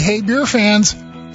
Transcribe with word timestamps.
hey, 0.00 0.22
beer 0.22 0.46
fans. 0.46 0.94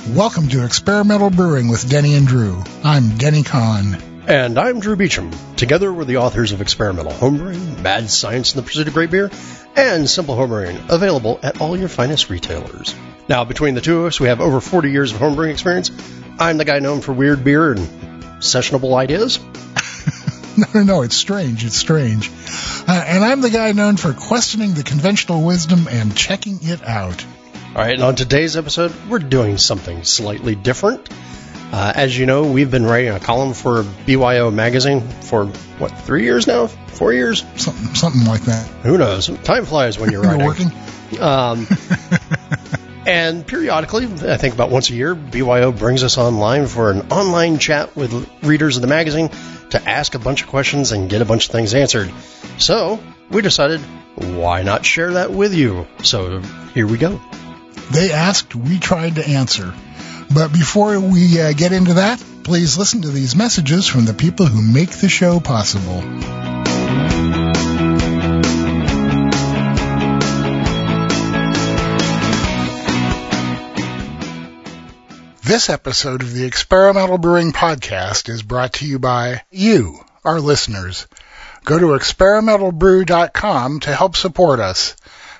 Welcome 0.10 0.48
to 0.48 0.66
Experimental 0.66 1.30
Brewing 1.30 1.68
with 1.68 1.88
Denny 1.88 2.16
and 2.16 2.26
Drew. 2.26 2.64
I'm 2.84 3.16
Denny 3.16 3.44
Conn. 3.44 4.24
And 4.28 4.58
I'm 4.58 4.80
Drew 4.80 4.96
Beechum. 4.96 5.32
Together 5.56 5.94
we're 5.94 6.04
the 6.04 6.18
authors 6.18 6.52
of 6.52 6.62
Experimental 6.62 7.12
Homebrewing, 7.12 7.84
Mad 7.84 8.10
Science 8.10 8.56
in 8.56 8.58
the 8.58 8.66
Pursuit 8.66 8.88
of 8.88 8.96
Great 8.96 9.12
Beer, 9.12 9.30
and 9.76 10.10
Simple 10.10 10.36
Homebrewing, 10.36 10.90
available 10.90 11.40
at 11.44 11.62
all 11.62 11.78
your 11.78 11.90
finest 11.90 12.32
retailers. 12.32 12.96
Now, 13.30 13.44
between 13.44 13.76
the 13.76 13.82
two 13.82 14.00
of 14.00 14.06
us, 14.08 14.20
we 14.20 14.30
have 14.30 14.42
over 14.42 14.60
40 14.60 14.90
years 14.90 15.12
of 15.14 15.20
homebrewing 15.20 15.52
experience. 15.52 15.92
I'm 16.40 16.58
the 16.58 16.66
guy 16.66 16.80
known 16.80 17.02
for 17.02 17.14
weird 17.14 17.44
beer 17.44 17.72
and 17.72 17.88
sessionable 18.40 18.96
ideas. 18.96 19.40
no, 20.58 20.66
no, 20.74 20.84
no, 20.84 21.02
it's 21.04 21.16
strange. 21.16 21.64
It's 21.64 21.78
strange. 21.78 22.32
Uh, 22.88 23.04
and 23.06 23.24
I'm 23.24 23.42
the 23.42 23.52
guy 23.52 23.74
known 23.74 23.98
for 23.98 24.12
questioning 24.14 24.74
the 24.74 24.84
conventional 24.84 25.46
wisdom 25.46 25.88
and 25.88 26.18
checking 26.18 26.58
it 26.64 26.84
out. 26.84 27.24
All 27.76 27.82
right, 27.82 27.94
and 27.94 28.04
on 28.04 28.16
today's 28.16 28.56
episode, 28.56 28.94
we're 29.10 29.20
doing 29.20 29.58
something 29.58 30.06
slightly 30.06 30.56
different. 30.56 31.10
Uh, 31.74 31.92
as 31.94 32.18
you 32.18 32.26
know, 32.26 32.50
we've 32.50 32.72
been 32.72 32.86
writing 32.86 33.12
a 33.12 33.20
column 33.20 33.54
for 33.54 33.84
BYO 34.06 34.50
magazine 34.50 35.02
for 35.02 35.48
what 35.78 35.90
three 35.90 36.24
years 36.24 36.48
now, 36.48 36.68
four 36.68 37.12
years, 37.12 37.44
something, 37.58 37.94
something 37.94 38.24
like 38.24 38.44
that. 38.44 38.66
Who 38.84 38.98
knows? 38.98 39.28
Time 39.44 39.66
flies 39.66 40.00
when 40.00 40.10
you're 40.10 40.22
writing. 40.22 40.40
you're 40.40 40.48
working. 40.48 40.72
Um, 41.20 41.68
and 43.06 43.46
periodically, 43.46 44.06
I 44.06 44.38
think 44.38 44.54
about 44.54 44.70
once 44.70 44.90
a 44.90 44.94
year, 44.94 45.14
BYO 45.14 45.74
brings 45.74 46.02
us 46.06 46.18
online 46.18 46.68
for 46.68 46.92
an 46.92 47.12
online 47.12 47.60
chat 47.60 47.94
with 47.94 48.14
readers 48.42 48.78
of 48.78 48.84
the 48.84 48.88
magazine 48.88 49.30
to 49.72 49.84
ask 49.86 50.16
a 50.16 50.20
bunch 50.20 50.44
of 50.44 50.48
questions 50.48 50.94
and 50.94 51.10
get 51.10 51.22
a 51.22 51.26
bunch 51.26 51.48
of 51.48 51.52
things 51.52 51.74
answered. 51.74 52.10
So 52.58 53.02
we 53.30 53.42
decided, 53.42 53.82
why 54.16 54.64
not 54.64 54.86
share 54.86 55.16
that 55.16 55.34
with 55.34 55.54
you? 55.54 55.88
So 56.04 56.40
here 56.74 56.88
we 56.88 56.98
go. 56.98 57.20
They 57.92 58.12
asked, 58.12 58.56
we 58.56 58.80
tried 58.80 59.16
to 59.16 59.28
answer. 59.28 59.74
But 60.34 60.52
before 60.52 61.00
we 61.00 61.40
uh, 61.40 61.54
get 61.54 61.72
into 61.72 61.96
that, 61.96 62.24
please 62.44 62.78
listen 62.78 63.02
to 63.04 63.10
these 63.10 63.36
messages 63.36 63.88
from 63.88 64.06
the 64.06 64.14
people 64.14 64.46
who 64.46 64.62
make 64.62 64.90
the 64.92 65.10
show 65.10 65.40
possible. 65.40 66.02
This 75.46 75.70
episode 75.70 76.24
of 76.24 76.34
the 76.34 76.44
Experimental 76.44 77.20
Brewing 77.20 77.54
Podcast 77.54 78.30
is 78.30 78.42
brought 78.42 78.74
to 78.74 78.88
you 78.88 78.98
by 78.98 79.44
you, 79.52 80.00
our 80.24 80.42
listeners. 80.42 81.06
Go 81.64 81.78
to 81.78 81.86
experimentalbrew.com 81.88 83.80
to 83.82 83.96
help 83.96 84.16
support 84.16 84.60
us. 84.60 84.96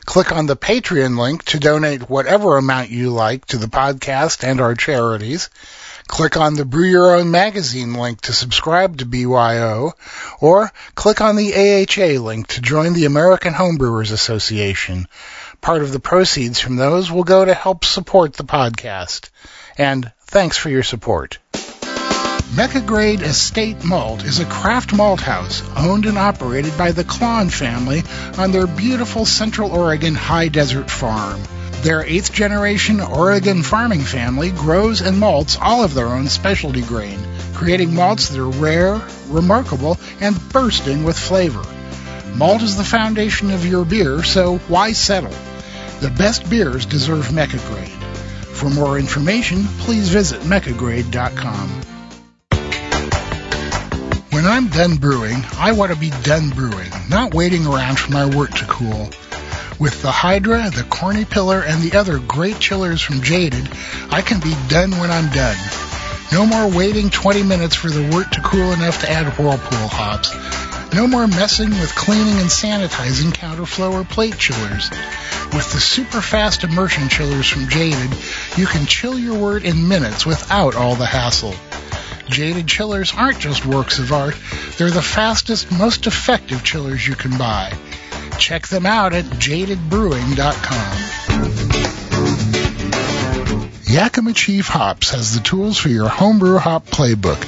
Click 0.06 0.32
on 0.32 0.46
the 0.46 0.56
Patreon 0.56 1.18
link 1.18 1.44
to 1.46 1.60
donate 1.60 2.10
whatever 2.10 2.58
amount 2.58 2.90
you 2.90 3.10
like 3.10 3.46
to 3.48 3.58
the 3.58 3.68
podcast 3.68 4.44
and 4.44 4.62
our 4.62 4.76
charities. 4.76 5.50
Click 6.08 6.38
on 6.38 6.54
the 6.54 6.66
Brew 6.66 6.88
Your 6.88 7.16
Own 7.16 7.32
magazine 7.32 7.96
link 7.96 8.22
to 8.22 8.34
subscribe 8.34 9.00
to 9.00 9.06
BYO, 9.06 9.94
or 10.40 10.72
click 10.94 11.20
on 11.22 11.36
the 11.36 11.56
AHA 11.56 12.22
link 12.22 12.48
to 12.48 12.62
join 12.62 12.94
the 12.94 13.06
American 13.06 13.54
Homebrewers 13.54 14.12
Association. 14.12 15.08
Part 15.62 15.82
of 15.82 15.92
the 15.92 16.00
proceeds 16.00 16.60
from 16.60 16.76
those 16.76 17.12
will 17.12 17.24
go 17.24 17.44
to 17.44 17.54
help 17.54 17.84
support 17.84 18.34
the 18.34 18.44
podcast. 18.44 19.30
And 19.78 20.12
thanks 20.28 20.58
for 20.58 20.70
your 20.70 20.84
support. 20.84 21.40
Mecca 22.56 22.80
Grade 22.80 23.22
Estate 23.22 23.84
Malt 23.84 24.24
is 24.24 24.40
a 24.40 24.46
craft 24.46 24.94
malt 24.94 25.20
house 25.20 25.62
owned 25.76 26.06
and 26.06 26.18
operated 26.18 26.78
by 26.78 26.94
the 26.94 27.04
Klann 27.04 27.50
family 27.50 28.02
on 28.38 28.54
their 28.54 28.66
beautiful 28.66 29.26
Central 29.26 29.74
Oregon 29.74 30.16
high 30.16 30.48
desert 30.48 30.90
farm. 30.90 31.44
Their 31.82 32.06
eighth 32.06 32.32
generation 32.32 33.02
Oregon 33.02 33.62
farming 33.62 34.04
family 34.04 34.52
grows 34.52 35.02
and 35.02 35.20
malts 35.20 35.58
all 35.62 35.84
of 35.84 35.94
their 35.94 36.08
own 36.08 36.30
specialty 36.30 36.82
grain, 36.82 37.20
creating 37.56 37.94
malts 37.94 38.30
that 38.30 38.40
are 38.40 38.48
rare, 38.48 39.02
remarkable, 39.28 39.98
and 40.22 40.40
bursting 40.54 41.04
with 41.04 41.20
flavor. 41.20 41.66
Malt 42.36 42.62
is 42.62 42.78
the 42.78 42.86
foundation 42.86 43.52
of 43.52 43.66
your 43.66 43.84
beer, 43.84 44.24
so 44.24 44.60
why 44.70 44.94
settle? 44.94 45.36
The 46.00 46.10
best 46.18 46.50
beers 46.50 46.86
deserve 46.86 47.34
Mecca 47.34 47.58
Grade. 47.68 47.90
For 48.54 48.70
more 48.70 48.98
information, 48.98 49.66
please 49.80 50.08
visit 50.08 50.40
meccagrade.com. 50.44 51.95
When 54.36 54.46
I'm 54.46 54.68
done 54.68 54.98
brewing, 54.98 55.46
I 55.58 55.72
want 55.72 55.94
to 55.94 55.98
be 55.98 56.10
done 56.10 56.50
brewing, 56.50 56.92
not 57.10 57.34
waiting 57.34 57.66
around 57.66 57.98
for 57.98 58.12
my 58.12 58.26
wort 58.26 58.54
to 58.58 58.66
cool. 58.66 59.10
With 59.80 60.02
the 60.02 60.12
Hydra, 60.12 60.70
the 60.72 60.84
Corny 60.84 61.24
Pillar, 61.24 61.62
and 61.62 61.82
the 61.82 61.98
other 61.98 62.20
great 62.20 62.60
chillers 62.60 63.02
from 63.02 63.22
Jaded, 63.22 63.70
I 64.10 64.22
can 64.22 64.42
be 64.42 64.54
done 64.68 64.92
when 65.00 65.10
I'm 65.10 65.32
done. 65.32 65.56
No 66.34 66.46
more 66.46 66.68
waiting 66.68 67.10
20 67.10 67.44
minutes 67.44 67.76
for 67.76 67.90
the 67.90 68.12
wort 68.12 68.34
to 68.34 68.42
cool 68.42 68.74
enough 68.74 69.00
to 69.02 69.10
add 69.10 69.26
whirlpool 69.38 69.88
hops. 69.88 70.34
No 70.94 71.08
more 71.08 71.28
messing 71.28 71.70
with 71.70 71.96
cleaning 71.96 72.38
and 72.38 72.50
sanitizing 72.50 73.32
counterflow 73.32 73.94
or 73.94 74.04
plate 74.04 74.38
chillers. 74.38 74.90
With 75.54 75.72
the 75.72 75.80
super 75.80 76.20
fast 76.20 76.66
immersion 76.66 77.08
chillers 77.08 77.48
from 77.48 77.70
Jaded, 77.70 78.12
you 78.58 78.66
can 78.66 78.86
chill 78.86 79.18
your 79.18 79.40
wort 79.40 79.64
in 79.64 79.88
minutes 79.88 80.26
without 80.26 80.76
all 80.76 80.96
the 80.96 81.06
hassle. 81.06 81.56
Jaded 82.30 82.68
chillers 82.68 83.14
aren't 83.16 83.40
just 83.40 83.66
works 83.66 84.00
of 84.00 84.12
art, 84.12 84.36
they're 84.78 84.90
the 84.90 85.02
fastest, 85.02 85.72
most 85.72 86.08
effective 86.08 86.64
chillers 86.64 87.08
you 87.08 87.16
can 87.16 87.38
buy. 87.38 87.72
Check 88.38 88.68
them 88.68 88.86
out 88.86 89.14
at 89.14 89.24
jadedbrewing.com. 89.26 91.85
Yakima 93.96 94.34
Chief 94.34 94.68
Hops 94.68 95.12
has 95.12 95.34
the 95.34 95.40
tools 95.40 95.78
for 95.78 95.88
your 95.88 96.10
homebrew 96.10 96.58
hop 96.58 96.86
playbook. 96.86 97.42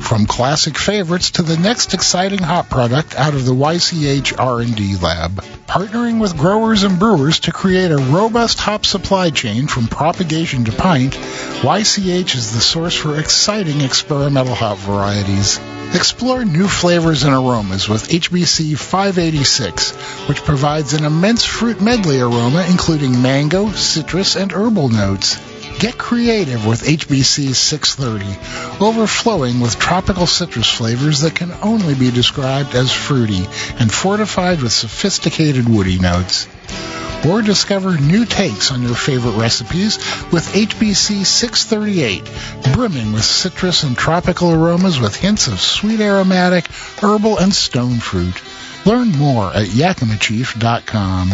From 0.00 0.24
classic 0.24 0.78
favorites 0.78 1.32
to 1.32 1.42
the 1.42 1.58
next 1.58 1.92
exciting 1.92 2.38
hop 2.38 2.70
product 2.70 3.14
out 3.14 3.34
of 3.34 3.44
the 3.44 3.52
YCH 3.52 4.40
R&D 4.40 4.96
lab. 4.96 5.44
Partnering 5.66 6.18
with 6.18 6.38
growers 6.38 6.84
and 6.84 6.98
brewers 6.98 7.40
to 7.40 7.52
create 7.52 7.90
a 7.90 7.98
robust 7.98 8.58
hop 8.60 8.86
supply 8.86 9.28
chain 9.28 9.66
from 9.66 9.88
propagation 9.88 10.64
to 10.64 10.72
pint, 10.72 11.12
YCH 11.12 12.34
is 12.34 12.54
the 12.54 12.62
source 12.62 12.96
for 12.96 13.20
exciting 13.20 13.82
experimental 13.82 14.54
hop 14.54 14.78
varieties. 14.78 15.60
Explore 15.92 16.46
new 16.46 16.66
flavors 16.66 17.24
and 17.24 17.34
aromas 17.34 17.90
with 17.90 18.08
HBC 18.08 18.78
586, 18.78 19.90
which 20.30 20.44
provides 20.44 20.94
an 20.94 21.04
immense 21.04 21.44
fruit 21.44 21.82
medley 21.82 22.20
aroma 22.20 22.66
including 22.70 23.20
mango, 23.20 23.70
citrus, 23.72 24.34
and 24.34 24.50
herbal 24.50 24.88
notes. 24.88 25.59
Get 25.80 25.96
creative 25.96 26.66
with 26.66 26.82
HBC 26.82 27.54
630, 27.54 28.84
overflowing 28.84 29.60
with 29.60 29.78
tropical 29.78 30.26
citrus 30.26 30.70
flavors 30.70 31.20
that 31.20 31.34
can 31.34 31.50
only 31.62 31.94
be 31.94 32.10
described 32.10 32.74
as 32.74 32.92
fruity 32.92 33.48
and 33.78 33.90
fortified 33.90 34.60
with 34.60 34.72
sophisticated 34.72 35.66
woody 35.66 35.98
notes. 35.98 36.46
Or 37.26 37.40
discover 37.40 37.96
new 37.96 38.26
takes 38.26 38.70
on 38.70 38.82
your 38.82 38.94
favorite 38.94 39.38
recipes 39.40 39.96
with 40.30 40.52
HBC 40.52 41.24
638, 41.24 42.74
brimming 42.74 43.14
with 43.14 43.24
citrus 43.24 43.82
and 43.82 43.96
tropical 43.96 44.52
aromas 44.52 45.00
with 45.00 45.16
hints 45.16 45.46
of 45.46 45.62
sweet 45.62 46.00
aromatic, 46.00 46.66
herbal, 47.00 47.38
and 47.38 47.54
stone 47.54 48.00
fruit. 48.00 48.34
Learn 48.84 49.12
more 49.12 49.46
at 49.46 49.68
yakimachief.com. 49.68 51.30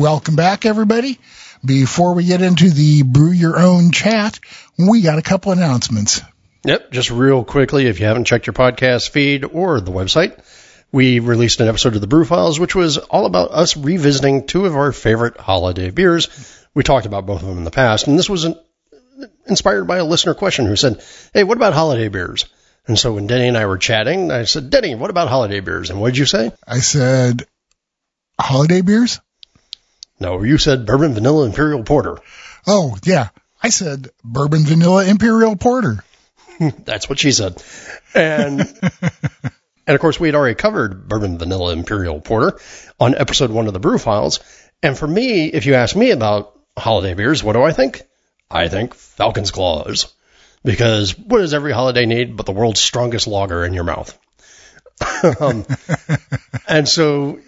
Welcome 0.00 0.34
back, 0.34 0.64
everybody. 0.64 1.18
Before 1.62 2.14
we 2.14 2.24
get 2.24 2.40
into 2.40 2.70
the 2.70 3.02
brew 3.02 3.32
your 3.32 3.58
own 3.58 3.90
chat, 3.92 4.40
we 4.78 5.02
got 5.02 5.18
a 5.18 5.22
couple 5.22 5.52
announcements. 5.52 6.22
Yep, 6.64 6.90
just 6.90 7.10
real 7.10 7.44
quickly, 7.44 7.84
if 7.84 8.00
you 8.00 8.06
haven't 8.06 8.24
checked 8.24 8.46
your 8.46 8.54
podcast 8.54 9.10
feed 9.10 9.44
or 9.44 9.78
the 9.78 9.90
website, 9.90 10.42
we 10.90 11.20
released 11.20 11.60
an 11.60 11.68
episode 11.68 11.96
of 11.96 12.00
the 12.00 12.06
Brew 12.06 12.24
Files, 12.24 12.58
which 12.58 12.74
was 12.74 12.96
all 12.96 13.26
about 13.26 13.50
us 13.50 13.76
revisiting 13.76 14.46
two 14.46 14.64
of 14.64 14.74
our 14.74 14.90
favorite 14.90 15.36
holiday 15.36 15.90
beers. 15.90 16.30
We 16.72 16.82
talked 16.82 17.04
about 17.04 17.26
both 17.26 17.42
of 17.42 17.48
them 17.48 17.58
in 17.58 17.64
the 17.64 17.70
past, 17.70 18.06
and 18.06 18.18
this 18.18 18.30
was 18.30 18.44
an, 18.44 18.58
inspired 19.44 19.84
by 19.84 19.98
a 19.98 20.04
listener 20.06 20.32
question 20.32 20.64
who 20.64 20.76
said, 20.76 21.04
"Hey, 21.34 21.44
what 21.44 21.58
about 21.58 21.74
holiday 21.74 22.08
beers?" 22.08 22.46
And 22.86 22.98
so 22.98 23.12
when 23.12 23.26
Denny 23.26 23.48
and 23.48 23.58
I 23.58 23.66
were 23.66 23.76
chatting, 23.76 24.30
I 24.30 24.44
said, 24.44 24.70
"Denny, 24.70 24.94
what 24.94 25.10
about 25.10 25.28
holiday 25.28 25.60
beers?" 25.60 25.90
And 25.90 26.00
what 26.00 26.14
did 26.14 26.18
you 26.18 26.24
say? 26.24 26.52
I 26.66 26.78
said, 26.78 27.46
"Holiday 28.40 28.80
beers." 28.80 29.20
No, 30.20 30.42
you 30.42 30.58
said 30.58 30.86
bourbon 30.86 31.14
vanilla 31.14 31.46
imperial 31.46 31.82
porter. 31.82 32.18
Oh, 32.66 32.96
yeah. 33.04 33.28
I 33.62 33.70
said 33.70 34.08
bourbon 34.22 34.64
vanilla 34.64 35.06
imperial 35.06 35.56
porter. 35.56 36.04
That's 36.84 37.08
what 37.08 37.18
she 37.18 37.32
said. 37.32 37.62
And 38.14 38.60
And 39.90 39.96
of 39.96 40.00
course, 40.00 40.20
we 40.20 40.28
had 40.28 40.36
already 40.36 40.54
covered 40.54 41.08
Bourbon 41.08 41.36
Vanilla 41.36 41.72
Imperial 41.72 42.20
Porter 42.20 42.60
on 43.00 43.16
episode 43.16 43.50
one 43.50 43.66
of 43.66 43.72
the 43.72 43.80
Brew 43.80 43.98
Files. 43.98 44.38
And 44.84 44.96
for 44.96 45.08
me, 45.08 45.46
if 45.46 45.66
you 45.66 45.74
ask 45.74 45.96
me 45.96 46.12
about 46.12 46.56
holiday 46.78 47.14
beers, 47.14 47.42
what 47.42 47.54
do 47.54 47.62
I 47.64 47.72
think? 47.72 48.02
I 48.48 48.68
think 48.68 48.94
Falcon's 48.94 49.50
Claws. 49.50 50.14
Because 50.62 51.18
what 51.18 51.38
does 51.38 51.54
every 51.54 51.72
holiday 51.72 52.06
need 52.06 52.36
but 52.36 52.46
the 52.46 52.52
world's 52.52 52.78
strongest 52.78 53.26
lager 53.26 53.64
in 53.64 53.74
your 53.74 53.82
mouth? 53.82 54.16
um, 55.40 55.64
and 56.68 56.88
so 56.88 57.38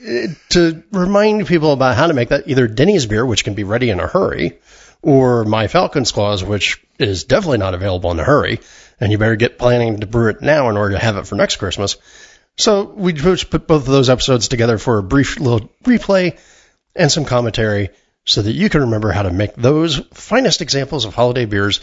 to 0.50 0.82
remind 0.92 1.46
people 1.46 1.72
about 1.72 1.96
how 1.96 2.06
to 2.06 2.14
make 2.14 2.30
that, 2.30 2.48
either 2.48 2.66
Denny's 2.66 3.06
beer, 3.06 3.24
which 3.24 3.44
can 3.44 3.54
be 3.54 3.64
ready 3.64 3.90
in 3.90 4.00
a 4.00 4.06
hurry, 4.06 4.58
or 5.02 5.44
my 5.44 5.66
Falcon's 5.66 6.12
Claws, 6.12 6.44
which 6.44 6.82
is 6.98 7.24
definitely 7.24 7.58
not 7.58 7.74
available 7.74 8.10
in 8.10 8.20
a 8.20 8.24
hurry, 8.24 8.60
and 9.00 9.10
you 9.10 9.18
better 9.18 9.36
get 9.36 9.58
planning 9.58 10.00
to 10.00 10.06
brew 10.06 10.30
it 10.30 10.42
now 10.42 10.70
in 10.70 10.76
order 10.76 10.94
to 10.94 11.04
have 11.04 11.16
it 11.16 11.26
for 11.26 11.34
next 11.34 11.56
Christmas. 11.56 11.96
So 12.56 12.84
we 12.84 13.12
just 13.12 13.50
put 13.50 13.66
both 13.66 13.82
of 13.82 13.92
those 13.92 14.10
episodes 14.10 14.48
together 14.48 14.78
for 14.78 14.98
a 14.98 15.02
brief 15.02 15.40
little 15.40 15.70
replay 15.84 16.38
and 16.94 17.10
some 17.10 17.24
commentary 17.24 17.90
so 18.24 18.42
that 18.42 18.52
you 18.52 18.68
can 18.68 18.82
remember 18.82 19.10
how 19.10 19.22
to 19.22 19.32
make 19.32 19.54
those 19.54 19.98
finest 20.12 20.60
examples 20.60 21.04
of 21.04 21.14
holiday 21.14 21.46
beers, 21.46 21.80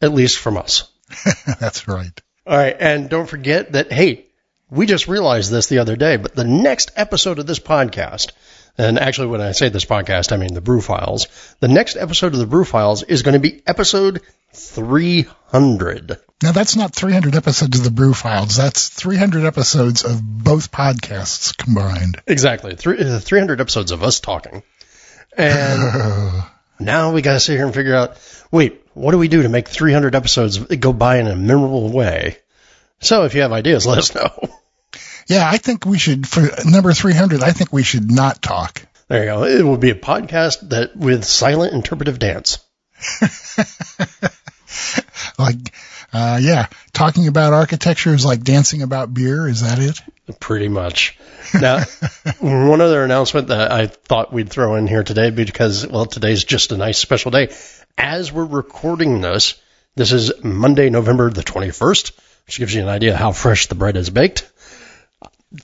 at 0.00 0.12
least 0.12 0.38
from 0.38 0.56
us. 0.56 0.90
That's 1.60 1.86
right. 1.86 2.20
All 2.46 2.56
right. 2.56 2.76
And 2.78 3.08
don't 3.08 3.28
forget 3.28 3.72
that, 3.72 3.92
hey, 3.92 4.26
we 4.70 4.86
just 4.86 5.08
realized 5.08 5.50
this 5.50 5.66
the 5.66 5.78
other 5.78 5.96
day, 5.96 6.16
but 6.16 6.34
the 6.34 6.44
next 6.44 6.90
episode 6.96 7.38
of 7.38 7.46
this 7.46 7.58
podcast, 7.58 8.32
and 8.76 8.98
actually 8.98 9.28
when 9.28 9.40
I 9.40 9.52
say 9.52 9.68
this 9.68 9.84
podcast, 9.84 10.32
I 10.32 10.36
mean 10.36 10.54
the 10.54 10.60
Brew 10.60 10.80
Files, 10.80 11.26
the 11.60 11.68
next 11.68 11.96
episode 11.96 12.32
of 12.34 12.38
the 12.38 12.46
Brew 12.46 12.64
Files 12.64 13.02
is 13.02 13.22
going 13.22 13.34
to 13.34 13.40
be 13.40 13.62
episode 13.66 14.20
300. 14.52 16.18
Now 16.42 16.52
that's 16.52 16.76
not 16.76 16.94
300 16.94 17.34
episodes 17.34 17.78
of 17.78 17.84
the 17.84 17.90
Brew 17.90 18.14
Files. 18.14 18.56
That's 18.56 18.88
300 18.88 19.44
episodes 19.44 20.04
of 20.04 20.20
both 20.22 20.70
podcasts 20.70 21.56
combined. 21.56 22.20
Exactly. 22.26 22.76
Three, 22.76 22.98
uh, 22.98 23.18
300 23.18 23.60
episodes 23.60 23.90
of 23.90 24.02
us 24.02 24.20
talking. 24.20 24.62
And 25.36 26.42
now 26.80 27.12
we 27.12 27.22
got 27.22 27.34
to 27.34 27.40
sit 27.40 27.56
here 27.56 27.66
and 27.66 27.74
figure 27.74 27.94
out, 27.94 28.16
wait, 28.50 28.82
what 28.94 29.12
do 29.12 29.18
we 29.18 29.28
do 29.28 29.42
to 29.42 29.48
make 29.48 29.68
300 29.68 30.14
episodes 30.14 30.58
go 30.58 30.92
by 30.92 31.18
in 31.18 31.26
a 31.26 31.36
memorable 31.36 31.90
way? 31.90 32.38
So 33.00 33.24
if 33.24 33.34
you 33.34 33.42
have 33.42 33.52
ideas, 33.52 33.86
let 33.86 33.98
us 33.98 34.14
know. 34.14 34.30
Yeah, 35.26 35.48
I 35.48 35.58
think 35.58 35.84
we 35.84 35.98
should, 35.98 36.26
for 36.26 36.48
number 36.64 36.92
300, 36.92 37.42
I 37.42 37.52
think 37.52 37.72
we 37.72 37.82
should 37.82 38.10
not 38.10 38.40
talk. 38.40 38.82
There 39.08 39.24
you 39.24 39.30
go. 39.30 39.44
It 39.44 39.62
will 39.62 39.76
be 39.76 39.90
a 39.90 39.94
podcast 39.94 40.70
that 40.70 40.96
with 40.96 41.24
silent 41.24 41.74
interpretive 41.74 42.18
dance. 42.18 42.58
like, 45.38 45.72
uh, 46.12 46.38
yeah, 46.40 46.66
talking 46.92 47.28
about 47.28 47.52
architecture 47.52 48.14
is 48.14 48.24
like 48.24 48.42
dancing 48.42 48.82
about 48.82 49.12
beer. 49.12 49.46
Is 49.46 49.62
that 49.62 49.78
it? 49.78 50.00
Pretty 50.40 50.68
much. 50.68 51.18
Now, 51.58 51.84
one 52.40 52.80
other 52.80 53.04
announcement 53.04 53.48
that 53.48 53.72
I 53.72 53.86
thought 53.86 54.32
we'd 54.32 54.50
throw 54.50 54.76
in 54.76 54.86
here 54.86 55.02
today 55.02 55.30
because, 55.30 55.86
well, 55.86 56.06
today's 56.06 56.44
just 56.44 56.72
a 56.72 56.76
nice 56.76 56.98
special 56.98 57.30
day. 57.30 57.54
As 57.96 58.32
we're 58.32 58.44
recording 58.44 59.20
this, 59.20 59.60
this 59.94 60.12
is 60.12 60.44
Monday, 60.44 60.90
November 60.90 61.30
the 61.30 61.42
21st, 61.42 62.12
which 62.48 62.58
gives 62.58 62.74
you 62.74 62.80
an 62.80 62.88
idea 62.88 63.14
how 63.14 63.30
fresh 63.30 63.66
the 63.66 63.74
bread 63.74 63.98
is 63.98 64.08
baked. 64.08 64.50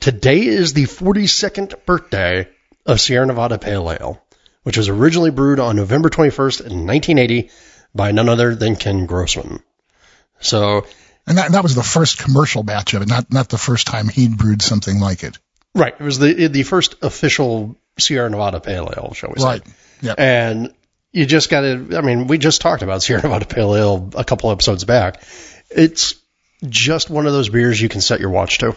Today 0.01 0.45
is 0.45 0.75
the 0.75 0.85
42nd 0.85 1.87
birthday 1.87 2.47
of 2.85 3.01
Sierra 3.01 3.25
Nevada 3.25 3.57
Pale 3.57 3.91
Ale, 3.91 4.23
which 4.65 4.77
was 4.77 4.91
originally 4.91 5.31
brewed 5.31 5.61
on 5.61 5.77
November 5.77 6.11
21st 6.11 6.61
in 6.61 6.87
1980 6.87 7.51
by 7.95 8.13
none 8.13 8.29
other 8.29 8.55
than 8.55 8.77
Ken 8.77 9.07
Grossman. 9.07 9.63
So, 10.41 10.85
and 11.27 11.39
that, 11.39 11.53
that 11.53 11.63
was 11.63 11.75
the 11.75 11.83
first 11.83 12.19
commercial 12.19 12.63
batch 12.63 12.93
of 12.93 13.01
it, 13.01 13.09
not 13.09 13.33
not 13.33 13.49
the 13.49 13.57
first 13.57 13.87
time 13.87 14.11
he'd 14.11 14.37
brewed 14.37 14.61
something 14.61 15.01
like 15.01 15.25
it. 15.25 15.39
Right. 15.75 15.95
It 15.99 16.05
was 16.05 16.19
the 16.19 16.49
the 16.49 16.65
first 16.65 16.97
official 17.03 17.77
Sierra 17.99 18.29
Nevada 18.29 18.61
Pale 18.61 18.93
Ale, 18.95 19.15
shall 19.15 19.31
we 19.31 19.41
say? 19.41 19.47
Right. 19.47 19.63
Yeah. 20.03 20.15
And 20.19 20.75
you 21.13 21.25
just 21.25 21.49
got 21.49 21.63
to. 21.63 21.97
I 21.97 22.03
mean, 22.03 22.27
we 22.27 22.37
just 22.37 22.61
talked 22.61 22.83
about 22.83 23.03
Sierra 23.03 23.23
Nevada 23.23 23.47
Pale 23.47 23.75
Ale 23.75 24.11
a 24.17 24.25
couple 24.25 24.51
episodes 24.51 24.85
back. 24.85 25.23
It's 25.71 26.17
just 26.69 27.11
one 27.11 27.27
of 27.27 27.33
those 27.33 27.49
beers 27.49 27.81
you 27.81 27.89
can 27.89 28.01
set 28.01 28.21
your 28.21 28.31
watch 28.31 28.59
to. 28.59 28.77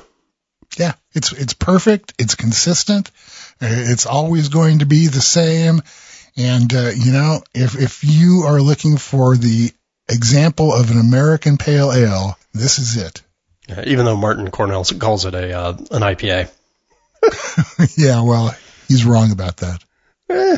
Yeah, 0.78 0.94
it's 1.14 1.32
it's 1.32 1.54
perfect. 1.54 2.14
It's 2.20 2.36
consistent. 2.36 3.12
It's 3.60 4.06
always 4.06 4.50
going 4.50 4.80
to 4.80 4.86
be 4.86 5.08
the 5.08 5.22
same. 5.22 5.82
And 6.36 6.74
uh, 6.74 6.92
you 6.96 7.12
know, 7.12 7.42
if 7.54 7.80
if 7.80 8.04
you 8.04 8.44
are 8.46 8.62
looking 8.62 8.98
for 8.98 9.36
the 9.36 9.72
example 10.10 10.74
of 10.74 10.92
an 10.92 11.00
American 11.00 11.58
pale 11.58 11.92
ale, 11.92 12.38
this 12.54 12.80
is 12.80 12.98
it. 12.98 13.22
Yeah, 13.68 13.84
even 13.88 14.06
though 14.06 14.16
Martyn 14.16 14.52
Cornell 14.52 14.86
calls 14.86 15.26
it 15.26 15.34
a 15.34 15.54
uh, 15.54 15.72
an 15.92 16.02
IPA. 16.02 16.52
yeah, 17.98 18.22
well, 18.22 18.56
he's 18.88 19.06
wrong 19.06 19.32
about 19.32 19.58
that. 19.58 19.84
Eh. 20.30 20.58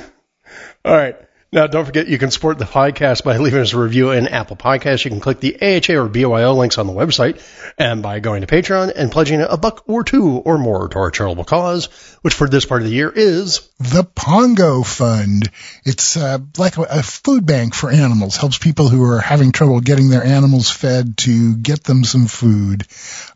All 0.86 0.96
right. 0.96 1.16
Now, 1.52 1.66
don't 1.66 1.86
forget 1.86 2.08
you 2.08 2.20
can 2.20 2.30
support 2.30 2.60
the 2.60 2.66
podcast 2.66 3.24
by 3.24 3.38
leaving 3.40 3.62
us 3.62 3.74
a 3.74 3.80
review 3.80 4.12
in 4.12 4.28
Apple 4.28 4.56
Podcasts. 4.56 5.04
You 5.04 5.10
can 5.10 5.20
click 5.20 5.40
the 5.40 5.56
AHA 5.60 6.00
or 6.00 6.08
BYO 6.08 6.54
links 6.54 6.78
on 6.78 6.86
the 6.86 6.94
website 6.94 7.42
and 7.76 8.04
by 8.04 8.20
going 8.20 8.42
to 8.42 8.48
Patreon 8.48 8.92
and 8.96 9.12
pledging 9.12 9.42
a 9.42 9.58
buck 9.58 9.84
or 9.88 10.04
two 10.04 10.38
or 10.38 10.60
more 10.60 10.88
to 10.88 11.00
our 11.00 11.10
charitable 11.10 11.46
cause, 11.46 11.88
which 12.22 12.36
for 12.36 12.48
this 12.48 12.66
part 12.66 12.84
of 12.84 12.88
the 12.88 12.94
year 12.94 13.10
is 13.10 13.68
the 13.80 14.04
Pongo 14.04 14.84
Fund. 14.84 15.50
It's 15.86 16.18
uh, 16.18 16.38
like 16.60 16.78
a, 16.78 17.02
food 17.02 17.48
bank 17.48 17.74
for 17.74 17.90
animals, 17.90 18.38
helps 18.38 18.60
people 18.60 18.88
who 18.88 19.04
are 19.06 19.20
having 19.20 19.52
trouble 19.52 19.80
getting 19.80 20.10
their 20.10 20.24
animals 20.24 20.70
fed 20.70 21.18
to 21.20 21.56
get 21.56 21.84
them 21.84 22.04
some 22.04 22.28
food. 22.28 22.86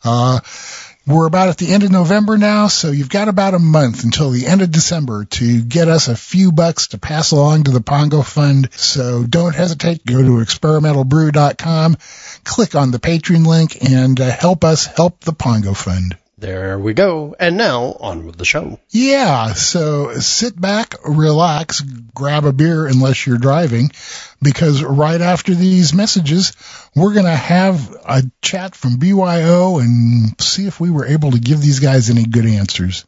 Uh, 0.04 0.40
we're 1.06 1.28
about 1.28 1.50
at 1.50 1.58
the 1.58 1.72
end 1.74 1.84
of 1.84 1.92
November 1.92 2.38
now, 2.38 2.68
so 2.68 2.92
you've 2.92 3.10
got 3.10 3.28
about 3.28 3.54
a 3.54 3.60
month 3.60 4.06
until 4.06 4.30
the 4.30 4.46
end 4.46 4.62
of 4.62 4.72
December 4.72 5.26
to 5.26 5.62
get 5.62 5.90
us 5.90 6.08
a 6.08 6.16
few 6.16 6.52
bucks 6.52 6.88
to 6.88 6.98
pass 6.98 7.32
along 7.32 7.64
to 7.64 7.72
the 7.72 7.82
Pongo 7.82 8.22
Fund. 8.22 8.70
So 8.74 9.24
don't 9.24 9.54
hesitate. 9.54 10.06
Go 10.06 10.22
to 10.22 10.44
experimentalbrew.com, 10.44 11.98
click 12.46 12.76
on 12.76 12.92
the 12.92 13.00
Patreon 13.00 13.46
link, 13.46 13.84
and 13.84 14.20
uh, 14.20 14.32
help 14.32 14.64
us 14.64 14.86
help 14.86 15.20
the 15.20 15.34
Pongo 15.34 15.74
Fund. 15.74 16.18
There 16.44 16.78
we 16.78 16.94
go. 16.94 17.34
And 17.40 17.56
now 17.56 17.96
on 18.02 18.26
with 18.26 18.36
the 18.36 18.44
show. 18.44 18.78
Yeah, 18.90 19.54
so 19.54 20.20
sit 20.20 20.60
back, 20.60 20.96
relax, 21.06 21.80
grab 21.80 22.44
a 22.44 22.52
beer 22.52 22.86
unless 22.86 23.26
you're 23.26 23.38
driving, 23.38 23.92
because 24.42 24.84
right 24.84 25.22
after 25.22 25.56
these 25.56 25.94
messages, 25.94 26.52
we're 26.98 27.14
going 27.14 27.28
to 27.28 27.32
have 27.32 27.96
a 28.06 28.24
chat 28.42 28.76
from 28.76 28.98
BYO 28.98 29.80
and 29.80 30.36
see 30.42 30.68
if 30.68 30.82
we 30.82 30.92
were 30.92 31.06
able 31.06 31.32
to 31.32 31.40
give 31.40 31.62
these 31.62 31.80
guys 31.80 32.10
any 32.10 32.26
good 32.26 32.46
answers. 32.46 33.06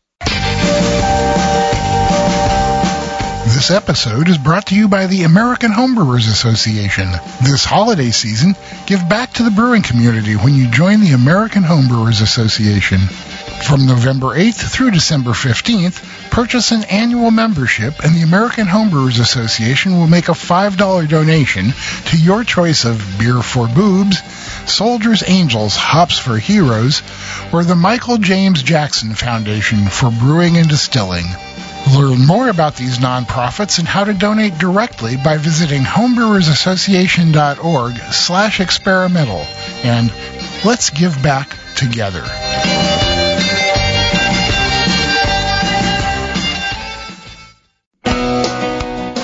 This 3.45 3.69
episode 3.69 4.27
is 4.27 4.39
brought 4.39 4.65
to 4.67 4.75
you 4.75 4.87
by 4.87 5.05
the 5.05 5.21
American 5.21 5.71
Homebrewers 5.71 6.27
Association. 6.27 7.07
This 7.43 7.63
holiday 7.63 8.09
season, 8.09 8.55
give 8.87 9.07
back 9.07 9.33
to 9.33 9.43
the 9.43 9.51
brewing 9.51 9.83
community 9.83 10.33
when 10.33 10.55
you 10.55 10.67
join 10.67 10.99
the 10.99 11.11
American 11.11 11.61
Homebrewers 11.61 12.23
Association. 12.23 12.97
From 13.67 13.85
November 13.85 14.35
8th 14.35 14.71
through 14.71 14.91
December 14.91 15.31
15th, 15.31 16.31
purchase 16.31 16.71
an 16.71 16.85
annual 16.85 17.29
membership 17.29 18.03
and 18.03 18.15
the 18.15 18.23
American 18.23 18.65
Homebrewers 18.65 19.19
Association 19.19 19.93
will 19.93 20.07
make 20.07 20.27
a 20.27 20.31
$5 20.31 21.07
donation 21.07 21.71
to 22.07 22.17
your 22.17 22.43
choice 22.43 22.83
of 22.83 23.17
Beer 23.19 23.43
for 23.43 23.67
Boobs, 23.67 24.23
Soldiers 24.69 25.23
Angels 25.25 25.75
Hops 25.75 26.17
for 26.17 26.39
Heroes, 26.39 27.03
or 27.53 27.63
the 27.63 27.75
Michael 27.75 28.17
James 28.17 28.63
Jackson 28.63 29.13
Foundation 29.13 29.87
for 29.87 30.09
Brewing 30.09 30.57
and 30.57 30.67
Distilling. 30.67 31.27
Learn 31.93 32.25
more 32.25 32.49
about 32.49 32.75
these 32.75 32.97
nonprofits 32.97 33.77
and 33.79 33.87
how 33.87 34.03
to 34.05 34.13
donate 34.13 34.57
directly 34.57 35.15
by 35.17 35.37
visiting 35.37 35.83
homebrewersassociation.org 35.83 37.97
slash 38.11 38.59
experimental 38.59 39.45
and 39.83 40.11
let's 40.65 40.89
give 40.89 41.21
back 41.21 41.55
together. 41.75 42.23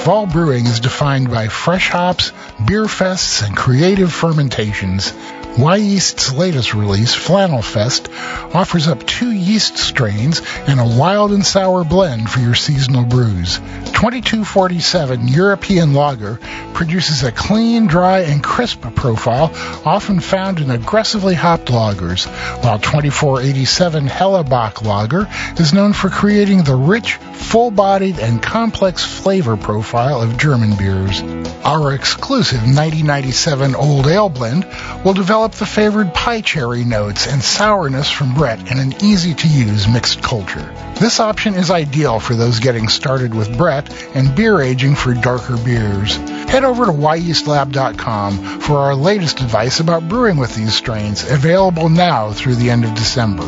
Fall 0.03 0.25
brewing 0.25 0.65
is 0.65 0.79
defined 0.79 1.29
by 1.29 1.47
fresh 1.47 1.89
hops, 1.89 2.31
beer 2.65 2.85
fests, 2.85 3.45
and 3.45 3.55
creative 3.55 4.11
fermentations. 4.11 5.13
Wyeast's 5.55 6.33
latest 6.33 6.73
release, 6.73 7.13
Flannel 7.13 7.61
Fest, 7.61 8.09
offers 8.53 8.87
up 8.87 9.05
two 9.05 9.31
yeast 9.31 9.77
strains 9.77 10.41
and 10.67 10.79
a 10.79 10.97
wild 10.97 11.31
and 11.33 11.45
sour 11.45 11.83
blend 11.83 12.29
for 12.29 12.39
your 12.39 12.55
seasonal 12.55 13.03
brews. 13.03 13.57
2247 13.57 15.27
European 15.27 15.93
Lager 15.93 16.39
produces 16.73 17.23
a 17.23 17.31
clean, 17.31 17.87
dry, 17.87 18.21
and 18.21 18.41
crisp 18.41 18.81
profile 18.95 19.51
often 19.85 20.19
found 20.21 20.59
in 20.59 20.71
aggressively 20.71 21.35
hopped 21.35 21.67
lagers, 21.67 22.25
while 22.63 22.79
2487 22.79 24.07
Hella 24.07 24.43
Bock 24.43 24.81
Lager 24.81 25.27
is 25.57 25.73
known 25.73 25.93
for 25.93 26.09
creating 26.09 26.63
the 26.63 26.75
rich, 26.75 27.15
full-bodied, 27.15 28.19
and 28.19 28.41
complex 28.41 29.03
flavor 29.05 29.57
profile 29.57 30.21
of 30.21 30.37
German 30.37 30.75
beers. 30.77 31.21
Our 31.63 31.93
exclusive 31.93 32.61
1997 32.61 33.75
Old 33.75 34.07
Ale 34.07 34.29
blend 34.29 34.65
will 35.05 35.13
develop 35.13 35.40
the 35.49 35.65
favored 35.65 36.13
pie 36.13 36.41
cherry 36.41 36.85
notes 36.85 37.25
and 37.25 37.41
sourness 37.41 38.11
from 38.11 38.35
Brett 38.35 38.71
in 38.71 38.77
an 38.77 38.93
easy-to-use 39.03 39.87
mixed 39.87 40.21
culture. 40.21 40.71
This 40.99 41.19
option 41.19 41.55
is 41.55 41.71
ideal 41.71 42.19
for 42.19 42.35
those 42.35 42.59
getting 42.59 42.87
started 42.87 43.33
with 43.33 43.57
Brett 43.57 43.91
and 44.15 44.35
beer 44.35 44.61
aging 44.61 44.93
for 44.95 45.15
darker 45.15 45.57
beers. 45.57 46.15
Head 46.15 46.63
over 46.63 46.85
to 46.85 46.91
wyeastlab.com 46.91 48.59
for 48.59 48.77
our 48.77 48.93
latest 48.95 49.41
advice 49.41 49.79
about 49.79 50.07
brewing 50.07 50.37
with 50.37 50.55
these 50.55 50.75
strains, 50.75 51.27
available 51.29 51.89
now 51.89 52.31
through 52.31 52.55
the 52.55 52.69
end 52.69 52.85
of 52.85 52.93
December. 52.93 53.43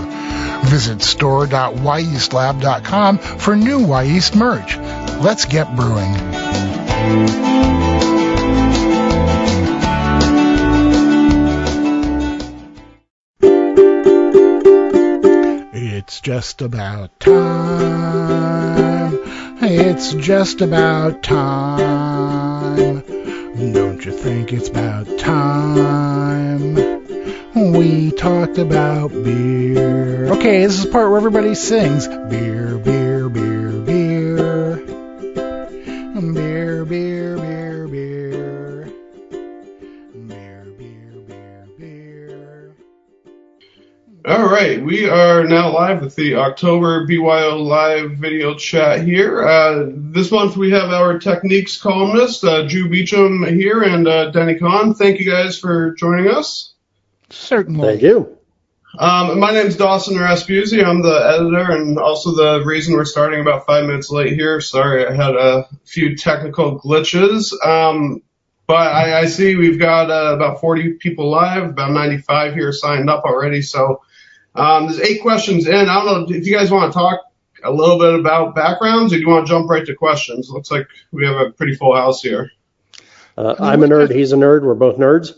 Visit 0.64 1.02
store.wyeastlab.com 1.02 3.18
for 3.20 3.56
new 3.56 3.80
Wyeast 3.80 4.36
merch. 4.36 4.78
Let's 5.24 5.46
get 5.46 5.74
brewing. 5.76 7.93
Just 16.24 16.62
about 16.62 17.20
time. 17.20 17.34
It's 19.62 20.13
just 20.13 20.62
about 20.62 21.22
time. 21.22 23.01
Don't 23.74 24.06
you 24.06 24.13
think 24.13 24.53
it's 24.53 24.70
about 24.70 25.06
time? 25.20 26.75
We 27.74 28.12
talked 28.12 28.58
about 28.58 29.10
beer. 29.10 30.27
Okay, 30.27 30.62
this 30.65 30.77
is 30.77 30.86
the 30.86 30.92
part 30.92 31.10
where 31.10 31.18
everybody 31.18 31.56
sings 31.56 32.08
beer, 32.08 32.30
beer, 32.30 32.77
beer, 32.77 33.12
we 44.84 45.08
are 45.08 45.46
now 45.46 45.74
live 45.74 46.02
with 46.02 46.16
the 46.16 46.36
October 46.36 47.08
BYO 47.08 47.58
live 47.58 48.12
video 48.12 48.56
chat 48.56 49.02
here. 49.02 49.42
Uh, 49.42 49.86
this 49.90 50.30
month 50.30 50.58
we 50.58 50.72
have 50.72 50.90
our 50.90 51.20
techniques 51.20 51.82
columnist, 51.82 52.44
uh, 52.44 52.68
Drew 52.68 52.90
Beechum 52.90 53.50
here, 53.56 53.82
and 53.84 54.08
uh, 54.08 54.32
Denny 54.32 54.56
Conn. 54.56 54.94
Thank 54.94 55.20
you 55.20 55.30
guys 55.30 55.58
for 55.58 55.94
joining 55.94 56.28
us. 56.28 56.74
Certainly. 57.30 57.88
Thank 57.88 58.02
you. 58.02 58.38
Um, 59.00 59.40
my 59.40 59.52
is 59.52 59.78
Dawson 59.78 60.16
Raspuzzi. 60.16 60.86
I'm 60.86 61.02
the 61.02 61.16
editor 61.16 61.72
and 61.72 61.98
also 61.98 62.36
the 62.36 62.66
reason 62.66 62.94
we're 62.94 63.06
starting 63.06 63.40
about 63.40 63.66
five 63.66 63.86
minutes 63.86 64.12
late 64.12 64.34
here. 64.34 64.60
Sorry, 64.60 65.08
I 65.08 65.13
had 65.13 65.36
a 65.36 65.68
few 65.86 66.16
technical 66.16 66.80
glitches. 66.80 67.54
Um, 67.66 68.22
but 68.68 68.75
I, 68.75 69.20
I 69.20 69.25
see 69.25 69.56
we've 69.56 69.80
got 69.80 70.12
uh, 70.12 70.36
about 70.36 70.60
40 70.60 70.94
people 70.94 71.30
live, 71.30 71.70
about 71.70 71.92
95 71.92 72.54
here 72.54 72.72
signed 72.72 73.10
up 73.10 73.24
already. 73.24 73.62
So 73.62 74.02
there's 74.55 75.00
eight 75.00 75.22
questions 75.22 75.67
in. 75.67 75.74
I 75.74 76.03
don't 76.03 76.29
know 76.29 76.36
if 76.36 76.45
you 76.45 76.55
guys 76.55 76.72
want 76.72 76.91
to 76.91 76.98
talk 76.98 77.22
a 77.63 77.72
little 77.72 77.98
bit 77.98 78.19
about 78.19 78.55
backgrounds 78.55 79.13
or 79.13 79.17
do 79.17 79.22
you 79.22 79.29
want 79.29 79.48
to 79.48 79.51
jump 79.51 79.69
right 79.69 79.86
to 79.86 79.95
questions? 79.95 80.50
Looks 80.50 80.69
like 80.69 80.88
we 81.12 81.25
have 81.25 81.38
a 81.38 81.51
pretty 81.51 81.75
full 81.75 81.95
house 81.95 82.22
here. 82.22 82.51
Uh, 83.38 83.55
I'm 83.60 83.83
a 83.83 83.88
nerd. 83.88 84.13
He's 84.13 84.31
a 84.31 84.36
nerd. 84.36 84.63
We're 84.63 84.75
both 84.75 84.98
nerds. 84.98 85.36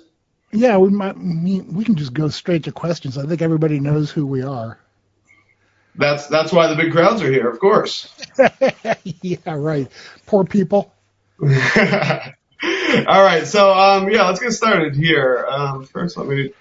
Yeah, 0.52 0.78
we 0.78 0.90
might 0.90 1.18
we, 1.18 1.62
we 1.62 1.84
can 1.84 1.96
just 1.96 2.14
go 2.14 2.30
straight 2.30 2.64
to 2.64 2.72
questions. 2.72 3.18
I 3.18 3.26
think 3.26 3.42
everybody 3.42 3.80
knows 3.80 4.12
who 4.12 4.26
we 4.26 4.42
are. 4.42 4.80
That's 5.96 6.28
that's 6.28 6.52
why 6.52 6.68
the 6.68 6.76
big 6.76 6.92
crowds 6.92 7.22
are 7.22 7.32
here, 7.32 7.50
of 7.50 7.60
course. 7.60 8.14
yeah, 9.04 9.54
right. 9.54 9.90
Poor 10.26 10.44
people. 10.44 10.94
All 11.42 11.48
right, 13.24 13.46
so 13.46 13.74
um, 13.74 14.10
yeah, 14.10 14.28
let's 14.28 14.40
get 14.40 14.52
started 14.52 14.96
here. 14.96 15.46
Um, 15.50 15.86
first, 15.86 16.18
let 16.18 16.28
me 16.28 16.54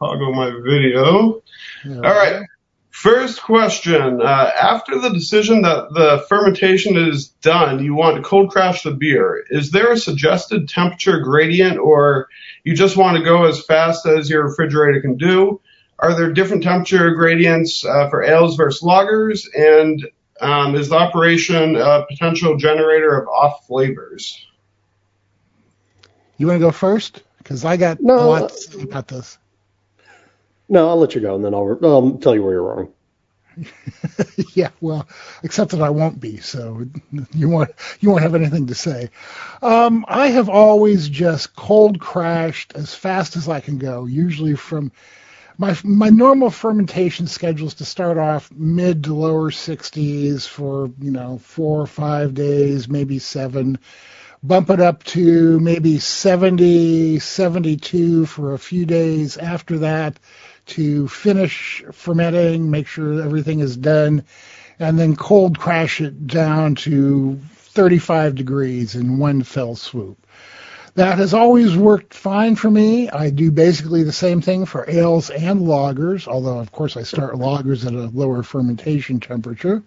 toggle 0.00 0.32
my 0.34 0.50
video. 0.50 1.42
Yeah. 1.84 1.96
All 1.96 2.02
right. 2.02 2.42
First 2.90 3.42
question. 3.42 4.20
Uh, 4.20 4.50
after 4.60 4.98
the 4.98 5.10
decision 5.10 5.62
that 5.62 5.88
the 5.94 6.24
fermentation 6.28 6.96
is 6.96 7.28
done, 7.28 7.82
you 7.82 7.94
want 7.94 8.16
to 8.16 8.22
cold 8.22 8.50
crash 8.50 8.82
the 8.82 8.90
beer. 8.90 9.44
Is 9.48 9.70
there 9.70 9.92
a 9.92 9.96
suggested 9.96 10.68
temperature 10.68 11.20
gradient 11.20 11.78
or 11.78 12.28
you 12.64 12.74
just 12.74 12.96
want 12.96 13.16
to 13.16 13.22
go 13.22 13.44
as 13.44 13.64
fast 13.64 14.06
as 14.06 14.28
your 14.28 14.48
refrigerator 14.48 15.00
can 15.00 15.16
do? 15.16 15.60
Are 15.98 16.14
there 16.14 16.32
different 16.32 16.62
temperature 16.62 17.14
gradients 17.14 17.84
uh, 17.84 18.08
for 18.10 18.22
ales 18.22 18.56
versus 18.56 18.82
lagers? 18.82 19.46
And 19.54 20.06
um, 20.40 20.74
is 20.74 20.88
the 20.88 20.96
operation 20.96 21.76
a 21.76 22.06
potential 22.08 22.56
generator 22.56 23.20
of 23.20 23.28
off 23.28 23.66
flavors? 23.66 24.46
You 26.38 26.46
want 26.46 26.58
to 26.58 26.66
go 26.66 26.70
first? 26.70 27.22
Because 27.38 27.64
I 27.64 27.76
got 27.76 28.00
No, 28.00 28.16
a 28.16 28.24
lot 28.24 28.74
about 28.82 29.08
this. 29.08 29.38
No, 30.70 30.88
I'll 30.88 30.96
let 30.98 31.16
you 31.16 31.20
go, 31.20 31.34
and 31.34 31.44
then 31.44 31.52
I'll, 31.52 31.78
I'll 31.82 32.12
tell 32.18 32.34
you 32.34 32.44
where 32.44 32.52
you're 32.52 32.62
wrong. 32.62 32.92
yeah, 34.54 34.70
well, 34.80 35.08
except 35.42 35.72
that 35.72 35.82
I 35.82 35.90
won't 35.90 36.20
be, 36.20 36.38
so 36.38 36.86
you 37.34 37.48
won't 37.48 37.72
you 37.98 38.08
won't 38.10 38.22
have 38.22 38.36
anything 38.36 38.68
to 38.68 38.74
say. 38.76 39.10
Um, 39.62 40.04
I 40.08 40.28
have 40.28 40.48
always 40.48 41.08
just 41.08 41.56
cold 41.56 42.00
crashed 42.00 42.72
as 42.76 42.94
fast 42.94 43.36
as 43.36 43.48
I 43.48 43.58
can 43.58 43.78
go. 43.78 44.06
Usually 44.06 44.54
from 44.54 44.92
my 45.58 45.76
my 45.82 46.08
normal 46.08 46.50
fermentation 46.50 47.26
schedule 47.26 47.66
is 47.66 47.74
to 47.74 47.84
start 47.84 48.16
off 48.16 48.50
mid 48.52 49.04
to 49.04 49.14
lower 49.14 49.50
60s 49.50 50.46
for 50.46 50.88
you 51.00 51.10
know 51.10 51.38
four 51.38 51.80
or 51.80 51.88
five 51.88 52.32
days, 52.32 52.88
maybe 52.88 53.18
seven. 53.18 53.80
Bump 54.42 54.70
it 54.70 54.80
up 54.80 55.04
to 55.04 55.60
maybe 55.60 55.98
70, 55.98 57.18
72 57.18 58.24
for 58.24 58.54
a 58.54 58.58
few 58.58 58.86
days 58.86 59.36
after 59.36 59.80
that 59.80 60.18
to 60.70 61.08
finish 61.08 61.82
fermenting, 61.92 62.70
make 62.70 62.86
sure 62.86 63.22
everything 63.22 63.60
is 63.60 63.76
done, 63.76 64.24
and 64.78 64.98
then 64.98 65.16
cold 65.16 65.58
crash 65.58 66.00
it 66.00 66.26
down 66.26 66.74
to 66.74 67.38
35 67.54 68.34
degrees 68.34 68.94
in 68.94 69.18
one 69.18 69.42
fell 69.42 69.76
swoop. 69.76 70.26
That 70.94 71.18
has 71.18 71.34
always 71.34 71.76
worked 71.76 72.14
fine 72.14 72.56
for 72.56 72.70
me. 72.70 73.08
I 73.08 73.30
do 73.30 73.50
basically 73.50 74.02
the 74.02 74.12
same 74.12 74.40
thing 74.40 74.66
for 74.66 74.88
ales 74.90 75.30
and 75.30 75.60
lagers, 75.60 76.26
although 76.26 76.58
of 76.58 76.72
course 76.72 76.96
I 76.96 77.04
start 77.04 77.34
lagers 77.34 77.86
at 77.86 77.92
a 77.92 78.16
lower 78.16 78.42
fermentation 78.42 79.20
temperature. 79.20 79.82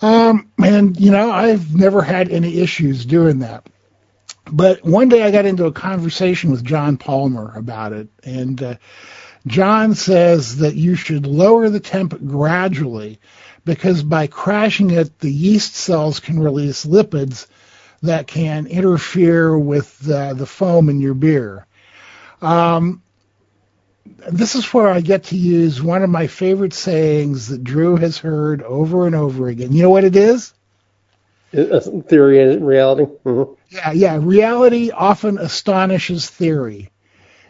Um, 0.00 0.50
and 0.62 0.98
you 0.98 1.10
know, 1.10 1.30
I've 1.30 1.74
never 1.74 2.02
had 2.02 2.30
any 2.30 2.58
issues 2.58 3.04
doing 3.04 3.40
that. 3.40 3.66
But 4.50 4.84
one 4.84 5.08
day 5.08 5.22
I 5.22 5.30
got 5.30 5.46
into 5.46 5.66
a 5.66 5.72
conversation 5.72 6.50
with 6.50 6.64
John 6.64 6.96
Palmer 6.96 7.52
about 7.54 7.92
it, 7.92 8.08
and 8.24 8.60
uh, 8.62 8.74
John 9.46 9.94
says 9.94 10.58
that 10.58 10.76
you 10.76 10.94
should 10.94 11.26
lower 11.26 11.68
the 11.68 11.80
temp 11.80 12.14
gradually 12.26 13.18
because 13.64 14.02
by 14.02 14.26
crashing 14.28 14.90
it, 14.90 15.18
the 15.18 15.32
yeast 15.32 15.74
cells 15.74 16.20
can 16.20 16.38
release 16.40 16.86
lipids 16.86 17.46
that 18.02 18.26
can 18.26 18.66
interfere 18.66 19.58
with 19.58 20.08
uh, 20.10 20.34
the 20.34 20.46
foam 20.46 20.88
in 20.88 21.00
your 21.00 21.14
beer. 21.14 21.66
Um, 22.40 23.02
this 24.30 24.54
is 24.54 24.72
where 24.74 24.88
I 24.88 25.00
get 25.00 25.24
to 25.24 25.36
use 25.36 25.82
one 25.82 26.02
of 26.02 26.10
my 26.10 26.26
favorite 26.28 26.74
sayings 26.74 27.48
that 27.48 27.64
Drew 27.64 27.96
has 27.96 28.18
heard 28.18 28.62
over 28.62 29.06
and 29.06 29.14
over 29.14 29.48
again. 29.48 29.72
You 29.72 29.82
know 29.84 29.90
what 29.90 30.04
it 30.04 30.16
is? 30.16 30.54
Theory 31.52 32.42
and 32.42 32.66
reality. 32.66 33.06
Mhm. 33.24 33.56
Yeah, 33.70 33.92
yeah. 33.92 34.18
Reality 34.22 34.90
often 34.92 35.38
astonishes 35.38 36.30
theory. 36.30 36.91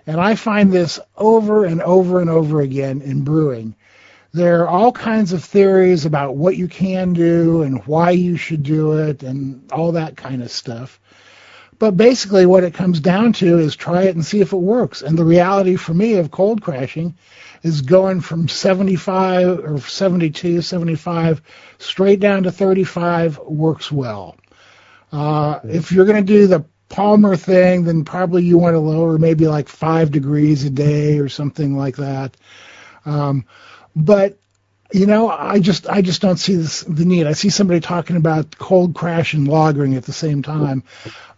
And 0.06 0.20
I 0.20 0.34
find 0.34 0.72
this 0.72 0.98
over 1.16 1.64
and 1.64 1.80
over 1.82 2.20
and 2.20 2.30
over 2.30 2.60
again 2.60 3.02
in 3.02 3.24
brewing. 3.24 3.74
There 4.32 4.62
are 4.62 4.68
all 4.68 4.92
kinds 4.92 5.32
of 5.32 5.44
theories 5.44 6.06
about 6.06 6.36
what 6.36 6.56
you 6.56 6.66
can 6.66 7.12
do 7.12 7.62
and 7.62 7.86
why 7.86 8.10
you 8.10 8.36
should 8.36 8.62
do 8.62 8.98
it 8.98 9.22
and 9.22 9.70
all 9.70 9.92
that 9.92 10.16
kind 10.16 10.42
of 10.42 10.50
stuff. 10.50 10.98
But 11.78 11.96
basically, 11.96 12.46
what 12.46 12.64
it 12.64 12.74
comes 12.74 13.00
down 13.00 13.32
to 13.34 13.58
is 13.58 13.76
try 13.76 14.04
it 14.04 14.14
and 14.14 14.24
see 14.24 14.40
if 14.40 14.52
it 14.52 14.56
works. 14.56 15.02
And 15.02 15.18
the 15.18 15.24
reality 15.24 15.76
for 15.76 15.92
me 15.92 16.14
of 16.14 16.30
cold 16.30 16.62
crashing 16.62 17.16
is 17.62 17.82
going 17.82 18.20
from 18.20 18.48
75 18.48 19.58
or 19.58 19.80
72, 19.80 20.62
75 20.62 21.42
straight 21.78 22.20
down 22.20 22.44
to 22.44 22.52
35 22.52 23.38
works 23.38 23.90
well. 23.90 24.36
Uh, 25.12 25.60
if 25.64 25.92
you're 25.92 26.06
going 26.06 26.24
to 26.24 26.32
do 26.32 26.46
the 26.46 26.64
Palmer 26.92 27.36
thing, 27.36 27.84
then 27.84 28.04
probably 28.04 28.44
you 28.44 28.58
want 28.58 28.74
to 28.74 28.78
lower 28.78 29.18
maybe 29.18 29.48
like 29.48 29.68
five 29.68 30.10
degrees 30.10 30.62
a 30.64 30.70
day 30.70 31.18
or 31.18 31.28
something 31.28 31.76
like 31.76 31.96
that. 31.96 32.36
Um, 33.06 33.46
but 33.96 34.38
you 34.92 35.06
know, 35.06 35.30
I 35.30 35.58
just 35.58 35.88
I 35.88 36.02
just 36.02 36.20
don't 36.20 36.36
see 36.36 36.54
this, 36.54 36.82
the 36.82 37.06
need. 37.06 37.26
I 37.26 37.32
see 37.32 37.48
somebody 37.48 37.80
talking 37.80 38.16
about 38.16 38.58
cold 38.58 38.94
crash 38.94 39.32
and 39.32 39.48
lagering 39.48 39.96
at 39.96 40.04
the 40.04 40.12
same 40.12 40.42
time. 40.42 40.84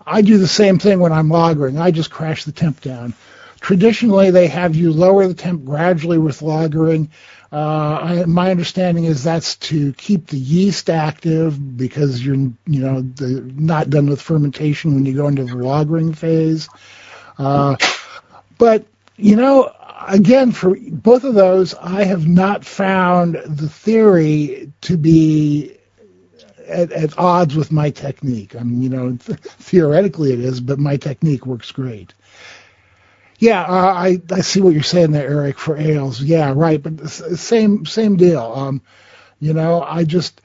I 0.04 0.22
do 0.22 0.38
the 0.38 0.48
same 0.48 0.78
thing 0.80 0.98
when 0.98 1.12
I'm 1.12 1.28
lagering. 1.28 1.80
I 1.80 1.92
just 1.92 2.10
crash 2.10 2.44
the 2.44 2.52
temp 2.52 2.80
down. 2.80 3.14
traditionally 3.60 4.30
they 4.32 4.48
have 4.48 4.74
you 4.74 4.92
lower 4.92 5.26
the 5.26 5.34
temp 5.34 5.64
gradually 5.64 6.18
with 6.18 6.40
lagering. 6.40 7.08
Uh, 7.54 8.00
I, 8.02 8.24
my 8.26 8.50
understanding 8.50 9.04
is 9.04 9.22
that's 9.22 9.54
to 9.56 9.92
keep 9.94 10.26
the 10.26 10.38
yeast 10.38 10.90
active 10.90 11.76
because 11.76 12.26
you're, 12.26 12.34
you 12.36 12.54
know, 12.66 13.02
the, 13.02 13.42
not 13.54 13.90
done 13.90 14.08
with 14.08 14.20
fermentation 14.20 14.94
when 14.96 15.06
you 15.06 15.14
go 15.14 15.28
into 15.28 15.44
the 15.44 15.54
lagering 15.54 16.16
phase. 16.16 16.68
Uh, 17.38 17.76
but 18.58 18.86
you 19.16 19.36
know, 19.36 19.72
again, 20.08 20.52
for 20.52 20.76
both 20.90 21.24
of 21.24 21.34
those, 21.34 21.74
I 21.76 22.04
have 22.04 22.26
not 22.26 22.64
found 22.64 23.36
the 23.46 23.68
theory 23.68 24.72
to 24.82 24.98
be 24.98 25.78
at, 26.66 26.92
at 26.92 27.18
odds 27.18 27.54
with 27.56 27.72
my 27.72 27.90
technique. 27.90 28.56
I 28.56 28.64
mean, 28.64 28.82
you 28.82 28.88
know, 28.88 29.16
th- 29.16 29.38
theoretically 29.42 30.32
it 30.32 30.40
is, 30.40 30.60
but 30.60 30.80
my 30.80 30.96
technique 30.96 31.46
works 31.46 31.72
great. 31.72 32.14
Yeah, 33.44 33.62
uh, 33.62 33.94
I 33.94 34.20
I 34.32 34.40
see 34.42 34.62
what 34.62 34.74
you're 34.74 34.82
saying 34.84 35.12
there, 35.12 35.28
Eric. 35.28 35.58
For 35.58 35.76
ales, 35.76 36.22
yeah, 36.22 36.54
right. 36.56 36.82
But 36.82 37.10
same 37.10 37.86
same 37.86 38.16
deal. 38.16 38.40
Um, 38.42 38.82
you 39.40 39.52
know, 39.54 39.82
I 39.82 40.04
just 40.04 40.40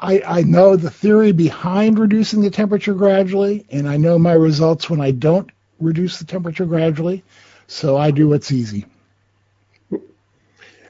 I 0.00 0.22
I 0.26 0.42
know 0.42 0.76
the 0.76 0.90
theory 0.90 1.32
behind 1.32 1.98
reducing 1.98 2.42
the 2.42 2.50
temperature 2.50 2.94
gradually, 2.94 3.66
and 3.70 3.88
I 3.88 3.98
know 3.98 4.18
my 4.18 4.34
results 4.34 4.90
when 4.90 5.00
I 5.00 5.12
don't 5.12 5.50
reduce 5.80 6.18
the 6.18 6.26
temperature 6.26 6.66
gradually. 6.66 7.24
So 7.68 7.96
I 7.98 8.12
do 8.12 8.28
what's 8.28 8.52
easy. 8.52 8.86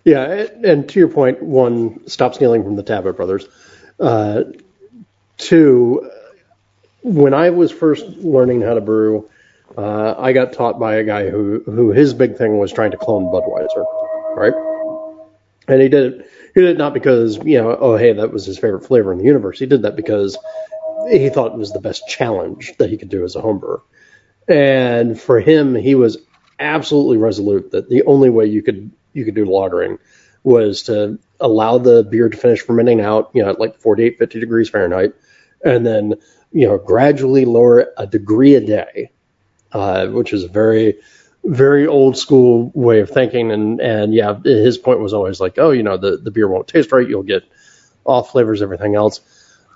Yeah, 0.04 0.46
and 0.64 0.88
to 0.90 0.98
your 1.00 1.08
point, 1.08 1.42
one, 1.42 2.08
stop 2.08 2.34
stealing 2.34 2.64
from 2.64 2.76
the 2.76 2.84
Tappet 2.84 3.16
brothers. 3.16 3.48
Uh, 4.00 4.44
two, 5.38 6.10
when 7.02 7.34
I 7.34 7.50
was 7.50 7.72
first 7.72 8.06
learning 8.06 8.62
how 8.62 8.74
to 8.74 8.80
brew, 8.82 9.30
uh, 9.76 10.14
I 10.16 10.32
got 10.32 10.52
taught 10.52 10.78
by 10.78 10.96
a 10.96 11.04
guy 11.04 11.28
who, 11.28 11.62
who 11.66 11.92
his 11.92 12.14
big 12.14 12.36
thing 12.36 12.58
was 12.58 12.72
trying 12.72 12.92
to 12.92 12.96
clone 12.96 13.24
Budweiser, 13.24 13.84
right? 14.36 14.54
And 15.68 15.82
he 15.82 15.88
did 15.88 16.14
it. 16.14 16.30
He 16.54 16.60
did 16.60 16.70
it 16.70 16.78
not 16.78 16.94
because 16.94 17.36
you 17.44 17.60
know, 17.60 17.76
oh 17.78 17.96
hey, 17.96 18.12
that 18.12 18.32
was 18.32 18.46
his 18.46 18.58
favorite 18.58 18.86
flavor 18.86 19.12
in 19.12 19.18
the 19.18 19.24
universe. 19.24 19.58
He 19.58 19.66
did 19.66 19.82
that 19.82 19.96
because 19.96 20.38
he 21.10 21.28
thought 21.28 21.52
it 21.52 21.58
was 21.58 21.72
the 21.72 21.80
best 21.80 22.06
challenge 22.08 22.74
that 22.78 22.88
he 22.88 22.96
could 22.96 23.08
do 23.08 23.24
as 23.24 23.36
a 23.36 23.42
homebrewer. 23.42 23.82
And 24.48 25.20
for 25.20 25.40
him, 25.40 25.74
he 25.74 25.94
was 25.94 26.18
absolutely 26.58 27.18
resolute 27.18 27.72
that 27.72 27.88
the 27.88 28.04
only 28.04 28.30
way 28.30 28.46
you 28.46 28.62
could 28.62 28.90
you 29.12 29.24
could 29.24 29.34
do 29.34 29.44
lagering 29.44 29.98
was 30.44 30.84
to 30.84 31.18
allow 31.40 31.76
the 31.78 32.04
beer 32.04 32.28
to 32.28 32.36
finish 32.36 32.60
fermenting 32.60 33.00
out, 33.00 33.30
you 33.34 33.42
know, 33.42 33.50
at 33.50 33.58
like 33.58 33.80
48, 33.80 34.18
50 34.18 34.40
degrees 34.40 34.70
Fahrenheit, 34.70 35.12
and 35.64 35.84
then 35.84 36.14
you 36.52 36.66
know 36.66 36.78
gradually 36.78 37.44
lower 37.44 37.92
a 37.98 38.06
degree 38.06 38.54
a 38.54 38.60
day 38.60 39.10
uh, 39.76 40.06
which 40.06 40.32
is 40.32 40.42
a 40.42 40.48
very, 40.48 40.96
very 41.44 41.86
old 41.86 42.16
school 42.16 42.70
way 42.74 43.00
of 43.00 43.10
thinking. 43.10 43.52
And, 43.52 43.78
and 43.78 44.14
yeah, 44.14 44.34
his 44.42 44.78
point 44.78 45.00
was 45.00 45.12
always 45.12 45.38
like, 45.38 45.58
oh, 45.58 45.70
you 45.70 45.82
know, 45.82 45.98
the, 45.98 46.16
the 46.16 46.30
beer 46.30 46.48
won't 46.48 46.66
taste 46.66 46.92
right. 46.92 47.06
You'll 47.06 47.22
get 47.22 47.42
off 48.06 48.30
flavors, 48.30 48.62
everything 48.62 48.94
else. 48.94 49.20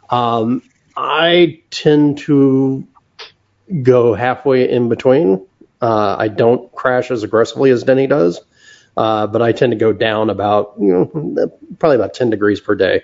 Um, 0.08 0.62
I 0.96 1.60
tend 1.70 2.18
to 2.20 2.88
go 3.82 4.14
halfway 4.14 4.70
in 4.70 4.88
between. 4.88 5.46
Uh, 5.82 6.16
I 6.18 6.28
don't 6.28 6.72
crash 6.72 7.10
as 7.10 7.22
aggressively 7.22 7.70
as 7.70 7.84
Denny 7.84 8.06
does, 8.06 8.40
uh, 8.96 9.26
but 9.26 9.42
I 9.42 9.52
tend 9.52 9.72
to 9.72 9.78
go 9.78 9.92
down 9.92 10.30
about, 10.30 10.76
you 10.80 10.88
know, 11.12 11.50
probably 11.78 11.96
about 11.96 12.14
10 12.14 12.30
degrees 12.30 12.60
per 12.60 12.74
day. 12.74 13.02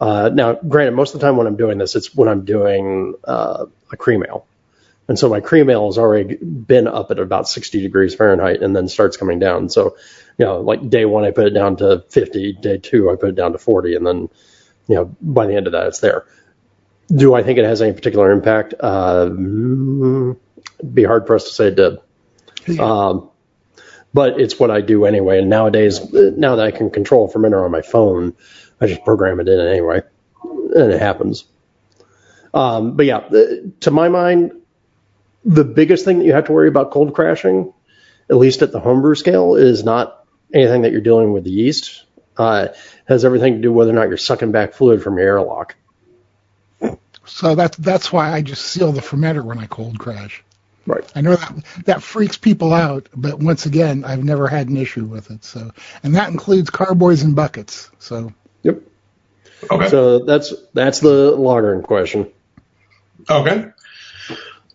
Uh, 0.00 0.30
now, 0.32 0.54
granted, 0.54 0.94
most 0.94 1.12
of 1.12 1.20
the 1.20 1.26
time 1.26 1.36
when 1.36 1.48
I'm 1.48 1.56
doing 1.56 1.78
this, 1.78 1.96
it's 1.96 2.14
when 2.14 2.28
I'm 2.28 2.44
doing 2.44 3.14
uh, 3.24 3.66
a 3.90 3.96
cream 3.96 4.24
ale. 4.28 4.46
And 5.08 5.18
so 5.18 5.28
my 5.28 5.40
cream 5.40 5.70
ale 5.70 5.86
has 5.86 5.98
already 5.98 6.36
been 6.36 6.88
up 6.88 7.10
at 7.10 7.18
about 7.18 7.48
60 7.48 7.80
degrees 7.80 8.14
Fahrenheit 8.14 8.62
and 8.62 8.74
then 8.74 8.88
starts 8.88 9.16
coming 9.16 9.38
down. 9.38 9.68
So, 9.68 9.96
you 10.36 10.44
know, 10.44 10.60
like 10.60 10.88
day 10.88 11.04
one, 11.04 11.24
I 11.24 11.30
put 11.30 11.46
it 11.46 11.50
down 11.50 11.76
to 11.76 12.04
50. 12.08 12.54
Day 12.54 12.78
two, 12.78 13.10
I 13.10 13.16
put 13.16 13.30
it 13.30 13.34
down 13.36 13.52
to 13.52 13.58
40. 13.58 13.94
And 13.94 14.06
then, 14.06 14.28
you 14.88 14.94
know, 14.96 15.16
by 15.20 15.46
the 15.46 15.54
end 15.54 15.66
of 15.66 15.72
that, 15.72 15.86
it's 15.86 16.00
there. 16.00 16.26
Do 17.08 17.34
I 17.34 17.44
think 17.44 17.58
it 17.58 17.64
has 17.64 17.82
any 17.82 17.92
particular 17.92 18.32
impact? 18.32 18.74
Uh, 18.78 19.28
be 20.92 21.04
hard 21.04 21.26
pressed 21.26 21.48
to 21.48 21.54
say 21.54 21.68
it 21.68 21.76
did. 21.76 21.98
Um, 22.80 23.30
but 24.12 24.40
it's 24.40 24.58
what 24.58 24.70
I 24.70 24.80
do 24.80 25.04
anyway. 25.04 25.38
And 25.38 25.48
nowadays, 25.48 26.00
now 26.12 26.56
that 26.56 26.66
I 26.66 26.70
can 26.70 26.90
control 26.90 27.30
fermenter 27.30 27.64
on 27.64 27.70
my 27.70 27.82
phone, 27.82 28.34
I 28.80 28.86
just 28.86 29.04
program 29.04 29.40
it 29.40 29.48
in 29.48 29.60
anyway, 29.60 30.02
and 30.42 30.92
it 30.92 31.00
happens. 31.00 31.44
Um, 32.52 32.96
but 32.96 33.06
yeah, 33.06 33.28
to 33.80 33.90
my 33.90 34.08
mind, 34.08 34.52
the 35.46 35.64
biggest 35.64 36.04
thing 36.04 36.18
that 36.18 36.24
you 36.24 36.32
have 36.32 36.46
to 36.46 36.52
worry 36.52 36.68
about 36.68 36.90
cold 36.90 37.14
crashing, 37.14 37.72
at 38.28 38.36
least 38.36 38.62
at 38.62 38.72
the 38.72 38.80
homebrew 38.80 39.14
scale, 39.14 39.54
is 39.54 39.84
not 39.84 40.26
anything 40.52 40.82
that 40.82 40.92
you're 40.92 41.00
dealing 41.00 41.32
with 41.32 41.44
the 41.44 41.50
yeast. 41.50 42.04
Uh, 42.36 42.68
has 43.06 43.24
everything 43.24 43.54
to 43.54 43.60
do 43.62 43.72
whether 43.72 43.90
or 43.90 43.94
not 43.94 44.08
you're 44.08 44.18
sucking 44.18 44.52
back 44.52 44.74
fluid 44.74 45.02
from 45.02 45.16
your 45.16 45.26
airlock. 45.26 45.74
So 47.24 47.54
that's 47.54 47.76
that's 47.78 48.12
why 48.12 48.30
I 48.30 48.42
just 48.42 48.66
seal 48.66 48.92
the 48.92 49.00
fermenter 49.00 49.42
when 49.42 49.58
I 49.58 49.66
cold 49.66 49.98
crash. 49.98 50.44
Right. 50.86 51.10
I 51.14 51.20
know 51.22 51.34
that 51.34 51.64
that 51.86 52.02
freaks 52.02 52.36
people 52.36 52.72
out, 52.72 53.08
but 53.14 53.38
once 53.38 53.66
again, 53.66 54.04
I've 54.04 54.22
never 54.22 54.48
had 54.48 54.68
an 54.68 54.76
issue 54.76 55.04
with 55.04 55.30
it. 55.30 55.44
So, 55.44 55.72
and 56.02 56.14
that 56.14 56.30
includes 56.30 56.70
carboys 56.70 57.22
and 57.22 57.34
buckets. 57.34 57.90
So. 57.98 58.32
Yep. 58.62 58.82
Okay. 59.70 59.88
So 59.88 60.24
that's 60.24 60.52
that's 60.74 61.00
the 61.00 61.32
lagering 61.36 61.82
question. 61.82 62.30
Okay. 63.28 63.70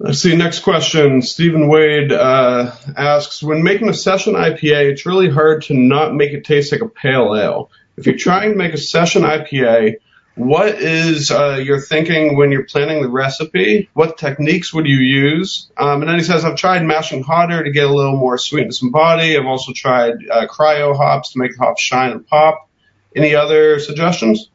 Let's 0.04 0.20
see. 0.20 0.36
Next 0.36 0.62
question. 0.62 1.22
Stephen 1.22 1.68
Wade 1.68 2.12
uh, 2.12 2.76
asks, 2.98 3.44
when 3.44 3.62
making 3.62 3.88
a 3.88 3.94
session 3.94 4.34
IPA, 4.34 4.92
it's 4.92 5.06
really 5.06 5.30
hard 5.30 5.62
to 5.64 5.76
not 5.76 6.16
make 6.16 6.32
it 6.32 6.44
taste 6.44 6.72
like 6.72 6.82
a 6.82 6.88
pale 6.88 7.36
ale. 7.36 7.70
If 7.98 8.08
you're 8.08 8.18
trying 8.18 8.50
to 8.50 8.56
make 8.56 8.74
a 8.74 8.80
session 8.80 9.22
IPA, 9.22 9.98
what 10.34 10.70
is 10.82 11.30
uh, 11.30 11.62
your 11.64 11.80
thinking 11.80 12.36
when 12.36 12.52
you're 12.52 12.66
planning 12.66 13.04
the 13.04 13.10
recipe? 13.10 13.90
What 13.94 14.18
techniques 14.18 14.74
would 14.74 14.88
you 14.88 14.98
use? 14.98 15.70
Um, 15.78 16.02
and 16.02 16.10
then 16.10 16.18
he 16.18 16.24
says, 16.24 16.46
I've 16.46 16.56
tried 16.56 16.84
mashing 16.84 17.22
hotter 17.22 17.64
to 17.64 17.70
get 17.70 17.88
a 17.88 17.94
little 17.94 18.18
more 18.18 18.40
sweetness 18.40 18.82
and 18.82 18.92
body. 18.92 19.38
I've 19.38 19.46
also 19.46 19.72
tried 19.72 20.16
uh, 20.32 20.48
cryo 20.48 20.98
hops 20.98 21.34
to 21.34 21.40
make 21.40 21.56
the 21.56 21.64
hops 21.64 21.84
shine 21.84 22.12
and 22.12 22.26
pop. 22.26 22.68
Any 23.16 23.36
other 23.36 23.80
suggestions? 23.80 24.50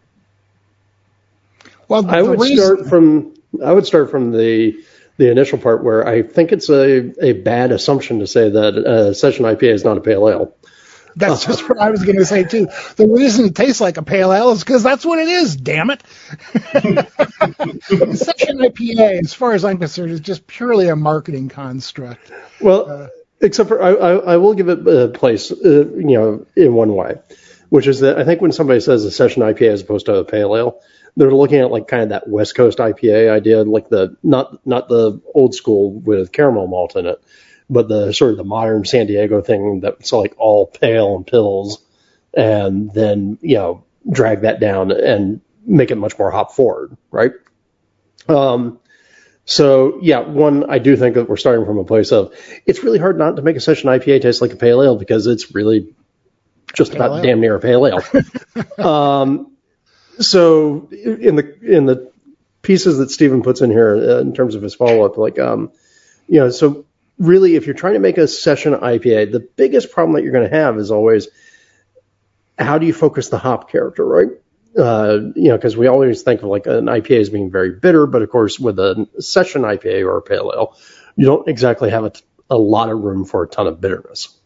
Well, 1.87 2.05
I 2.11 2.21
would 2.21 2.41
reason- 2.41 2.57
start 2.57 2.89
from 2.89 3.35
I 3.65 3.73
would 3.73 3.87
start 3.87 4.11
from 4.11 4.33
the 4.33 4.83
the 5.17 5.31
initial 5.31 5.59
part 5.59 5.83
where 5.83 6.07
I 6.07 6.23
think 6.23 6.53
it's 6.53 6.69
a, 6.69 7.13
a 7.25 7.33
bad 7.33 7.73
assumption 7.73 8.21
to 8.21 8.27
say 8.27 8.51
that 8.51 8.77
a 8.77 9.15
session 9.15 9.45
IPA 9.45 9.73
is 9.73 9.85
not 9.85 9.97
a 9.97 10.01
pale 10.01 10.29
ale. 10.29 10.55
That's 11.17 11.47
just 11.47 11.67
what 11.67 11.79
I 11.79 11.91
was 11.91 12.05
going 12.05 12.19
to 12.19 12.27
say 12.27 12.45
too. 12.45 12.69
The 12.97 13.09
reason 13.09 13.47
it 13.47 13.55
tastes 13.55 13.81
like 13.81 13.97
a 13.97 14.03
pale 14.03 14.35
ale 14.35 14.51
is 14.51 14.63
because 14.63 14.83
that's 14.83 15.05
what 15.05 15.19
it 15.19 15.29
is. 15.29 15.57
Damn 15.57 15.89
it! 15.89 16.03
Session 18.19 18.59
IPA, 18.59 19.25
as 19.25 19.33
far 19.33 19.55
as 19.55 19.65
I'm 19.65 19.79
concerned, 19.79 20.13
is 20.13 20.21
just 20.21 20.47
purely 20.47 20.89
a 20.89 20.97
marketing 20.97 21.49
construct. 21.49 22.31
Well, 22.61 22.91
uh, 22.91 23.09
except 23.41 23.71
for 23.71 23.83
I, 23.83 23.93
I, 23.93 24.35
I, 24.35 24.37
will 24.37 24.53
give 24.53 24.69
it 24.69 24.87
a 24.87 25.09
place, 25.09 25.51
uh, 25.51 25.87
you 25.97 26.19
know, 26.19 26.47
in 26.55 26.75
one 26.75 26.95
way, 26.95 27.15
which 27.71 27.87
is 27.87 28.01
that 28.01 28.19
I 28.19 28.25
think 28.25 28.43
when 28.43 28.53
somebody 28.53 28.81
says 28.81 29.07
a 29.07 29.11
session 29.11 29.43
IPA 29.43 29.71
as 29.71 29.81
opposed 29.81 30.05
to 30.07 30.17
a 30.17 30.25
pale 30.25 30.55
ale, 30.55 30.83
they're 31.17 31.31
looking 31.31 31.61
at 31.61 31.71
like 31.71 31.89
kind 31.89 32.03
of 32.03 32.09
that 32.11 32.29
West 32.29 32.55
Coast 32.55 32.79
IPA 32.79 33.31
idea, 33.31 33.63
like 33.63 33.89
the 33.89 34.17
not 34.23 34.65
not 34.67 34.89
the 34.89 35.21
old 35.35 35.55
school 35.55 35.93
with 35.93 36.33
caramel 36.33 36.67
malt 36.67 36.97
in 36.97 37.07
it, 37.07 37.23
but 37.71 37.89
the 37.89 38.13
sort 38.13 38.33
of 38.33 38.37
the 38.37 38.45
modern 38.45 38.85
San 38.85 39.07
Diego 39.07 39.41
thing 39.41 39.81
that's 39.81 40.13
like 40.13 40.35
all 40.37 40.67
pale 40.67 41.17
and 41.17 41.27
pills, 41.27 41.83
and 42.35 42.93
then 42.93 43.39
you 43.41 43.57
know 43.57 43.85
drag 44.11 44.43
that 44.43 44.61
down 44.61 44.93
and 44.93 45.41
make 45.65 45.91
it 45.91 45.97
much 45.97 46.19
more 46.19 46.31
hop 46.31 46.53
forward, 46.53 46.97
right? 47.11 47.33
Um, 48.29 48.79
so 49.47 49.99
yeah, 50.03 50.21
one 50.21 50.69
I 50.69 50.79
do 50.79 50.97
think 50.97 51.15
that 51.15 51.29
we're 51.29 51.37
starting 51.37 51.65
from 51.65 51.79
a 51.79 51.85
place 51.85 52.13
of 52.13 52.35
it's 52.67 52.83
really 52.85 52.99
hard 52.99 53.17
not 53.17 53.37
to 53.37 53.43
make 53.43 53.57
a 53.57 53.61
session 53.61 53.89
IPA 53.89 54.21
taste 54.21 54.43
like 54.43 54.53
a 54.53 54.57
pale 54.57 54.83
ale 54.83 54.97
because 54.97 55.27
it's 55.27 55.55
really 55.55 55.95
just 56.75 56.93
pale 56.93 57.03
about 57.03 57.17
ale. 57.19 57.23
damn 57.23 57.41
near 57.41 57.57
a 57.57 57.61
pale 57.61 57.87
ale. 57.87 58.03
um, 58.87 59.56
so 60.21 60.89
in 60.91 61.37
the 61.37 61.59
in 61.63 61.87
the 61.87 62.13
pieces 62.63 62.99
that 62.99 63.11
Stephen 63.11 63.43
puts 63.43 63.61
in 63.61 63.71
here 63.71 63.95
uh, 63.95 64.21
in 64.21 64.35
terms 64.35 64.55
of 64.55 64.63
his 64.63 64.75
follow 64.75 65.05
up, 65.05 65.17
like 65.17 65.39
um, 65.39 65.71
you 66.29 66.41
know, 66.41 66.51
so 66.51 66.85
really, 67.19 67.55
if 67.55 67.67
you're 67.67 67.75
trying 67.75 67.95
to 67.95 68.01
make 68.01 68.19
a 68.19 68.29
session 68.29 68.75
IPA, 68.75 69.33
the 69.33 69.41
biggest 69.41 69.93
problem 69.93 70.15
that 70.15 70.23
you're 70.23 70.33
going 70.33 70.49
to 70.49 70.57
have 70.57 70.79
is 70.79 70.91
always 70.91 71.29
how 72.59 72.79
do 72.79 72.87
you 72.87 72.93
focus 72.93 73.29
the 73.29 73.39
hop 73.39 73.71
character, 73.71 74.05
right? 74.05 74.29
Uh, 74.77 75.19
you 75.35 75.49
know, 75.49 75.57
because 75.57 75.77
we 75.77 75.87
always 75.87 76.23
think 76.23 76.43
of 76.43 76.49
like 76.49 76.67
an 76.67 76.87
IPA 76.87 77.21
as 77.21 77.31
being 77.31 77.51
very 77.51 77.71
bitter, 77.71 78.07
but 78.07 78.23
of 78.23 78.31
course, 78.31 78.59
with 78.59 78.79
a 78.79 79.09
session 79.21 79.63
IPA 79.63 80.05
or 80.07 80.19
a 80.19 80.23
pale 80.23 80.53
ale, 80.55 80.77
you 81.17 81.25
don't 81.25 81.49
exactly 81.49 81.91
have 81.91 82.05
a, 82.05 82.11
t- 82.11 82.23
a 82.51 82.59
lot 82.59 82.91
of 82.91 82.99
room 82.99 83.25
for 83.25 83.43
a 83.43 83.49
ton 83.49 83.67
of 83.67 83.81
bitterness. 83.81 84.37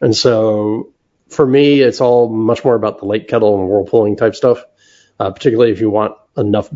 And 0.00 0.14
so 0.14 0.92
for 1.28 1.46
me, 1.46 1.80
it's 1.80 2.00
all 2.00 2.28
much 2.28 2.64
more 2.64 2.74
about 2.74 2.98
the 2.98 3.06
late 3.06 3.26
kettle 3.26 3.58
and 3.58 3.68
whirlpooling 3.68 4.16
type 4.16 4.34
stuff 4.34 4.64
uh, 5.20 5.30
particularly 5.30 5.72
if 5.72 5.80
you 5.80 5.90
want 5.90 6.16
enough 6.36 6.68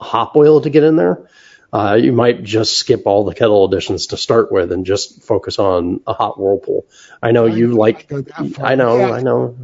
hop 0.00 0.36
oil 0.36 0.60
to 0.60 0.70
get 0.70 0.82
in 0.84 0.96
there. 0.96 1.28
uh, 1.72 1.94
you 2.00 2.12
might 2.12 2.42
just 2.44 2.76
skip 2.76 3.02
all 3.06 3.24
the 3.24 3.34
kettle 3.34 3.64
additions 3.64 4.08
to 4.08 4.16
start 4.16 4.52
with 4.52 4.70
and 4.72 4.86
just 4.86 5.22
focus 5.24 5.58
on 5.58 6.00
a 6.06 6.12
hot 6.12 6.38
whirlpool. 6.38 6.86
I 7.22 7.32
know 7.32 7.46
I 7.46 7.50
you 7.50 7.74
like. 7.74 8.06
go 8.08 8.20
that 8.20 8.50
far. 8.54 8.66
I 8.66 8.74
know, 8.76 8.96
Yeah. 8.98 9.10
I 9.12 9.20
know. 9.22 9.58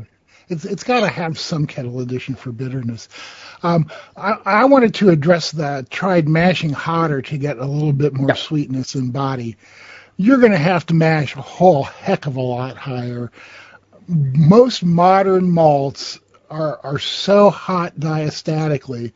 It's 0.48 0.64
it's 0.64 0.82
got 0.82 1.00
to 1.00 1.08
have 1.08 1.38
some 1.38 1.68
kettle 1.68 2.00
addition 2.00 2.34
for 2.34 2.50
bitterness. 2.50 3.08
Um, 3.62 3.88
I, 4.16 4.32
I 4.44 4.64
wanted 4.64 4.94
to 4.94 5.10
address 5.10 5.52
that. 5.52 5.88
Tried 5.90 6.28
mashing 6.28 6.70
hotter 6.70 7.22
to 7.22 7.38
get 7.38 7.58
a 7.58 7.64
little 7.64 7.92
bit 7.92 8.12
more 8.14 8.28
Yeah. 8.30 8.34
sweetness 8.34 8.96
in 8.96 9.12
body. 9.12 9.56
You're 10.16 10.38
going 10.38 10.50
to 10.50 10.58
have 10.58 10.84
to 10.86 10.94
mash 10.94 11.36
a 11.36 11.40
whole 11.42 11.84
heck 11.84 12.26
of 12.26 12.34
a 12.34 12.40
lot 12.40 12.76
higher. 12.76 13.30
Most 14.08 14.82
modern 14.84 15.50
malts 15.52 16.18
are 16.50 16.80
are 16.82 16.98
so 16.98 17.50
hot 17.50 17.98
diastatically 17.98 19.12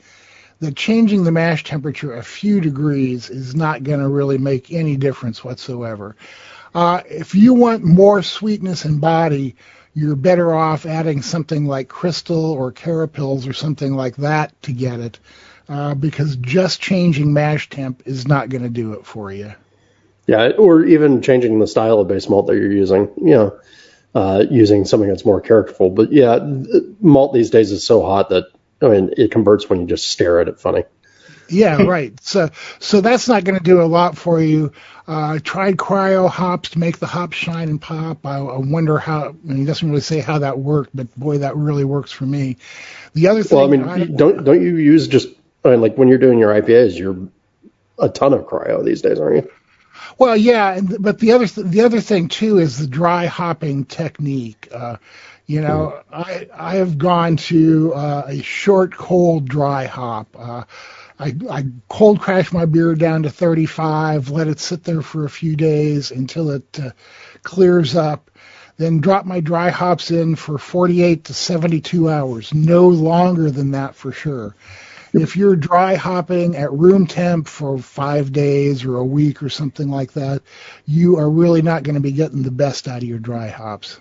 that 0.60 0.76
changing 0.76 1.24
the 1.24 1.32
mash 1.32 1.64
temperature 1.64 2.14
a 2.14 2.22
few 2.22 2.60
degrees 2.60 3.28
is 3.28 3.54
not 3.54 3.82
going 3.82 4.00
to 4.00 4.08
really 4.08 4.38
make 4.38 4.72
any 4.72 4.96
difference 4.96 5.44
whatsoever. 5.44 6.16
Uh, 6.74 7.02
if 7.08 7.34
you 7.34 7.54
want 7.54 7.84
more 7.84 8.22
sweetness 8.22 8.84
in 8.84 8.98
body, 8.98 9.56
you're 9.94 10.16
better 10.16 10.54
off 10.54 10.86
adding 10.86 11.22
something 11.22 11.66
like 11.66 11.88
crystal 11.88 12.52
or 12.52 12.72
carapils 12.72 13.48
or 13.48 13.52
something 13.52 13.94
like 13.94 14.16
that 14.16 14.60
to 14.62 14.72
get 14.72 14.98
it, 15.00 15.18
uh, 15.68 15.94
because 15.94 16.36
just 16.36 16.80
changing 16.80 17.32
mash 17.32 17.68
temp 17.68 18.02
is 18.06 18.26
not 18.26 18.48
going 18.48 18.62
to 18.62 18.68
do 18.68 18.92
it 18.94 19.06
for 19.06 19.32
you. 19.32 19.52
Yeah, 20.26 20.52
or 20.58 20.84
even 20.84 21.20
changing 21.20 21.58
the 21.58 21.66
style 21.66 22.00
of 22.00 22.08
base 22.08 22.28
malt 22.28 22.46
that 22.46 22.56
you're 22.56 22.72
using. 22.72 23.10
You 23.18 23.30
know, 23.30 23.60
uh, 24.14 24.44
using 24.50 24.84
something 24.84 25.08
that's 25.08 25.24
more 25.24 25.40
characterful. 25.40 25.90
But 25.90 26.12
yeah, 26.12 26.38
malt 27.00 27.34
these 27.34 27.50
days 27.50 27.72
is 27.72 27.84
so 27.84 28.02
hot 28.02 28.30
that 28.30 28.44
I 28.80 28.88
mean 28.88 29.14
it 29.16 29.30
converts 29.30 29.68
when 29.68 29.80
you 29.80 29.86
just 29.86 30.08
stare 30.08 30.40
at 30.40 30.48
it 30.48 30.60
funny. 30.60 30.84
Yeah, 31.48 31.82
right. 31.86 32.18
So, 32.22 32.50
so 32.78 33.00
that's 33.00 33.28
not 33.28 33.44
going 33.44 33.58
to 33.58 33.64
do 33.64 33.82
a 33.82 33.84
lot 33.84 34.16
for 34.16 34.40
you. 34.40 34.72
Uh, 35.06 35.38
tried 35.42 35.76
cryo 35.76 36.28
hops 36.28 36.70
to 36.70 36.78
make 36.78 36.98
the 36.98 37.06
hops 37.06 37.36
shine 37.36 37.68
and 37.68 37.80
pop. 37.80 38.24
I, 38.24 38.38
I 38.38 38.58
wonder 38.58 38.98
how. 38.98 39.28
I 39.28 39.32
mean, 39.42 39.58
he 39.58 39.64
doesn't 39.64 39.86
really 39.86 40.00
say 40.00 40.20
how 40.20 40.38
that 40.38 40.58
worked, 40.58 40.90
but 40.94 41.14
boy, 41.18 41.38
that 41.38 41.56
really 41.56 41.84
works 41.84 42.10
for 42.10 42.24
me. 42.24 42.56
The 43.12 43.28
other 43.28 43.42
thing, 43.42 43.58
Well, 43.58 43.66
I 43.66 43.98
mean, 43.98 44.16
don't 44.16 44.44
don't 44.44 44.62
you 44.62 44.76
use 44.76 45.08
just 45.08 45.28
I 45.64 45.70
mean, 45.70 45.80
like 45.80 45.96
when 45.96 46.08
you're 46.08 46.18
doing 46.18 46.38
your 46.38 46.50
IPAs, 46.54 46.98
you're 46.98 47.28
a 47.98 48.08
ton 48.08 48.34
of 48.34 48.46
cryo 48.46 48.84
these 48.84 49.02
days, 49.02 49.18
aren't 49.18 49.44
you? 49.44 49.50
Well, 50.18 50.36
yeah, 50.36 50.74
and, 50.74 50.96
but 51.00 51.18
the 51.18 51.32
other 51.32 51.46
the 51.46 51.82
other 51.82 52.00
thing 52.00 52.28
too 52.28 52.58
is 52.58 52.78
the 52.78 52.86
dry 52.86 53.26
hopping 53.26 53.84
technique. 53.84 54.68
Uh, 54.72 54.96
you 55.46 55.60
know, 55.60 56.00
I 56.12 56.48
I 56.54 56.76
have 56.76 56.98
gone 56.98 57.36
to 57.36 57.92
uh, 57.94 58.24
a 58.28 58.42
short 58.42 58.96
cold 58.96 59.48
dry 59.48 59.86
hop. 59.86 60.28
Uh, 60.38 60.64
I, 61.18 61.34
I 61.48 61.66
cold 61.88 62.20
crash 62.20 62.52
my 62.52 62.66
beer 62.66 62.94
down 62.94 63.22
to 63.22 63.30
35, 63.30 64.30
let 64.30 64.48
it 64.48 64.58
sit 64.58 64.82
there 64.82 65.02
for 65.02 65.24
a 65.24 65.30
few 65.30 65.54
days 65.54 66.10
until 66.10 66.50
it 66.50 66.80
uh, 66.80 66.90
clears 67.44 67.94
up, 67.94 68.32
then 68.78 69.00
drop 69.00 69.24
my 69.24 69.38
dry 69.38 69.70
hops 69.70 70.10
in 70.10 70.34
for 70.34 70.58
48 70.58 71.24
to 71.24 71.34
72 71.34 72.10
hours, 72.10 72.52
no 72.52 72.88
longer 72.88 73.50
than 73.50 73.70
that 73.72 73.94
for 73.94 74.10
sure. 74.10 74.56
If 75.14 75.36
you're 75.36 75.56
dry 75.56 75.94
hopping 75.94 76.56
at 76.56 76.72
room 76.72 77.06
temp 77.06 77.46
for 77.46 77.78
five 77.78 78.32
days 78.32 78.84
or 78.84 78.96
a 78.96 79.04
week 79.04 79.42
or 79.42 79.48
something 79.48 79.88
like 79.88 80.12
that, 80.14 80.42
you 80.86 81.18
are 81.18 81.30
really 81.30 81.62
not 81.62 81.84
going 81.84 81.94
to 81.94 82.00
be 82.00 82.12
getting 82.12 82.42
the 82.42 82.50
best 82.50 82.88
out 82.88 82.98
of 82.98 83.04
your 83.04 83.20
dry 83.20 83.48
hops. 83.48 84.00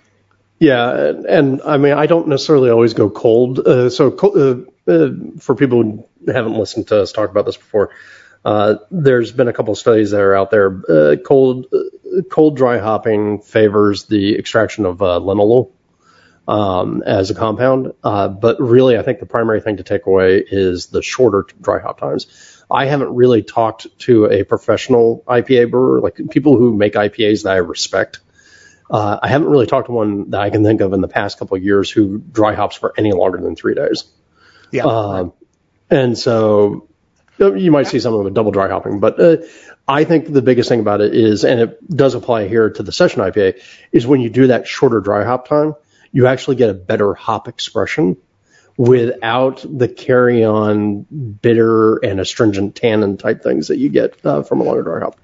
Yeah, 0.60 1.10
and, 1.10 1.26
and 1.26 1.62
I 1.62 1.78
mean, 1.78 1.94
I 1.94 2.06
don't 2.06 2.28
necessarily 2.28 2.70
always 2.70 2.94
go 2.94 3.10
cold. 3.10 3.60
Uh, 3.60 3.90
so, 3.90 4.16
uh, 4.18 4.92
uh, 4.92 5.10
for 5.40 5.56
people 5.56 5.84
who 5.84 6.32
haven't 6.32 6.58
listened 6.58 6.88
to 6.88 7.02
us 7.02 7.12
talk 7.12 7.30
about 7.30 7.46
this 7.46 7.58
before, 7.58 7.92
uh, 8.46 8.76
there's 8.90 9.32
been 9.32 9.48
a 9.48 9.54
couple 9.54 9.76
studies 9.76 10.12
that 10.12 10.22
are 10.22 10.36
out 10.36 10.52
there. 10.52 10.82
Uh, 10.90 11.16
cold, 11.24 11.68
uh, 11.74 12.22
cold 12.30 12.58
dry 12.58 12.80
hopping 12.80 13.42
favors 13.42 14.06
the 14.06 14.38
extraction 14.38 14.86
of 14.86 14.98
linalool 14.98 15.72
um, 16.48 17.04
as 17.06 17.32
a 17.32 17.36
compound, 17.36 17.94
uh, 18.04 18.28
but 18.28 18.60
really, 18.60 18.98
I 18.98 19.02
think 19.02 19.20
the 19.20 19.26
primary 19.26 19.62
thing 19.62 19.78
to 19.78 19.84
take 19.84 20.06
away 20.06 20.44
is 20.46 20.88
the 20.88 21.02
shorter 21.02 21.46
dry 21.62 21.80
hop 21.80 22.00
times. 22.00 22.28
I 22.70 22.86
haven't 22.86 23.14
really 23.14 23.44
talked 23.44 23.88
to 24.00 24.26
a 24.26 24.44
professional 24.44 25.24
IPA 25.28 25.72
brewer, 25.72 26.02
like 26.02 26.20
people 26.32 26.58
who 26.58 26.74
make 26.74 26.94
IPAs 26.94 27.44
that 27.44 27.54
I 27.54 27.58
respect. 27.58 28.20
Uh, 28.90 29.20
I 29.22 29.28
haven't 29.28 29.48
really 29.48 29.68
talked 29.68 29.88
to 29.88 29.94
one 29.94 30.32
that 30.32 30.42
I 30.42 30.50
can 30.50 30.64
think 30.64 30.82
of 30.82 30.94
in 30.94 31.02
the 31.02 31.08
past 31.08 31.40
couple 31.40 31.56
of 31.56 31.64
years 31.64 31.90
who 31.90 32.18
dry 32.18 32.54
hops 32.54 32.76
for 32.76 32.94
any 32.98 33.12
longer 33.12 33.40
than 33.40 33.56
three 33.56 33.76
days. 33.76 34.06
Yeah. 34.72 34.86
Um, 34.86 35.34
and 35.90 36.18
so 36.18 36.90
uh, 37.40 37.54
you 37.54 37.72
might 37.72 37.88
see 37.88 38.00
some 38.00 38.14
of 38.14 38.26
it 38.26 38.34
double 38.34 38.52
dry 38.52 38.68
hopping, 38.70 39.00
but 39.00 39.20
uh, 39.20 39.38
I 39.88 40.04
think 40.04 40.32
the 40.32 40.42
biggest 40.42 40.70
thing 40.70 40.80
about 40.80 41.02
it 41.02 41.16
is, 41.16 41.44
and 41.46 41.60
it 41.60 41.88
does 41.90 42.16
apply 42.16 42.48
here 42.48 42.70
to 42.70 42.84
the 42.84 42.92
session 42.92 43.22
IPA, 43.22 43.62
is 43.92 44.06
when 44.06 44.22
you 44.22 44.30
do 44.30 44.48
that 44.48 44.68
shorter 44.68 45.00
dry 45.00 45.24
hop 45.24 45.48
time, 45.48 45.76
you 46.14 46.28
actually 46.28 46.56
get 46.56 46.70
a 46.70 46.74
better 46.74 47.14
hop 47.14 47.50
expression 47.50 48.16
without 48.78 49.66
the 49.68 49.88
carry 49.88 50.46
on 50.46 51.02
bitter 51.02 51.98
and 51.98 52.20
astringent 52.20 52.76
tannin 52.76 53.18
type 53.18 53.44
things 53.44 53.68
that 53.68 53.78
you 53.78 53.90
get 53.90 54.26
uh, 54.26 54.44
from 54.44 54.62
a 54.62 54.64
longer 54.64 54.84
dry 54.84 55.00
hop. 55.00 55.20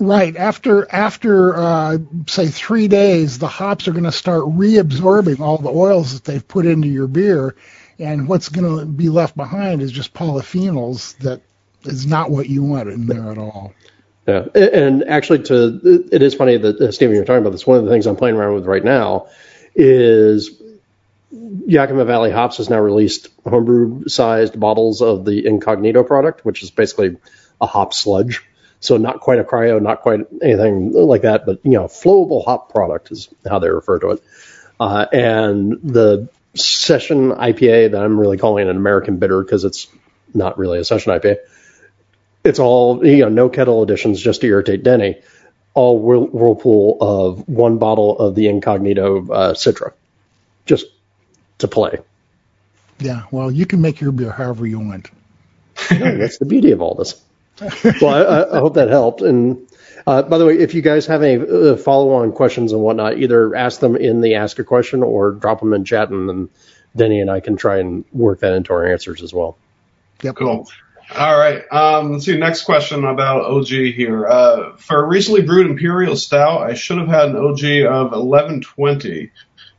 Right 0.00 0.36
after 0.36 0.90
after 0.92 1.56
uh, 1.56 1.98
say 2.26 2.48
three 2.48 2.88
days, 2.88 3.38
the 3.38 3.48
hops 3.48 3.86
are 3.86 3.92
going 3.92 4.04
to 4.04 4.12
start 4.12 4.44
reabsorbing 4.44 5.40
all 5.40 5.58
the 5.58 5.70
oils 5.70 6.14
that 6.14 6.24
they've 6.24 6.46
put 6.46 6.66
into 6.66 6.88
your 6.88 7.06
beer, 7.06 7.54
and 7.98 8.26
what's 8.26 8.48
going 8.48 8.78
to 8.78 8.86
be 8.86 9.08
left 9.08 9.36
behind 9.36 9.82
is 9.82 9.92
just 9.92 10.12
polyphenols 10.12 11.16
that 11.18 11.42
is 11.84 12.06
not 12.06 12.30
what 12.30 12.48
you 12.48 12.64
want 12.64 12.88
in 12.88 13.06
there 13.06 13.30
at 13.30 13.38
all. 13.38 13.72
Yeah, 14.26 14.46
and 14.54 15.04
actually, 15.04 15.44
to 15.44 16.08
it 16.10 16.22
is 16.22 16.34
funny 16.34 16.56
that 16.56 16.80
uh, 16.80 16.90
Stephen, 16.90 17.14
you're 17.14 17.24
talking 17.24 17.42
about 17.42 17.52
this. 17.52 17.64
One 17.64 17.78
of 17.78 17.84
the 17.84 17.90
things 17.90 18.08
I'm 18.08 18.16
playing 18.16 18.34
around 18.34 18.54
with 18.54 18.66
right 18.66 18.82
now 18.82 19.28
is 19.74 20.60
Yakima 21.66 22.04
Valley 22.04 22.30
Hops 22.30 22.58
has 22.58 22.70
now 22.70 22.78
released 22.78 23.28
homebrew-sized 23.44 24.58
bottles 24.58 25.02
of 25.02 25.24
the 25.24 25.46
Incognito 25.46 26.04
product, 26.04 26.44
which 26.44 26.62
is 26.62 26.70
basically 26.70 27.16
a 27.60 27.66
hop 27.66 27.94
sludge. 27.94 28.44
So 28.80 28.98
not 28.98 29.20
quite 29.20 29.38
a 29.38 29.44
cryo, 29.44 29.80
not 29.80 30.02
quite 30.02 30.20
anything 30.42 30.92
like 30.92 31.22
that, 31.22 31.46
but 31.46 31.60
you 31.64 31.72
know, 31.72 31.84
flowable 31.84 32.44
hop 32.44 32.70
product 32.70 33.10
is 33.10 33.28
how 33.48 33.58
they 33.58 33.70
refer 33.70 33.98
to 34.00 34.10
it. 34.10 34.22
Uh, 34.78 35.06
and 35.12 35.78
the 35.82 36.28
session 36.54 37.30
IPA 37.30 37.92
that 37.92 38.02
I'm 38.02 38.20
really 38.20 38.36
calling 38.36 38.68
an 38.68 38.76
American 38.76 39.16
bitter 39.16 39.42
because 39.42 39.64
it's 39.64 39.88
not 40.34 40.58
really 40.58 40.78
a 40.78 40.84
session 40.84 41.12
IPA. 41.12 41.38
It's 42.44 42.58
all 42.58 43.04
you 43.06 43.22
know, 43.22 43.30
no 43.30 43.48
kettle 43.48 43.82
additions 43.82 44.20
just 44.20 44.42
to 44.42 44.46
irritate 44.46 44.82
Denny. 44.82 45.22
All 45.74 45.98
whirlpool 45.98 46.98
of 47.00 47.48
one 47.48 47.78
bottle 47.78 48.18
of 48.18 48.34
the 48.36 48.46
Incognito 48.48 49.28
uh, 49.30 49.54
Citra, 49.54 49.92
just 50.66 50.86
to 51.58 51.68
play. 51.68 51.98
Yeah, 53.00 53.24
well, 53.32 53.50
you 53.50 53.66
can 53.66 53.80
make 53.80 54.00
your 54.00 54.12
beer 54.12 54.30
however 54.30 54.66
you 54.66 54.78
want. 54.80 55.10
Yeah, 55.90 56.12
that's 56.14 56.38
the 56.38 56.46
beauty 56.46 56.70
of 56.70 56.80
all 56.80 56.94
this. 56.94 57.20
Well, 58.00 58.14
I, 58.14 58.20
I- 58.22 58.56
I 58.56 58.58
hope 58.60 58.74
that 58.74 58.88
helped. 58.88 59.20
And 59.22 59.66
uh, 60.06 60.22
by 60.22 60.38
the 60.38 60.46
way, 60.46 60.58
if 60.58 60.74
you 60.74 60.82
guys 60.82 61.06
have 61.06 61.22
any 61.22 61.44
uh, 61.44 61.76
follow-on 61.76 62.30
questions 62.32 62.72
and 62.72 62.80
whatnot, 62.80 63.18
either 63.18 63.54
ask 63.56 63.80
them 63.80 63.96
in 63.96 64.20
the 64.20 64.36
ask 64.36 64.58
a 64.60 64.64
question 64.64 65.02
or 65.02 65.32
drop 65.32 65.58
them 65.60 65.72
in 65.72 65.84
chat, 65.84 66.10
and 66.10 66.28
then 66.28 66.48
Denny 66.94 67.20
and 67.20 67.28
I 67.30 67.40
can 67.40 67.56
try 67.56 67.78
and 67.78 68.04
work 68.12 68.40
that 68.40 68.52
into 68.54 68.72
our 68.72 68.86
answers 68.86 69.22
as 69.22 69.34
well. 69.34 69.58
Yep. 70.22 70.36
Cool. 70.36 70.68
All 71.14 71.38
right. 71.38 71.62
Um, 71.70 72.12
let's 72.12 72.24
see. 72.24 72.36
Next 72.36 72.62
question 72.62 73.04
about 73.04 73.44
OG 73.44 73.68
here. 73.68 74.26
Uh, 74.26 74.76
for 74.76 75.04
a 75.04 75.06
recently 75.06 75.42
brewed 75.42 75.70
imperial 75.70 76.16
stout, 76.16 76.62
I 76.62 76.74
should 76.74 76.98
have 76.98 77.08
had 77.08 77.30
an 77.30 77.36
OG 77.36 77.64
of 77.86 78.12
1120. 78.12 79.30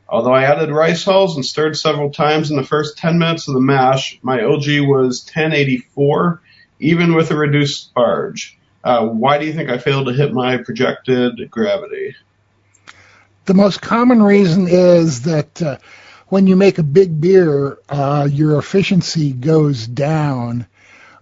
Although 0.08 0.34
I 0.34 0.44
added 0.44 0.70
rice 0.70 1.04
hulls 1.04 1.34
and 1.34 1.44
stirred 1.44 1.76
several 1.76 2.10
times 2.10 2.50
in 2.50 2.56
the 2.56 2.62
first 2.62 2.96
10 2.98 3.18
minutes 3.18 3.48
of 3.48 3.54
the 3.54 3.60
mash, 3.60 4.18
my 4.22 4.40
OG 4.42 4.80
was 4.82 5.24
1084, 5.24 6.40
even 6.78 7.14
with 7.14 7.30
a 7.32 7.36
reduced 7.36 7.92
sparge. 7.92 8.54
Uh, 8.84 9.04
why 9.04 9.38
do 9.38 9.46
you 9.46 9.52
think 9.52 9.68
I 9.68 9.78
failed 9.78 10.06
to 10.06 10.12
hit 10.12 10.32
my 10.32 10.58
projected 10.58 11.50
gravity? 11.50 12.14
The 13.46 13.54
most 13.54 13.82
common 13.82 14.22
reason 14.22 14.68
is 14.68 15.22
that 15.22 15.60
uh, 15.60 15.78
when 16.28 16.46
you 16.46 16.54
make 16.54 16.78
a 16.78 16.84
big 16.84 17.20
beer, 17.20 17.78
uh, 17.88 18.28
your 18.30 18.58
efficiency 18.58 19.32
goes 19.32 19.88
down. 19.88 20.66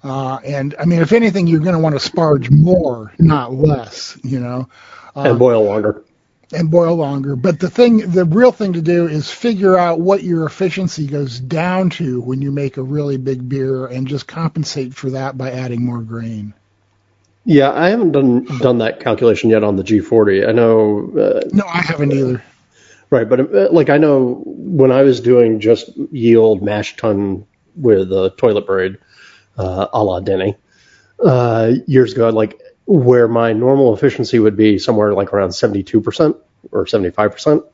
Uh, 0.05 0.37
and 0.45 0.75
I 0.79 0.85
mean, 0.85 1.01
if 1.01 1.13
anything, 1.13 1.47
you're 1.47 1.61
going 1.61 1.75
to 1.75 1.81
want 1.81 1.99
to 1.99 2.11
sparge 2.11 2.51
more, 2.51 3.13
not 3.19 3.55
less, 3.55 4.19
you 4.23 4.39
know, 4.39 4.69
and 5.17 5.39
boil 5.39 5.65
longer. 5.65 6.05
and 6.53 6.71
boil 6.71 6.95
longer. 6.97 7.37
But 7.37 7.59
the 7.59 7.71
thing, 7.71 7.99
the 8.11 8.27
real 8.27 8.53
thing 8.53 8.75
to 8.75 8.83
do 8.83 9.09
is 9.09 9.31
figure 9.31 9.79
out 9.79 10.01
what 10.01 10.23
your 10.23 10.45
efficiency 10.47 11.07
goes 11.07 11.41
down 11.41 11.89
to 11.91 12.21
when 12.21 12.43
you 12.43 12.53
make 12.53 12.77
a 12.77 12.83
really 12.83 13.17
big 13.17 13.49
beer 13.49 13.87
and 13.87 14.07
just 14.07 14.27
compensate 14.29 14.95
for 14.95 15.11
that 15.11 15.39
by 15.39 15.51
adding 15.53 15.85
more 15.87 16.03
grain. 16.03 16.53
Yeah, 17.47 17.73
I 17.73 17.89
haven't 17.89 18.13
done 18.13 18.45
done 18.59 18.79
that 18.79 19.01
calculation 19.01 19.49
yet 19.51 19.65
on 19.65 19.77
the 19.77 19.83
G40. 19.83 20.49
I 20.49 20.53
know, 20.53 21.13
uh, 21.19 21.49
No, 21.53 21.65
I 21.67 21.79
haven't 21.83 22.13
either. 22.13 22.43
right, 23.11 23.29
but 23.29 23.41
uh, 23.55 23.69
like 23.71 23.89
I 23.91 23.97
know 23.99 24.43
when 24.47 24.93
I 24.93 25.03
was 25.03 25.21
doing 25.21 25.61
just 25.61 25.91
yield 26.13 26.63
mash 26.63 26.97
tun 26.97 27.47
with 27.77 28.13
a 28.13 28.33
toilet 28.37 28.67
braid, 28.67 28.97
uh, 29.57 29.87
a 29.93 30.03
la 30.03 30.21
Denny, 30.21 30.57
uh, 31.23 31.73
years 31.87 32.13
ago, 32.13 32.29
like 32.31 32.61
where 32.87 33.29
my 33.29 33.53
normal 33.53 33.95
efficiency 33.95 34.39
would 34.39 34.57
be 34.57 34.79
somewhere 34.79 35.15
like 35.15 35.33
around 35.33 35.51
72% 35.51 36.39
or 36.71 36.85
75%. 36.85 37.65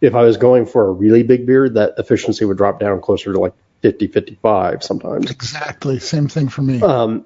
If 0.00 0.14
I 0.14 0.22
was 0.22 0.36
going 0.36 0.66
for 0.66 0.86
a 0.86 0.92
really 0.92 1.22
big 1.22 1.46
beer, 1.46 1.68
that 1.70 1.94
efficiency 1.98 2.44
would 2.44 2.56
drop 2.56 2.78
down 2.78 3.00
closer 3.00 3.32
to 3.32 3.38
like 3.38 3.54
50, 3.82 4.08
55 4.08 4.82
sometimes. 4.82 5.30
Exactly. 5.30 5.98
Same 5.98 6.28
thing 6.28 6.48
for 6.48 6.62
me. 6.62 6.80
Um, 6.82 7.24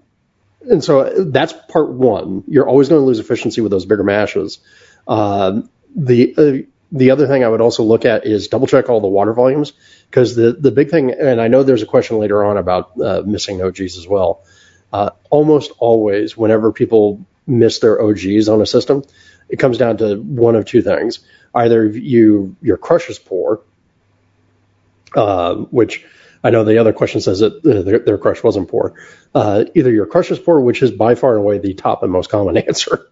and 0.63 0.83
so 0.83 1.25
that's 1.25 1.53
part 1.69 1.91
one. 1.91 2.45
You're 2.47 2.69
always 2.69 2.89
going 2.89 3.01
to 3.01 3.07
lose 3.07 3.19
efficiency 3.19 3.61
with 3.61 3.73
those 3.73 3.85
bigger 3.85 4.05
mashes. 4.05 4.61
Um, 5.09 5.69
the 5.95 6.35
uh, 6.37 6.69
the 6.93 7.11
other 7.11 7.27
thing 7.27 7.43
I 7.43 7.49
would 7.49 7.61
also 7.61 7.83
look 7.83 8.05
at 8.05 8.27
is 8.27 8.49
double 8.49 8.67
check 8.67 8.89
all 8.89 9.01
the 9.01 9.09
water 9.09 9.33
volumes 9.33 9.73
because 10.13 10.37
the 10.37 10.53
the 10.53 10.71
big 10.71 10.91
thing, 10.91 11.11
and 11.11 11.41
I 11.41 11.49
know 11.49 11.63
there's 11.63 11.83
a 11.83 11.87
question 11.87 12.19
later 12.19 12.45
on 12.45 12.59
about 12.59 13.01
uh, 13.01 13.23
missing 13.25 13.63
OGs 13.63 13.97
as 13.97 14.07
well. 14.07 14.45
Uh, 14.93 15.11
almost 15.31 15.73
always, 15.79 16.37
whenever 16.37 16.71
people 16.71 17.25
miss 17.47 17.79
their 17.79 18.01
OGs 18.01 18.47
on 18.51 18.61
a 18.61 18.67
system, 18.67 19.05
it 19.49 19.57
comes 19.57 19.79
down 19.79 19.97
to 19.97 20.17
one 20.17 20.55
of 20.55 20.67
two 20.67 20.83
things: 20.83 21.21
either 21.55 21.87
you 21.87 22.57
your 22.61 22.77
crush 22.77 23.09
is 23.09 23.19
poor, 23.19 23.63
uh, 25.17 25.55
which 25.55 26.05
I 26.45 26.51
know 26.51 26.65
the 26.65 26.77
other 26.77 26.93
question 26.93 27.23
says 27.23 27.39
that 27.39 27.63
their, 27.63 28.01
their 28.01 28.19
crush 28.19 28.43
wasn't 28.43 28.69
poor. 28.69 28.93
Uh, 29.35 29.65
either 29.75 29.91
your 29.91 30.05
crush 30.05 30.31
is 30.31 30.39
poor, 30.39 30.61
which 30.61 30.83
is 30.83 30.91
by 30.91 31.15
far 31.15 31.37
and 31.37 31.41
away 31.41 31.57
the 31.57 31.73
top 31.73 32.03
and 32.03 32.13
most 32.13 32.29
common 32.29 32.57
answer, 32.69 33.09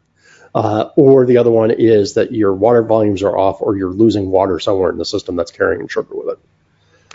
uh, 0.55 0.91
or 0.97 1.25
the 1.25 1.39
other 1.39 1.51
one 1.51 1.71
is 1.71 2.15
that 2.15 2.31
your 2.31 2.53
water 2.53 2.83
volumes 2.83 3.23
are 3.23 3.39
off, 3.39 3.63
or 3.63 3.75
you're 3.75 3.89
losing 3.89 4.31
water 4.31 4.59
somewhere 4.59 4.91
in 4.91 4.99
the 4.99 5.07
system 5.07 5.35
that's 5.35 5.51
carrying 5.51 5.89
sugar 5.89 6.15
with 6.15 6.29
it. 6.29 6.39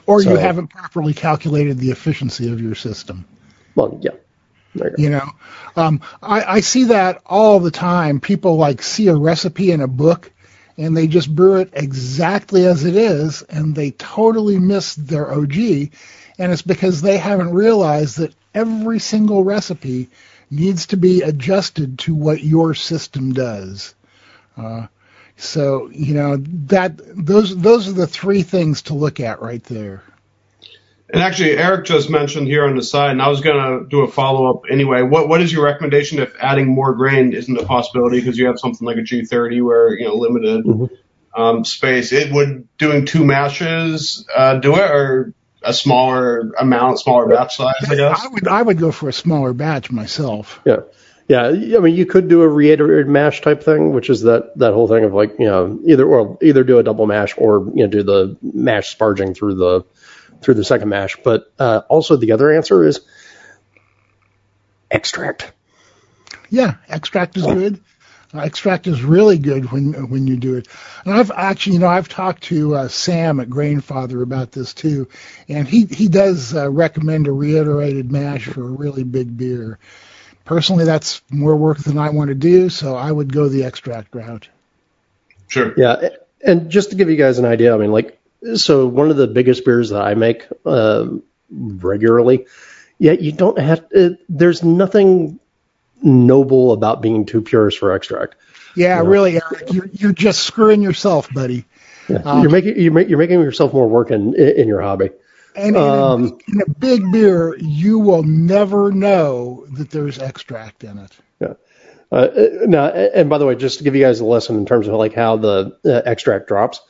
Or 0.08 0.22
so, 0.22 0.32
you 0.32 0.38
haven't 0.38 0.68
properly 0.68 1.14
calculated 1.14 1.78
the 1.80 1.92
efficiency 1.92 2.52
of 2.52 2.62
your 2.62 2.76
system. 2.76 3.26
Well, 3.76 4.00
yeah. 4.02 4.12
You, 4.74 4.92
you, 4.98 5.10
know, 5.10 5.30
um, 5.76 6.02
I, 6.22 6.44
I 6.44 6.60
see 6.60 6.86
that 6.86 7.22
all 7.26 7.60
the 7.60 7.72
time. 7.72 8.20
People 8.20 8.58
like 8.58 8.82
see 8.82 9.08
a 9.08 9.16
recipe 9.16 9.72
in 9.72 9.82
a 9.82 9.88
book 9.88 10.32
and 10.78 10.96
they 10.96 11.08
just 11.08 11.34
brew 11.34 11.58
it 11.58 11.70
exactly 11.74 12.66
as 12.66 12.84
it 12.84 12.96
is, 12.96 13.42
and 13.44 13.74
they 13.74 13.92
totally 13.92 14.60
miss 14.60 14.96
their 14.96 15.32
OG. 15.32 15.56
And 16.38 16.52
it's 16.52 16.62
because 16.62 17.02
they 17.02 17.18
haven't 17.18 17.54
realized 17.54 18.18
that 18.18 18.34
every 18.54 19.00
single 19.00 19.44
recipe 19.44 20.10
needs 20.52 20.88
to 20.88 20.98
be 20.98 21.22
adjusted 21.22 22.00
to 22.00 22.14
what 22.14 22.44
your 22.44 22.74
system 22.74 23.34
does. 23.34 23.96
Uh, 24.58 24.88
so 25.38 25.90
you 25.92 26.14
know 26.14 26.38
that 26.38 26.98
those 26.98 27.56
those 27.56 27.88
are 27.88 27.94
the 27.94 28.08
three 28.08 28.44
things 28.44 28.84
to 28.84 28.94
look 28.94 29.20
at 29.20 29.42
right 29.42 29.64
there. 29.66 30.04
And 31.08 31.22
actually, 31.22 31.52
Eric 31.52 31.86
just 31.86 32.10
mentioned 32.10 32.48
here 32.48 32.66
on 32.66 32.76
the 32.76 32.82
side, 32.82 33.12
and 33.12 33.22
I 33.22 33.28
was 33.28 33.42
going 33.42 33.56
to 33.56 33.88
do 33.88 34.02
a 34.02 34.08
follow 34.08 34.50
up 34.50 34.64
anyway. 34.70 35.04
What 35.04 35.30
what 35.30 35.42
is 35.42 35.54
your 35.54 35.64
recommendation 35.64 36.20
if 36.20 36.34
adding 36.40 36.68
more 36.68 36.96
grain 36.96 37.34
isn't 37.34 37.58
a 37.58 37.66
possibility 37.66 38.20
because 38.20 38.38
you 38.38 38.48
have 38.48 38.60
something 38.60 38.86
like 38.86 38.98
a 38.98 39.02
G30 39.02 39.64
where 39.64 39.98
you 39.98 40.06
know 40.06 40.16
limited 40.16 40.66
mm-hmm. 40.66 41.42
um, 41.42 41.64
space? 41.64 42.12
It 42.12 42.32
would 42.32 42.68
doing 42.78 43.06
two 43.06 43.24
mashes 43.24 44.26
uh, 44.36 44.56
do 44.56 44.76
it, 44.76 44.92
or 44.92 45.34
a 45.62 45.74
smaller 45.74 46.52
amount, 46.60 47.00
smaller 47.00 47.28
batch 47.28 47.58
size? 47.58 47.74
I 47.88 47.96
guess 47.96 48.26
I 48.26 48.28
would 48.28 48.48
I 48.48 48.62
would 48.62 48.80
go 48.80 48.92
for 48.92 49.10
a 49.10 49.14
smaller 49.14 49.54
batch 49.54 49.92
myself. 49.92 50.60
Yeah. 50.66 50.82
Yeah, 51.28 51.48
I 51.48 51.80
mean, 51.80 51.96
you 51.96 52.06
could 52.06 52.28
do 52.28 52.44
a 52.44 52.48
reiterated 52.48 53.08
mash 53.08 53.42
type 53.42 53.64
thing, 53.64 53.94
which 53.94 54.12
is 54.12 54.22
that, 54.22 54.56
that 54.60 54.74
whole 54.74 54.88
thing 54.88 55.06
of 55.06 55.14
like, 55.14 55.40
you 55.40 55.46
know, 55.46 55.80
either 55.86 56.06
or 56.06 56.38
either 56.42 56.64
do 56.64 56.78
a 56.78 56.84
double 56.84 57.08
mash 57.08 57.34
or 57.38 57.72
you 57.74 57.84
know 57.84 57.88
do 57.88 58.04
the 58.04 58.38
mash 58.44 58.96
sparging 58.96 59.36
through 59.36 59.56
the 59.56 59.86
through 60.42 60.54
the 60.54 60.64
second 60.64 60.90
mash. 60.90 61.16
But 61.24 61.52
uh, 61.58 61.82
also 61.90 62.16
the 62.18 62.34
other 62.34 62.54
answer 62.54 62.84
is 62.84 63.02
extract. 64.92 65.52
Yeah, 66.52 66.76
extract 66.88 67.38
is 67.38 67.46
good. 67.46 67.82
Uh, 68.34 68.42
extract 68.42 68.86
is 68.86 69.04
really 69.04 69.40
good 69.40 69.72
when 69.72 70.10
when 70.10 70.28
you 70.28 70.38
do 70.38 70.58
it. 70.58 70.68
And 71.06 71.16
I've 71.16 71.32
actually, 71.32 71.74
you 71.74 71.80
know, 71.80 71.88
I've 71.88 72.10
talked 72.10 72.44
to 72.44 72.76
uh, 72.76 72.88
Sam 72.88 73.40
at 73.40 73.50
Grainfather 73.50 74.22
about 74.22 74.52
this 74.52 74.76
too, 74.76 75.08
and 75.48 75.68
he 75.68 75.86
he 75.86 76.08
does 76.08 76.56
uh, 76.56 76.70
recommend 76.70 77.28
a 77.28 77.32
reiterated 77.32 78.12
mash 78.12 78.46
for 78.46 78.62
a 78.62 78.72
really 78.72 79.04
big 79.04 79.36
beer. 79.36 79.80
Personally, 80.46 80.86
that's 80.86 81.22
more 81.32 81.56
work 81.56 81.80
than 81.80 81.98
I 81.98 82.10
want 82.10 82.30
to 82.30 82.36
do, 82.36 82.70
so 82.70 82.96
I 82.96 83.12
would 83.12 83.34
go 83.34 83.50
the 83.50 83.64
extract 83.64 84.14
route. 84.14 84.48
Sure. 85.48 85.74
Yeah, 85.76 86.10
and 86.44 86.70
just 86.70 86.92
to 86.92 86.96
give 86.96 87.10
you 87.10 87.16
guys 87.16 87.40
an 87.40 87.46
idea, 87.46 87.74
I 87.74 87.78
mean, 87.78 87.92
like 87.92 88.20
so 88.54 88.86
one 88.86 89.10
of 89.10 89.18
the 89.18 89.28
biggest 89.28 89.66
beers 89.66 89.90
that 89.90 90.02
I 90.02 90.14
make 90.14 90.48
uh, 90.66 91.08
regularly. 91.50 92.46
Yet 92.98 93.22
you 93.22 93.32
don't 93.32 93.60
have. 93.60 93.86
Uh, 93.94 94.12
there's 94.30 94.64
nothing 94.64 95.40
noble 96.02 96.72
about 96.72 97.02
being 97.02 97.26
too 97.26 97.42
purist 97.42 97.80
for 97.80 97.94
extract. 97.94 98.36
Yeah, 98.76 98.98
you 98.98 99.04
know? 99.04 99.10
really, 99.10 99.42
Eric, 99.42 99.74
you're 99.74 99.90
you're 99.92 100.14
just 100.14 100.44
screwing 100.44 100.82
yourself, 100.82 101.34
buddy. 101.34 101.66
Yeah, 102.08 102.18
um, 102.18 102.42
you're 102.42 102.52
making 102.52 102.80
you're, 102.80 102.94
make, 102.94 103.10
you're 103.10 103.18
making 103.18 103.42
yourself 103.42 103.74
more 103.74 103.90
work 103.90 104.12
in 104.12 104.34
in 104.36 104.68
your 104.68 104.82
hobby. 104.82 105.10
And 105.56 105.78
um, 105.78 106.24
in, 106.24 106.28
a, 106.28 106.36
in 106.52 106.62
a 106.62 106.70
big 106.70 107.12
beer, 107.12 107.56
you 107.58 108.00
will 108.00 108.24
never 108.24 108.92
know 108.92 109.66
that 109.72 109.90
there's 109.90 110.20
extract 110.20 110.84
in 110.84 110.98
it. 110.98 111.12
Yeah. 111.40 111.54
Uh, 112.12 112.28
now, 112.66 112.88
and 112.88 113.30
by 113.30 113.38
the 113.38 113.46
way, 113.46 113.56
just 113.56 113.80
to 113.80 113.84
give 113.84 113.96
you 113.96 114.04
guys 114.04 114.20
a 114.20 114.26
lesson 114.26 114.58
in 114.58 114.66
terms 114.66 114.88
of 114.88 114.94
like 114.96 115.14
how 115.14 115.38
the 115.38 115.78
uh, 115.86 116.02
extract 116.06 116.48
drops. 116.48 116.82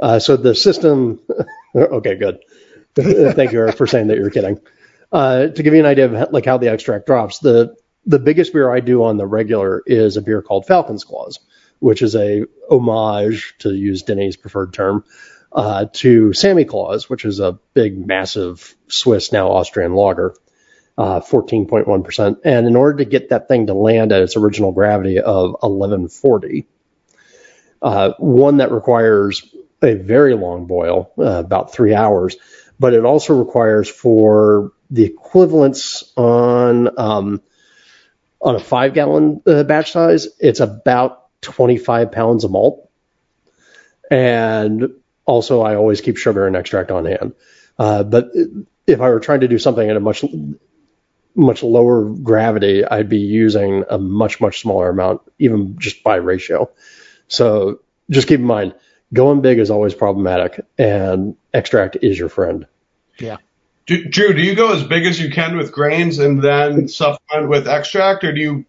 Uh, 0.00 0.18
so 0.18 0.36
the 0.36 0.54
system, 0.54 1.20
okay, 1.76 2.16
good. 2.16 2.40
Thank 2.94 3.52
you, 3.52 3.60
Eric, 3.60 3.76
for 3.76 3.86
saying 3.86 4.08
that 4.08 4.18
you're 4.18 4.30
kidding. 4.30 4.60
Uh, 5.10 5.48
to 5.48 5.62
give 5.62 5.74
you 5.74 5.80
an 5.80 5.86
idea 5.86 6.06
of 6.06 6.32
like 6.32 6.44
how 6.44 6.58
the 6.58 6.68
extract 6.68 7.06
drops, 7.06 7.38
the 7.38 7.76
the 8.04 8.18
biggest 8.18 8.52
beer 8.52 8.70
I 8.70 8.80
do 8.80 9.04
on 9.04 9.16
the 9.16 9.26
regular 9.26 9.82
is 9.86 10.16
a 10.16 10.22
beer 10.22 10.42
called 10.42 10.66
Falcon's 10.66 11.04
Claws, 11.04 11.38
which 11.78 12.02
is 12.02 12.16
a 12.16 12.44
homage, 12.68 13.54
to 13.58 13.72
use 13.72 14.02
Denny's 14.02 14.36
preferred 14.36 14.72
term, 14.72 15.04
uh, 15.54 15.86
to 15.92 16.30
Samichlaus, 16.30 17.08
which 17.08 17.24
is 17.24 17.40
a 17.40 17.58
big, 17.74 18.06
massive 18.06 18.74
Swiss, 18.88 19.32
now 19.32 19.50
Austrian 19.52 19.94
lager, 19.94 20.34
uh, 20.96 21.20
14.1%. 21.20 22.40
And 22.44 22.66
in 22.66 22.76
order 22.76 22.98
to 22.98 23.04
get 23.04 23.30
that 23.30 23.48
thing 23.48 23.66
to 23.66 23.74
land 23.74 24.12
at 24.12 24.22
its 24.22 24.36
original 24.36 24.72
gravity 24.72 25.18
of 25.20 25.52
1140, 25.60 26.66
uh, 27.82 28.12
one 28.18 28.58
that 28.58 28.72
requires 28.72 29.54
a 29.82 29.94
very 29.94 30.34
long 30.34 30.66
boil, 30.66 31.12
uh, 31.18 31.24
about 31.24 31.72
three 31.72 31.94
hours, 31.94 32.36
but 32.78 32.94
it 32.94 33.04
also 33.04 33.38
requires 33.38 33.88
for 33.88 34.72
the 34.90 35.04
equivalence 35.04 36.12
on 36.16 36.98
um, 36.98 37.42
on 38.40 38.56
a 38.56 38.60
five 38.60 38.92
gallon 38.92 39.40
uh, 39.46 39.62
batch 39.62 39.92
size, 39.92 40.28
it's 40.40 40.60
about 40.60 41.28
25 41.42 42.10
pounds 42.12 42.44
of 42.44 42.50
malt. 42.50 42.90
And 44.10 44.90
also, 45.24 45.62
I 45.62 45.76
always 45.76 46.00
keep 46.00 46.16
sugar 46.16 46.46
and 46.46 46.56
extract 46.56 46.90
on 46.90 47.04
hand. 47.04 47.34
Uh, 47.78 48.02
but 48.02 48.30
if 48.86 49.00
I 49.00 49.10
were 49.10 49.20
trying 49.20 49.40
to 49.40 49.48
do 49.48 49.58
something 49.58 49.88
at 49.88 49.96
a 49.96 50.00
much 50.00 50.24
much 51.34 51.62
lower 51.62 52.04
gravity, 52.04 52.84
I'd 52.84 53.08
be 53.08 53.20
using 53.20 53.84
a 53.88 53.98
much 53.98 54.40
much 54.40 54.60
smaller 54.60 54.90
amount, 54.90 55.22
even 55.38 55.78
just 55.78 56.02
by 56.02 56.16
ratio. 56.16 56.70
So 57.28 57.80
just 58.10 58.28
keep 58.28 58.40
in 58.40 58.46
mind, 58.46 58.74
going 59.12 59.40
big 59.40 59.58
is 59.58 59.70
always 59.70 59.94
problematic, 59.94 60.64
and 60.76 61.36
extract 61.54 61.96
is 62.02 62.18
your 62.18 62.28
friend. 62.28 62.66
Yeah. 63.18 63.38
Do, 63.86 64.04
Drew, 64.08 64.32
do 64.32 64.42
you 64.42 64.54
go 64.54 64.72
as 64.72 64.84
big 64.84 65.06
as 65.06 65.20
you 65.20 65.30
can 65.30 65.56
with 65.56 65.72
grains 65.72 66.18
and 66.18 66.42
then 66.42 66.88
supplement 66.88 67.48
with 67.48 67.66
extract, 67.66 68.24
or 68.24 68.32
do 68.32 68.40
you 68.40 68.64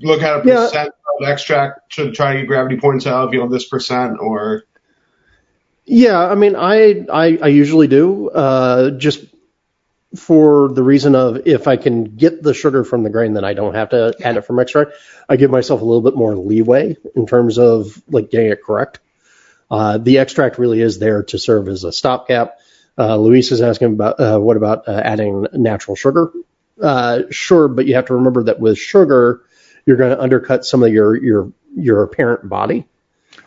look 0.00 0.22
at 0.22 0.38
a 0.38 0.42
percent 0.42 0.92
yeah. 1.20 1.26
of 1.26 1.32
extract 1.32 1.94
to 1.94 2.12
try 2.12 2.34
to 2.34 2.40
get 2.40 2.46
gravity 2.46 2.78
points 2.78 3.06
out 3.06 3.28
of 3.28 3.34
you 3.34 3.40
know 3.40 3.48
this 3.48 3.68
percent 3.68 4.18
or? 4.20 4.64
Yeah, 5.86 6.18
I 6.18 6.34
mean, 6.34 6.56
I 6.56 7.06
I, 7.10 7.38
I 7.40 7.48
usually 7.48 7.86
do 7.86 8.28
uh, 8.28 8.90
just 8.90 9.24
for 10.16 10.68
the 10.72 10.82
reason 10.82 11.14
of 11.14 11.46
if 11.46 11.68
I 11.68 11.76
can 11.76 12.04
get 12.16 12.42
the 12.42 12.54
sugar 12.54 12.84
from 12.84 13.02
the 13.02 13.10
grain, 13.10 13.34
then 13.34 13.44
I 13.44 13.54
don't 13.54 13.74
have 13.74 13.90
to 13.90 14.14
add 14.22 14.36
it 14.36 14.42
from 14.42 14.58
extract. 14.58 14.92
I 15.28 15.36
give 15.36 15.50
myself 15.50 15.80
a 15.80 15.84
little 15.84 16.02
bit 16.02 16.16
more 16.16 16.34
leeway 16.34 16.96
in 17.14 17.26
terms 17.26 17.58
of 17.58 18.02
like 18.08 18.30
getting 18.30 18.50
it 18.50 18.62
correct. 18.62 19.00
Uh, 19.70 19.98
the 19.98 20.18
extract 20.18 20.58
really 20.58 20.80
is 20.80 20.98
there 20.98 21.22
to 21.24 21.38
serve 21.38 21.68
as 21.68 21.84
a 21.84 21.92
stopgap. 21.92 22.58
Uh, 22.98 23.16
Luis 23.16 23.52
is 23.52 23.60
asking 23.60 23.92
about 23.92 24.18
uh, 24.20 24.38
what 24.38 24.56
about 24.56 24.88
uh, 24.88 24.92
adding 25.04 25.46
natural 25.52 25.96
sugar? 25.96 26.32
Uh, 26.80 27.22
sure, 27.30 27.68
but 27.68 27.86
you 27.86 27.94
have 27.94 28.06
to 28.06 28.14
remember 28.14 28.44
that 28.44 28.60
with 28.60 28.78
sugar, 28.78 29.42
you're 29.84 29.96
going 29.96 30.10
to 30.10 30.20
undercut 30.20 30.64
some 30.64 30.82
of 30.82 30.92
your 30.92 31.16
your 31.16 31.52
your 31.76 32.02
apparent 32.02 32.48
body, 32.48 32.86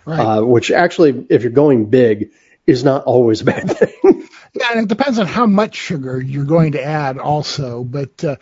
right. 0.06 0.20
Uh, 0.20 0.42
which 0.44 0.72
actually, 0.72 1.26
if 1.30 1.44
you're 1.44 1.52
going 1.52 1.86
big, 1.86 2.32
is 2.70 2.84
not 2.84 3.04
always 3.04 3.42
a 3.42 3.46
bad 3.46 3.72
thing. 3.78 4.28
yeah, 4.54 4.68
and 4.72 4.82
it 4.82 4.88
depends 4.88 5.20
on 5.20 5.26
how 5.26 5.46
much 5.46 5.76
sugar 5.76 6.22
you're 6.22 6.46
going 6.46 6.74
to 6.74 6.84
add, 6.84 7.18
also. 7.18 7.84
But 7.84 8.24
uh, 8.24 8.36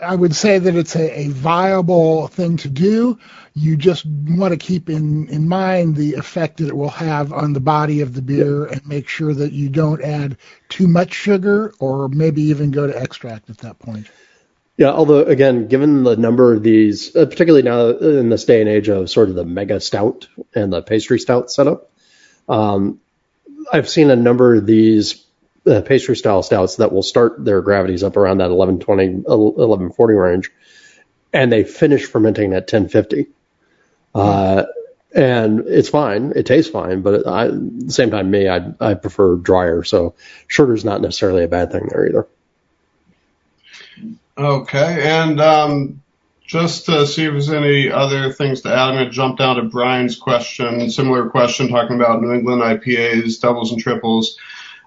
I 0.00 0.14
would 0.14 0.34
say 0.34 0.58
that 0.58 0.74
it's 0.74 0.96
a, 0.96 1.20
a 1.20 1.28
viable 1.28 2.28
thing 2.28 2.56
to 2.58 2.70
do. 2.70 3.18
You 3.54 3.76
just 3.76 4.06
want 4.06 4.52
to 4.52 4.56
keep 4.56 4.88
in, 4.88 5.28
in 5.28 5.48
mind 5.48 5.96
the 5.96 6.14
effect 6.14 6.58
that 6.58 6.68
it 6.68 6.76
will 6.76 6.88
have 6.88 7.32
on 7.32 7.52
the 7.52 7.60
body 7.60 8.00
of 8.00 8.14
the 8.14 8.22
beer 8.22 8.64
and 8.64 8.86
make 8.86 9.08
sure 9.08 9.32
that 9.32 9.52
you 9.52 9.68
don't 9.68 10.02
add 10.02 10.38
too 10.68 10.88
much 10.88 11.12
sugar 11.12 11.72
or 11.78 12.08
maybe 12.08 12.42
even 12.42 12.70
go 12.70 12.86
to 12.86 12.98
extract 12.98 13.50
at 13.50 13.58
that 13.58 13.78
point. 13.78 14.06
Yeah, 14.76 14.90
although 14.90 15.24
again, 15.24 15.68
given 15.68 16.02
the 16.02 16.16
number 16.16 16.52
of 16.52 16.62
these, 16.62 17.14
uh, 17.14 17.26
particularly 17.26 17.62
now 17.62 17.90
in 17.90 18.28
this 18.28 18.44
day 18.44 18.60
and 18.60 18.68
age 18.68 18.88
of 18.88 19.08
sort 19.08 19.28
of 19.28 19.36
the 19.36 19.44
mega 19.44 19.80
stout 19.80 20.26
and 20.54 20.72
the 20.72 20.82
pastry 20.82 21.20
stout 21.20 21.50
setup, 21.50 21.90
um, 22.48 23.00
I've 23.72 23.88
seen 23.88 24.10
a 24.10 24.16
number 24.16 24.56
of 24.56 24.66
these 24.66 25.24
uh, 25.66 25.80
pastry 25.82 26.16
style 26.16 26.42
stouts 26.42 26.76
that 26.76 26.92
will 26.92 27.02
start 27.02 27.44
their 27.44 27.62
gravities 27.62 28.02
up 28.02 28.16
around 28.16 28.38
that 28.38 28.50
1120, 28.50 29.22
1140 29.22 30.14
range, 30.14 30.50
and 31.32 31.52
they 31.52 31.62
finish 31.64 32.04
fermenting 32.04 32.52
at 32.52 32.62
1050. 32.62 33.28
Uh, 34.14 34.64
and 35.14 35.60
it's 35.68 35.88
fine. 35.88 36.32
It 36.34 36.46
tastes 36.46 36.70
fine, 36.70 37.02
but 37.02 37.14
at 37.14 37.24
the 37.24 37.92
same 37.92 38.10
time, 38.10 38.30
me, 38.30 38.48
I, 38.48 38.74
I 38.80 38.94
prefer 38.94 39.36
drier. 39.36 39.84
So 39.84 40.16
shorter 40.48 40.74
is 40.74 40.84
not 40.84 41.00
necessarily 41.00 41.44
a 41.44 41.48
bad 41.48 41.70
thing 41.70 41.88
there 41.88 42.08
either. 42.08 42.28
Okay, 44.36 45.00
and 45.04 45.40
um, 45.40 46.02
just 46.44 46.86
to 46.86 47.06
see 47.06 47.24
if 47.24 47.32
there's 47.32 47.50
any 47.50 47.90
other 47.90 48.32
things 48.32 48.62
to 48.62 48.68
add, 48.68 48.78
I'm 48.78 48.94
going 48.94 49.06
to 49.06 49.10
jump 49.12 49.38
down 49.38 49.56
to 49.56 49.62
Brian's 49.62 50.16
question, 50.16 50.90
similar 50.90 51.30
question, 51.30 51.68
talking 51.68 51.96
about 51.96 52.20
New 52.20 52.32
England 52.32 52.62
IPAs, 52.62 53.40
doubles 53.40 53.72
and 53.72 53.80
triples. 53.80 54.38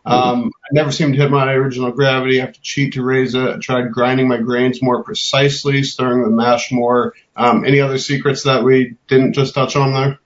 Um, 0.06 0.54
I 0.64 0.70
never 0.72 0.92
seem 0.92 1.12
to 1.12 1.18
hit 1.18 1.30
my 1.30 1.52
original 1.52 1.92
gravity. 1.92 2.40
I 2.40 2.46
have 2.46 2.54
to 2.54 2.62
cheat 2.62 2.94
to 2.94 3.04
raise 3.04 3.36
it. 3.36 3.42
I 3.46 3.58
tried 3.58 3.92
grinding 3.92 4.30
my 4.30 4.38
grains 4.38 4.82
more 4.82 5.04
precisely, 5.04 5.84
stirring 5.84 6.24
the 6.24 6.30
mash 6.30 6.72
more. 6.72 7.14
Um, 7.36 7.66
any 7.66 7.82
other 7.82 7.98
secrets 7.98 8.44
that 8.44 8.64
we 8.64 8.96
didn't 9.08 9.34
just 9.34 9.54
touch 9.54 9.76
on 9.76 9.94
there? 9.94 10.20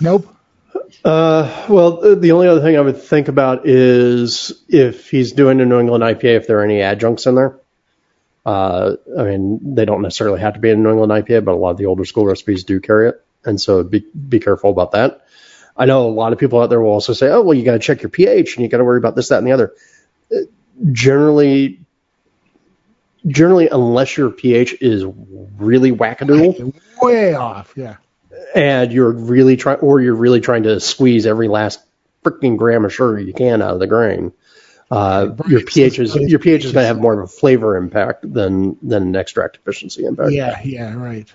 Nope. 0.00 0.34
Uh, 1.04 1.66
well, 1.68 2.16
the 2.16 2.32
only 2.32 2.48
other 2.48 2.60
thing 2.60 2.76
I 2.76 2.80
would 2.80 3.00
think 3.00 3.28
about 3.28 3.66
is 3.66 4.52
if 4.68 5.08
he's 5.08 5.32
doing 5.32 5.60
a 5.60 5.64
New 5.64 5.78
England 5.78 6.02
IPA, 6.02 6.36
if 6.36 6.46
there 6.48 6.58
are 6.58 6.64
any 6.64 6.80
adjuncts 6.80 7.26
in 7.26 7.36
there. 7.36 7.60
Uh, 8.44 8.96
I 9.18 9.22
mean, 9.22 9.74
they 9.74 9.84
don't 9.84 10.02
necessarily 10.02 10.40
have 10.40 10.54
to 10.54 10.60
be 10.60 10.70
a 10.70 10.76
New 10.76 10.90
England 10.90 11.12
IPA, 11.12 11.44
but 11.44 11.52
a 11.52 11.56
lot 11.56 11.70
of 11.70 11.76
the 11.76 11.86
older 11.86 12.04
school 12.04 12.26
recipes 12.26 12.64
do 12.64 12.80
carry 12.80 13.10
it, 13.10 13.24
and 13.44 13.60
so 13.60 13.84
be 13.84 14.04
be 14.28 14.40
careful 14.40 14.70
about 14.70 14.92
that. 14.92 15.24
I 15.76 15.86
know 15.86 16.08
a 16.08 16.10
lot 16.10 16.32
of 16.32 16.38
people 16.38 16.60
out 16.60 16.68
there 16.68 16.80
will 16.80 16.90
also 16.90 17.12
say, 17.12 17.28
"Oh, 17.28 17.42
well, 17.42 17.56
you 17.56 17.64
got 17.64 17.72
to 17.72 17.78
check 17.78 18.02
your 18.02 18.10
pH 18.10 18.56
and 18.56 18.64
you 18.64 18.68
got 18.68 18.78
to 18.78 18.84
worry 18.84 18.98
about 18.98 19.14
this, 19.14 19.28
that, 19.28 19.38
and 19.38 19.46
the 19.46 19.52
other." 19.52 19.72
Uh, 20.34 20.40
generally, 20.90 21.80
generally, 23.26 23.68
unless 23.68 24.16
your 24.16 24.30
pH 24.30 24.76
is 24.80 25.04
really 25.56 25.92
wackadoodle, 25.92 26.74
way 27.00 27.34
off, 27.34 27.72
yeah, 27.76 27.96
and 28.56 28.92
you're 28.92 29.12
really 29.12 29.56
trying, 29.56 29.78
or 29.78 30.00
you're 30.00 30.16
really 30.16 30.40
trying 30.40 30.64
to 30.64 30.80
squeeze 30.80 31.26
every 31.26 31.46
last 31.46 31.80
freaking 32.24 32.56
gram 32.56 32.84
of 32.84 32.92
sugar 32.92 33.20
you 33.20 33.32
can 33.32 33.62
out 33.62 33.74
of 33.74 33.78
the 33.78 33.86
grain, 33.86 34.32
uh, 34.92 35.34
your 35.48 35.62
pH 35.62 35.98
is 35.98 36.14
your 36.14 36.38
pH 36.38 36.66
is 36.66 36.72
going 36.72 36.84
to 36.84 36.86
have 36.86 37.00
more 37.00 37.18
of 37.18 37.24
a 37.24 37.26
flavor 37.26 37.78
impact 37.78 38.30
than 38.30 38.76
than 38.82 39.04
an 39.04 39.16
extract 39.16 39.56
efficiency 39.56 40.04
impact. 40.04 40.32
Yeah, 40.32 40.60
yeah, 40.62 40.94
right. 40.94 41.32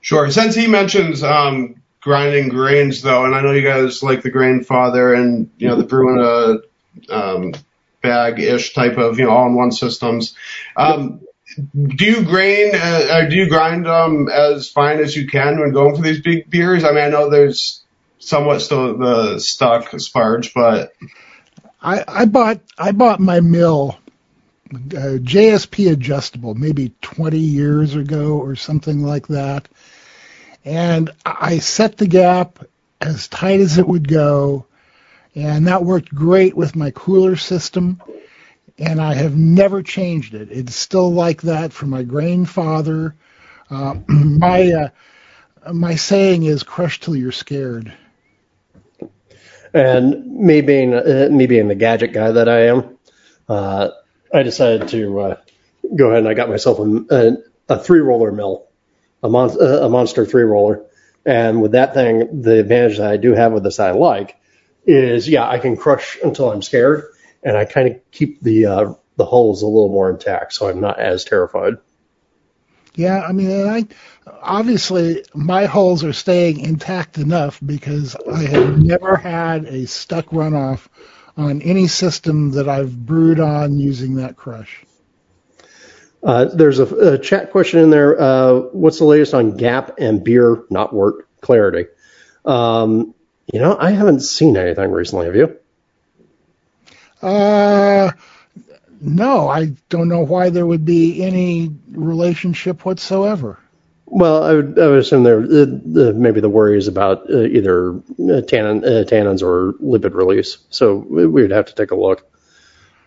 Sure. 0.00 0.30
Since 0.30 0.54
he 0.54 0.68
mentions 0.68 1.24
um, 1.24 1.82
grinding 2.00 2.48
grains, 2.48 3.02
though, 3.02 3.24
and 3.24 3.34
I 3.34 3.40
know 3.40 3.50
you 3.50 3.62
guys 3.66 4.04
like 4.04 4.22
the 4.22 4.30
Grainfather 4.30 5.18
and 5.18 5.50
you 5.58 5.66
know 5.66 5.74
the 5.74 5.82
brew 5.82 6.12
in 6.14 6.62
a 7.10 7.12
um, 7.12 7.54
bag 8.02 8.38
ish 8.38 8.72
type 8.72 8.98
of 8.98 9.18
you 9.18 9.24
know 9.24 9.32
all 9.32 9.48
in 9.48 9.56
one 9.56 9.72
systems. 9.72 10.36
Um, 10.76 11.22
do 11.56 12.04
you 12.04 12.22
grain 12.22 12.70
uh, 12.72 13.26
do 13.28 13.34
you 13.34 13.48
grind 13.48 13.88
um, 13.88 14.28
as 14.28 14.70
fine 14.70 15.00
as 15.00 15.16
you 15.16 15.26
can 15.26 15.58
when 15.58 15.72
going 15.72 15.96
for 15.96 16.02
these 16.02 16.20
big 16.20 16.48
beers? 16.48 16.84
I 16.84 16.92
mean, 16.92 17.02
I 17.02 17.08
know 17.08 17.30
there's 17.30 17.82
somewhat 18.20 18.60
still 18.60 18.96
the 18.96 19.40
stuck 19.40 19.90
sparge, 19.90 20.54
but 20.54 20.92
I, 21.80 22.04
bought 22.26 22.60
I 22.78 22.92
bought 22.92 23.20
my 23.20 23.40
mill 23.40 23.98
uh, 24.74 25.18
JSP 25.22 25.92
adjustable 25.92 26.54
maybe 26.54 26.92
20 27.02 27.38
years 27.38 27.94
ago 27.94 28.38
or 28.38 28.56
something 28.56 29.02
like 29.02 29.28
that, 29.28 29.68
and 30.64 31.10
I 31.24 31.58
set 31.58 31.96
the 31.96 32.08
gap 32.08 32.64
as 33.00 33.28
tight 33.28 33.60
as 33.60 33.78
it 33.78 33.86
would 33.86 34.08
go, 34.08 34.66
and 35.34 35.66
that 35.68 35.84
worked 35.84 36.14
great 36.14 36.56
with 36.56 36.76
my 36.76 36.90
cooler 36.90 37.36
system. 37.36 38.02
And 38.78 39.00
I 39.00 39.14
have 39.14 39.36
never 39.36 39.82
changed 39.82 40.34
it. 40.34 40.50
It's 40.50 40.76
still 40.76 41.10
like 41.10 41.42
that 41.42 41.72
for 41.72 41.86
my 41.86 42.04
Grainfather. 42.04 43.14
Uh, 43.70 43.94
my 44.08 44.70
uh, 44.72 45.72
my 45.72 45.94
saying 45.94 46.44
is 46.44 46.62
"crush 46.62 47.00
till 47.00 47.16
you're 47.16 47.32
scared." 47.32 47.92
And 49.74 50.26
me 50.26 50.60
being 50.60 50.94
uh, 50.94 51.28
me 51.30 51.46
being 51.46 51.68
the 51.68 51.74
gadget 51.74 52.12
guy 52.12 52.30
that 52.32 52.48
I 52.48 52.66
am, 52.66 52.98
uh, 53.48 53.90
I 54.32 54.42
decided 54.42 54.88
to 54.88 55.20
uh, 55.20 55.36
go 55.94 56.06
ahead 56.06 56.20
and 56.20 56.28
I 56.28 56.34
got 56.34 56.48
myself 56.48 56.78
a, 56.78 57.04
a, 57.10 57.36
a 57.74 57.78
three 57.78 58.00
roller 58.00 58.32
mill, 58.32 58.68
a, 59.22 59.28
mon- 59.28 59.60
uh, 59.60 59.86
a 59.86 59.88
monster 59.88 60.24
three 60.24 60.44
roller. 60.44 60.84
And 61.24 61.60
with 61.60 61.72
that 61.72 61.94
thing, 61.94 62.42
the 62.42 62.60
advantage 62.60 62.98
that 62.98 63.10
I 63.10 63.16
do 63.16 63.32
have 63.32 63.52
with 63.52 63.64
this 63.64 63.80
I 63.80 63.90
like 63.90 64.36
is, 64.86 65.28
yeah, 65.28 65.48
I 65.48 65.58
can 65.58 65.76
crush 65.76 66.16
until 66.22 66.52
I'm 66.52 66.62
scared, 66.62 67.04
and 67.42 67.56
I 67.56 67.64
kind 67.64 67.88
of 67.88 68.10
keep 68.12 68.40
the 68.40 68.66
uh, 68.66 68.94
the 69.16 69.26
hulls 69.26 69.62
a 69.62 69.66
little 69.66 69.88
more 69.88 70.10
intact, 70.10 70.52
so 70.52 70.68
I'm 70.68 70.80
not 70.80 71.00
as 71.00 71.24
terrified. 71.24 71.74
Yeah, 72.94 73.20
I 73.20 73.32
mean, 73.32 73.66
I 73.66 73.86
obviously 74.26 75.24
my 75.34 75.66
holes 75.66 76.04
are 76.04 76.12
staying 76.12 76.60
intact 76.60 77.18
enough 77.18 77.60
because 77.64 78.16
I 78.16 78.42
have 78.42 78.78
never 78.78 79.16
had 79.16 79.64
a 79.66 79.86
stuck 79.86 80.26
runoff 80.26 80.86
on 81.36 81.62
any 81.62 81.86
system 81.86 82.52
that 82.52 82.68
I've 82.68 82.96
brewed 83.06 83.40
on 83.40 83.78
using 83.78 84.16
that 84.16 84.36
crush. 84.36 84.84
Uh, 86.22 86.46
there's 86.46 86.78
a, 86.78 87.12
a, 87.12 87.18
chat 87.18 87.52
question 87.52 87.80
in 87.80 87.90
there. 87.90 88.20
Uh, 88.20 88.52
what's 88.72 88.98
the 88.98 89.04
latest 89.04 89.34
on 89.34 89.56
Gap 89.56 89.98
and 89.98 90.24
beer, 90.24 90.64
not 90.70 90.92
wort, 90.92 91.28
clarity? 91.40 91.86
Um, 92.44 93.14
you 93.52 93.60
know, 93.60 93.76
I 93.78 93.90
haven't 93.90 94.20
seen 94.20 94.56
anything 94.56 94.90
recently. 94.90 95.26
Have 95.26 95.36
you? 95.36 95.56
Uh, 97.22 98.10
no, 99.00 99.48
I 99.48 99.66
don't 99.88 100.08
know 100.08 100.20
why 100.20 100.50
there 100.50 100.66
would 100.66 100.84
be 100.84 101.22
any 101.22 101.70
relationship 101.90 102.84
whatsoever. 102.84 103.58
Well, 104.08 104.44
I 104.44 104.54
would, 104.54 104.78
I 104.78 104.86
would 104.86 104.98
assume 105.00 105.24
there 105.24 105.40
uh, 105.40 106.12
maybe 106.12 106.40
the 106.40 106.48
worry 106.48 106.78
is 106.78 106.86
about 106.86 107.28
uh, 107.28 107.42
either 107.42 107.90
uh, 107.90 108.40
tannin, 108.42 108.84
uh, 108.84 109.04
tannins 109.04 109.42
or 109.42 109.72
lipid 109.82 110.14
release. 110.14 110.58
So 110.70 110.96
we 110.96 111.26
would 111.26 111.50
have 111.50 111.66
to 111.66 111.74
take 111.74 111.90
a 111.90 111.96
look. 111.96 112.30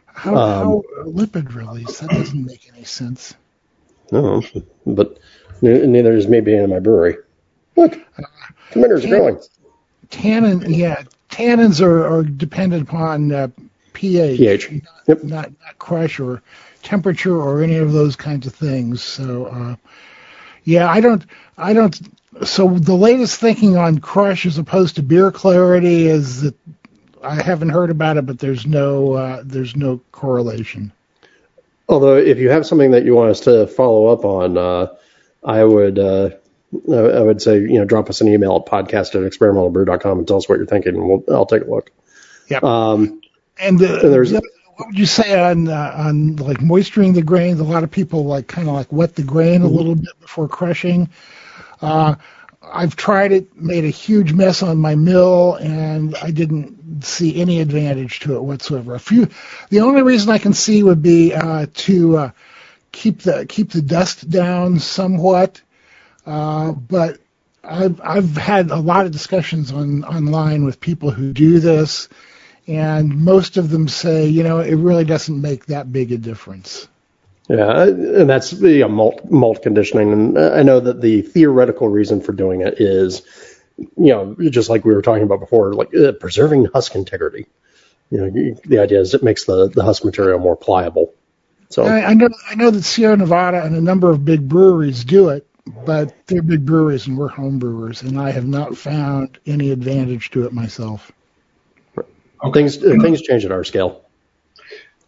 How, 0.06 0.36
um, 0.36 0.66
how 0.66 0.84
lipid 1.04 1.56
release? 1.56 2.00
That 2.00 2.10
doesn't 2.10 2.46
make 2.46 2.70
any 2.74 2.84
sense. 2.84 3.34
No, 4.12 4.44
but 4.86 5.20
neither 5.62 6.14
is 6.14 6.28
me 6.28 6.42
being 6.42 6.64
in 6.64 6.70
my 6.70 6.80
brewery. 6.80 7.16
Look, 7.78 7.98
fermenters 8.72 9.06
are 9.06 9.08
growing. 9.08 9.40
Tannin, 10.10 10.74
yeah, 10.74 11.04
tannins 11.30 11.82
are, 11.82 12.08
are 12.08 12.24
dependent 12.24 12.84
upon 12.84 13.32
uh, 13.32 13.48
pH, 13.94 14.38
pH. 14.38 14.72
Not, 14.72 14.84
yep. 15.08 15.24
not, 15.24 15.52
not 15.64 15.80
crush 15.80 16.20
or 16.20 16.42
temperature 16.84 17.38
or 17.38 17.62
any 17.64 17.78
of 17.78 17.94
those 17.94 18.16
kinds 18.16 18.48
of 18.48 18.56
things. 18.56 19.02
So, 19.02 19.46
uh, 19.46 19.76
yeah, 20.64 20.90
I 20.90 21.02
don't, 21.02 21.26
I 21.58 21.74
don't. 21.74 22.00
So 22.46 22.70
the 22.70 22.96
latest 22.96 23.40
thinking 23.40 23.78
on 23.78 24.00
crush 24.00 24.46
as 24.46 24.58
opposed 24.58 24.96
to 24.96 25.04
beer 25.04 25.32
clarity 25.32 26.08
is 26.08 26.42
that 26.42 26.56
I 27.24 27.42
haven't 27.42 27.70
heard 27.70 27.90
about 27.90 28.18
it, 28.18 28.26
but 28.26 28.40
there's 28.40 28.66
no, 28.66 29.14
uh, 29.14 29.42
there's 29.44 29.76
no 29.76 30.02
correlation. 30.12 30.92
Although, 31.90 32.18
if 32.18 32.38
you 32.38 32.50
have 32.50 32.66
something 32.66 32.92
that 32.92 33.04
you 33.04 33.16
want 33.16 33.32
us 33.32 33.42
to 33.42 33.68
follow 33.68 34.08
up 34.08 34.24
on, 34.24 34.58
uh, 34.58 34.88
I 35.44 35.64
would, 35.64 35.98
uh, 35.98 36.30
I 36.74 37.22
would 37.22 37.42
say, 37.42 37.60
you 37.60 37.80
know, 37.80 37.86
drop 37.86 38.10
us 38.10 38.22
an 38.22 38.28
email 38.28 38.56
at 38.56 38.72
podcast 38.72 39.16
at 39.16 39.30
experimentalbrew.com 39.30 40.20
and 40.20 40.28
tell 40.28 40.38
us 40.38 40.48
what 40.48 40.60
you're 40.60 40.68
thinking, 40.68 40.96
and 40.96 41.08
we'll, 41.08 41.24
I'll 41.30 41.48
take 41.48 41.64
a 41.64 41.70
look. 41.70 41.92
Yeah. 42.48 42.60
Um, 42.62 43.22
and, 43.60 43.82
uh, 43.82 44.00
and 44.02 44.14
there's, 44.14 44.34
what 44.80 44.88
would 44.88 44.98
you 44.98 45.06
say 45.06 45.38
on 45.38 45.68
uh, 45.68 45.94
on 45.94 46.38
like 46.38 46.62
moisturing 46.62 47.12
the 47.12 47.22
grains? 47.22 47.60
A 47.60 47.66
lot 47.66 47.84
of 47.84 47.92
people 47.92 48.24
like 48.24 48.48
kind 48.48 48.70
of 48.70 48.76
like 48.76 48.90
wet 48.94 49.14
the 49.14 49.24
grain 49.24 49.62
a 49.62 49.66
mm-hmm. 49.66 49.76
little 49.76 49.96
bit 49.96 50.18
before 50.22 50.48
crushing. 50.48 51.10
Uh, 51.82 52.16
I've 52.62 52.96
tried 52.96 53.34
it, 53.34 53.58
made 53.58 53.84
a 53.84 53.90
huge 53.90 54.32
mess 54.32 54.64
on 54.64 54.78
my 54.78 54.96
mill, 54.96 55.56
and 55.56 56.16
I 56.16 56.32
didn't 56.32 57.04
see 57.04 57.42
any 57.42 57.60
advantage 57.60 58.22
to 58.22 58.38
it 58.38 58.42
whatsoever. 58.42 58.96
A 58.96 59.00
few, 59.00 59.28
the 59.70 59.82
only 59.82 60.02
reason 60.02 60.30
I 60.30 60.38
can 60.38 60.54
see 60.54 60.82
would 60.82 61.02
be 61.02 61.34
uh, 61.34 61.66
to 61.74 62.18
uh, 62.18 62.32
keep 62.94 63.20
the 63.20 63.46
keep 63.48 63.72
the 63.72 63.82
dust 63.82 64.30
down 64.30 64.80
somewhat, 64.80 65.62
uh, 66.26 66.72
but 66.72 67.20
I've 67.66 68.00
I've 68.02 68.38
had 68.38 68.72
a 68.72 68.78
lot 68.80 69.06
of 69.06 69.12
discussions 69.12 69.74
on 69.74 70.06
online 70.06 70.64
with 70.64 70.80
people 70.80 71.12
who 71.12 71.34
do 71.34 71.60
this, 71.60 72.08
and 72.70 73.18
most 73.18 73.58
of 73.58 73.70
them 73.72 73.88
say, 73.88 74.28
you 74.28 74.44
know, 74.44 74.60
it 74.60 74.76
really 74.76 75.04
doesn't 75.04 75.42
make 75.42 75.66
that 75.66 75.92
big 75.92 76.12
a 76.12 76.18
difference. 76.18 76.88
Yeah, 77.50 77.84
and 77.84 78.30
that's 78.30 78.52
the 78.52 78.84
malt, 78.88 79.26
malt 79.32 79.64
conditioning. 79.64 80.14
And 80.14 80.38
I 80.38 80.62
know 80.62 80.80
that 80.80 81.02
the 81.02 81.24
theoretical 81.24 81.90
reason 81.90 82.22
for 82.22 82.32
doing 82.32 82.62
it 82.62 82.80
is, 82.80 83.24
you 83.78 84.14
know, 84.14 84.36
just 84.52 84.70
like 84.70 84.86
we 84.86 84.94
were 84.94 85.02
talking 85.02 85.24
about 85.24 85.40
before, 85.40 85.74
like 85.74 85.96
uh, 85.96 86.12
preserving 86.12 86.66
husk 86.66 86.94
integrity. 86.94 87.48
You 88.12 88.18
know, 88.20 88.56
the 88.66 88.78
idea 88.78 89.00
is 89.00 89.16
it 89.16 89.24
makes 89.24 89.46
the, 89.46 89.68
the 89.68 89.84
husk 89.84 90.06
material 90.06 90.38
more 90.38 90.56
pliable. 90.56 91.16
So 91.70 91.86
I, 91.86 92.10
I 92.10 92.14
know 92.14 92.30
I 92.50 92.56
know 92.56 92.70
that 92.70 92.84
Sierra 92.84 93.18
Nevada 93.18 93.64
and 93.64 93.76
a 93.76 93.82
number 93.82 94.12
of 94.12 94.24
big 94.24 94.48
breweries 94.48 95.04
do 95.04 95.30
it, 95.30 95.48
but 95.86 96.14
they're 96.28 96.44
big 96.44 96.68
breweries 96.68 97.08
and 97.08 97.18
we're 97.18 97.28
home 97.30 97.58
brewers, 97.58 98.04
and 98.04 98.20
I 98.20 98.30
have 98.30 98.48
not 98.48 98.78
found 98.78 99.40
any 99.48 99.72
advantage 99.72 100.30
to 100.32 100.46
it 100.46 100.54
myself. 100.54 101.12
Things 102.54 102.78
uh, 102.84 102.98
things 103.02 103.22
change 103.22 103.46
at 103.46 103.52
our 103.52 103.64
scale. 103.64 104.04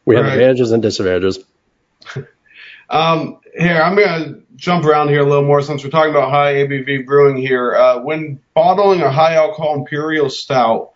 We 0.05 0.15
have 0.15 0.25
Right. 0.25 0.33
advantages 0.33 0.71
and 0.71 0.81
disadvantages. 0.81 1.39
Um, 2.89 3.39
here, 3.57 3.81
I'm 3.81 3.95
going 3.95 4.23
to 4.23 4.43
jump 4.57 4.83
around 4.83 5.07
here 5.07 5.21
a 5.21 5.25
little 5.25 5.45
more 5.45 5.61
since 5.61 5.81
we're 5.81 5.89
talking 5.91 6.11
about 6.11 6.29
high 6.29 6.55
ABV 6.55 7.05
brewing 7.05 7.37
here. 7.37 7.73
Uh, 7.73 8.01
when 8.01 8.41
bottling 8.53 9.01
a 9.01 9.09
high 9.09 9.35
alcohol 9.35 9.75
imperial 9.75 10.29
stout, 10.29 10.91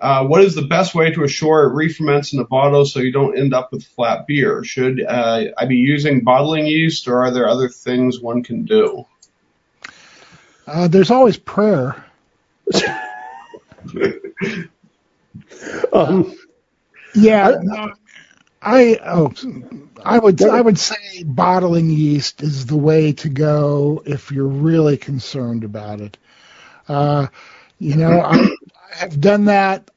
uh, 0.00 0.26
what 0.26 0.42
is 0.42 0.56
the 0.56 0.62
best 0.66 0.92
way 0.94 1.12
to 1.12 1.22
assure 1.22 1.68
it 1.68 1.74
re-ferments 1.74 2.32
in 2.32 2.40
the 2.40 2.44
bottle 2.44 2.84
so 2.84 2.98
you 2.98 3.12
don't 3.12 3.38
end 3.38 3.54
up 3.54 3.70
with 3.72 3.84
flat 3.84 4.26
beer? 4.26 4.64
Should 4.64 5.00
uh, 5.06 5.44
I 5.56 5.66
be 5.66 5.76
using 5.76 6.24
bottling 6.24 6.66
yeast 6.66 7.06
or 7.06 7.22
are 7.22 7.30
there 7.30 7.48
other 7.48 7.68
things 7.68 8.20
one 8.20 8.42
can 8.42 8.64
do? 8.64 9.06
Uh, 10.66 10.88
there's 10.88 11.12
always 11.12 11.36
prayer. 11.36 12.04
Um, 15.92 16.34
Yeah, 17.14 17.52
I 18.62 18.98
oh, 19.04 19.32
I 20.04 20.18
would 20.18 20.46
I 20.46 20.60
would 20.60 20.78
say 20.78 21.22
bottling 21.24 21.90
yeast 21.90 22.42
is 22.42 22.66
the 22.66 22.76
way 22.76 23.12
to 23.14 23.28
go 23.28 24.02
if 24.06 24.30
you're 24.30 24.46
really 24.48 24.96
concerned 24.96 25.64
about 25.64 26.00
it. 26.00 26.18
Uh, 26.88 27.28
you 27.78 27.96
know, 27.96 28.20
I, 28.20 28.36
I 28.36 28.96
have 28.96 29.20
done 29.20 29.46
that. 29.46 29.90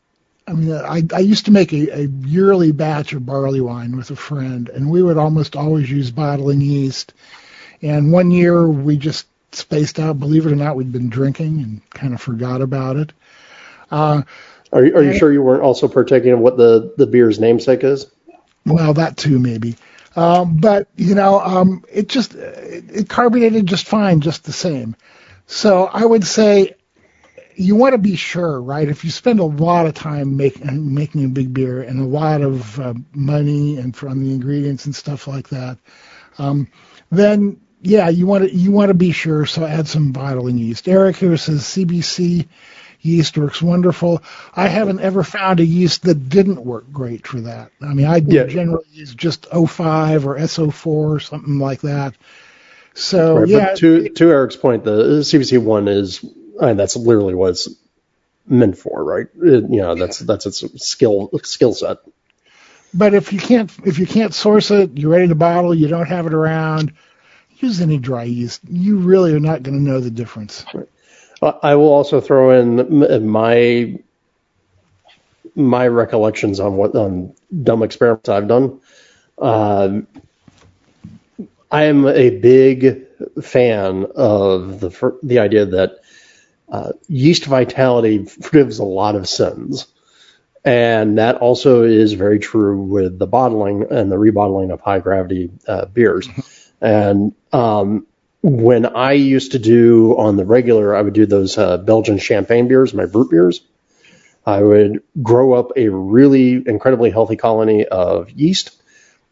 I 0.47 0.53
mean, 0.53 0.73
I, 0.73 1.03
I 1.13 1.19
used 1.19 1.45
to 1.45 1.51
make 1.51 1.73
a, 1.73 2.01
a 2.01 2.07
yearly 2.07 2.71
batch 2.71 3.13
of 3.13 3.25
barley 3.25 3.61
wine 3.61 3.97
with 3.97 4.11
a 4.11 4.15
friend, 4.15 4.69
and 4.69 4.89
we 4.89 5.03
would 5.03 5.17
almost 5.17 5.55
always 5.55 5.89
use 5.91 6.11
bottling 6.11 6.61
yeast. 6.61 7.13
And 7.81 8.11
one 8.11 8.31
year 8.31 8.67
we 8.67 8.97
just 8.97 9.27
spaced 9.53 9.99
out. 9.99 10.19
Believe 10.19 10.45
it 10.47 10.51
or 10.51 10.55
not, 10.57 10.75
we'd 10.75 10.91
been 10.91 11.09
drinking 11.09 11.61
and 11.61 11.89
kind 11.91 12.13
of 12.13 12.21
forgot 12.21 12.61
about 12.61 12.97
it. 12.97 13.13
Uh, 13.91 14.23
are 14.71 14.85
you, 14.85 14.95
are 14.95 15.03
you 15.03 15.17
sure 15.17 15.31
you 15.31 15.41
weren't 15.41 15.63
also 15.63 15.87
partaking 15.87 16.31
of 16.31 16.39
what 16.39 16.57
the 16.57 16.93
the 16.97 17.07
beer's 17.07 17.39
namesake 17.39 17.83
is? 17.83 18.07
Well, 18.65 18.93
that 18.93 19.17
too, 19.17 19.39
maybe. 19.39 19.75
Um, 20.15 20.57
but 20.57 20.87
you 20.95 21.15
know, 21.15 21.39
um, 21.39 21.83
it 21.91 22.07
just 22.07 22.35
it, 22.35 22.83
it 22.91 23.09
carbonated 23.09 23.65
just 23.65 23.87
fine, 23.87 24.21
just 24.21 24.43
the 24.43 24.51
same. 24.51 24.95
So 25.47 25.85
I 25.85 26.05
would 26.05 26.25
say 26.25 26.75
you 27.55 27.75
want 27.75 27.93
to 27.93 27.97
be 27.97 28.15
sure, 28.15 28.61
right? 28.61 28.87
If 28.87 29.03
you 29.03 29.11
spend 29.11 29.39
a 29.39 29.45
lot 29.45 29.85
of 29.85 29.93
time 29.93 30.37
making 30.37 30.93
making 30.93 31.25
a 31.25 31.29
big 31.29 31.53
beer 31.53 31.81
and 31.81 31.99
a 31.99 32.05
lot 32.05 32.41
of 32.41 32.79
uh, 32.79 32.93
money 33.13 33.77
and 33.77 33.95
from 33.95 34.23
the 34.23 34.31
ingredients 34.31 34.85
and 34.85 34.95
stuff 34.95 35.27
like 35.27 35.49
that, 35.49 35.77
um, 36.37 36.67
then 37.11 37.59
yeah, 37.81 38.09
you 38.09 38.27
want 38.27 38.45
to 38.45 38.55
you 38.55 38.71
want 38.71 38.89
to 38.89 38.93
be 38.93 39.11
sure. 39.11 39.45
So 39.45 39.65
add 39.65 39.87
some 39.87 40.11
bottling 40.11 40.57
yeast. 40.57 40.87
Eric 40.87 41.17
here 41.17 41.37
says 41.37 41.61
CBC 41.63 42.47
yeast 43.01 43.37
works 43.37 43.61
wonderful. 43.61 44.21
I 44.55 44.67
haven't 44.67 44.99
ever 44.99 45.23
found 45.23 45.59
a 45.59 45.65
yeast 45.65 46.03
that 46.03 46.29
didn't 46.29 46.63
work 46.65 46.91
great 46.91 47.25
for 47.25 47.41
that. 47.41 47.71
I 47.81 47.93
mean, 47.93 48.05
I 48.05 48.17
Yeah. 48.17 48.45
generally 48.45 48.85
use 48.91 49.13
just 49.15 49.47
05 49.51 50.25
or 50.27 50.37
SO4 50.37 50.87
or 51.15 51.19
something 51.19 51.59
like 51.59 51.81
that. 51.81 52.15
So 52.93 53.37
Right, 53.39 53.47
yeah, 53.47 53.65
but 53.69 53.77
to 53.77 54.09
to 54.09 54.29
Eric's 54.31 54.55
point, 54.57 54.83
the 54.83 55.23
CBC 55.23 55.57
one 55.57 55.87
is 55.87 56.23
I 56.61 56.67
mean, 56.67 56.77
that's 56.77 56.95
literally 56.97 57.35
what 57.35 57.51
it's 57.51 57.69
meant 58.47 58.77
for, 58.77 59.03
right? 59.03 59.27
It- 59.41 59.69
you 59.69 59.81
know, 59.81 59.95
that's 59.95 60.19
that's 60.19 60.45
its 60.45 60.63
skill 60.85 61.29
skill 61.43 61.73
set. 61.73 61.97
but 62.93 63.13
if 63.13 63.31
you 63.31 63.39
can't 63.39 63.71
if 63.85 63.99
you 63.99 64.05
can't 64.07 64.33
source 64.33 64.71
it, 64.71 64.97
you're 64.97 65.11
ready 65.11 65.27
to 65.27 65.35
bottle, 65.35 65.73
you 65.73 65.87
don't 65.87 66.07
have 66.07 66.25
it 66.27 66.33
around, 66.33 66.93
use 67.59 67.79
any 67.81 67.97
dry 67.97 68.23
yeast. 68.23 68.61
You 68.69 68.97
really 68.97 69.33
are 69.33 69.39
not 69.39 69.63
going 69.63 69.77
to 69.77 69.83
know 69.83 69.99
the 69.99 70.09
difference. 70.11 70.65
Uh, 70.73 70.81
I 71.41 71.75
will 71.75 71.91
also 71.93 72.21
throw 72.21 72.59
in 72.59 73.27
my 73.27 73.99
my 75.55 75.87
recollections 75.87 76.59
on 76.59 76.75
what 76.75 76.95
on 76.95 77.33
dumb 77.63 77.83
experiments 77.83 78.29
I've 78.29 78.47
done. 78.47 78.81
Um 79.37 80.07
I 81.71 81.83
am 81.83 82.07
a 82.07 82.29
big 82.31 83.05
fan 83.41 84.07
of 84.15 84.79
the 84.79 85.17
the 85.21 85.39
idea 85.39 85.65
that 85.67 85.99
uh, 86.67 86.91
yeast 87.07 87.45
vitality 87.45 88.25
forgives 88.25 88.79
a 88.79 88.83
lot 88.83 89.15
of 89.15 89.27
sins, 89.27 89.87
and 90.65 91.17
that 91.17 91.37
also 91.37 91.83
is 91.83 92.13
very 92.13 92.39
true 92.39 92.81
with 92.81 93.19
the 93.19 93.27
bottling 93.27 93.87
and 93.91 94.11
the 94.11 94.15
rebottling 94.15 94.71
of 94.71 94.81
high 94.81 94.99
gravity 94.99 95.51
uh, 95.67 95.85
beers. 95.85 96.27
And 96.81 97.35
um, 97.51 98.07
when 98.41 98.85
I 98.85 99.13
used 99.13 99.51
to 99.51 99.59
do 99.59 100.17
on 100.17 100.37
the 100.37 100.45
regular, 100.45 100.95
I 100.95 101.01
would 101.01 101.13
do 101.13 101.25
those 101.25 101.57
uh, 101.57 101.77
Belgian 101.77 102.17
champagne 102.17 102.67
beers, 102.67 102.93
my 102.93 103.05
brut 103.05 103.29
beers. 103.29 103.61
I 104.45 104.61
would 104.61 105.03
grow 105.21 105.53
up 105.53 105.71
a 105.75 105.89
really 105.89 106.53
incredibly 106.53 107.11
healthy 107.11 107.35
colony 107.35 107.85
of 107.85 108.31
yeast, 108.31 108.71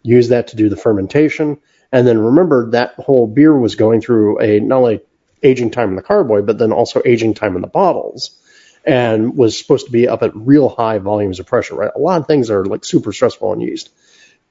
use 0.03 0.29
that 0.29 0.49
to 0.49 0.55
do 0.55 0.69
the 0.69 0.75
fermentation, 0.75 1.57
and 1.91 2.05
then 2.05 2.19
remember 2.19 2.71
that 2.71 2.95
whole 2.95 3.27
beer 3.27 3.57
was 3.57 3.75
going 3.75 4.01
through 4.01 4.39
a 4.41 4.59
not 4.59 4.77
only 4.77 5.01
aging 5.41 5.71
time 5.71 5.89
in 5.89 5.95
the 5.95 6.03
carboy, 6.03 6.41
but 6.41 6.57
then 6.57 6.71
also 6.71 7.01
aging 7.05 7.33
time 7.33 7.55
in 7.55 7.61
the 7.61 7.67
bottles, 7.67 8.37
and 8.85 9.37
was 9.37 9.57
supposed 9.57 9.85
to 9.85 9.91
be 9.91 10.07
up 10.07 10.23
at 10.23 10.35
real 10.35 10.67
high 10.67 10.97
volumes 10.97 11.39
of 11.39 11.45
pressure. 11.45 11.75
Right, 11.75 11.91
a 11.95 11.99
lot 11.99 12.19
of 12.19 12.27
things 12.27 12.49
are 12.49 12.65
like 12.65 12.83
super 12.83 13.13
stressful 13.13 13.49
on 13.49 13.61
yeast. 13.61 13.89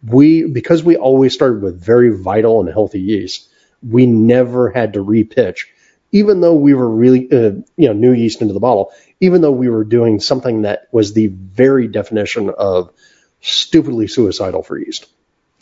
We 0.02 0.46
because 0.46 0.82
we 0.82 0.96
always 0.96 1.34
started 1.34 1.62
with 1.62 1.80
very 1.80 2.10
vital 2.10 2.60
and 2.60 2.68
healthy 2.68 3.00
yeast, 3.00 3.48
we 3.88 4.06
never 4.06 4.70
had 4.70 4.94
to 4.94 5.04
repitch, 5.04 5.66
even 6.12 6.40
though 6.40 6.54
we 6.54 6.74
were 6.74 6.88
really 6.88 7.30
uh, 7.30 7.52
you 7.76 7.88
know 7.88 7.92
new 7.92 8.12
yeast 8.12 8.42
into 8.42 8.54
the 8.54 8.60
bottle, 8.60 8.92
even 9.20 9.40
though 9.40 9.52
we 9.52 9.68
were 9.68 9.84
doing 9.84 10.20
something 10.20 10.62
that 10.62 10.88
was 10.92 11.12
the 11.12 11.28
very 11.28 11.88
definition 11.88 12.50
of 12.50 12.92
stupidly 13.40 14.08
suicidal 14.08 14.62
for 14.62 14.78
yeast. 14.78 15.06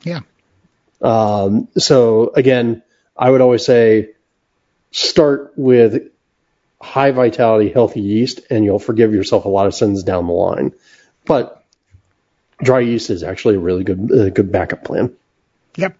Yeah. 0.02 0.20
Um, 1.00 1.68
so 1.76 2.32
again, 2.34 2.82
I 3.16 3.30
would 3.30 3.40
always 3.40 3.64
say 3.64 4.10
start 4.90 5.52
with 5.56 6.10
high 6.80 7.10
vitality, 7.10 7.70
healthy 7.70 8.00
yeast, 8.00 8.40
and 8.50 8.64
you'll 8.64 8.78
forgive 8.78 9.12
yourself 9.12 9.44
a 9.44 9.48
lot 9.48 9.66
of 9.66 9.74
sins 9.74 10.02
down 10.02 10.26
the 10.26 10.32
line. 10.32 10.72
But 11.24 11.64
dry 12.62 12.80
yeast 12.80 13.10
is 13.10 13.22
actually 13.22 13.56
a 13.56 13.60
really 13.60 13.84
good 13.84 14.10
uh, 14.12 14.30
good 14.30 14.52
backup 14.52 14.84
plan. 14.84 15.14
Yep. 15.76 15.96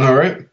All 0.00 0.14
right. 0.14 0.48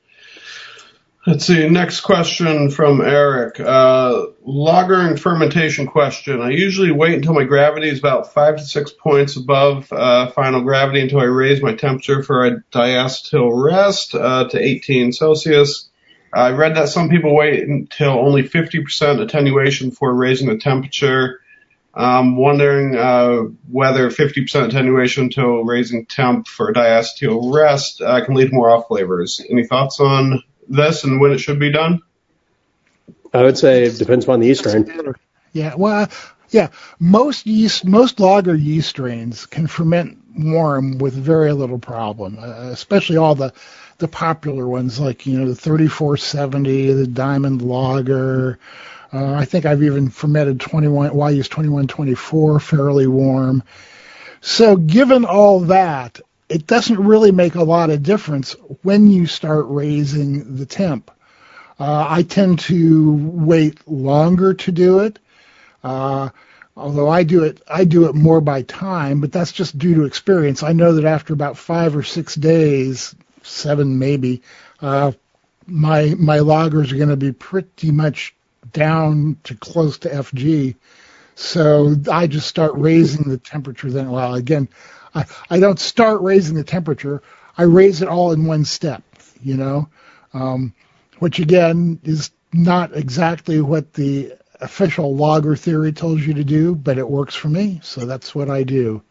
Let's 1.28 1.46
see. 1.46 1.70
Next 1.70 2.02
question 2.02 2.72
from 2.72 3.00
Eric. 3.00 3.60
Uh, 3.60 4.26
lager 4.42 5.00
and 5.02 5.22
fermentation 5.22 5.86
question. 5.86 6.42
I 6.42 6.50
usually 6.50 6.92
wait 6.92 7.14
until 7.14 7.36
my 7.36 7.44
gravity 7.44 7.90
is 7.90 8.00
about 8.00 8.34
five 8.34 8.58
to 8.58 8.64
six 8.64 8.92
points 8.92 9.36
above 9.36 9.94
uh, 9.94 10.32
final 10.32 10.62
gravity 10.62 11.00
until 11.00 11.20
I 11.20 11.26
raise 11.26 11.62
my 11.62 11.76
temperature 11.76 12.24
for 12.24 12.48
a 12.48 12.62
diacetyl 12.74 13.52
rest 13.54 14.16
uh, 14.16 14.48
to 14.50 14.60
18 14.60 15.14
Celsius. 15.14 15.92
I 16.34 16.52
read 16.52 16.76
that 16.76 16.90
some 16.90 17.10
people 17.10 17.36
wait 17.36 17.68
until 17.68 18.14
only 18.14 18.42
50% 18.42 19.22
attenuation 19.22 19.90
before 19.90 20.16
raising 20.16 20.48
the 20.48 20.58
temperature. 20.58 21.42
I'm 21.94 22.36
wondering 22.36 22.96
uh, 22.96 23.42
whether 23.70 24.10
50% 24.10 24.66
attenuation 24.66 25.26
until 25.26 25.66
raising 25.66 26.08
temp 26.08 26.48
for 26.48 26.74
diacetyl 26.74 27.54
rest 27.54 28.02
uh, 28.02 28.26
can 28.26 28.34
lead 28.34 28.50
to 28.50 28.56
more 28.56 28.72
off 28.72 28.88
flavors. 28.88 29.40
Any 29.48 29.68
thoughts 29.68 30.00
on 30.00 30.42
this 30.72 31.04
and 31.04 31.20
when 31.20 31.32
it 31.32 31.40
should 31.40 31.60
be 31.60 31.72
done? 31.72 32.02
I 33.34 33.44
would 33.44 33.58
say 33.58 33.84
it 33.84 33.98
depends 33.98 34.26
upon 34.26 34.40
the 34.40 34.48
yeast 34.48 34.62
strain. 34.62 35.14
Yeah, 35.54 35.76
well, 35.76 36.10
yeah. 36.50 36.70
Most 37.00 37.46
yeast, 37.46 37.86
most 37.86 38.20
lager 38.20 38.56
yeast 38.56 38.90
strains 38.90 39.46
can 39.46 39.68
ferment 39.68 40.18
warm 40.38 40.98
with 40.98 41.14
very 41.14 41.54
little 41.54 41.80
problem, 41.80 42.38
uh, 42.40 42.70
especially 42.72 43.18
all 43.18 43.36
the 43.36 43.54
the 43.98 44.08
popular 44.08 44.68
ones 44.68 45.00
like 45.00 45.26
you 45.26 45.38
know 45.40 45.48
the 45.48 45.56
3470, 45.56 46.94
the 46.94 47.08
Diamond 47.08 47.62
Lager. 47.62 48.60
Uh, 49.14 49.34
I 49.34 49.46
think 49.46 49.66
I've 49.66 49.84
even 49.84 50.10
fermented 50.10 50.60
21. 50.60 51.12
Wyeast 51.12 51.50
2124 51.50 52.60
fairly 52.60 53.08
warm. 53.08 53.64
So 54.42 54.76
given 54.76 55.26
all 55.26 55.62
that, 55.62 56.20
it 56.52 56.68
doesn't 56.68 57.00
really 57.00 57.32
make 57.32 57.56
a 57.56 57.64
lot 57.64 57.90
of 57.90 58.04
difference 58.04 58.58
when 58.84 59.08
you 59.08 59.26
start 59.26 59.66
raising 59.70 60.58
the 60.58 60.66
temp. 60.66 61.10
Uh, 61.80 62.06
I 62.10 62.24
tend 62.24 62.60
to 62.60 63.14
wait 63.16 63.88
longer 63.88 64.54
to 64.54 64.72
do 64.72 65.00
it. 65.00 65.18
Uh, 65.82 66.30
although 66.76 67.10
I 67.10 67.24
do 67.24 67.46
it, 67.46 67.62
I 67.70 67.86
do 67.86 68.10
it 68.10 68.16
more 68.16 68.42
by 68.42 68.64
time, 68.64 69.22
but 69.22 69.32
that's 69.32 69.54
just 69.54 69.78
due 69.78 69.96
to 69.96 70.04
experience. 70.04 70.62
I 70.62 70.74
know 70.74 70.94
that 70.94 71.06
after 71.06 71.34
about 71.34 71.58
five 71.58 71.96
or 71.96 72.04
six 72.04 72.36
days, 72.36 73.16
seven 73.44 73.98
maybe, 73.98 74.42
uh, 74.82 75.14
my 75.68 76.16
my 76.20 76.40
lagers 76.40 76.92
are 76.92 76.98
going 76.98 77.10
to 77.10 77.16
be 77.16 77.32
pretty 77.32 77.92
much 77.92 78.36
down 78.74 79.38
to 79.46 79.56
close 79.56 79.98
to 80.00 80.10
FG. 80.10 80.76
So 81.36 81.96
I 82.12 82.28
just 82.28 82.48
start 82.48 82.74
raising 82.76 83.30
the 83.30 83.38
temperature 83.38 83.90
then. 83.90 84.12
Well, 84.12 84.36
again, 84.36 84.68
I, 85.14 85.26
I 85.50 85.60
don't 85.60 85.80
start 85.80 86.22
raising 86.22 86.56
the 86.56 86.64
temperature. 86.64 87.22
I 87.58 87.64
raise 87.64 88.02
it 88.02 88.08
all 88.08 88.32
in 88.32 88.46
one 88.46 88.66
step, 88.66 89.04
you 89.42 89.58
know, 89.58 89.90
um, 90.34 90.74
which 91.20 91.40
again 91.40 92.00
is 92.04 92.32
not 92.54 92.96
exactly 92.96 93.62
what 93.62 93.94
the 93.94 94.34
official 94.60 95.16
lager 95.16 95.56
theory 95.56 95.92
tells 95.92 96.22
you 96.22 96.36
to 96.36 96.44
do, 96.44 96.76
but 96.76 96.98
it 96.98 97.08
works 97.08 97.36
for 97.36 97.50
me, 97.50 97.80
so 97.84 98.06
that's 98.06 98.36
what 98.36 98.50
I 98.50 98.64
do. 98.64 99.02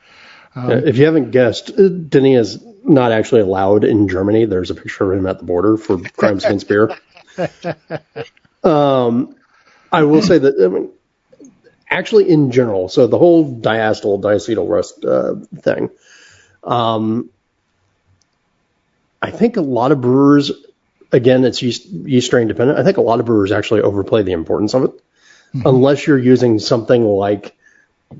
Um, 0.55 0.71
if 0.71 0.97
you 0.97 1.05
haven't 1.05 1.31
guessed, 1.31 1.73
Denny 2.11 2.35
is 2.35 2.65
not 2.85 3.13
actually 3.13 3.43
allowed 3.43 3.85
in 3.85 4.09
Germany. 4.09 4.47
There's 4.47 4.71
a 4.71 4.75
picture 4.75 5.13
of 5.13 5.19
him 5.19 5.27
at 5.27 5.39
the 5.39 5.45
border 5.45 5.77
for 5.77 5.99
crimes 5.99 6.45
against 6.45 6.69
beer. 6.69 6.97
Um, 8.63 9.37
I 9.91 10.03
will 10.03 10.23
say 10.23 10.39
that 10.39 10.63
I 10.63 10.69
mean, 10.69 10.91
actually, 11.91 12.31
in 12.31 12.53
general, 12.53 12.89
so 12.89 13.07
the 13.07 13.19
whole 13.19 13.61
diacetyl 13.61 14.23
diacetyl 14.23 14.69
rest 14.69 15.05
uh, 15.05 15.35
thing, 15.61 15.91
um, 16.63 17.31
I 19.21 19.31
think 19.31 19.57
a 19.57 19.61
lot 19.61 19.93
of 19.93 20.01
brewers, 20.01 20.53
again, 21.13 21.45
it's 21.45 21.61
yeast, 21.61 21.87
yeast 21.87 22.27
strain 22.27 22.49
dependent. 22.49 22.79
I 22.79 22.85
think 22.85 22.97
a 22.97 23.03
lot 23.03 23.21
of 23.21 23.27
brewers 23.27 23.53
actually 23.53 23.83
overplay 23.83 24.23
the 24.23 24.33
importance 24.33 24.75
of 24.75 24.85
it, 24.85 24.91
mm-hmm. 24.93 25.67
unless 25.67 26.07
you're 26.07 26.19
using 26.19 26.59
something 26.59 27.05
like, 27.05 27.55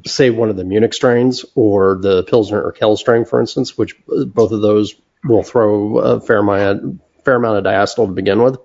say, 0.07 0.31
one 0.31 0.51
of 0.51 0.57
the 0.57 0.65
Munich 0.65 0.93
strains 0.93 1.45
or 1.55 1.97
the 1.97 2.25
Pilsner 2.25 2.71
Urquell 2.71 2.99
strain, 2.99 3.25
for 3.25 3.41
instance, 3.41 3.79
which 3.79 3.97
uh, 4.15 4.25
both 4.25 4.53
of 4.53 4.61
those 4.61 4.95
will 5.25 5.43
throw 5.43 5.99
a 5.99 6.21
fair 6.21 6.39
amount, 6.39 7.01
fair 7.25 7.37
amount 7.37 7.59
of 7.59 7.65
diacetyl 7.65 8.07
to 8.07 8.13
begin 8.13 8.43
with. 8.43 8.59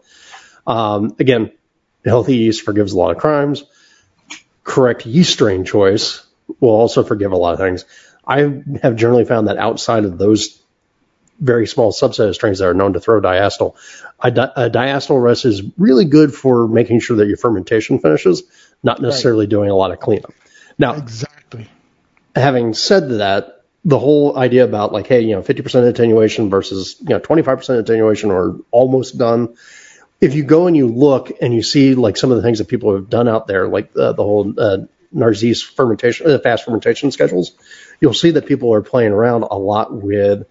Um, 0.67 1.15
again, 1.19 1.51
healthy 2.03 2.37
yeast 2.37 2.63
forgives 2.63 2.93
a 2.93 2.97
lot 2.97 3.11
of 3.11 3.17
crimes. 3.17 3.63
Correct 4.65 5.05
yeast 5.05 5.31
strain 5.31 5.63
choice 5.63 6.25
will 6.59 6.71
also 6.71 7.03
forgive 7.03 7.31
a 7.31 7.37
lot 7.37 7.53
of 7.53 7.59
things. 7.59 7.85
I 8.27 8.61
have 8.81 8.97
generally 8.97 9.23
found 9.23 9.47
that 9.47 9.57
outside 9.57 10.03
of 10.03 10.17
those 10.17 10.61
very 11.39 11.67
small 11.67 11.91
subset 11.91 12.27
of 12.27 12.35
strains 12.35 12.59
that 12.59 12.67
are 12.67 12.73
known 12.73 12.93
to 12.93 12.99
throw 12.99 13.21
diacetyl, 13.21 13.75
A, 14.21 14.31
di- 14.31 14.51
a 14.55 14.69
diacetyl 14.69 15.21
rest 15.21 15.45
is 15.45 15.63
really 15.77 16.05
good 16.05 16.33
for 16.33 16.67
making 16.67 16.99
sure 16.99 17.17
that 17.17 17.27
your 17.27 17.37
fermentation 17.37 17.99
finishes, 17.99 18.43
not 18.83 19.01
necessarily 19.01 19.45
right. 19.45 19.49
doing 19.49 19.69
a 19.69 19.75
lot 19.75 19.91
of 19.91 19.99
cleanup. 19.99 20.33
Now, 20.77 20.95
exactly. 20.95 21.69
Having 22.35 22.73
said 22.73 23.09
that, 23.19 23.63
the 23.83 23.99
whole 23.99 24.37
idea 24.37 24.63
about 24.63 24.91
like, 24.91 25.05
hey, 25.05 25.21
you 25.21 25.35
know, 25.35 25.43
50% 25.43 25.87
attenuation 25.87 26.49
versus, 26.49 26.95
you 27.01 27.09
know, 27.09 27.19
25% 27.19 27.79
attenuation 27.79 28.31
or 28.31 28.59
almost 28.71 29.17
done. 29.17 29.55
If 30.21 30.33
you 30.33 30.43
go 30.43 30.67
and 30.67 30.75
you 30.75 30.87
look 30.87 31.31
and 31.41 31.53
you 31.53 31.61
see 31.61 31.93
like 31.95 32.17
some 32.17 32.31
of 32.31 32.37
the 32.37 32.43
things 32.43 32.59
that 32.59 32.67
people 32.67 32.93
have 32.95 33.09
done 33.09 33.27
out 33.27 33.47
there, 33.47 33.67
like 33.67 33.91
uh, 33.97 34.13
the 34.13 34.23
whole 34.23 34.53
uh, 34.57 34.77
fermentation, 35.75 36.29
uh, 36.29 36.39
fast 36.39 36.65
fermentation 36.65 37.11
schedules, 37.11 37.53
you'll 37.99 38.13
see 38.13 38.31
that 38.31 38.45
people 38.45 38.73
are 38.73 38.81
playing 38.81 39.11
around 39.11 39.43
a 39.43 39.57
lot 39.57 39.93
with 39.93 40.47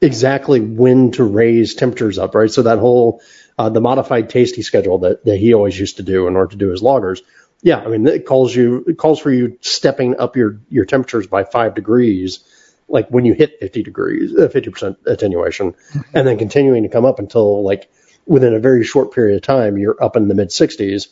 exactly 0.00 0.60
when 0.60 1.12
to 1.12 1.24
raise 1.24 1.74
temperatures 1.74 2.18
up, 2.18 2.34
right? 2.34 2.50
So 2.50 2.62
that 2.62 2.78
whole 2.78 3.22
uh, 3.58 3.70
the 3.70 3.80
modified 3.80 4.28
tasty 4.28 4.62
schedule 4.62 4.98
that, 4.98 5.24
that 5.24 5.38
he 5.38 5.54
always 5.54 5.78
used 5.78 5.96
to 5.96 6.02
do 6.02 6.26
in 6.26 6.36
order 6.36 6.50
to 6.50 6.56
do 6.56 6.68
his 6.68 6.82
lagers. 6.82 7.22
Yeah, 7.62 7.78
I 7.78 7.88
mean 7.88 8.06
it 8.06 8.26
calls 8.26 8.54
you 8.54 8.84
it 8.86 8.98
calls 8.98 9.18
for 9.18 9.32
you 9.32 9.58
stepping 9.60 10.18
up 10.18 10.36
your 10.36 10.60
your 10.68 10.84
temperatures 10.84 11.26
by 11.26 11.44
five 11.44 11.74
degrees, 11.74 12.44
like 12.88 13.08
when 13.08 13.24
you 13.24 13.32
hit 13.32 13.58
50 13.60 13.82
degrees, 13.82 14.36
uh, 14.36 14.48
50% 14.48 15.06
attenuation, 15.06 15.72
mm-hmm. 15.72 16.00
and 16.12 16.26
then 16.26 16.38
continuing 16.38 16.82
to 16.82 16.88
come 16.88 17.04
up 17.04 17.18
until 17.18 17.64
like 17.64 17.90
within 18.26 18.54
a 18.54 18.58
very 18.58 18.84
short 18.84 19.12
period 19.12 19.36
of 19.36 19.42
time 19.42 19.78
you're 19.78 20.02
up 20.02 20.16
in 20.16 20.28
the 20.28 20.34
mid 20.34 20.48
60s, 20.48 21.08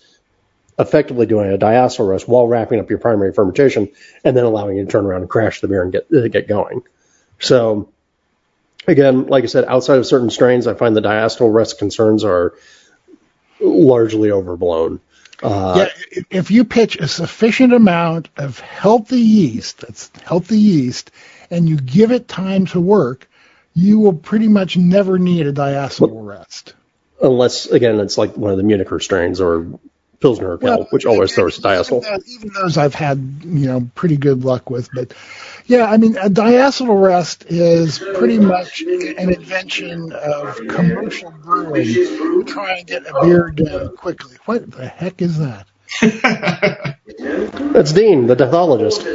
effectively 0.78 1.26
doing 1.26 1.52
a 1.52 1.58
diacetyl 1.58 2.08
rest 2.08 2.28
while 2.28 2.46
wrapping 2.46 2.80
up 2.80 2.90
your 2.90 2.98
primary 2.98 3.32
fermentation, 3.32 3.88
and 4.24 4.36
then 4.36 4.44
allowing 4.44 4.76
you 4.76 4.84
to 4.84 4.90
turn 4.90 5.06
around 5.06 5.22
and 5.22 5.30
crash 5.30 5.60
the 5.60 5.68
beer 5.68 5.82
and 5.82 5.92
get 5.92 6.06
uh, 6.12 6.28
get 6.28 6.48
going. 6.48 6.82
So 7.38 7.88
again, 8.86 9.26
like 9.26 9.44
I 9.44 9.46
said, 9.46 9.64
outside 9.64 9.98
of 9.98 10.06
certain 10.06 10.30
strains, 10.30 10.66
I 10.66 10.74
find 10.74 10.96
the 10.96 11.02
diacetyl 11.02 11.52
rest 11.52 11.78
concerns 11.78 12.24
are 12.24 12.54
largely 13.60 14.30
overblown. 14.30 15.00
Uh, 15.42 15.86
yeah, 16.12 16.22
if 16.30 16.50
you 16.50 16.64
pitch 16.64 16.96
a 16.96 17.08
sufficient 17.08 17.72
amount 17.72 18.28
of 18.36 18.60
healthy 18.60 19.20
yeast, 19.20 19.78
that's 19.78 20.10
healthy 20.24 20.58
yeast, 20.58 21.10
and 21.50 21.68
you 21.68 21.76
give 21.76 22.12
it 22.12 22.28
time 22.28 22.66
to 22.66 22.80
work, 22.80 23.28
you 23.74 23.98
will 23.98 24.14
pretty 24.14 24.48
much 24.48 24.76
never 24.76 25.18
need 25.18 25.46
a 25.46 25.52
diacetyl 25.52 26.24
rest. 26.24 26.74
Unless, 27.22 27.66
again, 27.66 28.00
it's 28.00 28.18
like 28.18 28.36
one 28.36 28.50
of 28.50 28.56
the 28.56 28.64
Municher 28.64 29.02
strains 29.02 29.40
or 29.40 29.78
Pilsner 30.20 30.56
Urquell, 30.56 30.90
which 30.90 31.06
always 31.06 31.34
throws 31.34 31.58
diacetyl. 31.58 32.02
Even 32.26 32.50
those 32.54 32.78
I've 32.78 32.94
had, 32.94 33.18
you 33.44 33.66
know, 33.66 33.90
pretty 33.94 34.16
good 34.16 34.42
luck 34.44 34.70
with. 34.70 34.88
But 34.94 35.12
yeah, 35.66 35.84
I 35.84 35.98
mean, 35.98 36.16
a 36.16 36.30
diacetyl 36.30 37.02
rest 37.02 37.44
is 37.48 37.98
pretty 37.98 38.38
much 38.38 38.80
an 38.80 39.30
invention 39.30 40.12
of 40.12 40.56
commercial 40.68 41.30
brewing 41.42 41.84
to 41.84 42.44
try 42.44 42.78
and 42.78 42.86
get 42.86 43.06
a 43.06 43.20
beer 43.22 43.50
done 43.50 43.96
quickly. 43.96 44.36
What 44.46 44.70
the 44.70 44.86
heck 44.86 45.20
is 45.20 45.38
that? 45.38 45.66
That's 47.74 47.92
Dean, 47.92 48.26
the 48.26 48.36
pathologist. 48.36 49.06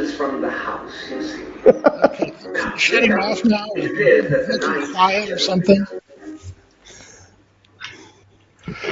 okay, 1.66 2.32
shut 2.78 3.04
him 3.04 3.18
off 3.18 3.44
now. 3.44 3.66
Make 3.74 3.92
him 3.92 4.92
quiet 4.92 5.30
or 5.30 5.38
something. 5.38 5.86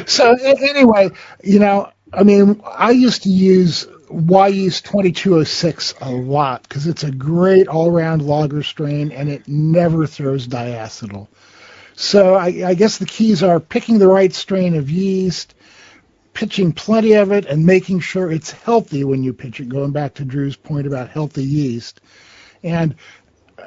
So 0.07 0.35
anyway, 0.35 1.11
you 1.43 1.59
know, 1.59 1.91
I 2.13 2.23
mean, 2.23 2.63
I 2.65 2.91
used 2.93 3.25
to 3.25 3.29
use 3.29 3.87
Wyeast 4.11 4.85
2206 4.85 5.95
a 6.01 6.11
lot 6.11 6.63
because 6.63 6.87
it's 6.87 7.05
a 7.05 7.11
great 7.11 7.69
all-round 7.69 8.23
lager 8.23 8.63
strain 8.63 9.13
and 9.13 9.29
it 9.29 9.47
never 9.47 10.07
throws 10.07 10.49
diacetyl. 10.49 11.29
So 11.95 12.35
I, 12.35 12.47
I 12.65 12.75
guess 12.75 12.99
the 12.99 13.07
keys 13.07 13.43
are 13.43 13.61
picking 13.61 13.99
the 13.99 14.09
right 14.09 14.33
strain 14.33 14.77
of 14.77 14.89
yeast, 14.89 15.55
pitching 16.33 16.73
plenty 16.73 17.15
of 17.15 17.33
it, 17.33 17.45
and 17.47 17.67
making 17.67 18.01
sure 18.01 18.31
it's 18.31 18.53
healthy 18.53 19.03
when 19.05 19.23
you 19.25 19.33
pitch 19.33 19.61
it. 19.61 19.69
Going 19.69 19.91
back 19.91 20.15
to 20.15 20.25
Drew's 20.25 20.57
point 20.57 20.87
about 20.87 21.11
healthy 21.11 21.43
yeast, 21.43 22.01
and 22.63 22.95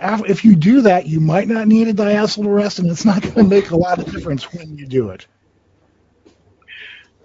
if 0.02 0.46
you 0.46 0.56
do 0.56 0.82
that, 0.82 1.08
you 1.08 1.20
might 1.20 1.48
not 1.48 1.68
need 1.68 1.90
a 1.90 1.94
diacetyl 1.94 2.54
rest, 2.54 2.80
and 2.80 2.90
it's 2.90 3.06
not 3.06 3.22
going 3.22 3.34
to 3.34 3.44
make 3.44 3.72
a 3.72 3.76
lot 3.76 4.00
of 4.00 4.12
difference 4.12 4.52
when 4.54 4.78
you 4.78 4.88
do 4.88 5.10
it. 5.10 5.28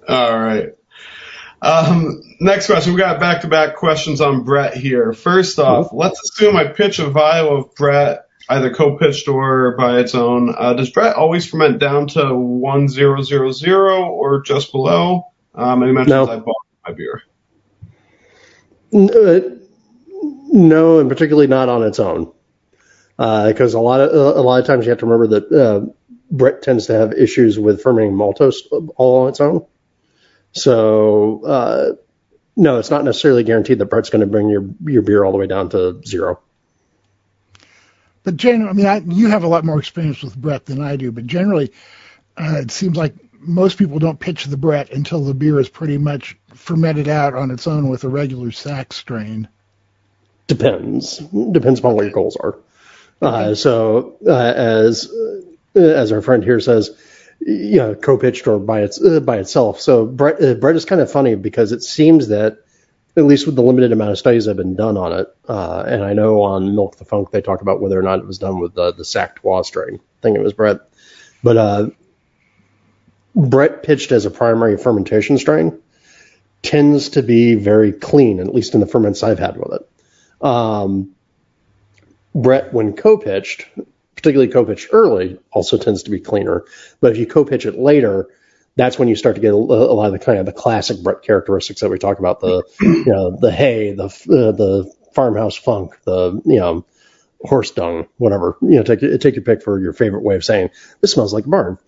All 0.08 0.38
right. 0.38 0.70
Um, 1.62 2.22
next 2.40 2.66
question. 2.66 2.92
We 2.94 3.00
got 3.00 3.18
back 3.18 3.40
to 3.42 3.48
back 3.48 3.76
questions 3.76 4.20
on 4.20 4.44
Brett 4.44 4.76
here. 4.76 5.12
First 5.12 5.58
off, 5.58 5.92
let's 5.92 6.20
assume 6.30 6.56
I 6.56 6.68
pitch 6.68 6.98
a 6.98 7.08
vial 7.08 7.56
of 7.56 7.74
Brett, 7.74 8.26
either 8.48 8.72
co 8.72 8.96
pitched 8.96 9.26
or 9.28 9.76
by 9.76 9.98
its 9.98 10.14
own. 10.14 10.54
Uh, 10.56 10.74
does 10.74 10.90
Brett 10.90 11.16
always 11.16 11.46
ferment 11.48 11.78
down 11.78 12.08
to 12.08 12.34
1000 12.34 13.68
or 13.82 14.42
just 14.42 14.72
below? 14.72 15.32
Um, 15.54 15.82
and 15.82 15.90
he 15.90 15.94
mentions 15.94 16.10
no. 16.10 16.28
I 16.28 16.36
bought 16.36 16.66
my 16.86 16.92
beer. 16.92 17.22
Uh, 18.92 19.56
no, 20.52 21.00
and 21.00 21.08
particularly 21.08 21.48
not 21.48 21.68
on 21.68 21.82
its 21.82 21.98
own. 21.98 22.32
Because 23.16 23.74
uh, 23.74 23.78
a 23.78 23.80
lot 23.80 24.00
of 24.00 24.36
a 24.36 24.42
lot 24.42 24.60
of 24.60 24.66
times 24.66 24.84
you 24.84 24.90
have 24.90 24.98
to 24.98 25.06
remember 25.06 25.40
that 25.40 25.52
uh, 25.52 25.86
Brett 26.30 26.62
tends 26.62 26.86
to 26.86 26.92
have 26.92 27.14
issues 27.14 27.58
with 27.58 27.82
fermenting 27.82 28.12
maltose 28.12 28.56
all 28.96 29.22
on 29.22 29.30
its 29.30 29.40
own. 29.40 29.66
So 30.56 31.44
uh, 31.44 31.92
no, 32.56 32.78
it's 32.78 32.90
not 32.90 33.04
necessarily 33.04 33.44
guaranteed 33.44 33.78
that 33.78 33.86
Brett's 33.86 34.10
going 34.10 34.22
to 34.22 34.26
bring 34.26 34.48
your 34.48 34.64
your 34.84 35.02
beer 35.02 35.24
all 35.24 35.32
the 35.32 35.38
way 35.38 35.46
down 35.46 35.68
to 35.70 36.00
zero. 36.04 36.40
But 38.24 38.36
generally, 38.36 38.70
I 38.70 38.72
mean, 38.72 38.86
I, 38.86 38.96
you 39.14 39.28
have 39.28 39.44
a 39.44 39.48
lot 39.48 39.64
more 39.64 39.78
experience 39.78 40.22
with 40.22 40.34
Brett 40.34 40.64
than 40.64 40.82
I 40.82 40.96
do. 40.96 41.12
But 41.12 41.26
generally, 41.26 41.72
uh, 42.36 42.56
it 42.62 42.70
seems 42.70 42.96
like 42.96 43.14
most 43.38 43.78
people 43.78 43.98
don't 43.98 44.18
pitch 44.18 44.46
the 44.46 44.56
Brett 44.56 44.90
until 44.90 45.22
the 45.22 45.34
beer 45.34 45.60
is 45.60 45.68
pretty 45.68 45.98
much 45.98 46.36
fermented 46.54 47.06
out 47.06 47.34
on 47.34 47.50
its 47.50 47.66
own 47.66 47.88
with 47.88 48.02
a 48.04 48.08
regular 48.08 48.50
sack 48.50 48.92
strain. 48.92 49.46
Depends. 50.46 51.18
Depends 51.18 51.78
upon 51.78 51.94
what 51.94 52.02
your 52.02 52.12
goals 52.12 52.36
are. 52.36 52.58
Uh, 53.20 53.54
so 53.54 54.16
uh, 54.26 54.32
as 54.32 55.12
as 55.74 56.12
our 56.12 56.22
friend 56.22 56.42
here 56.42 56.60
says, 56.60 56.90
you 57.40 57.76
know, 57.76 57.94
co-pitched 57.94 58.46
or 58.46 58.58
by 58.58 58.82
its 58.82 59.02
uh, 59.02 59.20
by 59.20 59.38
itself. 59.38 59.80
So 59.80 60.06
Brett, 60.06 60.42
uh, 60.42 60.54
Brett 60.54 60.76
is 60.76 60.84
kind 60.84 61.00
of 61.00 61.10
funny 61.10 61.34
because 61.34 61.72
it 61.72 61.82
seems 61.82 62.28
that 62.28 62.58
at 63.16 63.24
least 63.24 63.46
with 63.46 63.56
the 63.56 63.62
limited 63.62 63.92
amount 63.92 64.10
of 64.10 64.18
studies 64.18 64.44
that 64.44 64.50
have 64.50 64.56
been 64.58 64.76
done 64.76 64.96
on 64.96 65.12
it, 65.12 65.34
uh, 65.48 65.84
and 65.86 66.04
I 66.04 66.12
know 66.12 66.42
on 66.42 66.74
Milk 66.74 66.96
the 66.96 67.04
Funk 67.04 67.30
they 67.30 67.40
talked 67.40 67.62
about 67.62 67.80
whether 67.80 67.98
or 67.98 68.02
not 68.02 68.18
it 68.18 68.26
was 68.26 68.38
done 68.38 68.60
with 68.60 68.74
the 68.74 68.92
the 68.92 69.04
Sac 69.04 69.40
Trois 69.40 69.62
strain. 69.62 69.94
I 69.96 70.20
think 70.22 70.36
it 70.36 70.42
was 70.42 70.52
Brett, 70.52 70.80
but 71.42 71.56
uh, 71.56 71.90
Brett 73.34 73.82
pitched 73.82 74.12
as 74.12 74.24
a 74.24 74.30
primary 74.30 74.78
fermentation 74.78 75.38
strain 75.38 75.78
tends 76.62 77.10
to 77.10 77.22
be 77.22 77.54
very 77.54 77.92
clean, 77.92 78.40
at 78.40 78.54
least 78.54 78.74
in 78.74 78.80
the 78.80 78.86
ferments 78.86 79.22
I've 79.22 79.38
had 79.38 79.56
with 79.56 79.80
it. 79.80 80.44
Um, 80.44 81.14
Brett, 82.34 82.72
when 82.72 82.94
co-pitched, 82.94 83.66
particularly 84.26 84.52
co-pitch 84.52 84.88
early, 84.90 85.38
also 85.52 85.78
tends 85.78 86.02
to 86.02 86.10
be 86.10 86.18
cleaner. 86.18 86.64
But 87.00 87.12
if 87.12 87.18
you 87.18 87.26
co-pitch 87.26 87.64
it 87.64 87.78
later, 87.78 88.28
that's 88.74 88.98
when 88.98 89.06
you 89.06 89.14
start 89.14 89.36
to 89.36 89.40
get 89.40 89.52
a, 89.52 89.56
a, 89.56 89.94
lot 89.94 90.06
of 90.06 90.12
the 90.12 90.18
kind 90.18 90.40
of 90.40 90.46
the 90.46 90.52
classic 90.52 91.00
Brett 91.00 91.22
characteristics 91.22 91.80
that 91.80 91.90
we 91.90 91.98
talk 91.98 92.18
about 92.18 92.40
the 92.40 92.64
you 92.80 93.04
know 93.06 93.36
the 93.36 93.52
hay, 93.52 93.92
the 93.92 94.06
uh, 94.06 94.50
the 94.50 94.92
farmhouse 95.14 95.54
funk, 95.54 95.96
the 96.04 96.42
you 96.44 96.58
know 96.58 96.84
horse 97.40 97.70
dung, 97.70 98.08
whatever. 98.16 98.56
You 98.62 98.76
know, 98.76 98.82
take 98.82 98.98
take 99.20 99.36
your 99.36 99.44
pick 99.44 99.62
for 99.62 99.80
your 99.80 99.92
favorite 99.92 100.24
way 100.24 100.34
of 100.34 100.44
saying 100.44 100.70
this 101.00 101.12
smells 101.12 101.32
like 101.32 101.44
barn. 101.46 101.78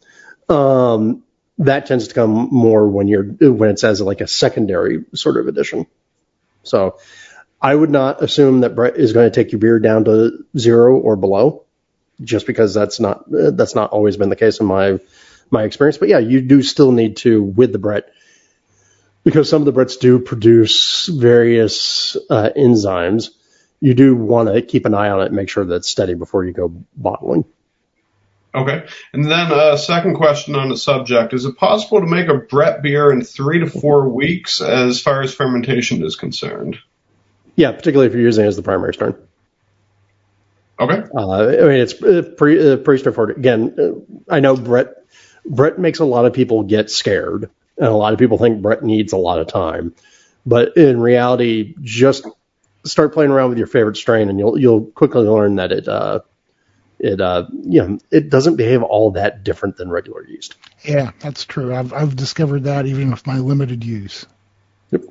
Um, 0.49 1.25
that 1.59 1.87
tends 1.87 2.07
to 2.07 2.15
come 2.15 2.51
more 2.53 2.87
when 2.89 3.09
you're 3.09 3.25
when 3.25 3.71
it's 3.71 3.83
as 3.83 4.01
like 4.01 4.21
a 4.21 4.29
secondary 4.29 5.05
sort 5.13 5.39
of 5.39 5.49
addition. 5.49 5.89
So 6.63 6.99
I 7.61 7.75
would 7.75 7.91
not 7.91 8.23
assume 8.23 8.61
that 8.61 8.77
Brett 8.77 8.97
is 8.97 9.13
going 9.13 9.29
to 9.29 9.35
take 9.35 9.51
your 9.51 9.59
beer 9.59 9.81
down 9.81 10.05
to 10.05 10.47
zero 10.57 10.97
or 10.97 11.17
below, 11.17 11.65
just 12.23 12.47
because 12.47 12.75
that's 12.75 13.01
not 13.01 13.25
that's 13.29 13.75
not 13.75 13.91
always 13.91 14.17
been 14.17 14.29
the 14.29 14.37
case 14.37 14.61
in 14.61 14.67
my 14.67 14.99
my 15.51 15.65
experience. 15.65 15.99
But 15.99 16.09
yeah, 16.09 16.19
you 16.19 16.41
do 16.41 16.63
still 16.63 16.93
need 16.93 17.19
to 17.19 17.43
with 17.43 17.73
the 17.73 17.79
Brett 17.79 18.13
because 19.25 19.49
some 19.49 19.63
of 19.63 19.67
the 19.67 19.73
Bretts 19.73 19.99
do 19.99 20.19
produce 20.19 21.07
various 21.07 22.17
uh, 22.31 22.51
enzymes. 22.57 23.31
You 23.81 23.95
do 23.95 24.17
want 24.17 24.49
to 24.49 24.63
keep 24.63 24.87
an 24.87 24.95
eye 24.95 25.11
on 25.11 25.21
it 25.21 25.27
and 25.27 25.37
make 25.37 25.49
sure 25.49 25.65
that 25.65 25.75
it's 25.75 25.89
steady 25.89 26.15
before 26.15 26.45
you 26.45 26.53
go 26.53 26.69
bottling. 26.97 27.45
Okay. 28.55 28.87
And 29.13 29.25
then 29.25 29.53
a 29.53 29.55
uh, 29.55 29.77
second 29.77 30.17
question 30.17 30.57
on 30.57 30.69
the 30.69 30.77
subject. 30.77 31.35
Is 31.35 31.45
it 31.45 31.57
possible 31.57 32.01
to 32.01 32.07
make 32.07 32.29
a 32.29 32.35
Brett 32.35 32.83
beer 32.83 33.13
in 33.13 33.23
three 33.23 33.61
to 33.61 33.67
four 33.69 34.09
weeks 34.09 34.61
as 34.61 35.01
far 35.01 35.21
as 35.23 35.35
fermentation 35.35 36.05
is 36.05 36.17
concerned? 36.17 36.79
Yeah, 37.55 37.73
particularly 37.73 38.07
if 38.07 38.15
you're 38.15 38.23
using 38.23 38.45
it 38.45 38.49
as 38.49 38.57
the 38.57 38.63
primary 38.63 38.95
strain. 38.95 39.15
Okay. 40.81 41.03
Uh, 41.15 41.41
I 41.41 41.47
mean, 41.47 41.81
it's 41.81 42.01
uh, 42.03 42.23
pretty, 42.37 42.73
uh, 42.73 42.77
pretty 42.77 43.01
straightforward. 43.01 43.37
Again, 43.37 43.75
uh, 43.79 44.33
I 44.33 44.41
know 44.41 44.57
Brett, 44.57 44.95
Brett 45.45 45.79
makes 45.79 45.99
a 45.99 46.05
lot 46.05 46.25
of 46.25 46.33
people 46.33 46.63
get 46.63 46.91
scared, 46.91 47.51
and 47.77 47.87
a 47.87 47.95
lot 47.95 48.13
of 48.13 48.19
people 48.19 48.39
think 48.39 48.63
Brett 48.63 48.83
needs 48.83 49.13
a 49.13 49.17
lot 49.17 49.41
of 49.41 49.49
time. 49.49 49.95
But 50.47 50.77
in 50.77 51.01
reality, 51.01 51.75
just 51.81 52.27
start 52.85 53.13
playing 53.13 53.31
around 53.31 53.51
with 53.51 53.59
your 53.59 53.67
favorite 53.67 53.97
strain, 53.97 54.29
and 54.29 54.39
you'll 54.39 54.59
you'll 54.59 54.87
quickly 54.87 55.27
learn 55.27 55.57
that 55.57 55.73
it 55.73 55.89
uh, 55.89 56.21
it 56.99 57.21
uh, 57.21 57.47
you 57.53 57.83
know 57.83 57.99
it 58.11 58.31
doesn't 58.31 58.57
behave 58.57 58.83
all 58.83 59.13
that 59.13 59.45
different 59.45 59.77
than 59.77 59.91
regular 59.91 60.27
yeast. 60.27 60.57
Yeah, 60.85 61.13
that's 61.21 61.45
true. 61.45 61.75
I've 61.75 61.93
I've 61.93 62.17
discovered 62.17 62.65
that 62.65 62.87
even 62.87 63.11
with 63.11 63.27
my 63.27 63.39
limited 63.39 63.85
use. 63.85 64.27
Yep. 64.91 65.03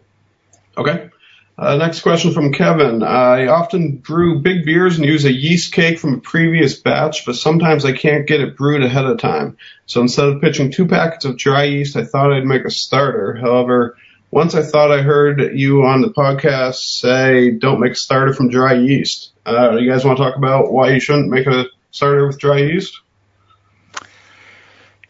Okay. 0.78 1.10
Uh, 1.58 1.76
next 1.76 2.02
question 2.02 2.34
from 2.34 2.54
Kevin. 2.54 3.02
I 3.02 3.48
often 3.48 3.98
brew 3.98 4.40
big 4.40 4.64
beers 4.64 4.98
and 4.98 5.06
use 5.06 5.26
a 5.26 5.34
yeast 5.34 5.74
cake 5.74 5.98
from 5.98 6.14
a 6.14 6.20
previous 6.20 6.76
batch, 6.76 7.26
but 7.26 7.36
sometimes 7.36 7.84
I 7.84 7.94
can't 7.94 8.28
get 8.28 8.42
it 8.42 8.56
brewed 8.56 8.84
ahead 8.84 9.06
of 9.06 9.18
time. 9.18 9.58
So 9.88 10.02
instead 10.02 10.28
of 10.28 10.40
pitching 10.40 10.72
two 10.72 10.86
packets 10.86 11.26
of 11.26 11.38
dry 11.38 11.64
yeast, 11.64 11.96
I 11.96 12.04
thought 12.04 12.32
I'd 12.32 12.46
make 12.46 12.64
a 12.64 12.70
starter. 12.70 13.34
However, 13.34 13.98
once 14.30 14.54
I 14.54 14.62
thought 14.62 14.92
I 14.92 15.02
heard 15.02 15.58
you 15.58 15.84
on 15.84 16.02
the 16.02 16.10
podcast 16.10 16.76
say 16.76 17.52
don't 17.52 17.80
make 17.80 17.94
a 17.94 17.96
starter 17.96 18.34
from 18.34 18.50
dry 18.50 18.74
yeast. 18.74 19.32
Uh, 19.44 19.78
you 19.78 19.90
guys 19.90 20.06
want 20.06 20.18
to 20.18 20.24
talk 20.24 20.36
about 20.38 20.72
why 20.72 20.92
you 20.92 21.00
shouldn't 21.00 21.30
make 21.30 21.48
a 21.48 21.66
starter 21.90 22.28
with 22.28 22.38
dry 22.38 22.60
yeast? 22.60 23.02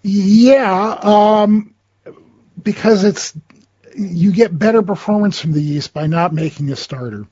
Yeah, 0.02 0.98
um, 1.02 1.74
because 2.64 3.04
it's 3.04 3.34
you 3.98 4.32
get 4.32 4.58
better 4.58 4.82
performance 4.82 5.40
from 5.40 5.54
the 5.54 5.62
yeast 5.62 5.94
by 5.94 6.08
not 6.08 6.34
making 6.34 6.72
a 6.72 6.76
starter. 6.76 7.28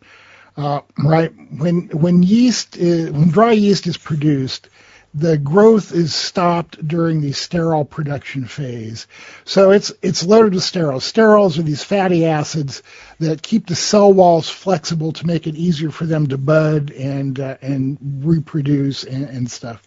Uh, 0.57 0.82
right 0.97 1.32
when 1.57 1.89
when 1.89 2.24
yeast 2.24 2.78
is, 2.78 3.11
when 3.11 3.30
dry 3.30 3.51
yeast 3.51 3.88
is 3.88 3.97
produced, 3.97 4.70
the 5.13 5.38
growth 5.38 5.91
is 5.93 6.16
stopped 6.16 6.86
during 6.88 7.22
the 7.22 7.32
sterol 7.32 7.89
production 7.89 8.45
phase. 8.45 9.07
So 9.43 9.72
it's 9.72 9.91
it's 10.01 10.26
loaded 10.26 10.53
with 10.53 10.63
sterols. 10.63 11.11
Sterols 11.11 11.59
are 11.59 11.63
these 11.63 11.84
fatty 11.84 12.26
acids 12.26 12.84
that 13.20 13.43
keep 13.43 13.68
the 13.68 13.76
cell 13.76 14.11
walls 14.11 14.49
flexible 14.49 15.11
to 15.13 15.28
make 15.28 15.45
it 15.45 15.55
easier 15.55 15.91
for 15.91 16.05
them 16.05 16.28
to 16.28 16.38
bud 16.38 16.91
and 16.91 17.39
uh, 17.39 17.57
and 17.61 17.97
reproduce 18.24 19.03
and, 19.03 19.26
and 19.26 19.51
stuff. 19.51 19.84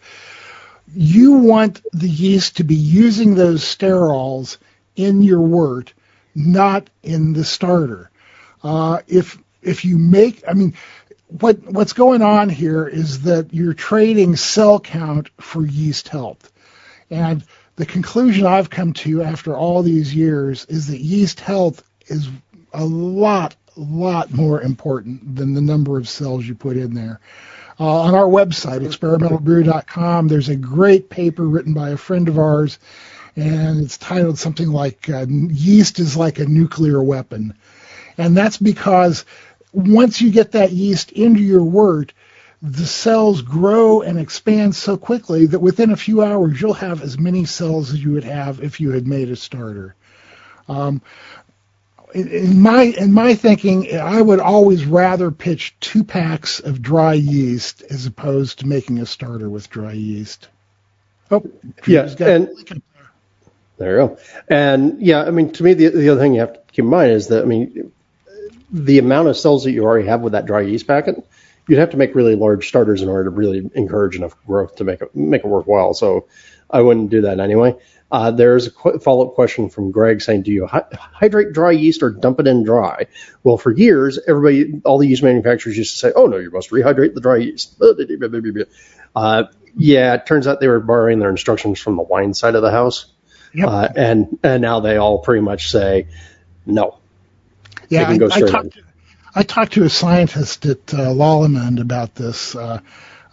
You 0.95 1.33
want 1.33 1.81
the 1.93 2.09
yeast 2.09 2.57
to 2.57 2.63
be 2.63 2.75
using 2.75 3.35
those 3.35 3.63
sterols 3.63 4.57
in 4.95 5.21
your 5.21 5.41
wort 5.41 5.93
not 6.39 6.89
in 7.03 7.33
the 7.33 7.43
starter. 7.43 8.09
Uh, 8.63 8.99
if 9.07 9.37
if 9.61 9.83
you 9.85 9.97
make, 9.97 10.43
I 10.47 10.53
mean, 10.53 10.73
what 11.27 11.61
what's 11.63 11.93
going 11.93 12.21
on 12.21 12.49
here 12.49 12.87
is 12.87 13.23
that 13.23 13.53
you're 13.53 13.73
trading 13.73 14.35
cell 14.35 14.79
count 14.79 15.29
for 15.39 15.65
yeast 15.65 16.07
health, 16.07 16.51
and 17.09 17.43
the 17.75 17.85
conclusion 17.85 18.45
I've 18.45 18.69
come 18.69 18.93
to 18.93 19.21
after 19.21 19.55
all 19.55 19.83
these 19.83 20.13
years 20.15 20.65
is 20.65 20.87
that 20.87 20.99
yeast 20.99 21.39
health 21.39 21.83
is 22.07 22.29
a 22.73 22.85
lot 22.85 23.55
lot 23.75 24.33
more 24.33 24.61
important 24.61 25.35
than 25.35 25.53
the 25.53 25.61
number 25.61 25.97
of 25.97 26.09
cells 26.09 26.45
you 26.45 26.55
put 26.55 26.77
in 26.77 26.93
there. 26.93 27.19
Uh, 27.79 28.01
on 28.01 28.13
our 28.13 28.25
website, 28.25 28.85
experimentalbrew.com, 28.85 30.27
there's 30.27 30.49
a 30.49 30.55
great 30.55 31.09
paper 31.09 31.43
written 31.43 31.73
by 31.73 31.91
a 31.91 31.97
friend 31.97 32.27
of 32.27 32.37
ours 32.37 32.77
and 33.35 33.83
it's 33.83 33.97
titled 33.97 34.37
something 34.37 34.69
like 34.69 35.09
uh, 35.09 35.25
Yeast 35.27 35.99
is 35.99 36.17
like 36.17 36.39
a 36.39 36.45
Nuclear 36.45 37.01
Weapon. 37.01 37.55
And 38.17 38.35
that's 38.35 38.57
because 38.57 39.25
once 39.71 40.21
you 40.21 40.31
get 40.31 40.51
that 40.53 40.71
yeast 40.71 41.11
into 41.11 41.39
your 41.39 41.63
wort, 41.63 42.13
the 42.61 42.85
cells 42.85 43.41
grow 43.41 44.01
and 44.01 44.19
expand 44.19 44.75
so 44.75 44.97
quickly 44.97 45.45
that 45.47 45.59
within 45.59 45.91
a 45.91 45.97
few 45.97 46.21
hours 46.21 46.59
you'll 46.59 46.73
have 46.73 47.01
as 47.01 47.17
many 47.17 47.45
cells 47.45 47.91
as 47.91 48.03
you 48.03 48.11
would 48.11 48.25
have 48.25 48.61
if 48.61 48.81
you 48.81 48.91
had 48.91 49.07
made 49.07 49.29
a 49.29 49.35
starter. 49.35 49.95
Um, 50.67 51.01
in 52.13 52.59
my 52.59 52.81
in 52.81 53.13
my 53.13 53.35
thinking, 53.35 53.97
I 53.97 54.21
would 54.21 54.39
always 54.39 54.85
rather 54.85 55.29
pitch 55.31 55.75
two 55.79 56.03
packs 56.03 56.59
of 56.59 56.81
dry 56.81 57.13
yeast 57.13 57.83
as 57.89 58.05
opposed 58.07 58.59
to 58.59 58.67
making 58.67 58.99
a 58.99 59.05
starter 59.05 59.49
with 59.49 59.69
dry 59.69 59.93
yeast. 59.93 60.47
Oh, 61.31 61.43
yeah, 61.85 62.09
and 62.19 62.49
there 63.79 64.01
you 64.01 64.07
go. 64.07 64.17
And 64.47 65.01
yeah, 65.01 65.23
I 65.23 65.31
mean, 65.31 65.51
to 65.53 65.63
me, 65.63 65.73
the, 65.73 65.87
the 65.89 66.09
other 66.09 66.19
thing 66.21 66.33
you 66.33 66.41
have 66.41 66.53
to 66.53 66.59
keep 66.71 66.83
in 66.83 66.89
mind 66.91 67.11
is 67.11 67.27
that, 67.29 67.43
I 67.43 67.45
mean, 67.45 67.91
the 68.71 68.99
amount 68.99 69.29
of 69.29 69.37
cells 69.37 69.63
that 69.63 69.71
you 69.71 69.83
already 69.83 70.07
have 70.07 70.21
with 70.21 70.33
that 70.33 70.45
dry 70.45 70.61
yeast 70.61 70.85
packet, 70.85 71.25
you'd 71.67 71.79
have 71.79 71.91
to 71.91 71.97
make 71.97 72.13
really 72.13 72.35
large 72.35 72.67
starters 72.67 73.01
in 73.01 73.09
order 73.09 73.25
to 73.25 73.29
really 73.29 73.69
encourage 73.73 74.15
enough 74.15 74.35
growth 74.45 74.75
to 74.75 74.83
make 74.83 75.01
it, 75.01 75.15
make 75.15 75.43
it 75.43 75.47
worthwhile. 75.47 75.93
So 75.93 76.27
I 76.69 76.81
wouldn't 76.81 77.09
do 77.09 77.21
that 77.21 77.39
anyway. 77.39 77.75
Uh, 78.11 78.31
there's 78.31 78.67
a 78.67 78.71
qu- 78.71 78.99
follow 78.99 79.27
up 79.27 79.35
question 79.35 79.69
from 79.69 79.91
Greg 79.91 80.21
saying, 80.21 80.41
Do 80.43 80.51
you 80.51 80.65
hi- 80.65 80.85
hydrate 80.93 81.53
dry 81.53 81.71
yeast 81.71 82.01
or 82.01 82.09
dump 82.09 82.39
it 82.39 82.47
in 82.47 82.63
dry? 82.63 83.05
Well, 83.43 83.57
for 83.57 83.71
years, 83.71 84.19
everybody, 84.27 84.81
all 84.83 84.97
the 84.97 85.07
yeast 85.07 85.21
manufacturers 85.23 85.77
used 85.77 85.91
to 85.93 85.97
say, 85.97 86.11
Oh, 86.15 86.25
no, 86.25 86.37
you 86.37 86.51
must 86.51 86.71
rehydrate 86.71 87.13
the 87.13 87.21
dry 87.21 87.37
yeast. 87.37 87.81
Uh, 89.15 89.45
yeah, 89.75 90.13
it 90.13 90.27
turns 90.27 90.45
out 90.45 90.59
they 90.59 90.67
were 90.67 90.79
borrowing 90.79 91.17
their 91.17 91.31
instructions 91.31 91.79
from 91.79 91.95
the 91.95 92.03
wine 92.03 92.35
side 92.35 92.53
of 92.53 92.61
the 92.61 92.69
house. 92.69 93.11
Yep. 93.53 93.67
Uh, 93.67 93.89
and 93.95 94.39
and 94.43 94.61
now 94.61 94.79
they 94.79 94.97
all 94.97 95.19
pretty 95.19 95.41
much 95.41 95.69
say 95.69 96.07
no. 96.65 96.97
Yeah, 97.89 98.07
I, 98.07 98.13
I, 98.13 98.41
talked 98.41 98.73
to, 98.73 98.83
I 99.33 99.43
talked 99.43 99.73
to 99.73 99.83
a 99.83 99.89
scientist 99.89 100.65
at 100.67 100.93
uh, 100.93 101.11
about 101.11 102.13
this, 102.13 102.55
uh, 102.55 102.79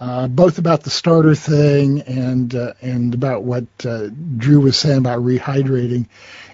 uh, 0.01 0.29
both 0.29 0.59
about 0.59 0.83
the 0.83 0.91
starter 0.91 1.35
thing 1.35 2.01
and 2.03 2.55
uh, 2.55 2.73
and 2.81 3.12
about 3.12 3.43
what 3.43 3.64
uh, 3.85 4.09
Drew 4.37 4.61
was 4.61 4.79
saying 4.79 4.99
about 4.99 5.21
rehydrating, 5.21 6.07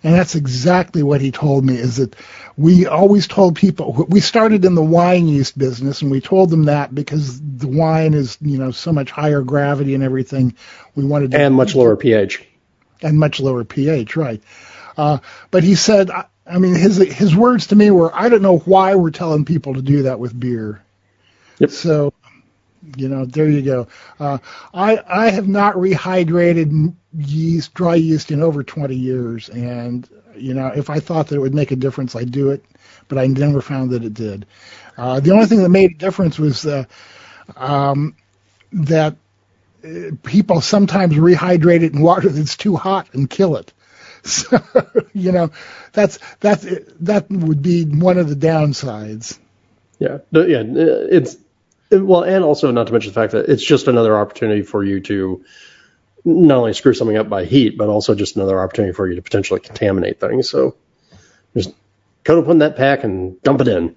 and 0.03 0.15
that's 0.15 0.35
exactly 0.35 1.05
what 1.05 1.21
he 1.21 1.31
told 1.31 1.65
me. 1.65 1.77
Is 1.77 1.97
that 1.97 2.17
we 2.57 2.87
always 2.87 3.29
told 3.29 3.55
people 3.55 4.07
we 4.09 4.21
started 4.21 4.65
in 4.65 4.75
the 4.75 4.83
wine 4.83 5.29
yeast 5.29 5.57
business, 5.57 6.03
and 6.03 6.11
we 6.11 6.21
told 6.21 6.51
them 6.51 6.65
that 6.65 6.93
because 6.93 7.41
the 7.41 7.69
wine 7.69 8.15
is 8.15 8.39
you 8.41 8.59
know 8.59 8.73
so 8.73 8.93
much 8.93 9.13
higher 9.13 9.43
gravity 9.43 9.95
and 9.95 10.03
everything. 10.03 10.57
We 10.97 11.05
wanted 11.05 11.31
to 11.33 11.41
and 11.41 11.55
much 11.55 11.77
lower 11.77 11.97
pH 11.97 12.45
and 13.03 13.19
much 13.19 13.41
lower 13.41 13.65
pH, 13.65 14.17
right? 14.17 14.43
Uh, 14.97 15.19
but 15.51 15.65
he 15.65 15.75
said, 15.75 16.11
I, 16.11 16.27
I 16.47 16.59
mean, 16.59 16.75
his 16.75 16.97
his 16.97 17.35
words 17.35 17.69
to 17.69 17.77
me 17.77 17.91
were, 17.91 18.15
I 18.15 18.29
don't 18.29 18.43
know 18.43 18.59
why 18.59 18.95
we're 18.95 19.11
telling 19.11 19.45
people 19.45 19.75
to 19.75 19.83
do 19.83 20.03
that 20.05 20.19
with 20.19 20.39
beer. 20.39 20.83
Yep. 21.59 21.71
So, 21.71 22.13
you 22.97 23.09
know, 23.09 23.25
there 23.25 23.49
you 23.49 23.63
go. 23.63 23.89
Uh, 24.19 24.39
I 24.75 24.99
I 25.07 25.31
have 25.31 25.49
not 25.49 25.77
rehydrated 25.77 26.95
yeast, 27.17 27.75
dry 27.75 27.95
yeast, 27.95 28.31
in 28.31 28.43
over 28.43 28.63
20 28.63 28.95
years, 28.95 29.49
and 29.49 30.09
you 30.37 30.55
know, 30.55 30.69
if 30.69 30.91
I 30.91 31.01
thought 31.01 31.29
that 31.29 31.37
it 31.37 31.41
would 31.41 31.55
make 31.55 31.71
a 31.71 31.77
difference, 31.77 32.17
I'd 32.17 32.33
do 32.33 32.51
it, 32.51 32.65
but 33.09 33.19
I 33.19 33.27
never 33.27 33.61
found 33.61 33.91
that 33.91 34.05
it 34.05 34.15
did. 34.15 34.47
Uh, 34.97 35.21
the 35.21 35.31
only 35.31 35.47
thing 35.47 35.63
that 35.63 35.69
made 35.69 35.93
a 35.93 35.95
difference 35.95 36.39
was 36.39 36.67
uh, 36.67 36.85
um, 37.57 38.17
that 38.73 39.17
people 40.23 40.61
sometimes 40.61 41.15
rehydrate 41.15 41.83
it 41.83 41.93
in 41.93 42.01
water 42.01 42.29
that's 42.29 42.57
too 42.57 42.77
hot 42.77 43.09
and 43.13 43.29
kill 43.29 43.57
it. 43.57 43.73
So, 44.25 44.61
you 45.13 45.33
know, 45.33 45.51
that's 45.93 46.21
that's 46.39 46.65
that 47.01 47.29
would 47.29 47.61
be 47.61 47.85
one 47.85 48.19
of 48.19 48.29
the 48.29 48.37
downsides. 48.37 49.37
Yeah, 49.99 50.19
yeah, 50.31 50.63
it's 50.65 51.37
well, 51.91 52.23
and 52.23 52.45
also 52.45 52.71
not 52.71 52.87
to 52.87 52.93
mention 52.93 53.11
the 53.11 53.21
fact 53.21 53.33
that 53.33 53.49
it's 53.49 53.65
just 53.65 53.89
another 53.89 54.17
opportunity 54.17 54.63
for 54.63 54.85
you 54.85 55.01
to 55.01 55.45
not 56.25 56.59
only 56.59 56.73
screw 56.73 56.95
something 56.95 57.17
up 57.17 57.29
by 57.29 57.45
heat, 57.45 57.77
but 57.77 57.89
also 57.89 58.15
just 58.15 58.37
another 58.37 58.61
opportunity 58.61 58.93
for 58.93 59.09
you 59.09 59.17
to 59.17 59.23
potentially 59.23 59.61
contaminate 59.61 60.21
things. 60.21 60.49
So 60.49 60.77
just 61.57 61.75
cut 62.25 62.37
open 62.37 62.59
that 62.59 62.77
pack 62.77 63.05
and 63.05 63.43
dump 63.43 63.61
it 63.61 63.69
in. 63.69 63.97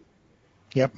Yep. 0.73 0.93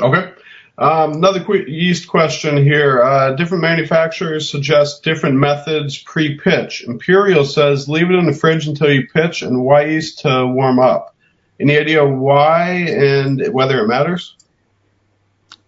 Okay. 0.00 0.32
Um, 0.78 1.14
another 1.14 1.42
quick 1.42 1.66
yeast 1.66 2.06
question 2.06 2.56
here. 2.56 3.02
Uh, 3.02 3.32
different 3.32 3.62
manufacturers 3.62 4.48
suggest 4.48 5.02
different 5.02 5.36
methods 5.36 5.98
pre-pitch. 5.98 6.84
Imperial 6.84 7.44
says 7.44 7.88
leave 7.88 8.08
it 8.10 8.14
in 8.14 8.26
the 8.26 8.32
fridge 8.32 8.68
until 8.68 8.92
you 8.92 9.08
pitch 9.12 9.42
and 9.42 9.56
Wyeast 9.56 10.18
to 10.22 10.46
warm 10.46 10.78
up. 10.78 11.16
Any 11.58 11.76
idea 11.76 12.06
why 12.06 12.70
and 12.70 13.52
whether 13.52 13.80
it 13.82 13.88
matters? 13.88 14.36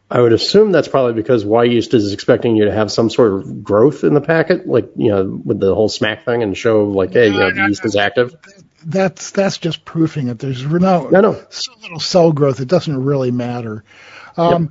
I 0.08 0.20
would 0.20 0.32
assume 0.32 0.70
that's 0.70 0.88
probably 0.88 1.14
because 1.14 1.44
Wyeast 1.44 1.92
is 1.92 2.12
expecting 2.12 2.54
you 2.54 2.66
to 2.66 2.72
have 2.72 2.92
some 2.92 3.10
sort 3.10 3.32
of 3.32 3.64
growth 3.64 4.04
in 4.04 4.14
the 4.14 4.20
packet, 4.20 4.66
like 4.68 4.90
you 4.96 5.10
know, 5.10 5.40
with 5.44 5.58
the 5.58 5.74
whole 5.74 5.88
smack 5.88 6.24
thing, 6.24 6.42
and 6.42 6.56
show 6.56 6.84
like, 6.84 7.12
hey, 7.12 7.26
you 7.26 7.38
know, 7.38 7.50
the 7.52 7.66
yeast 7.68 7.84
is 7.84 7.96
active. 7.96 8.34
That's 8.84 9.30
that's 9.32 9.58
just 9.58 9.84
proofing 9.84 10.28
it. 10.28 10.38
There's 10.38 10.64
no, 10.64 11.08
No, 11.08 11.20
no. 11.20 11.44
so 11.50 11.72
little 11.82 12.00
cell 12.00 12.32
growth. 12.32 12.60
It 12.60 12.68
doesn't 12.68 13.04
really 13.04 13.30
matter. 13.30 13.84
Um, 14.36 14.70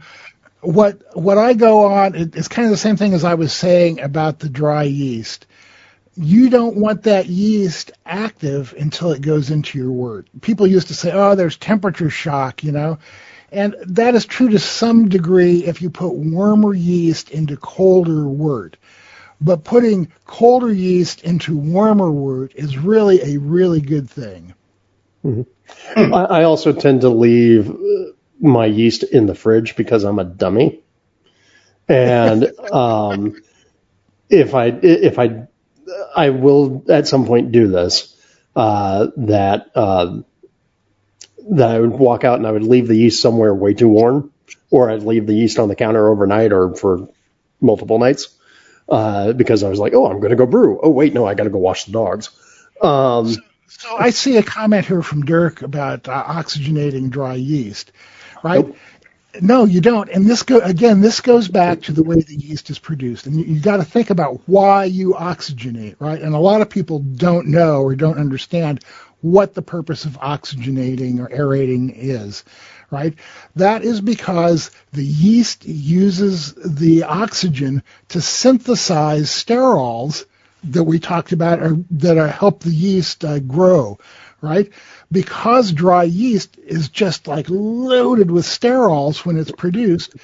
What 0.61 1.15
what 1.15 1.37
I 1.37 1.53
go 1.53 1.85
on, 1.85 2.15
it, 2.15 2.35
it's 2.35 2.49
kind 2.49 2.65
of 2.65 2.71
the 2.71 2.77
same 2.77 2.97
thing 2.97 3.13
as 3.13 3.23
I 3.23 3.35
was 3.35 3.53
saying 3.53 4.01
about 4.01 4.39
the 4.39 4.49
dry 4.49 4.83
yeast. 4.83 5.47
You 6.15 6.49
don't 6.49 6.75
want 6.75 7.03
that 7.03 7.27
yeast 7.27 7.91
active 8.05 8.73
until 8.77 9.11
it 9.11 9.21
goes 9.21 9.51
into 9.51 9.77
your 9.77 9.91
wort. 9.91 10.27
People 10.41 10.67
used 10.67 10.89
to 10.89 10.93
say, 10.93 11.11
"Oh, 11.13 11.35
there's 11.35 11.55
temperature 11.55 12.09
shock," 12.09 12.63
you 12.63 12.73
know, 12.73 12.99
and 13.51 13.75
that 13.87 14.15
is 14.15 14.25
true 14.25 14.49
to 14.49 14.59
some 14.59 15.07
degree 15.07 15.63
if 15.63 15.81
you 15.81 15.89
put 15.89 16.13
warmer 16.13 16.73
yeast 16.73 17.29
into 17.31 17.55
colder 17.55 18.27
wort. 18.27 18.75
But 19.41 19.63
putting 19.63 20.11
colder 20.25 20.71
yeast 20.71 21.23
into 21.23 21.57
warmer 21.57 22.11
wort 22.11 22.51
is 22.55 22.77
really 22.77 23.21
a 23.35 23.37
really 23.39 23.79
good 23.79 24.09
thing. 24.09 24.53
I, 25.95 26.03
I 26.03 26.43
also 26.43 26.73
tend 26.73 27.01
to 27.01 27.09
leave 27.09 27.69
uh, 27.69 28.11
my 28.39 28.65
yeast 28.65 29.03
in 29.03 29.25
the 29.25 29.35
fridge 29.35 29.75
because 29.75 30.03
I'm 30.03 30.19
a 30.19 30.23
dummy, 30.23 30.81
and 31.87 32.45
um, 32.71 33.41
if 34.29 34.55
I 34.55 34.67
if 34.67 35.19
I 35.19 35.47
I 36.15 36.29
will 36.29 36.85
at 36.89 37.07
some 37.07 37.25
point 37.25 37.51
do 37.51 37.67
this 37.67 38.15
uh, 38.55 39.07
that 39.17 39.71
uh, 39.75 40.19
that 41.51 41.71
I 41.71 41.79
would 41.79 41.91
walk 41.91 42.23
out 42.23 42.37
and 42.37 42.47
I 42.47 42.51
would 42.51 42.63
leave 42.63 42.87
the 42.87 42.97
yeast 42.97 43.21
somewhere 43.21 43.53
way 43.53 43.73
too 43.73 43.89
warm, 43.89 44.31
or 44.69 44.89
I'd 44.89 45.03
leave 45.03 45.27
the 45.27 45.35
yeast 45.35 45.59
on 45.59 45.67
the 45.67 45.75
counter 45.75 46.09
overnight 46.09 46.51
or 46.51 46.75
for 46.75 47.09
multiple 47.61 47.99
nights 47.99 48.29
uh, 48.87 49.33
because 49.33 49.63
I 49.63 49.69
was 49.69 49.79
like, 49.79 49.93
oh, 49.93 50.05
I'm 50.05 50.19
going 50.19 50.31
to 50.31 50.35
go 50.35 50.45
brew. 50.45 50.79
Oh 50.81 50.89
wait, 50.89 51.13
no, 51.13 51.25
I 51.25 51.33
got 51.33 51.43
to 51.45 51.49
go 51.49 51.59
wash 51.59 51.85
the 51.85 51.91
dogs. 51.91 52.29
Um, 52.81 53.35
So 53.67 53.95
I 53.95 54.09
see 54.09 54.35
a 54.37 54.43
comment 54.43 54.85
here 54.85 55.01
from 55.01 55.25
Dirk 55.25 55.61
about 55.61 56.07
uh, 56.09 56.23
oxygenating 56.23 57.09
dry 57.11 57.35
yeast, 57.35 57.91
right? 58.43 58.65
Nope. 58.65 58.77
No, 59.41 59.65
you 59.65 59.81
don't. 59.81 60.09
And 60.09 60.25
this 60.25 60.43
go 60.43 60.59
again. 60.59 61.01
This 61.01 61.21
goes 61.21 61.47
back 61.47 61.81
to 61.83 61.91
the 61.91 62.03
way 62.03 62.21
the 62.21 62.35
yeast 62.35 62.69
is 62.69 62.79
produced, 62.79 63.27
and 63.27 63.35
you, 63.39 63.45
you 63.45 63.61
got 63.61 63.77
to 63.77 63.83
think 63.83 64.09
about 64.09 64.41
why 64.47 64.85
you 64.85 65.13
oxygenate, 65.13 65.95
right? 65.99 66.21
And 66.21 66.33
a 66.35 66.39
lot 66.39 66.61
of 66.61 66.69
people 66.69 66.99
don't 66.99 67.47
know 67.47 67.81
or 67.83 67.95
don't 67.95 68.17
understand 68.17 68.83
what 69.21 69.53
the 69.53 69.61
purpose 69.61 70.05
of 70.05 70.13
oxygenating 70.19 71.19
or 71.19 71.31
aerating 71.31 71.91
is, 71.91 72.43
right? 72.89 73.13
That 73.55 73.83
is 73.83 74.01
because 74.01 74.71
the 74.93 75.05
yeast 75.05 75.65
uses 75.65 76.53
the 76.55 77.03
oxygen 77.03 77.83
to 78.09 78.21
synthesize 78.21 79.29
sterols 79.29 80.25
that 80.65 80.83
we 80.83 80.99
talked 80.99 81.31
about 81.31 81.61
are, 81.61 81.77
that 81.91 82.17
are, 82.17 82.27
help 82.27 82.61
the 82.61 82.71
yeast 82.71 83.23
uh, 83.25 83.39
grow, 83.39 83.99
right? 84.41 84.71
Because 85.11 85.71
dry 85.71 86.03
yeast 86.03 86.57
is 86.59 86.89
just 86.89 87.27
like 87.27 87.47
loaded 87.49 88.29
with 88.29 88.45
sterols 88.45 89.25
when 89.25 89.37
it's 89.37 89.51
produced, 89.51 90.15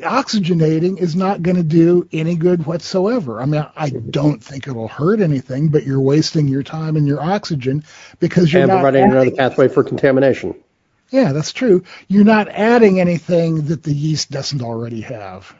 oxygenating 0.00 0.98
is 0.98 1.16
not 1.16 1.42
going 1.42 1.56
to 1.56 1.62
do 1.62 2.06
any 2.12 2.36
good 2.36 2.66
whatsoever. 2.66 3.40
I 3.40 3.46
mean, 3.46 3.66
I 3.76 3.90
don't 3.90 4.42
think 4.42 4.68
it'll 4.68 4.88
hurt 4.88 5.20
anything, 5.20 5.68
but 5.68 5.84
you're 5.84 6.00
wasting 6.00 6.48
your 6.48 6.62
time 6.62 6.96
and 6.96 7.06
your 7.06 7.22
oxygen 7.22 7.84
because 8.20 8.52
you're 8.52 8.62
and 8.62 8.70
not 8.70 8.82
providing 8.82 9.10
another 9.10 9.30
pathway 9.30 9.68
for 9.68 9.82
contamination. 9.82 10.54
yeah, 11.10 11.32
that's 11.32 11.52
true. 11.52 11.84
You're 12.08 12.24
not 12.24 12.48
adding 12.48 13.00
anything 13.00 13.66
that 13.66 13.82
the 13.82 13.94
yeast 13.94 14.30
doesn't 14.30 14.62
already 14.62 15.00
have. 15.02 15.54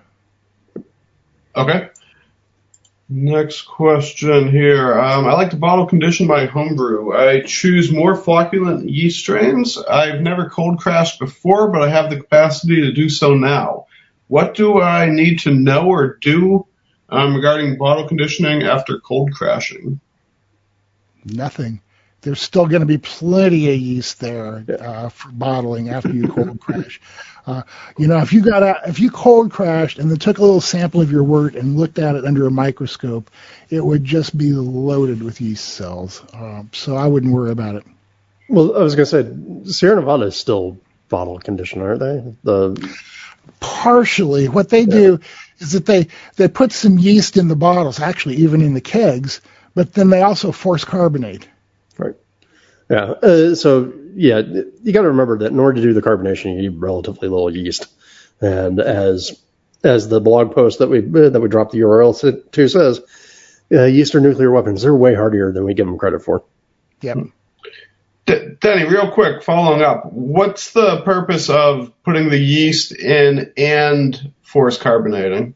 Okay. 1.56 1.88
Next 3.08 3.62
question 3.62 4.50
here. 4.50 4.98
Um, 4.98 5.26
I 5.26 5.34
like 5.34 5.50
to 5.50 5.56
bottle 5.56 5.86
condition 5.86 6.26
my 6.26 6.46
homebrew. 6.46 7.14
I 7.14 7.42
choose 7.42 7.92
more 7.92 8.16
flocculent 8.16 8.90
yeast 8.90 9.20
strains. 9.20 9.76
I've 9.76 10.22
never 10.22 10.48
cold 10.48 10.78
crashed 10.78 11.18
before, 11.18 11.70
but 11.70 11.82
I 11.82 11.90
have 11.90 12.08
the 12.08 12.16
capacity 12.16 12.80
to 12.80 12.92
do 12.92 13.10
so 13.10 13.34
now. 13.34 13.86
What 14.28 14.54
do 14.54 14.80
I 14.80 15.10
need 15.10 15.40
to 15.40 15.52
know 15.52 15.86
or 15.86 16.16
do 16.16 16.66
um, 17.10 17.34
regarding 17.36 17.76
bottle 17.76 18.08
conditioning 18.08 18.62
after 18.62 18.98
cold 19.00 19.32
crashing? 19.34 20.00
Nothing. 21.26 21.80
There's 22.24 22.40
still 22.40 22.66
going 22.66 22.80
to 22.80 22.86
be 22.86 22.98
plenty 22.98 23.70
of 23.70 23.78
yeast 23.78 24.18
there 24.18 24.64
uh, 24.80 25.10
for 25.10 25.30
bottling 25.30 25.90
after 25.90 26.10
you 26.10 26.28
cold 26.28 26.58
crash. 26.60 27.00
Uh, 27.46 27.62
you 27.98 28.06
know, 28.06 28.18
if 28.18 28.32
you 28.32 28.40
got 28.40 28.62
out, 28.62 28.88
if 28.88 28.98
you 28.98 29.10
cold 29.10 29.52
crashed 29.52 29.98
and 29.98 30.10
then 30.10 30.18
took 30.18 30.38
a 30.38 30.40
little 30.40 30.62
sample 30.62 31.02
of 31.02 31.12
your 31.12 31.22
wort 31.22 31.54
and 31.54 31.76
looked 31.76 31.98
at 31.98 32.14
it 32.16 32.24
under 32.24 32.46
a 32.46 32.50
microscope, 32.50 33.30
it 33.68 33.84
would 33.84 34.02
just 34.02 34.36
be 34.36 34.52
loaded 34.52 35.22
with 35.22 35.42
yeast 35.42 35.68
cells. 35.68 36.22
Um, 36.32 36.70
so 36.72 36.96
I 36.96 37.06
wouldn't 37.06 37.32
worry 37.32 37.50
about 37.50 37.74
it. 37.74 37.84
Well, 38.48 38.74
I 38.74 38.82
was 38.82 38.94
going 38.94 39.06
to 39.06 39.66
say 39.66 39.70
Sierra 39.72 39.96
Nevada 39.96 40.24
is 40.24 40.36
still 40.36 40.78
bottle 41.10 41.38
conditioned, 41.38 41.82
aren't 41.82 42.00
they? 42.00 42.34
The 42.42 42.94
partially 43.60 44.48
what 44.48 44.70
they 44.70 44.86
do 44.86 45.20
is 45.58 45.72
that 45.72 45.84
they 45.84 46.08
they 46.36 46.48
put 46.48 46.72
some 46.72 46.98
yeast 46.98 47.36
in 47.36 47.48
the 47.48 47.56
bottles 47.56 48.00
actually 48.00 48.36
even 48.36 48.62
in 48.62 48.72
the 48.72 48.80
kegs 48.80 49.42
but 49.74 49.92
then 49.92 50.08
they 50.08 50.22
also 50.22 50.50
force 50.50 50.84
carbonate 50.84 51.46
right, 51.98 52.14
yeah. 52.90 53.04
Uh, 53.22 53.54
so 53.54 53.92
yeah, 54.14 54.38
you 54.38 54.92
got 54.92 55.02
to 55.02 55.08
remember 55.08 55.38
that 55.38 55.52
in 55.52 55.58
order 55.58 55.80
to 55.80 55.82
do 55.82 55.92
the 55.92 56.02
carbonation, 56.02 56.56
you 56.56 56.62
need 56.70 56.80
relatively 56.80 57.28
little 57.28 57.54
yeast, 57.54 57.86
and 58.40 58.80
as 58.80 59.40
as 59.82 60.08
the 60.08 60.20
blog 60.20 60.54
post 60.54 60.78
that 60.78 60.88
we 60.88 61.00
that 61.00 61.40
we 61.40 61.48
dropped 61.48 61.72
the 61.72 61.80
URL 61.80 62.50
to 62.52 62.68
says, 62.68 63.00
uh, 63.72 63.84
yeast 63.84 64.14
are 64.14 64.20
nuclear 64.20 64.50
weapons. 64.50 64.82
They're 64.82 64.94
way 64.94 65.14
hardier 65.14 65.52
than 65.52 65.64
we 65.64 65.74
give 65.74 65.86
them 65.86 65.98
credit 65.98 66.22
for. 66.22 66.44
yep 67.00 67.18
D- 68.26 68.56
Danny, 68.58 68.88
real 68.88 69.10
quick, 69.10 69.42
following 69.42 69.82
up, 69.82 70.10
what's 70.10 70.72
the 70.72 71.02
purpose 71.02 71.50
of 71.50 71.92
putting 72.04 72.30
the 72.30 72.38
yeast 72.38 72.92
in 72.92 73.52
and 73.56 74.32
force 74.42 74.78
carbonating? 74.78 75.54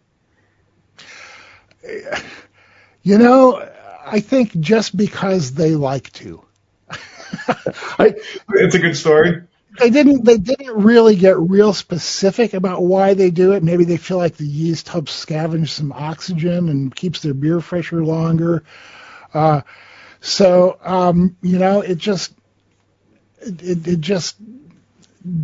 you 3.02 3.16
know 3.16 3.66
i 4.10 4.20
think 4.20 4.58
just 4.60 4.96
because 4.96 5.52
they 5.54 5.74
like 5.74 6.12
to. 6.12 6.42
I, 7.98 8.14
It's 8.54 8.74
a 8.74 8.78
good 8.78 8.96
story. 8.96 9.42
they 9.78 9.90
didn't 9.90 10.24
they 10.24 10.38
didn't 10.38 10.82
really 10.82 11.16
get 11.16 11.38
real 11.38 11.72
specific 11.72 12.54
about 12.54 12.82
why 12.82 13.14
they 13.14 13.30
do 13.30 13.52
it. 13.52 13.62
Maybe 13.62 13.84
they 13.84 13.96
feel 13.96 14.16
like 14.16 14.36
the 14.36 14.46
yeast 14.46 14.88
helps 14.88 15.24
scavenge 15.24 15.68
some 15.68 15.92
oxygen 15.92 16.68
and 16.68 16.94
keeps 16.94 17.20
their 17.20 17.34
beer 17.34 17.60
fresher 17.60 18.04
longer. 18.04 18.64
Uh, 19.34 19.62
so 20.20 20.78
um, 20.82 21.36
you 21.42 21.58
know 21.58 21.80
it 21.80 21.98
just 21.98 22.34
it, 23.40 23.62
it, 23.62 23.88
it 23.88 24.00
just 24.00 24.36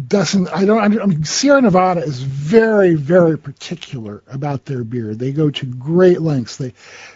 doesn't 0.09 0.49
I 0.49 0.65
don't 0.65 0.79
I 0.79 0.89
mean 0.89 1.25
Sierra 1.25 1.61
Nevada 1.61 2.01
is 2.03 2.21
very 2.21 2.95
very 2.95 3.37
particular 3.37 4.23
about 4.29 4.65
their 4.65 4.85
beer. 4.85 5.15
They 5.15 5.33
go 5.33 5.51
to 5.51 5.67
great 5.67 6.21
lengths. 6.21 6.57
They 6.57 6.73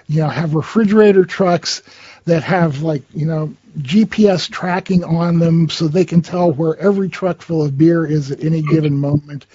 you 0.06 0.20
know 0.20 0.28
have 0.28 0.54
refrigerator 0.54 1.24
trucks 1.24 1.82
that 2.24 2.42
have 2.42 2.82
like 2.82 3.02
you 3.14 3.26
know 3.26 3.54
GPS 3.78 4.50
tracking 4.50 5.04
on 5.04 5.38
them 5.38 5.70
so 5.70 5.86
they 5.86 6.04
can 6.04 6.20
tell 6.20 6.52
where 6.52 6.76
every 6.76 7.08
truck 7.08 7.42
full 7.42 7.64
of 7.64 7.78
beer 7.78 8.04
is 8.04 8.30
at 8.30 8.42
any 8.42 8.62
given 8.62 8.98
moment. 8.98 9.46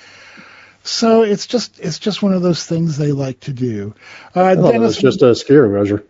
So 0.83 1.23
it's 1.23 1.47
just 1.47 1.79
it's 1.79 1.99
just 1.99 2.23
one 2.23 2.33
of 2.33 2.41
those 2.41 2.65
things 2.65 2.97
they 2.97 3.11
like 3.11 3.39
to 3.41 3.53
do. 3.53 3.95
Uh, 4.35 4.47
it 4.47 4.55
Dennis, 4.55 4.79
was 4.81 4.97
just 4.97 5.21
a 5.21 5.35
steering 5.35 5.73
measure. 5.73 6.03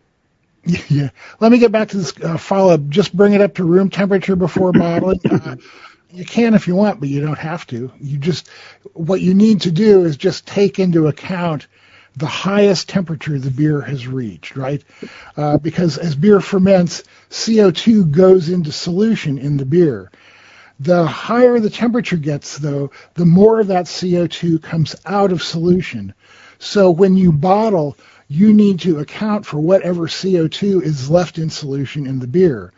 yeah. 0.90 1.10
Let 1.40 1.52
me 1.52 1.58
get 1.58 1.72
back 1.72 1.90
to 1.90 1.98
this 1.98 2.14
uh, 2.22 2.38
follow 2.38 2.74
up. 2.74 2.88
Just 2.90 3.16
bring 3.16 3.34
it 3.34 3.42
up 3.42 3.56
to 3.56 3.64
room 3.64 3.90
temperature 3.90 4.36
before 4.36 4.72
bottling. 4.72 5.20
Uh, 5.32 5.56
you 6.14 6.26
can 6.26 6.54
if 6.54 6.68
you 6.68 6.76
want, 6.76 7.00
but 7.00 7.10
you 7.10 7.22
don't 7.22 7.40
have 7.40 7.66
to. 7.68 7.92
You 8.00 8.18
just 8.18 8.48
what 8.94 9.22
you 9.22 9.34
need 9.34 9.62
to 9.62 9.72
do 9.72 10.06
is 10.06 10.16
just 10.16 10.46
take 10.46 10.80
into 10.80 11.08
account 11.08 11.68
the 12.16 12.28
highest 12.28 12.90
temperature 12.90 13.40
the 13.40 13.50
beer 13.50 13.82
has 13.82 14.08
reached, 14.08 14.56
right? 14.56 14.84
Uh, 15.36 15.58
because 15.58 15.98
as 15.98 16.16
beer 16.16 16.40
ferments, 16.40 17.04
CO2 17.32 18.12
goes 18.12 18.50
into 18.50 18.72
solution 18.72 19.40
in 19.40 19.58
the 19.58 19.66
beer. 19.66 20.12
The 20.80 21.06
higher 21.06 21.60
the 21.60 21.70
temperature 21.70 22.18
gets, 22.18 22.58
though, 22.58 22.92
the 23.16 23.26
more 23.26 23.60
of 23.60 23.68
that 23.68 23.86
CO2 23.86 24.62
comes 24.62 24.96
out 25.06 25.32
of 25.32 25.42
solution. 25.42 26.14
So 26.60 26.92
when 26.92 27.16
you 27.16 27.32
bottle, 27.32 27.98
you 28.28 28.54
need 28.54 28.80
to 28.82 29.00
account 29.00 29.46
for 29.46 29.60
whatever 29.60 30.08
CO2 30.08 30.84
is 30.84 31.10
left 31.10 31.38
in 31.38 31.50
solution 31.50 32.06
in 32.06 32.20
the 32.20 32.28
beer. 32.28 32.74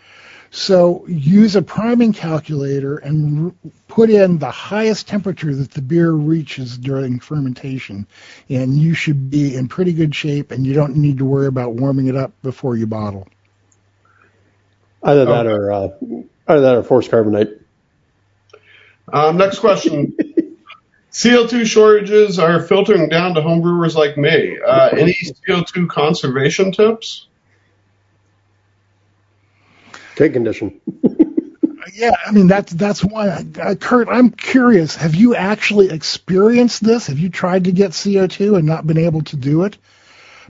So 0.55 1.05
use 1.09 1.57
a 1.57 1.61
priming 1.61 2.13
calculator 2.13 2.95
and 2.99 3.47
r- 3.47 3.71
put 3.89 4.09
in 4.09 4.37
the 4.37 4.49
highest 4.49 5.05
temperature 5.05 5.53
that 5.53 5.71
the 5.71 5.81
beer 5.81 6.13
reaches 6.13 6.77
during 6.77 7.19
fermentation, 7.19 8.07
and 8.47 8.77
you 8.77 8.93
should 8.93 9.29
be 9.29 9.53
in 9.53 9.67
pretty 9.67 9.91
good 9.91 10.15
shape, 10.15 10.51
and 10.51 10.65
you 10.65 10.73
don't 10.73 10.95
need 10.95 11.17
to 11.17 11.25
worry 11.25 11.47
about 11.47 11.73
warming 11.73 12.07
it 12.07 12.15
up 12.15 12.31
before 12.41 12.77
you 12.77 12.87
bottle. 12.87 13.27
Either 15.03 15.25
that 15.25 15.45
or 15.45 15.73
uh, 15.73 15.89
either 16.47 16.61
that 16.61 16.75
or 16.77 16.83
forced 16.83 17.11
carbonate. 17.11 17.59
Um, 19.11 19.35
next 19.35 19.59
question. 19.59 20.15
CO2 21.11 21.65
shortages 21.65 22.39
are 22.39 22.61
filtering 22.61 23.09
down 23.09 23.33
to 23.33 23.41
homebrewers 23.41 23.95
like 23.95 24.17
me. 24.17 24.57
Uh, 24.65 24.87
any 24.91 25.13
CO2 25.13 25.89
conservation 25.89 26.71
tips? 26.71 27.27
Keg 30.15 30.33
condition. 30.33 30.79
Yeah, 31.95 32.11
I 32.25 32.31
mean 32.31 32.47
that's 32.47 32.73
that's. 32.73 33.05
Uh, 33.05 33.75
Kurt, 33.79 34.09
I'm 34.09 34.29
curious. 34.29 34.97
Have 34.97 35.15
you 35.15 35.33
actually 35.33 35.91
experienced 35.91 36.83
this? 36.83 37.07
Have 37.07 37.19
you 37.19 37.29
tried 37.29 37.65
to 37.65 37.71
get 37.71 37.91
CO2 37.91 38.57
and 38.57 38.65
not 38.65 38.85
been 38.85 38.97
able 38.97 39.21
to 39.23 39.37
do 39.37 39.63
it? 39.63 39.77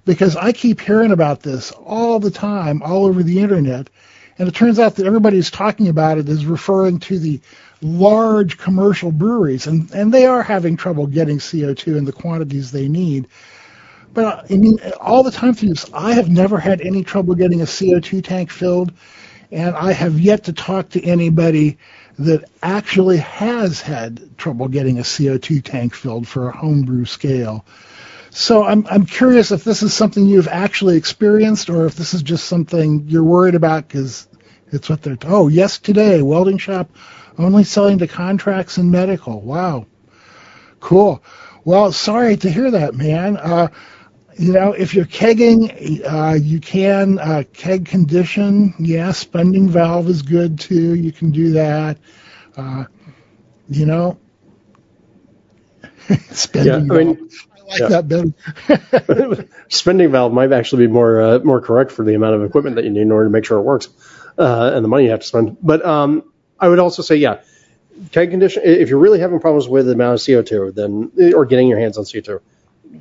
Because 0.05 0.35
I 0.35 0.53
keep 0.53 0.81
hearing 0.81 1.11
about 1.11 1.41
this 1.41 1.69
all 1.71 2.19
the 2.19 2.31
time, 2.31 2.81
all 2.81 3.05
over 3.05 3.21
the 3.21 3.41
internet, 3.41 3.91
and 4.39 4.47
it 4.47 4.55
turns 4.55 4.79
out 4.79 4.95
that 4.95 5.05
everybody 5.05 5.35
who's 5.35 5.51
talking 5.51 5.87
about 5.87 6.17
it 6.17 6.27
is 6.29 6.47
referring 6.47 6.99
to 7.01 7.19
the 7.19 7.41
large 7.79 8.57
commercial 8.57 9.11
breweries, 9.11 9.67
and 9.67 9.91
and 9.91 10.11
they 10.11 10.25
are 10.25 10.41
having 10.41 10.77
trouble 10.77 11.05
getting 11.05 11.37
CO2 11.37 11.95
in 11.95 12.05
the 12.05 12.11
quantities 12.11 12.71
they 12.71 12.87
need. 12.87 13.27
But 14.15 14.51
I 14.51 14.55
mean, 14.55 14.79
all 14.99 15.21
the 15.21 15.31
time 15.31 15.53
through 15.53 15.69
this, 15.69 15.85
I 15.93 16.13
have 16.13 16.29
never 16.29 16.57
had 16.57 16.81
any 16.81 17.03
trouble 17.03 17.35
getting 17.35 17.61
a 17.61 17.65
CO2 17.65 18.23
tank 18.23 18.49
filled 18.49 18.93
and 19.55 19.73
I 19.73 19.93
have 19.93 20.19
yet 20.19 20.43
to 20.43 20.53
talk 20.53 20.89
to 20.89 21.03
anybody 21.03 21.77
that 22.19 22.43
actually 22.61 23.17
has 23.17 23.79
had 23.79 24.37
trouble 24.37 24.67
getting 24.67 24.99
a 24.99 25.03
CO2 25.03 25.63
tank 25.63 25.93
filled 25.93 26.27
for 26.27 26.49
a 26.49 26.57
homebrew 26.57 27.05
scale. 27.05 27.65
So 28.31 28.65
I'm 28.65 28.85
I'm 28.91 29.05
curious 29.05 29.51
if 29.51 29.63
this 29.63 29.81
is 29.81 29.93
something 29.93 30.25
you've 30.25 30.49
actually 30.49 30.97
experienced, 30.97 31.69
or 31.69 31.85
if 31.85 31.95
this 31.95 32.13
is 32.13 32.21
just 32.21 32.45
something 32.45 33.05
you're 33.07 33.23
worried 33.23 33.55
about 33.55 33.87
because 33.87 34.27
it's 34.73 34.89
what 34.89 35.01
they're. 35.01 35.17
Oh, 35.23 35.47
yes, 35.47 35.79
today 35.79 36.21
welding 36.21 36.57
shop 36.57 36.89
only 37.37 37.63
selling 37.63 37.99
to 37.99 38.07
contracts 38.07 38.75
and 38.75 38.91
medical. 38.91 39.39
Wow, 39.39 39.85
cool. 40.81 41.23
Well, 41.63 41.93
sorry 41.93 42.35
to 42.37 42.51
hear 42.51 42.71
that, 42.71 42.93
man. 42.93 43.37
Uh, 43.37 43.69
you 44.37 44.53
know, 44.53 44.73
if 44.73 44.93
you're 44.93 45.05
kegging, 45.05 46.01
uh, 46.05 46.33
you 46.35 46.59
can 46.59 47.19
uh, 47.19 47.43
keg 47.53 47.85
condition. 47.85 48.73
Yeah, 48.79 49.11
spunding 49.11 49.69
valve 49.69 50.09
is 50.09 50.21
good 50.21 50.59
too. 50.59 50.95
You 50.95 51.11
can 51.11 51.31
do 51.31 51.51
that. 51.51 51.97
Uh, 52.57 52.85
you 53.69 53.85
know, 53.85 54.17
spunding 56.31 56.85
Yeah, 56.85 56.85
I 56.89 56.93
mean, 56.93 57.17
valve. 57.17 57.47
I 57.57 57.61
like 57.65 57.81
yeah. 57.81 57.89
that 57.89 58.07
better. 58.07 58.33
Spunding 59.69 60.11
valve 60.11 60.33
might 60.33 60.51
actually 60.51 60.87
be 60.87 60.91
more 60.93 61.21
uh, 61.21 61.39
more 61.39 61.61
correct 61.61 61.91
for 61.91 62.03
the 62.05 62.13
amount 62.15 62.35
of 62.35 62.43
equipment 62.43 62.75
that 62.75 62.85
you 62.85 62.91
need 62.91 63.01
in 63.01 63.11
order 63.11 63.25
to 63.25 63.31
make 63.31 63.45
sure 63.45 63.57
it 63.59 63.63
works, 63.63 63.89
uh, 64.37 64.71
and 64.73 64.83
the 64.83 64.89
money 64.89 65.05
you 65.05 65.11
have 65.11 65.21
to 65.21 65.27
spend. 65.27 65.57
But 65.61 65.85
um, 65.85 66.31
I 66.59 66.67
would 66.69 66.79
also 66.79 67.01
say, 67.01 67.15
yeah, 67.17 67.41
keg 68.11 68.31
condition. 68.31 68.63
If 68.65 68.89
you're 68.89 68.99
really 68.99 69.19
having 69.19 69.39
problems 69.39 69.67
with 69.67 69.87
the 69.87 69.93
amount 69.93 70.15
of 70.15 70.19
CO2, 70.21 70.71
then 70.71 71.11
or 71.35 71.45
getting 71.45 71.67
your 71.67 71.79
hands 71.79 71.97
on 71.97 72.05
CO2, 72.05 72.41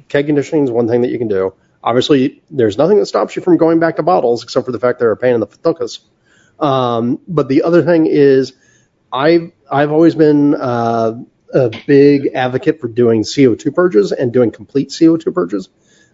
keg 0.09 0.27
conditioning 0.27 0.65
is 0.65 0.71
one 0.71 0.89
thing 0.89 1.03
that 1.03 1.11
you 1.11 1.19
can 1.19 1.29
do. 1.29 1.55
Obviously, 1.83 2.43
there's 2.51 2.79
nothing 2.79 2.99
that 2.99 3.07
stops 3.07 3.37
you 3.37 3.43
from 3.43 3.57
going 3.57 3.79
back 3.79 3.97
to 3.97 4.03
bottles 4.03 4.43
except 4.43 4.67
for 4.67 4.73
the 4.73 4.81
fact 4.81 4.99
they're 4.99 5.13
a 5.13 5.17
pain 5.17 5.35
in 5.35 5.41
the 5.41 5.47
fatukas. 5.47 6.01
Um, 6.59 7.21
but 7.29 7.49
the 7.49 7.63
other 7.63 7.83
thing 7.83 8.07
is, 8.07 8.55
I've 9.13 9.53
I've 9.71 9.93
always 9.93 10.15
been 10.15 10.55
uh, 10.55 11.15
a 11.53 11.71
big 11.87 12.31
advocate 12.35 12.81
for 12.81 12.89
doing 12.89 13.23
CO2 13.23 13.75
purges 13.75 14.13
and 14.13 14.33
doing 14.33 14.51
complete 14.51 14.91
CO2 14.91 15.33
purges 15.33 15.69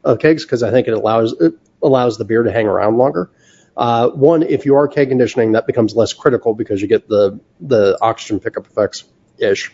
of 0.05 0.19
kegs 0.19 0.45
because 0.45 0.63
I 0.63 0.71
think 0.71 0.89
it 0.89 0.95
allows 0.95 1.33
it 1.33 1.55
allows 1.83 2.19
the 2.19 2.25
beer 2.25 2.43
to 2.43 2.53
hang 2.53 2.67
around 2.67 2.97
longer. 2.97 3.31
Uh, 3.77 4.11
one, 4.11 4.43
if 4.43 4.67
you 4.67 4.77
are 4.77 4.89
keg 4.89 5.09
conditioning, 5.09 5.53
that 5.53 5.67
becomes 5.67 5.95
less 5.95 6.13
critical 6.13 6.55
because 6.55 6.83
you 6.83 6.89
get 6.89 7.09
the 7.09 7.41
the 7.61 7.99
oxygen 8.01 8.41
pickup 8.41 8.67
effects 8.67 9.05
ish 9.39 9.73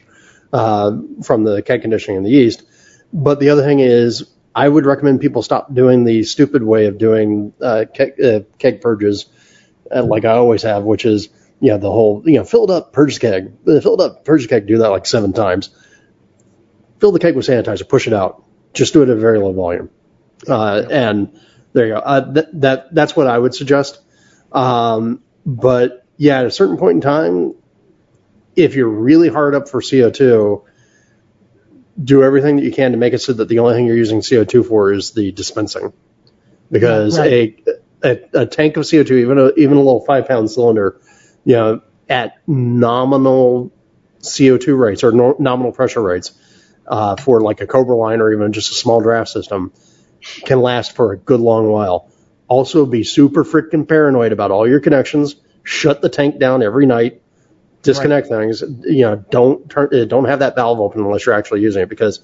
uh, 0.53 0.93
from 1.25 1.45
the 1.45 1.63
keg 1.63 1.83
conditioning 1.83 2.19
in 2.19 2.23
the 2.23 2.31
yeast. 2.31 2.63
But 3.13 3.41
the 3.41 3.51
other 3.51 3.63
thing 3.63 3.81
is, 3.81 4.31
I 4.55 4.69
would 4.69 4.87
recommend 4.87 5.21
people 5.21 5.43
stop 5.43 5.73
doing 5.73 6.05
the 6.05 6.23
stupid 6.23 6.63
way 6.63 6.87
of 6.87 6.99
doing 6.99 7.53
uh, 7.61 7.85
keg, 7.93 8.21
uh, 8.21 8.41
keg 8.59 8.81
purges, 8.81 9.27
uh, 9.95 10.03
like 10.03 10.25
I 10.25 10.33
always 10.33 10.63
have, 10.63 10.85
which 10.85 11.05
is 11.05 11.29
you 11.61 11.71
know 11.71 11.79
the 11.79 11.91
whole 11.91 12.23
you 12.25 12.39
know 12.39 12.45
fill 12.45 12.65
it 12.65 12.71
up, 12.71 12.93
purge 12.93 13.21
keg, 13.21 13.53
uh, 13.67 13.81
fill 13.81 14.01
it 14.01 14.05
up, 14.05 14.25
purge 14.25 14.49
keg. 14.49 14.67
Do 14.67 14.79
that 14.79 14.89
like 14.89 15.07
seven 15.07 15.33
times. 15.33 15.71
Fill 17.01 17.13
the 17.13 17.19
keg 17.19 17.37
with 17.37 17.47
sanitizer, 17.47 17.89
push 17.89 18.07
it 18.07 18.13
out. 18.13 18.45
Just 18.73 18.93
do 18.93 19.03
it 19.03 19.09
at 19.09 19.17
a 19.17 19.21
very 19.21 19.39
low 19.39 19.53
volume, 19.53 19.91
uh, 20.49 20.83
and 20.91 21.39
there 21.73 21.87
you 21.87 21.95
go. 21.95 22.01
Uh, 22.01 22.33
that, 22.33 22.61
that 22.61 22.95
that's 22.95 23.15
what 23.15 23.27
I 23.27 23.39
would 23.39 23.55
suggest. 23.55 24.01
Um, 24.53 25.23
but 25.45 26.07
yeah, 26.17 26.41
at 26.41 26.47
a 26.47 26.51
certain 26.51 26.79
point 26.79 26.97
in 26.97 27.01
time, 27.03 27.55
if 28.57 28.75
you're 28.75 28.89
really 28.89 29.29
hard 29.29 29.55
up 29.55 29.69
for 29.69 29.81
CO2, 29.83 30.63
do 32.03 32.23
everything 32.23 32.57
that 32.57 32.65
you 32.65 32.73
can 32.73 32.93
to 32.93 32.99
make 32.99 33.15
it 33.15 33.21
so 33.21 33.33
that 33.33 33.49
the 33.49 33.61
only 33.61 33.75
thing 33.75 33.87
you're 33.87 33.97
using 33.97 34.21
CO2 34.21 34.67
for 34.67 34.93
is 34.93 35.13
the 35.13 35.33
dispensing. 35.33 35.93
Because 36.71 37.19
Right. 37.19 37.65
a, 38.05 38.11
a 38.35 38.43
a 38.43 38.47
tank 38.47 38.77
of 38.77 38.85
CO2, 38.85 39.11
even 39.23 39.39
a 39.39 39.53
even 39.57 39.77
a 39.77 39.81
little 39.81 40.05
five 40.05 40.27
pound 40.29 40.51
cylinder, 40.51 41.01
you 41.45 41.55
know, 41.55 41.83
at 42.09 42.35
nominal 42.47 43.73
CO2 44.21 44.79
rates 44.79 45.05
or 45.05 45.13
no, 45.13 45.37
nominal 45.39 45.73
pressure 45.73 46.03
rates 46.03 46.33
uh, 46.87 47.17
for 47.17 47.41
like 47.41 47.61
a 47.61 47.67
Cobra 47.67 47.97
line 47.97 48.21
or 48.21 48.33
even 48.33 48.53
just 48.53 48.71
a 48.73 48.75
small 48.75 49.01
draft 49.01 49.31
system, 49.31 49.73
can 50.45 50.61
last 50.61 50.95
for 50.95 51.13
a 51.13 51.17
good 51.19 51.41
long 51.41 51.69
while. 51.69 52.11
Also, 52.49 52.87
be 52.87 53.05
super 53.05 53.45
freaking 53.45 53.89
paranoid 53.89 54.33
about 54.33 54.51
all 54.51 54.69
your 54.69 54.81
connections. 54.81 55.37
Shut 55.65 56.01
the 56.03 56.09
tank 56.09 56.39
down 56.39 56.63
every 56.63 56.87
night 56.87 57.23
disconnect 57.87 58.29
things. 58.29 58.63
You 58.85 59.03
know, 59.03 59.25
don't 59.31 59.69
turn, 59.71 59.89
uh, 59.93 60.05
don't 60.05 60.27
have 60.27 60.41
that 60.41 60.55
valve 60.55 60.81
open 60.81 61.01
unless 61.01 61.25
you're 61.27 61.35
actually 61.35 61.63
using 61.63 61.83
it 61.83 61.89
because 61.89 62.21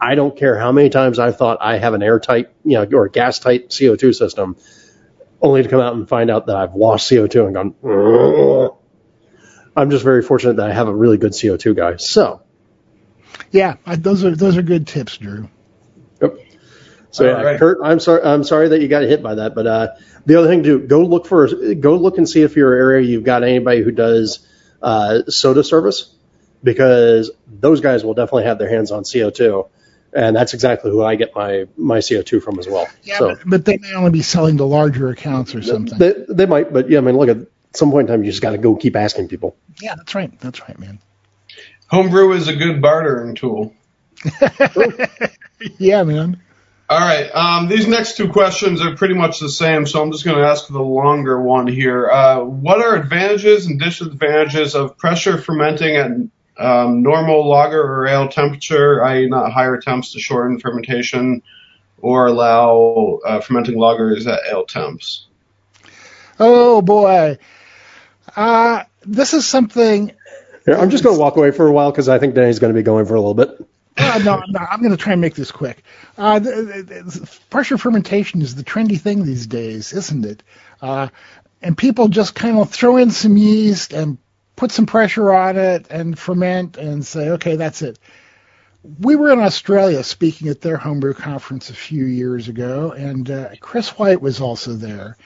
I 0.00 0.14
don't 0.16 0.36
care 0.36 0.58
how 0.58 0.72
many 0.72 0.90
times 0.90 1.18
I've 1.18 1.36
thought 1.36 1.58
I 1.60 1.78
have 1.78 1.94
an 1.94 2.02
airtight, 2.02 2.50
you 2.64 2.74
know, 2.74 2.98
or 2.98 3.08
gas 3.08 3.38
tight 3.38 3.68
CO2 3.70 4.14
system, 4.14 4.56
only 5.40 5.62
to 5.62 5.68
come 5.68 5.80
out 5.80 5.94
and 5.94 6.08
find 6.08 6.30
out 6.30 6.46
that 6.46 6.56
I've 6.56 6.74
lost 6.74 7.08
CO2 7.10 7.46
and 7.46 7.54
gone. 7.54 7.74
"Ugh." 7.84 8.76
I'm 9.76 9.90
just 9.90 10.04
very 10.04 10.22
fortunate 10.22 10.56
that 10.56 10.68
I 10.70 10.74
have 10.74 10.88
a 10.88 10.94
really 10.94 11.16
good 11.18 11.32
CO2 11.32 11.74
guy. 11.74 11.96
So, 11.96 12.42
Yeah, 13.50 13.76
I, 13.86 13.96
those 13.96 14.24
are 14.24 14.34
those 14.34 14.56
are 14.56 14.62
good 14.62 14.86
tips, 14.86 15.16
Drew. 15.16 15.48
Yep. 16.20 16.38
So 17.10 17.24
yeah, 17.24 17.42
right. 17.42 17.58
Kurt, 17.58 17.78
I'm 17.82 18.00
sorry. 18.00 18.22
I'm 18.22 18.44
sorry 18.44 18.68
that 18.70 18.80
you 18.80 18.88
got 18.88 19.02
hit 19.02 19.22
by 19.22 19.36
that. 19.36 19.54
But 19.54 19.66
uh, 19.66 19.88
the 20.26 20.36
other 20.36 20.48
thing 20.48 20.62
to 20.62 20.78
do, 20.78 20.86
go 20.86 21.02
look 21.04 21.26
for, 21.26 21.46
go 21.74 21.96
look 21.96 22.18
and 22.18 22.28
see 22.28 22.42
if 22.42 22.56
your 22.56 22.72
area 22.72 23.06
you've 23.06 23.24
got 23.24 23.42
anybody 23.42 23.82
who 23.82 23.90
does 23.90 24.46
uh, 24.82 25.22
soda 25.28 25.64
service, 25.64 26.14
because 26.62 27.30
those 27.46 27.80
guys 27.80 28.04
will 28.04 28.14
definitely 28.14 28.44
have 28.44 28.58
their 28.58 28.68
hands 28.68 28.90
on 28.90 29.04
CO2, 29.04 29.68
and 30.12 30.36
that's 30.36 30.54
exactly 30.54 30.90
who 30.90 31.02
I 31.02 31.14
get 31.14 31.34
my 31.34 31.66
my 31.76 31.98
CO2 31.98 32.42
from 32.42 32.58
as 32.58 32.68
well. 32.68 32.88
Yeah, 33.02 33.18
so 33.18 33.28
but, 33.28 33.38
but 33.46 33.64
they 33.64 33.78
may 33.78 33.94
only 33.94 34.10
be 34.10 34.22
selling 34.22 34.58
to 34.58 34.64
larger 34.64 35.08
accounts 35.08 35.54
or 35.54 35.62
something. 35.62 35.98
they 35.98 36.14
they 36.28 36.46
might, 36.46 36.72
but 36.72 36.90
yeah, 36.90 36.98
I 36.98 37.00
mean, 37.02 37.16
look 37.16 37.28
at 37.28 37.38
some 37.74 37.90
point 37.90 38.08
in 38.08 38.14
time, 38.14 38.24
you 38.24 38.30
just 38.30 38.42
got 38.42 38.50
to 38.50 38.58
go 38.58 38.76
keep 38.76 38.96
asking 38.96 39.28
people. 39.28 39.56
yeah, 39.80 39.94
that's 39.94 40.14
right. 40.14 40.38
That's 40.40 40.60
right, 40.60 40.78
man. 40.78 40.98
Homebrew 41.88 42.32
is 42.32 42.48
a 42.48 42.56
good 42.56 42.80
bartering 42.80 43.34
tool. 43.34 43.74
Yeah, 45.78 46.02
man. 46.02 46.42
All 46.92 46.98
right. 46.98 47.30
Um, 47.34 47.68
these 47.68 47.86
next 47.86 48.18
two 48.18 48.28
questions 48.28 48.82
are 48.82 48.94
pretty 48.94 49.14
much 49.14 49.40
the 49.40 49.48
same, 49.48 49.86
so 49.86 50.02
I'm 50.02 50.12
just 50.12 50.26
going 50.26 50.36
to 50.36 50.44
ask 50.44 50.68
the 50.68 50.82
longer 50.82 51.40
one 51.40 51.66
here. 51.66 52.06
Uh, 52.06 52.40
what 52.40 52.84
are 52.84 52.96
advantages 52.96 53.64
and 53.64 53.80
disadvantages 53.80 54.74
of 54.74 54.98
pressure 54.98 55.38
fermenting 55.38 55.96
at 55.96 56.10
um, 56.62 57.02
normal 57.02 57.48
lager 57.48 57.82
or 57.82 58.06
ale 58.06 58.28
temperature, 58.28 59.02
i.e., 59.04 59.26
not 59.26 59.50
higher 59.52 59.80
temps 59.80 60.12
to 60.12 60.20
shorten 60.20 60.60
fermentation, 60.60 61.42
or 61.96 62.26
allow 62.26 63.20
uh, 63.24 63.40
fermenting 63.40 63.76
lagers 63.76 64.26
at 64.26 64.40
ale 64.52 64.66
temps? 64.66 65.28
Oh 66.38 66.82
boy. 66.82 67.38
Uh, 68.36 68.84
this 69.00 69.32
is 69.32 69.46
something 69.46 70.12
Here, 70.66 70.76
I'm 70.76 70.90
just 70.90 71.02
going 71.02 71.16
to 71.16 71.20
walk 71.20 71.38
away 71.38 71.52
for 71.52 71.66
a 71.66 71.72
while 71.72 71.90
because 71.90 72.10
I 72.10 72.18
think 72.18 72.34
Danny's 72.34 72.58
going 72.58 72.74
to 72.74 72.78
be 72.78 72.84
going 72.84 73.06
for 73.06 73.14
a 73.14 73.18
little 73.18 73.32
bit. 73.32 73.66
Uh, 73.96 74.20
no, 74.24 74.42
no, 74.48 74.58
I'm 74.58 74.80
going 74.80 74.92
to 74.92 74.96
try 74.96 75.12
and 75.12 75.20
make 75.20 75.34
this 75.34 75.50
quick. 75.50 75.82
Uh, 76.16 76.38
the, 76.38 76.50
the, 76.50 77.02
the 77.02 77.30
pressure 77.50 77.76
fermentation 77.76 78.40
is 78.42 78.54
the 78.54 78.64
trendy 78.64 78.98
thing 78.98 79.24
these 79.24 79.46
days, 79.46 79.92
isn't 79.92 80.24
it? 80.24 80.42
Uh, 80.80 81.08
and 81.60 81.76
people 81.76 82.08
just 82.08 82.34
kind 82.34 82.58
of 82.58 82.70
throw 82.70 82.96
in 82.96 83.10
some 83.10 83.36
yeast 83.36 83.92
and 83.92 84.18
put 84.56 84.72
some 84.72 84.86
pressure 84.86 85.32
on 85.32 85.56
it 85.56 85.86
and 85.90 86.18
ferment 86.18 86.76
and 86.76 87.04
say, 87.04 87.30
okay, 87.30 87.56
that's 87.56 87.82
it. 87.82 87.98
We 89.00 89.14
were 89.14 89.32
in 89.32 89.38
Australia 89.38 90.02
speaking 90.02 90.48
at 90.48 90.60
their 90.60 90.76
homebrew 90.76 91.14
conference 91.14 91.70
a 91.70 91.74
few 91.74 92.04
years 92.04 92.48
ago, 92.48 92.92
and 92.92 93.30
uh, 93.30 93.50
Chris 93.60 93.90
White 93.90 94.20
was 94.20 94.40
also 94.40 94.72
there. 94.72 95.16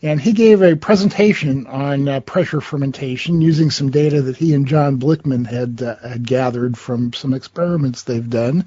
And 0.00 0.20
he 0.20 0.32
gave 0.32 0.62
a 0.62 0.76
presentation 0.76 1.66
on 1.66 2.08
uh, 2.08 2.20
pressure 2.20 2.60
fermentation 2.60 3.40
using 3.40 3.70
some 3.70 3.90
data 3.90 4.22
that 4.22 4.36
he 4.36 4.54
and 4.54 4.66
John 4.66 4.98
Blichmann 4.98 5.44
had, 5.44 5.82
uh, 5.82 5.96
had 5.96 6.24
gathered 6.24 6.78
from 6.78 7.12
some 7.12 7.34
experiments 7.34 8.02
they've 8.04 8.30
done. 8.30 8.66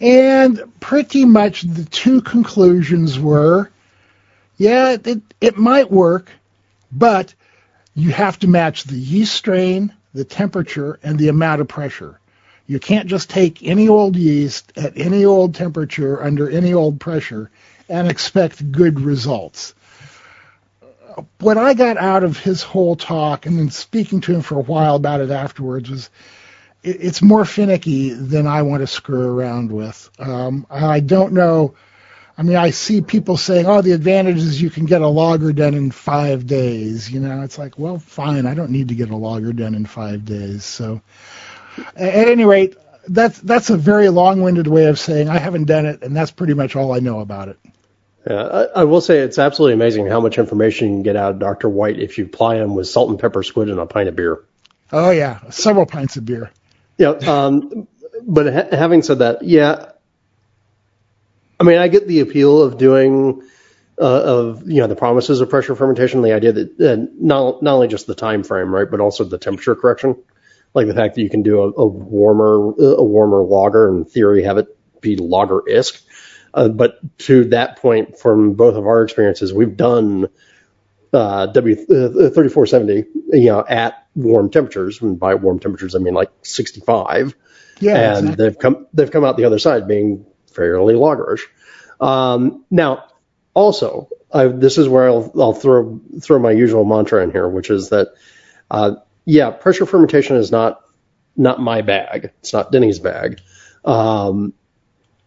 And 0.00 0.62
pretty 0.78 1.24
much 1.24 1.62
the 1.62 1.84
two 1.84 2.22
conclusions 2.22 3.18
were, 3.18 3.70
yeah, 4.56 4.96
it, 5.04 5.22
it 5.40 5.58
might 5.58 5.90
work, 5.90 6.30
but 6.92 7.34
you 7.94 8.10
have 8.10 8.38
to 8.40 8.48
match 8.48 8.84
the 8.84 8.98
yeast 8.98 9.34
strain, 9.34 9.92
the 10.14 10.24
temperature, 10.24 11.00
and 11.02 11.18
the 11.18 11.28
amount 11.28 11.60
of 11.60 11.68
pressure. 11.68 12.20
You 12.68 12.78
can't 12.78 13.08
just 13.08 13.28
take 13.28 13.64
any 13.64 13.88
old 13.88 14.14
yeast 14.14 14.72
at 14.76 14.96
any 14.96 15.24
old 15.24 15.56
temperature 15.56 16.22
under 16.22 16.48
any 16.48 16.72
old 16.74 17.00
pressure 17.00 17.50
and 17.88 18.08
expect 18.08 18.70
good 18.70 19.00
results 19.00 19.74
what 21.38 21.58
I 21.58 21.74
got 21.74 21.96
out 21.96 22.24
of 22.24 22.38
his 22.38 22.62
whole 22.62 22.96
talk 22.96 23.46
and 23.46 23.58
then 23.58 23.70
speaking 23.70 24.20
to 24.22 24.34
him 24.34 24.42
for 24.42 24.58
a 24.58 24.62
while 24.62 24.96
about 24.96 25.20
it 25.20 25.30
afterwards 25.30 25.90
was 25.90 26.10
it, 26.82 26.98
it's 27.00 27.22
more 27.22 27.44
finicky 27.44 28.10
than 28.10 28.46
I 28.46 28.62
want 28.62 28.82
to 28.82 28.86
screw 28.86 29.38
around 29.38 29.72
with. 29.72 30.10
Um, 30.18 30.66
I 30.70 31.00
don't 31.00 31.32
know. 31.32 31.74
I 32.36 32.42
mean, 32.42 32.56
I 32.56 32.70
see 32.70 33.02
people 33.02 33.36
saying, 33.36 33.66
"Oh, 33.66 33.82
the 33.82 33.92
advantage 33.92 34.38
is 34.38 34.60
you 34.60 34.70
can 34.70 34.86
get 34.86 35.02
a 35.02 35.08
lager 35.08 35.52
done 35.52 35.74
in 35.74 35.90
five 35.90 36.46
days." 36.46 37.10
You 37.10 37.20
know, 37.20 37.42
it's 37.42 37.58
like, 37.58 37.78
well, 37.78 37.98
fine. 37.98 38.46
I 38.46 38.54
don't 38.54 38.70
need 38.70 38.88
to 38.88 38.94
get 38.94 39.10
a 39.10 39.16
lager 39.16 39.52
done 39.52 39.74
in 39.74 39.84
five 39.84 40.24
days. 40.24 40.64
So, 40.64 41.02
at 41.94 42.28
any 42.28 42.44
rate, 42.44 42.76
that's 43.06 43.38
that's 43.38 43.68
a 43.70 43.76
very 43.76 44.08
long-winded 44.08 44.66
way 44.66 44.86
of 44.86 44.98
saying 44.98 45.28
I 45.28 45.38
haven't 45.38 45.64
done 45.64 45.84
it, 45.84 46.02
and 46.02 46.16
that's 46.16 46.30
pretty 46.30 46.54
much 46.54 46.74
all 46.74 46.92
I 46.92 47.00
know 47.00 47.20
about 47.20 47.48
it. 47.48 47.58
Yeah, 48.28 48.42
I, 48.42 48.80
I, 48.80 48.84
will 48.84 49.00
say 49.00 49.18
it's 49.18 49.38
absolutely 49.38 49.74
amazing 49.74 50.06
how 50.06 50.20
much 50.20 50.38
information 50.38 50.88
you 50.88 50.94
can 50.94 51.02
get 51.02 51.16
out 51.16 51.32
of 51.32 51.38
Dr. 51.40 51.68
White 51.68 51.98
if 51.98 52.18
you 52.18 52.26
ply 52.26 52.56
him 52.56 52.76
with 52.76 52.86
salt 52.86 53.10
and 53.10 53.18
pepper 53.18 53.42
squid 53.42 53.68
and 53.68 53.80
a 53.80 53.86
pint 53.86 54.08
of 54.08 54.14
beer. 54.14 54.44
Oh 54.92 55.10
yeah, 55.10 55.40
several 55.50 55.86
pints 55.86 56.16
of 56.16 56.24
beer. 56.24 56.52
Yeah, 56.98 57.10
um, 57.10 57.88
but 58.22 58.52
ha- 58.52 58.76
having 58.76 59.02
said 59.02 59.20
that, 59.20 59.42
yeah, 59.42 59.92
I 61.58 61.64
mean 61.64 61.78
I 61.78 61.88
get 61.88 62.06
the 62.06 62.20
appeal 62.20 62.62
of 62.62 62.78
doing 62.78 63.42
uh, 64.00 64.22
of 64.22 64.70
you 64.70 64.80
know 64.80 64.86
the 64.86 64.96
promises 64.96 65.40
of 65.40 65.50
pressure 65.50 65.74
fermentation, 65.74 66.22
the 66.22 66.32
idea 66.32 66.52
that 66.52 66.80
uh, 66.80 67.06
not 67.18 67.62
not 67.62 67.74
only 67.74 67.88
just 67.88 68.06
the 68.06 68.14
time 68.14 68.44
frame, 68.44 68.72
right, 68.72 68.90
but 68.90 69.00
also 69.00 69.24
the 69.24 69.38
temperature 69.38 69.74
correction, 69.74 70.16
like 70.74 70.86
the 70.86 70.94
fact 70.94 71.14
that 71.14 71.22
you 71.22 71.30
can 71.30 71.42
do 71.42 71.62
a, 71.62 71.72
a 71.72 71.86
warmer 71.86 72.72
a 72.78 73.02
warmer 73.02 73.42
lager 73.42 73.88
in 73.88 74.04
theory 74.04 74.44
have 74.44 74.58
it 74.58 74.76
be 75.00 75.16
lager 75.16 75.60
isk 75.62 76.02
uh, 76.54 76.68
but 76.68 76.98
to 77.18 77.44
that 77.46 77.76
point, 77.78 78.18
from 78.18 78.54
both 78.54 78.74
of 78.74 78.86
our 78.86 79.02
experiences, 79.02 79.52
we've 79.52 79.76
done 79.76 80.28
uh, 81.12 81.46
W3470, 81.52 83.00
uh, 83.00 83.36
you 83.36 83.46
know, 83.46 83.64
at 83.66 84.06
warm 84.14 84.50
temperatures. 84.50 85.00
And 85.00 85.18
by 85.18 85.34
warm 85.34 85.58
temperatures, 85.58 85.94
I 85.94 85.98
mean 85.98 86.14
like 86.14 86.30
65. 86.42 87.34
Yeah, 87.80 88.16
and 88.16 88.28
exactly. 88.28 88.44
they've 88.44 88.58
come 88.58 88.86
they've 88.92 89.10
come 89.10 89.24
out 89.24 89.36
the 89.36 89.44
other 89.44 89.58
side 89.58 89.88
being 89.88 90.26
fairly 90.52 90.94
lagerish. 90.94 91.42
Um, 92.00 92.64
now, 92.70 93.04
also, 93.54 94.08
I, 94.32 94.46
this 94.46 94.78
is 94.78 94.88
where 94.88 95.08
I'll, 95.08 95.32
I'll 95.38 95.52
throw 95.52 96.00
throw 96.20 96.38
my 96.38 96.52
usual 96.52 96.84
mantra 96.84 97.22
in 97.22 97.30
here, 97.30 97.48
which 97.48 97.70
is 97.70 97.90
that, 97.90 98.08
uh, 98.70 98.96
yeah, 99.24 99.50
pressure 99.50 99.86
fermentation 99.86 100.36
is 100.36 100.52
not 100.52 100.80
not 101.36 101.60
my 101.60 101.82
bag. 101.82 102.32
It's 102.40 102.52
not 102.52 102.70
Denny's 102.70 102.98
bag. 102.98 103.40
Um, 103.84 104.54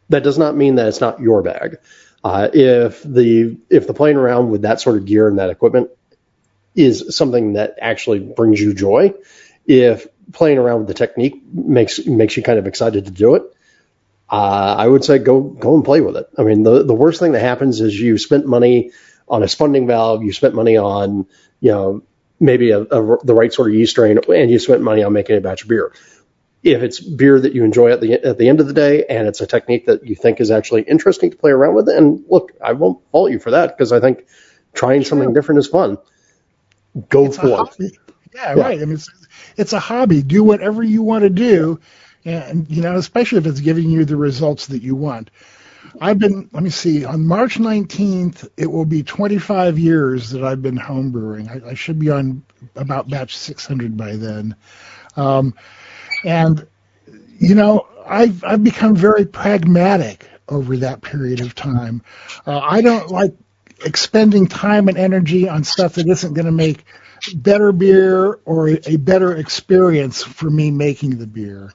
that 0.09 0.23
does 0.23 0.37
not 0.37 0.55
mean 0.55 0.75
that 0.75 0.87
it's 0.87 1.01
not 1.01 1.19
your 1.19 1.41
bag. 1.41 1.77
Uh, 2.23 2.49
if 2.53 3.03
the 3.03 3.57
if 3.69 3.87
the 3.87 3.93
playing 3.93 4.17
around 4.17 4.49
with 4.49 4.63
that 4.63 4.81
sort 4.81 4.97
of 4.97 5.05
gear 5.05 5.27
and 5.27 5.37
that 5.37 5.49
equipment 5.49 5.91
is 6.73 7.15
something 7.15 7.53
that 7.53 7.75
actually 7.81 8.19
brings 8.19 8.59
you 8.59 8.73
joy, 8.73 9.13
if 9.67 10.07
playing 10.33 10.57
around 10.57 10.79
with 10.79 10.87
the 10.87 10.93
technique 10.93 11.41
makes 11.53 12.05
makes 12.05 12.35
you 12.35 12.43
kind 12.43 12.57
of 12.57 12.67
excited 12.67 13.05
to 13.05 13.11
do 13.11 13.35
it, 13.35 13.43
uh, 14.29 14.75
I 14.77 14.87
would 14.87 15.03
say 15.03 15.19
go 15.19 15.41
go 15.41 15.75
and 15.75 15.85
play 15.85 16.01
with 16.01 16.17
it. 16.17 16.27
I 16.37 16.43
mean, 16.43 16.63
the 16.63 16.83
the 16.83 16.95
worst 16.95 17.19
thing 17.19 17.33
that 17.33 17.41
happens 17.41 17.79
is 17.79 17.99
you 17.99 18.17
spent 18.17 18.47
money 18.47 18.91
on 19.27 19.43
a 19.43 19.47
spunding 19.47 19.87
valve, 19.87 20.23
you 20.23 20.33
spent 20.33 20.55
money 20.55 20.77
on 20.77 21.27
you 21.59 21.71
know 21.71 22.03
maybe 22.39 22.71
a, 22.71 22.81
a, 22.81 23.17
the 23.23 23.33
right 23.33 23.53
sort 23.53 23.69
of 23.69 23.75
yeast 23.75 23.91
strain, 23.91 24.19
and 24.27 24.51
you 24.51 24.59
spent 24.59 24.81
money 24.81 25.03
on 25.03 25.13
making 25.13 25.37
a 25.37 25.41
batch 25.41 25.61
of 25.61 25.69
beer 25.69 25.93
if 26.65 26.81
it's 26.81 26.99
beer 26.99 27.39
that 27.39 27.53
you 27.53 27.63
enjoy 27.63 27.91
at 27.91 28.01
the 28.01 28.13
at 28.13 28.37
the 28.37 28.49
end 28.49 28.59
of 28.59 28.67
the 28.67 28.73
day 28.73 29.05
and 29.07 29.27
it's 29.27 29.39
a 29.41 29.47
technique 29.47 29.85
that 29.85 30.05
you 30.05 30.15
think 30.15 30.41
is 30.41 30.51
actually 30.51 30.81
interesting 30.81 31.29
to 31.31 31.37
play 31.37 31.51
around 31.51 31.75
with 31.75 31.87
and 31.89 32.25
look 32.27 32.51
i 32.63 32.73
won't 32.73 32.99
fault 33.11 33.31
you 33.31 33.39
for 33.39 33.51
that 33.51 33.77
because 33.77 33.91
i 33.91 33.99
think 33.99 34.25
trying 34.75 35.03
something 35.03 35.33
different 35.33 35.59
is 35.59 35.67
fun. 35.67 35.97
Go 37.09 37.25
it's 37.25 37.37
for 37.37 37.67
it. 37.79 37.97
yeah, 38.33 38.53
yeah, 38.55 38.61
right. 38.61 38.81
I 38.81 38.85
mean 38.85 38.95
it's, 38.95 39.09
it's 39.57 39.73
a 39.73 39.79
hobby. 39.79 40.21
Do 40.21 40.43
whatever 40.43 40.83
you 40.83 41.01
want 41.01 41.23
to 41.23 41.29
do 41.29 41.79
and 42.25 42.69
you 42.69 42.81
know 42.81 42.95
especially 42.97 43.39
if 43.39 43.45
it's 43.45 43.61
giving 43.61 43.89
you 43.89 44.05
the 44.05 44.17
results 44.17 44.67
that 44.67 44.81
you 44.81 44.95
want. 44.95 45.31
I've 46.01 46.19
been 46.19 46.49
let 46.51 46.63
me 46.63 46.71
see 46.71 47.05
on 47.05 47.25
march 47.25 47.57
19th 47.57 48.49
it 48.57 48.65
will 48.65 48.85
be 48.85 49.03
25 49.03 49.77
years 49.77 50.31
that 50.31 50.43
i've 50.43 50.61
been 50.61 50.77
homebrewing 50.77 51.47
i, 51.47 51.69
I 51.69 51.73
should 51.75 51.99
be 51.99 52.09
on 52.09 52.43
about 52.75 53.07
batch 53.07 53.37
600 53.37 53.95
by 53.95 54.15
then. 54.15 54.55
Um, 55.15 55.53
and, 56.25 56.67
you 57.39 57.55
know, 57.55 57.87
I've, 58.05 58.43
I've 58.43 58.63
become 58.63 58.95
very 58.95 59.25
pragmatic 59.25 60.27
over 60.49 60.77
that 60.77 61.01
period 61.01 61.41
of 61.41 61.55
time. 61.55 62.03
Uh, 62.45 62.59
I 62.59 62.81
don't 62.81 63.09
like 63.09 63.33
expending 63.83 64.47
time 64.47 64.87
and 64.87 64.97
energy 64.97 65.49
on 65.49 65.63
stuff 65.63 65.95
that 65.95 66.07
isn't 66.07 66.33
going 66.33 66.45
to 66.45 66.51
make 66.51 66.83
better 67.33 67.71
beer 67.71 68.39
or 68.45 68.69
a, 68.69 68.97
better 68.97 69.35
experience 69.35 70.23
for 70.23 70.49
me 70.49 70.71
making 70.71 71.17
the 71.17 71.27
beer. 71.27 71.73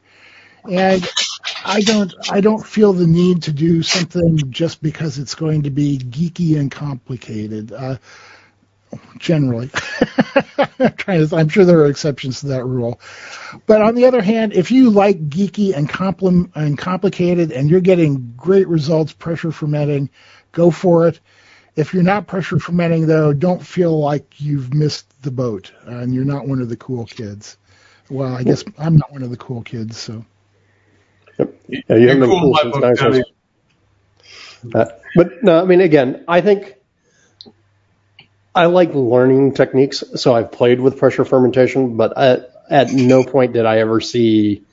And 0.70 1.08
I 1.64 1.80
don't 1.80 2.12
I 2.30 2.42
don't 2.42 2.64
feel 2.66 2.92
the 2.92 3.06
need 3.06 3.44
to 3.44 3.52
do 3.52 3.82
something 3.82 4.50
just 4.50 4.82
because 4.82 5.18
it's 5.18 5.34
going 5.34 5.62
to 5.62 5.70
be 5.70 5.98
geeky 5.98 6.58
and 6.58 6.70
complicated. 6.70 7.72
Uh, 7.72 7.96
generally. 9.18 9.70
I'm 10.78 11.48
sure 11.48 11.64
there 11.64 11.80
are 11.80 11.86
exceptions 11.86 12.40
to 12.40 12.48
that 12.48 12.64
rule. 12.64 13.00
But 13.66 13.82
on 13.82 13.94
the 13.94 14.06
other 14.06 14.22
hand, 14.22 14.52
if 14.52 14.70
you 14.70 14.90
like 14.90 15.28
geeky 15.28 15.74
and, 15.74 15.88
compl- 15.88 16.50
and 16.54 16.76
complicated 16.76 17.52
and 17.52 17.70
you're 17.70 17.80
getting 17.80 18.34
great 18.36 18.68
results 18.68 19.12
pressure 19.12 19.52
fermenting, 19.52 20.10
go 20.52 20.70
for 20.70 21.08
it. 21.08 21.20
If 21.76 21.94
you're 21.94 22.02
not 22.02 22.26
pressure 22.26 22.58
fermenting, 22.58 23.06
though, 23.06 23.32
don't 23.32 23.64
feel 23.64 23.98
like 23.98 24.40
you've 24.40 24.74
missed 24.74 25.22
the 25.22 25.30
boat 25.30 25.72
and 25.84 26.14
you're 26.14 26.24
not 26.24 26.46
one 26.46 26.60
of 26.60 26.68
the 26.68 26.76
cool 26.76 27.06
kids. 27.06 27.56
Well, 28.08 28.34
I 28.34 28.42
guess 28.42 28.64
I'm 28.76 28.96
not 28.96 29.12
one 29.12 29.22
of 29.22 29.30
the 29.30 29.36
cool 29.36 29.62
kids, 29.62 29.96
so. 29.96 30.24
Yep. 31.38 31.54
Yeah, 31.68 31.96
you 31.96 32.08
haven't 32.08 32.28
been 32.28 32.40
cool 32.40 32.56
since 32.56 33.24
uh, 34.74 34.84
but 35.14 35.42
no, 35.42 35.62
I 35.62 35.64
mean, 35.64 35.80
again, 35.80 36.24
I 36.28 36.40
think 36.40 36.74
I 38.54 38.66
like 38.66 38.94
learning 38.94 39.54
techniques, 39.54 40.02
so 40.16 40.34
I've 40.34 40.50
played 40.50 40.80
with 40.80 40.98
pressure 40.98 41.24
fermentation, 41.24 41.96
but 41.96 42.18
at, 42.18 42.50
at 42.68 42.92
no 42.92 43.22
point 43.22 43.52
did 43.52 43.64
I 43.64 43.78
ever 43.78 44.00
see, 44.00 44.64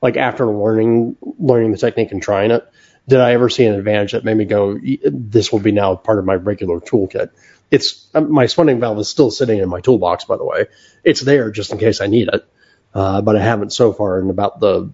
like 0.00 0.16
after 0.16 0.46
learning 0.46 1.16
learning 1.38 1.72
the 1.72 1.78
technique 1.78 2.12
and 2.12 2.22
trying 2.22 2.50
it, 2.50 2.66
did 3.08 3.20
I 3.20 3.32
ever 3.32 3.48
see 3.48 3.64
an 3.66 3.74
advantage 3.74 4.12
that 4.12 4.24
made 4.24 4.36
me 4.36 4.46
go, 4.46 4.78
this 5.04 5.52
will 5.52 5.60
be 5.60 5.72
now 5.72 5.94
part 5.94 6.18
of 6.18 6.24
my 6.24 6.34
regular 6.34 6.80
toolkit. 6.80 7.30
It's 7.70 8.06
uh, 8.14 8.20
my 8.20 8.46
spunding 8.46 8.80
valve 8.80 8.98
is 8.98 9.08
still 9.08 9.30
sitting 9.30 9.58
in 9.58 9.68
my 9.68 9.80
toolbox, 9.80 10.24
by 10.24 10.36
the 10.36 10.44
way. 10.44 10.66
It's 11.04 11.20
there 11.20 11.50
just 11.50 11.72
in 11.72 11.78
case 11.78 12.00
I 12.00 12.06
need 12.06 12.28
it, 12.32 12.46
uh, 12.94 13.20
but 13.20 13.36
I 13.36 13.42
haven't 13.42 13.72
so 13.72 13.92
far. 13.92 14.18
And 14.18 14.30
about 14.30 14.60
the, 14.60 14.90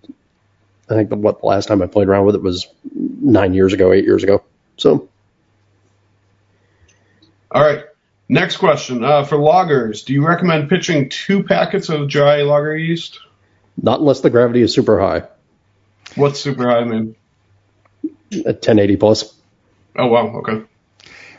I 0.91 0.95
think 0.95 1.11
the, 1.11 1.17
what 1.17 1.41
the 1.41 1.47
last 1.47 1.69
time 1.69 1.81
I 1.81 1.87
played 1.87 2.09
around 2.09 2.27
with 2.27 2.35
it 2.35 2.43
was 2.43 2.67
nine 2.95 3.55
years 3.55 3.73
ago, 3.73 3.93
eight 3.93 4.05
years 4.05 4.25
ago. 4.25 4.43
So. 4.79 5.09
All 7.51 7.63
right. 7.63 7.85
Next 8.29 8.57
question. 8.57 9.05
Uh, 9.05 9.25
for 9.25 9.37
lagers: 9.37 10.05
do 10.05 10.13
you 10.13 10.27
recommend 10.27 10.69
pitching 10.69 11.09
two 11.09 11.43
packets 11.43 11.89
of 11.89 12.09
dry 12.09 12.43
lager 12.43 12.77
yeast? 12.77 13.21
Not 13.81 14.01
unless 14.01 14.21
the 14.21 14.31
gravity 14.31 14.63
is 14.63 14.75
super 14.75 15.01
high. 15.01 15.29
What's 16.15 16.41
super 16.41 16.69
high 16.69 16.85
mean? 16.85 17.17
At 18.33 18.57
1080 18.57 18.97
plus. 18.97 19.35
Oh, 19.97 20.07
wow. 20.07 20.27
Okay. 20.39 20.63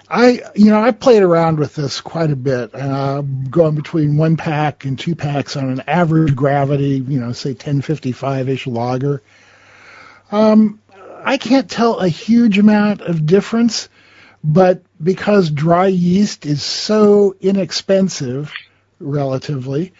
I, 0.10 0.42
you 0.56 0.70
know, 0.70 0.80
I 0.80 0.92
played 0.92 1.24
around 1.24 1.58
with 1.58 1.74
this 1.74 2.02
quite 2.02 2.30
a 2.30 2.36
bit, 2.36 2.76
uh, 2.76 3.22
going 3.22 3.76
between 3.76 4.18
one 4.18 4.38
pack 4.38 4.86
and 4.86 4.98
two 4.98 5.16
packs 5.16 5.56
on 5.58 5.70
an 5.70 5.84
average 5.88 6.36
gravity, 6.36 7.04
you 7.08 7.20
know, 7.20 7.32
say 7.32 7.56
1055-ish 7.56 8.68
lager. 8.68 9.24
Um, 10.32 10.80
I 11.24 11.38
can't 11.38 11.70
tell 11.70 12.00
a 12.00 12.08
huge 12.08 12.60
amount 12.60 13.02
of 13.02 13.26
difference. 13.26 13.90
But 14.44 14.84
because 15.02 15.50
dry 15.50 15.88
yeast 15.88 16.46
is 16.46 16.62
so 16.62 17.36
inexpensive, 17.40 18.52
relatively, 19.00 19.94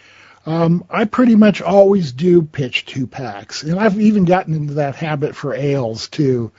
um, 0.46 0.84
I 0.90 1.06
pretty 1.06 1.34
much 1.34 1.62
always 1.62 2.12
do 2.12 2.42
pitch 2.42 2.84
two 2.84 3.06
packs, 3.06 3.62
and 3.62 3.80
I've 3.80 3.98
even 3.98 4.26
gotten 4.26 4.54
into 4.54 4.74
that 4.74 4.96
habit 4.96 5.34
for 5.34 5.54
ales 5.54 6.08
too. 6.08 6.52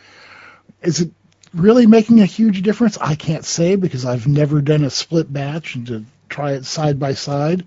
Is 0.82 1.02
it 1.02 1.12
really 1.54 1.86
making 1.86 2.22
a 2.22 2.26
huge 2.26 2.64
difference? 2.64 2.98
I 2.98 3.14
can't 3.14 3.46
say 3.46 3.76
because 3.76 4.06
I've 4.06 4.28
never 4.28 4.62
done 4.62 4.84
a 4.84 4.90
split 4.90 5.32
batch 5.32 5.76
and 5.76 5.88
to 5.88 6.06
try 6.28 6.54
it 6.54 6.66
side 6.66 7.00
by 7.00 7.14
side. 7.14 7.66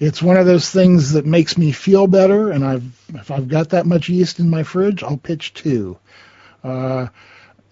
It's 0.00 0.20
one 0.20 0.36
of 0.36 0.46
those 0.46 0.68
things 0.68 1.12
that 1.12 1.24
makes 1.24 1.56
me 1.56 1.70
feel 1.70 2.08
better, 2.08 2.50
and 2.50 2.64
I've 2.64 2.84
if 3.14 3.30
I've 3.30 3.46
got 3.46 3.70
that 3.70 3.86
much 3.86 4.08
yeast 4.08 4.40
in 4.40 4.50
my 4.50 4.64
fridge, 4.64 5.04
I'll 5.04 5.16
pitch 5.16 5.54
two. 5.54 5.98
Uh, 6.64 7.06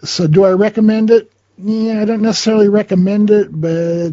so 0.03 0.27
do 0.27 0.45
I 0.45 0.51
recommend 0.51 1.11
it? 1.11 1.29
Yeah, 1.63 2.01
I 2.01 2.05
don't 2.05 2.21
necessarily 2.21 2.69
recommend 2.69 3.29
it, 3.29 3.49
but 3.51 4.11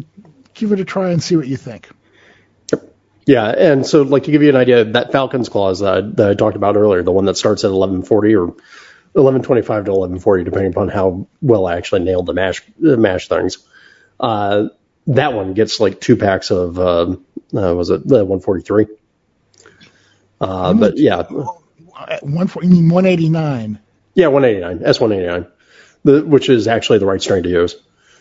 give 0.53 0.71
it 0.71 0.79
a 0.79 0.85
try 0.85 1.11
and 1.11 1.21
see 1.21 1.35
what 1.35 1.47
you 1.47 1.57
think. 1.57 1.89
Yeah, 3.25 3.47
and 3.47 3.85
so 3.85 4.01
like 4.01 4.23
to 4.23 4.31
give 4.31 4.41
you 4.41 4.49
an 4.49 4.55
idea, 4.55 4.85
that 4.85 5.11
Falcons 5.11 5.49
clause 5.49 5.81
that 5.81 5.93
I, 5.93 6.01
that 6.01 6.29
I 6.31 6.33
talked 6.33 6.55
about 6.55 6.75
earlier, 6.75 7.03
the 7.03 7.11
one 7.11 7.25
that 7.25 7.37
starts 7.37 7.63
at 7.63 7.67
1140 7.67 8.35
or 8.35 8.45
1125 8.47 9.85
to 9.85 9.91
1140, 9.91 10.43
depending 10.43 10.71
upon 10.71 10.87
how 10.87 11.27
well 11.41 11.67
I 11.67 11.77
actually 11.77 12.03
nailed 12.03 12.25
the 12.25 12.33
mash 12.33 12.63
the 12.79 12.97
mash 12.97 13.27
things. 13.27 13.59
Uh, 14.19 14.69
that 15.07 15.33
one 15.33 15.53
gets 15.53 15.79
like 15.79 16.01
two 16.01 16.15
packs 16.15 16.51
of 16.51 16.79
uh, 16.79 17.15
uh, 17.55 17.75
was 17.75 17.89
it 17.89 18.07
the 18.07 18.25
143? 18.25 18.87
Uh, 20.41 20.73
but 20.73 20.97
yeah, 20.97 21.23
one 22.21 22.49
you 22.61 22.69
mean 22.69 22.89
189? 22.89 23.79
Yeah, 24.15 24.27
189 24.27 24.87
S189, 24.87 25.51
the, 26.03 26.23
which 26.23 26.49
is 26.49 26.67
actually 26.67 26.99
the 26.99 27.05
right 27.05 27.21
strain 27.21 27.43
to 27.43 27.49
use. 27.49 27.75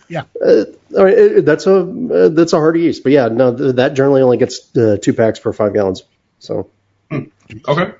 Yeah, 0.09 0.23
uh, 0.45 0.65
I 0.99 1.05
mean, 1.05 1.15
it, 1.15 1.45
that's 1.45 1.67
a 1.67 1.81
uh, 1.81 2.29
that's 2.31 2.55
a 2.55 2.57
hard 2.57 2.79
yeast, 2.79 3.03
but 3.03 3.13
yeah, 3.13 3.29
no, 3.29 3.55
th- 3.55 3.75
that 3.77 3.95
generally 3.95 4.23
only 4.23 4.39
gets 4.39 4.75
uh, 4.77 4.97
two 5.01 5.13
packs 5.13 5.39
per 5.39 5.53
five 5.53 5.75
gallons. 5.75 6.03
So, 6.39 6.71
hmm. 7.11 7.25
okay. 7.69 7.93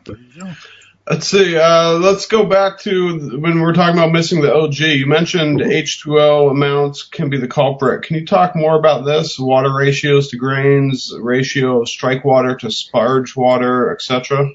Let's 1.09 1.27
see. 1.27 1.57
Uh, 1.57 1.95
let's 1.95 2.27
go 2.27 2.45
back 2.45 2.81
to 2.81 3.39
when 3.41 3.55
we 3.55 3.61
were 3.63 3.73
talking 3.73 3.99
about 3.99 4.13
missing 4.13 4.43
the 4.43 4.55
OG. 4.55 4.79
You 4.79 5.07
mentioned 5.07 5.61
H2O 5.61 6.51
amounts 6.51 7.03
can 7.03 7.31
be 7.31 7.39
the 7.39 7.49
culprit. 7.49 8.03
Can 8.03 8.17
you 8.17 8.27
talk 8.27 8.55
more 8.55 8.79
about 8.79 9.07
this? 9.07 9.39
Water 9.39 9.75
ratios 9.75 10.29
to 10.29 10.37
grains, 10.37 11.11
ratio 11.19 11.81
of 11.81 11.89
strike 11.89 12.27
water 12.27 12.57
to 12.57 12.67
sparge 12.67 13.35
water, 13.37 13.91
etc. 13.91 14.51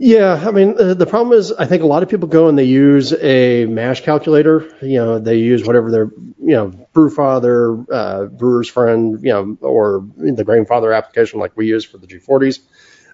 Yeah, 0.00 0.44
I 0.46 0.52
mean, 0.52 0.76
uh, 0.78 0.94
the 0.94 1.06
problem 1.06 1.36
is, 1.36 1.50
I 1.50 1.66
think 1.66 1.82
a 1.82 1.86
lot 1.86 2.04
of 2.04 2.08
people 2.08 2.28
go 2.28 2.48
and 2.48 2.56
they 2.56 2.64
use 2.64 3.12
a 3.12 3.66
mash 3.66 4.02
calculator. 4.02 4.72
You 4.80 4.98
know, 4.98 5.18
they 5.18 5.38
use 5.38 5.66
whatever 5.66 5.90
their, 5.90 6.04
you 6.04 6.54
know, 6.54 6.86
Brewfather, 6.94 7.84
uh, 7.92 8.26
Brewer's 8.26 8.68
Friend, 8.68 9.18
you 9.20 9.32
know, 9.32 9.58
or 9.60 10.06
the 10.16 10.44
Grainfather 10.44 10.96
application 10.96 11.40
like 11.40 11.56
we 11.56 11.66
use 11.66 11.84
for 11.84 11.98
the 11.98 12.06
G40s. 12.06 12.60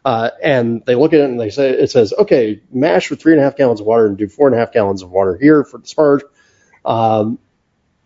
Uh, 0.05 0.28
and 0.43 0.85
they 0.85 0.95
look 0.95 1.14
at 1.14 1.20
it 1.20 1.30
and 1.30 1.41
they 1.41 1.49
say, 1.49 1.70
it 1.70 1.91
says, 1.91 2.12
okay, 2.12 2.61
mash 2.70 3.09
with 3.09 3.18
three 3.18 3.32
and 3.32 3.41
a 3.41 3.45
half 3.45 3.57
gallons 3.57 3.80
of 3.80 3.87
water 3.87 4.07
and 4.07 4.18
do 4.18 4.28
four 4.28 4.47
and 4.47 4.55
a 4.55 4.59
half 4.59 4.70
gallons 4.70 5.03
of 5.03 5.11
water 5.11 5.39
here 5.41 5.64
for 5.64 5.78
the 5.78 5.87
sparge. 5.87 6.20
Um, 6.85 7.39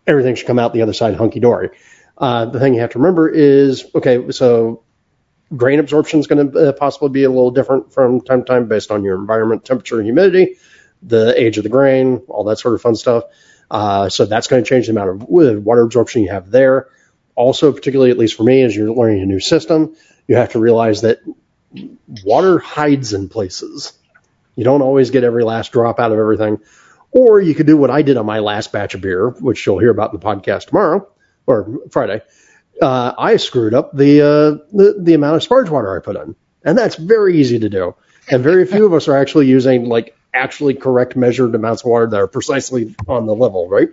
everything 0.07 0.35
should 0.35 0.47
come 0.47 0.57
out 0.57 0.73
the 0.73 0.83
other 0.83 0.93
side 0.93 1.15
hunky 1.15 1.41
dory. 1.41 1.71
Uh, 2.17 2.45
the 2.45 2.61
thing 2.61 2.75
you 2.75 2.79
have 2.79 2.91
to 2.91 2.99
remember 2.99 3.27
is, 3.27 3.85
okay, 3.93 4.31
so 4.31 4.83
grain 5.55 5.79
absorption 5.79 6.19
is 6.19 6.27
going 6.27 6.51
to 6.51 6.69
uh, 6.69 6.71
possibly 6.73 7.09
be 7.09 7.23
a 7.23 7.29
little 7.29 7.51
different 7.51 7.93
from 7.93 8.21
time 8.21 8.41
to 8.41 8.45
time 8.45 8.67
based 8.67 8.91
on 8.91 9.03
your 9.03 9.15
environment, 9.15 9.65
temperature, 9.65 10.01
humidity, 10.01 10.57
the 11.01 11.39
age 11.39 11.57
of 11.57 11.63
the 11.63 11.69
grain, 11.69 12.17
all 12.27 12.43
that 12.45 12.59
sort 12.59 12.75
of 12.75 12.81
fun 12.81 12.95
stuff. 12.95 13.23
Uh, 13.71 14.09
so 14.09 14.25
that's 14.25 14.47
going 14.47 14.63
to 14.63 14.67
change 14.67 14.87
the 14.87 14.91
amount 14.91 15.09
of 15.09 15.23
water 15.29 15.81
absorption 15.81 16.23
you 16.23 16.29
have 16.29 16.49
there. 16.49 16.89
Also, 17.35 17.71
particularly 17.71 18.11
at 18.11 18.17
least 18.17 18.35
for 18.35 18.43
me, 18.43 18.63
as 18.63 18.75
you're 18.75 18.93
learning 18.93 19.21
a 19.21 19.25
new 19.25 19.39
system, 19.39 19.95
you 20.27 20.35
have 20.35 20.51
to 20.51 20.59
realize 20.59 21.01
that 21.01 21.19
water 22.23 22.59
hides 22.59 23.13
in 23.13 23.29
places. 23.29 23.93
You 24.55 24.63
don't 24.63 24.81
always 24.81 25.11
get 25.11 25.23
every 25.23 25.43
last 25.43 25.71
drop 25.71 25.99
out 25.99 26.11
of 26.11 26.19
everything. 26.19 26.59
Or 27.11 27.39
you 27.39 27.55
could 27.55 27.65
do 27.65 27.77
what 27.77 27.89
I 27.89 28.01
did 28.01 28.17
on 28.17 28.25
my 28.25 28.39
last 28.39 28.71
batch 28.71 28.93
of 28.93 29.01
beer, 29.01 29.29
which 29.29 29.65
you'll 29.65 29.79
hear 29.79 29.89
about 29.89 30.13
in 30.13 30.19
the 30.19 30.25
podcast 30.25 30.67
tomorrow 30.67 31.07
or 31.47 31.79
Friday 31.91 32.21
uh, 32.81 33.13
I 33.17 33.37
screwed 33.37 33.73
up 33.73 33.95
the, 33.95 34.21
uh, 34.21 34.65
the 34.75 34.95
the 34.99 35.13
amount 35.13 35.37
of 35.37 35.47
sparge 35.47 35.69
water 35.69 35.95
I 35.95 36.03
put 36.03 36.15
in, 36.15 36.35
and 36.63 36.77
that's 36.77 36.95
very 36.95 37.37
easy 37.37 37.59
to 37.59 37.69
do. 37.69 37.95
And 38.29 38.43
very 38.43 38.65
few 38.65 38.85
of 38.85 38.93
us 38.93 39.07
are 39.07 39.17
actually 39.17 39.47
using 39.47 39.85
like 39.85 40.15
actually 40.33 40.75
correct 40.75 41.15
measured 41.15 41.55
amounts 41.55 41.81
of 41.81 41.89
water 41.89 42.07
that 42.07 42.17
are 42.17 42.27
precisely 42.27 42.95
on 43.07 43.25
the 43.25 43.35
level, 43.35 43.67
right? 43.67 43.89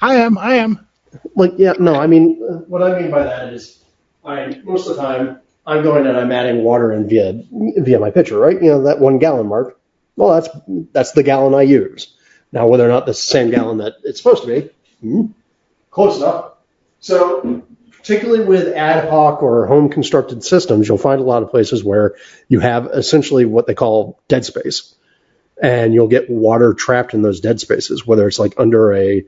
I 0.00 0.16
am. 0.16 0.38
I 0.38 0.56
am. 0.56 0.86
Like, 1.34 1.54
yeah, 1.56 1.74
no, 1.78 1.94
I 1.94 2.06
mean, 2.06 2.40
uh, 2.48 2.54
what 2.68 2.82
I 2.82 3.00
mean 3.00 3.10
by 3.10 3.24
that 3.24 3.52
is, 3.52 3.82
I 4.24 4.60
most 4.64 4.88
of 4.88 4.96
the 4.96 5.02
time 5.02 5.40
I'm 5.66 5.82
going 5.82 6.06
and 6.06 6.16
I'm 6.16 6.32
adding 6.32 6.62
water 6.62 6.92
in 6.92 7.08
via 7.08 7.42
via 7.50 7.98
my 7.98 8.10
pitcher, 8.10 8.38
right? 8.38 8.60
You 8.60 8.70
know 8.70 8.82
that 8.84 9.00
one 9.00 9.18
gallon 9.18 9.46
mark. 9.46 9.78
Well, 10.16 10.34
that's 10.34 10.48
that's 10.92 11.12
the 11.12 11.22
gallon 11.22 11.54
I 11.54 11.62
use. 11.62 12.14
Now, 12.52 12.68
whether 12.68 12.84
or 12.84 12.88
not 12.88 13.06
that's 13.06 13.24
the 13.24 13.30
same 13.30 13.50
gallon 13.50 13.78
that 13.78 13.94
it's 14.04 14.18
supposed 14.18 14.44
to 14.44 14.48
be, 14.48 14.70
hmm, 15.00 15.26
close 15.90 16.18
enough. 16.18 16.52
So 17.00 17.64
particularly 18.06 18.44
with 18.44 18.72
ad 18.76 19.08
hoc 19.08 19.42
or 19.42 19.66
home 19.66 19.88
constructed 19.88 20.44
systems, 20.44 20.86
you'll 20.86 20.96
find 20.96 21.20
a 21.20 21.24
lot 21.24 21.42
of 21.42 21.50
places 21.50 21.82
where 21.82 22.14
you 22.46 22.60
have 22.60 22.86
essentially 22.86 23.44
what 23.44 23.66
they 23.66 23.74
call 23.74 24.22
dead 24.28 24.44
space. 24.44 24.94
And 25.60 25.92
you'll 25.92 26.06
get 26.06 26.30
water 26.30 26.72
trapped 26.72 27.14
in 27.14 27.22
those 27.22 27.40
dead 27.40 27.58
spaces, 27.58 28.06
whether 28.06 28.28
it's 28.28 28.38
like 28.38 28.54
under 28.58 28.94
a 28.94 29.24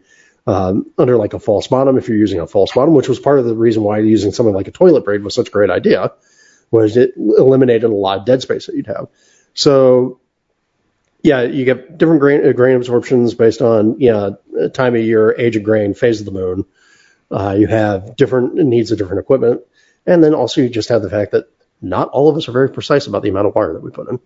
um, 0.47 0.93
under 0.97 1.17
like 1.17 1.35
a 1.35 1.41
false 1.41 1.67
bottom, 1.67 1.99
if 1.99 2.09
you're 2.09 2.19
using 2.19 2.39
a 2.39 2.47
false 2.47 2.73
bottom, 2.73 2.95
which 2.95 3.09
was 3.09 3.19
part 3.19 3.41
of 3.41 3.47
the 3.47 3.57
reason 3.57 3.83
why 3.83 3.99
using 3.99 4.31
something 4.31 4.55
like 4.55 4.69
a 4.69 4.71
toilet 4.71 5.05
braid 5.05 5.25
was 5.25 5.35
such 5.35 5.49
a 5.49 5.51
great 5.51 5.71
idea, 5.71 6.13
was 6.71 6.97
it 6.97 7.15
eliminated 7.17 7.85
a 7.85 7.95
lot 7.95 8.21
of 8.21 8.27
dead 8.27 8.43
space 8.43 8.67
that 8.67 8.77
you'd 8.77 8.87
have. 8.87 9.09
So, 9.55 10.21
yeah, 11.23 11.43
you 11.43 11.65
get 11.65 11.99
different 11.99 12.21
grain, 12.21 12.47
uh, 12.47 12.53
grain 12.53 12.77
absorptions 12.77 13.35
based 13.35 13.61
on 13.61 13.99
you 14.01 14.13
know 14.13 14.69
time 14.73 14.95
of 14.95 15.03
year, 15.03 15.35
age 15.37 15.57
of 15.57 15.65
grain, 15.65 15.95
phase 15.95 16.21
of 16.21 16.27
the 16.27 16.33
moon. 16.33 16.65
Uh, 17.31 17.57
you 17.59 17.67
have 17.67 18.17
different 18.17 18.55
needs 18.55 18.91
of 18.91 18.99
different 18.99 19.21
equipment. 19.21 19.63
And 20.07 20.25
then 20.25 20.35
also 20.35 20.63
you 20.63 20.69
just 20.69 20.89
have 20.89 21.03
the 21.03 21.11
fact 21.11 21.33
that 21.33 21.51
not 21.83 22.09
all 22.09 22.29
of 22.29 22.37
us 22.37 22.49
are 22.49 22.53
very 22.53 22.71
precise 22.71 23.07
about 23.07 23.23
the 23.23 23.29
amount 23.29 23.47
of 23.47 23.55
wire 23.55 23.75
that 23.75 23.83
we 23.83 23.91
put 23.91 24.09
in. 24.09 24.19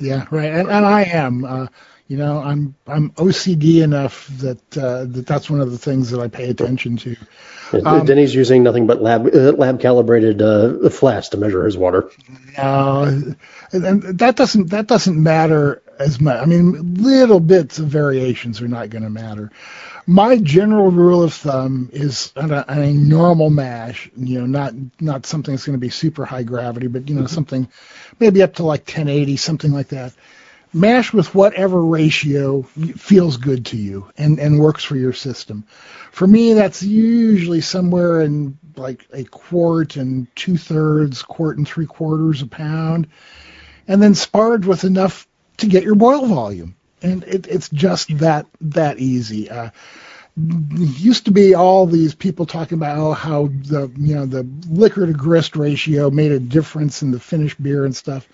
Yeah, 0.00 0.26
right. 0.30 0.52
And, 0.52 0.70
and 0.70 0.84
I 0.84 1.04
am. 1.04 1.44
Uh, 1.44 1.66
you 2.06 2.18
know, 2.18 2.38
I'm 2.38 2.74
I'm 2.86 3.10
OCD 3.12 3.82
enough 3.82 4.26
that 4.38 4.76
uh, 4.76 5.04
that 5.06 5.26
that's 5.26 5.48
one 5.48 5.60
of 5.60 5.70
the 5.70 5.78
things 5.78 6.10
that 6.10 6.20
I 6.20 6.28
pay 6.28 6.50
attention 6.50 6.98
to. 6.98 7.16
Um, 7.84 8.04
Denny's 8.04 8.34
using 8.34 8.62
nothing 8.62 8.86
but 8.86 9.00
lab 9.00 9.26
uh, 9.34 9.52
lab 9.52 9.80
calibrated 9.80 10.42
uh, 10.42 10.90
flasks 10.90 11.30
to 11.30 11.38
measure 11.38 11.64
his 11.64 11.78
water. 11.78 12.10
No, 12.58 13.04
and 13.72 14.02
that 14.18 14.36
doesn't 14.36 14.70
that 14.70 14.86
doesn't 14.86 15.20
matter 15.20 15.82
as 15.98 16.20
much. 16.20 16.40
I 16.40 16.44
mean, 16.44 16.94
little 16.94 17.40
bits 17.40 17.78
of 17.78 17.86
variations 17.86 18.60
are 18.60 18.68
not 18.68 18.90
going 18.90 19.04
to 19.04 19.10
matter 19.10 19.50
my 20.06 20.36
general 20.36 20.90
rule 20.90 21.22
of 21.22 21.32
thumb 21.32 21.88
is 21.92 22.32
on 22.36 22.50
a, 22.50 22.64
on 22.68 22.82
a, 22.82 22.92
normal 22.92 23.50
mash, 23.50 24.10
you 24.16 24.40
know, 24.40 24.46
not 24.46 24.74
not 25.00 25.26
something 25.26 25.54
that's 25.54 25.64
going 25.64 25.78
to 25.78 25.80
be 25.80 25.90
super 25.90 26.24
high 26.24 26.42
gravity, 26.42 26.88
but 26.88 27.08
you 27.08 27.14
know, 27.14 27.22
mm-hmm. 27.22 27.34
something 27.34 27.68
maybe 28.20 28.42
up 28.42 28.54
to 28.54 28.64
like 28.64 28.82
1080, 28.82 29.36
something 29.36 29.72
like 29.72 29.88
that. 29.88 30.12
Mash 30.72 31.12
with 31.12 31.34
whatever 31.34 31.80
ratio 31.82 32.62
feels 32.62 33.36
good 33.36 33.66
to 33.66 33.76
you 33.76 34.10
and 34.18 34.38
and 34.40 34.58
works 34.58 34.84
for 34.84 34.96
your 34.96 35.12
system. 35.12 35.64
For 36.10 36.26
me, 36.26 36.52
that's 36.52 36.82
usually 36.82 37.60
somewhere 37.60 38.20
in 38.20 38.58
like 38.76 39.06
a 39.12 39.24
quart 39.24 39.96
and 39.96 40.26
two 40.34 40.58
thirds, 40.58 41.22
quart 41.22 41.58
and 41.58 41.66
three 41.66 41.86
quarters 41.86 42.42
a 42.42 42.46
pound, 42.46 43.06
and 43.86 44.02
then 44.02 44.12
sparge 44.12 44.64
with 44.64 44.84
enough 44.84 45.26
to 45.58 45.66
get 45.66 45.84
your 45.84 45.94
boil 45.94 46.26
volume 46.26 46.76
and 47.04 47.22
it, 47.24 47.46
it's 47.46 47.68
just 47.68 48.18
that 48.18 48.46
that 48.60 48.98
easy. 48.98 49.50
Uh, 49.50 49.70
used 50.36 51.26
to 51.26 51.30
be 51.30 51.54
all 51.54 51.86
these 51.86 52.14
people 52.14 52.44
talking 52.44 52.76
about 52.76 52.98
oh, 52.98 53.12
how 53.12 53.46
the 53.46 53.92
you 53.96 54.16
know 54.16 54.26
the 54.26 54.48
liquor 54.68 55.06
to 55.06 55.12
grist 55.12 55.54
ratio 55.54 56.10
made 56.10 56.32
a 56.32 56.40
difference 56.40 57.02
in 57.02 57.12
the 57.12 57.20
finished 57.20 57.62
beer 57.62 57.84
and 57.84 57.94
stuff. 57.94 58.26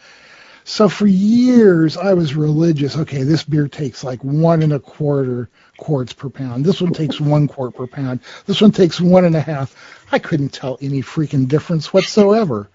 So 0.65 0.89
for 0.89 1.07
years 1.07 1.97
I 1.97 2.15
was 2.15 2.35
religious. 2.35 2.97
Okay, 2.97 3.25
this 3.25 3.45
beer 3.45 3.69
takes 3.69 4.05
like 4.05 4.23
one 4.23 4.63
and 4.63 4.73
a 4.73 4.79
quarter 4.79 5.51
quarts 5.77 6.13
per 6.13 6.31
pound. 6.31 6.65
This 6.65 6.81
one 6.81 6.93
takes 6.93 7.21
one 7.21 7.49
quart 7.49 7.75
per 7.75 7.87
pound. 7.87 8.21
This 8.47 8.61
one 8.61 8.73
takes 8.73 9.01
one 9.01 9.25
and 9.25 9.37
a 9.37 9.41
half. 9.41 9.75
I 10.13 10.21
couldn't 10.21 10.51
tell 10.51 10.79
any 10.81 11.03
freaking 11.03 11.49
difference 11.49 11.93
whatsoever. 11.93 12.71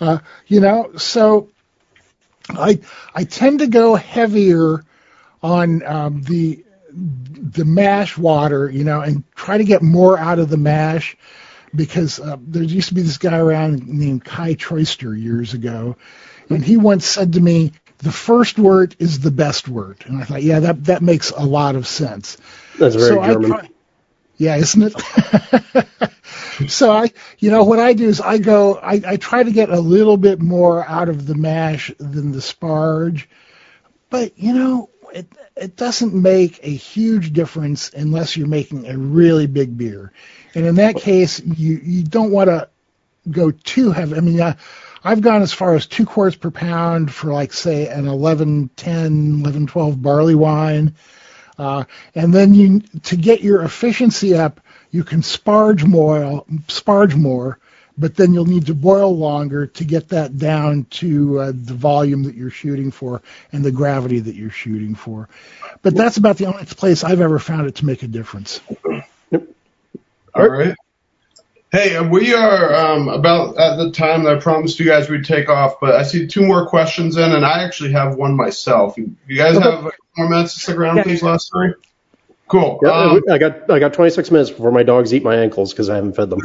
Uh, 0.00 0.18
you 0.46 0.60
know, 0.60 0.90
so 0.96 1.48
I 2.50 2.80
I 3.14 3.24
tend 3.24 3.60
to 3.60 3.66
go 3.66 3.94
heavier 3.94 4.84
on 5.42 5.84
um, 5.84 6.22
the 6.22 6.64
the 6.92 7.64
mash 7.64 8.16
water, 8.16 8.70
you 8.70 8.84
know, 8.84 9.00
and 9.00 9.24
try 9.34 9.58
to 9.58 9.64
get 9.64 9.82
more 9.82 10.18
out 10.18 10.38
of 10.38 10.48
the 10.48 10.56
mash 10.56 11.16
because 11.74 12.18
uh, 12.18 12.36
there 12.40 12.62
used 12.62 12.88
to 12.88 12.94
be 12.94 13.02
this 13.02 13.18
guy 13.18 13.38
around 13.38 13.86
named 13.86 14.24
Kai 14.24 14.54
Troester 14.54 15.14
years 15.14 15.54
ago, 15.54 15.96
and 16.48 16.64
he 16.64 16.76
once 16.76 17.04
said 17.04 17.34
to 17.34 17.40
me, 17.40 17.72
"The 17.98 18.12
first 18.12 18.58
wort 18.58 18.96
is 18.98 19.20
the 19.20 19.30
best 19.30 19.68
wort," 19.68 20.06
and 20.06 20.20
I 20.20 20.24
thought, 20.24 20.42
yeah, 20.42 20.60
that 20.60 20.84
that 20.84 21.02
makes 21.02 21.30
a 21.30 21.44
lot 21.44 21.76
of 21.76 21.86
sense. 21.86 22.38
That's 22.78 22.94
very 22.94 23.08
so 23.08 23.24
German. 23.24 23.50
Try, 23.50 23.68
yeah, 24.36 24.56
isn't 24.56 24.82
it? 24.82 26.68
so 26.68 26.92
I, 26.92 27.10
you 27.38 27.50
know, 27.50 27.64
what 27.64 27.78
I 27.78 27.92
do 27.92 28.08
is 28.08 28.20
I 28.20 28.38
go, 28.38 28.74
I, 28.76 29.00
I 29.06 29.16
try 29.16 29.42
to 29.42 29.50
get 29.50 29.70
a 29.70 29.80
little 29.80 30.16
bit 30.16 30.40
more 30.40 30.86
out 30.86 31.08
of 31.08 31.26
the 31.26 31.34
mash 31.34 31.92
than 31.98 32.32
the 32.32 32.38
sparge, 32.38 33.26
but 34.10 34.38
you 34.38 34.52
know, 34.52 34.90
it 35.12 35.26
it 35.56 35.76
doesn't 35.76 36.14
make 36.14 36.60
a 36.62 36.70
huge 36.70 37.32
difference 37.32 37.90
unless 37.94 38.36
you're 38.36 38.46
making 38.46 38.86
a 38.86 38.98
really 38.98 39.46
big 39.46 39.76
beer, 39.76 40.12
and 40.54 40.66
in 40.66 40.74
that 40.76 40.96
case, 40.96 41.40
you 41.40 41.80
you 41.82 42.02
don't 42.04 42.30
want 42.30 42.48
to 42.48 42.68
go 43.30 43.50
too 43.50 43.90
heavy. 43.90 44.16
I 44.16 44.20
mean, 44.20 44.40
uh, 44.40 44.54
I've 45.02 45.20
gone 45.20 45.42
as 45.42 45.52
far 45.52 45.74
as 45.74 45.86
two 45.86 46.04
quarts 46.04 46.36
per 46.36 46.50
pound 46.50 47.12
for 47.12 47.32
like 47.32 47.52
say 47.52 47.88
an 47.88 48.08
11, 48.08 48.70
10, 48.76 49.40
11, 49.40 49.66
12 49.66 50.02
barley 50.02 50.34
wine, 50.34 50.94
uh, 51.58 51.84
and 52.14 52.32
then 52.32 52.54
you 52.54 52.80
to 53.04 53.16
get 53.16 53.40
your 53.42 53.62
efficiency 53.62 54.34
up, 54.34 54.60
you 54.90 55.04
can 55.04 55.20
sparge 55.20 55.86
more, 55.86 56.44
sparge 56.68 57.14
more, 57.14 57.58
but 57.98 58.16
then 58.16 58.34
you'll 58.34 58.46
need 58.46 58.66
to 58.66 58.74
boil 58.74 59.16
longer 59.16 59.66
to 59.66 59.84
get 59.84 60.08
that 60.10 60.38
down 60.38 60.84
to 60.90 61.40
uh, 61.40 61.52
the 61.54 61.74
volume 61.74 62.24
that 62.24 62.34
you're 62.34 62.50
shooting 62.50 62.90
for 62.90 63.22
and 63.52 63.64
the 63.64 63.72
gravity 63.72 64.20
that 64.20 64.34
you're 64.34 64.50
shooting 64.50 64.94
for. 64.94 65.28
But 65.82 65.94
that's 65.94 66.16
about 66.18 66.36
the 66.36 66.46
only 66.46 66.64
place 66.64 67.04
I've 67.04 67.20
ever 67.20 67.38
found 67.38 67.66
it 67.66 67.76
to 67.76 67.86
make 67.86 68.02
a 68.02 68.08
difference. 68.08 68.60
Yep. 69.30 69.48
All 70.34 70.48
right. 70.48 70.76
Hey, 71.76 71.94
uh, 71.94 72.08
we 72.08 72.32
are 72.32 72.74
um, 72.74 73.08
about 73.10 73.58
at 73.58 73.76
the 73.76 73.90
time 73.90 74.24
that 74.24 74.38
I 74.38 74.40
promised 74.40 74.80
you 74.80 74.86
guys 74.86 75.10
we'd 75.10 75.26
take 75.26 75.50
off, 75.50 75.78
but 75.78 75.94
I 75.94 76.04
see 76.04 76.26
two 76.26 76.40
more 76.40 76.66
questions 76.66 77.18
in, 77.18 77.32
and 77.32 77.44
I 77.44 77.64
actually 77.64 77.92
have 77.92 78.16
one 78.16 78.34
myself. 78.34 78.96
You, 78.96 79.14
guys 79.36 79.58
have 79.58 79.84
like, 79.84 79.92
more 80.16 80.26
minutes 80.26 80.54
to 80.54 80.60
stick 80.60 80.76
around, 80.76 81.02
please, 81.02 81.22
last 81.22 81.50
three? 81.52 81.74
Cool. 82.48 82.80
Yeah, 82.82 82.92
um, 82.92 83.22
I 83.30 83.36
got 83.36 83.70
I 83.70 83.78
got 83.78 83.92
26 83.92 84.30
minutes 84.30 84.48
before 84.48 84.72
my 84.72 84.84
dogs 84.84 85.12
eat 85.12 85.22
my 85.22 85.36
ankles 85.36 85.74
because 85.74 85.90
I 85.90 85.96
haven't 85.96 86.14
fed 86.14 86.30
them. 86.30 86.40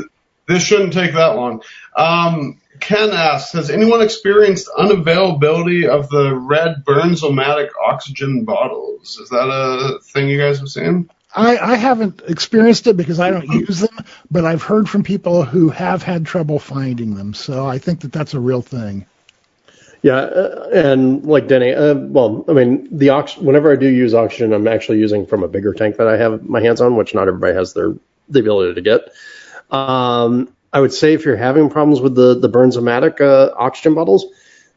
This 0.49 0.64
shouldn't 0.64 0.91
take 0.91 1.14
that 1.14 1.38
long. 1.38 1.64
Um, 1.95 2.60
Ken 2.82 3.12
asks, 3.12 3.53
has 3.53 3.70
anyone 3.70 4.02
experienced 4.02 4.68
unavailability 4.78 5.88
of 5.88 6.10
the 6.10 6.36
red 6.36 6.84
Bernzomatic 6.86 7.70
oxygen 7.82 8.44
bottles? 8.44 9.18
Is 9.18 9.30
that 9.30 9.48
a 9.48 10.02
thing 10.03 10.28
you 10.28 10.38
guys 10.38 10.60
have 10.60 10.68
seen? 10.68 11.10
I, 11.34 11.58
I 11.58 11.76
haven't 11.76 12.22
experienced 12.28 12.88
it 12.88 12.98
because 12.98 13.20
I 13.20 13.32
don't 13.32 13.48
use 13.48 13.80
them, 13.80 14.06
but 14.30 14.45
I've 14.45 14.64
heard 14.64 14.90
from 14.90 15.03
people 15.03 15.44
who 15.44 15.70
have 15.70 16.03
had 16.03 16.26
trouble 16.26 16.60
finding 16.60 17.16
them. 17.16 17.34
So 17.34 17.66
I 17.66 17.78
think 17.78 18.02
that 18.02 18.12
that's 18.12 18.34
a 18.34 18.40
real 18.40 18.62
thing. 18.62 19.06
Yeah, 20.02 20.18
uh, 20.18 20.70
and 20.74 21.24
like 21.26 21.48
Denny, 21.48 21.74
uh, 21.74 21.94
well, 21.94 22.44
I 22.49 22.53
mean, 22.53 22.88
the 22.91 23.10
ox- 23.10 23.38
whenever 23.38 23.72
I 23.72 23.76
do 23.76 23.88
use 23.88 24.16
oxygen, 24.16 24.52
I'm 24.52 24.68
actually 24.68 24.98
using 24.98 25.28
from 25.28 25.44
a 25.44 25.48
bigger 25.48 25.74
tank 25.74 25.98
that 25.98 26.08
I 26.08 26.18
have 26.18 26.44
my 26.44 26.60
hands 26.60 26.82
on, 26.82 26.95
which 26.95 27.14
not 27.14 27.28
everybody 27.28 27.53
has 27.53 27.74
their 27.74 27.94
the 28.28 28.40
ability 28.40 28.74
to 28.76 28.82
get. 28.82 29.02
Um, 29.70 30.52
I 30.74 30.80
would 30.80 30.94
say 30.94 31.14
if 31.14 31.26
you're 31.26 31.38
having 31.38 31.70
problems 31.70 32.02
with 32.02 32.16
the 32.16 32.34
the 32.40 32.49
Bernzomatic 32.49 33.22
uh, 33.22 33.53
oxygen 33.56 33.94
bottles, 33.94 34.26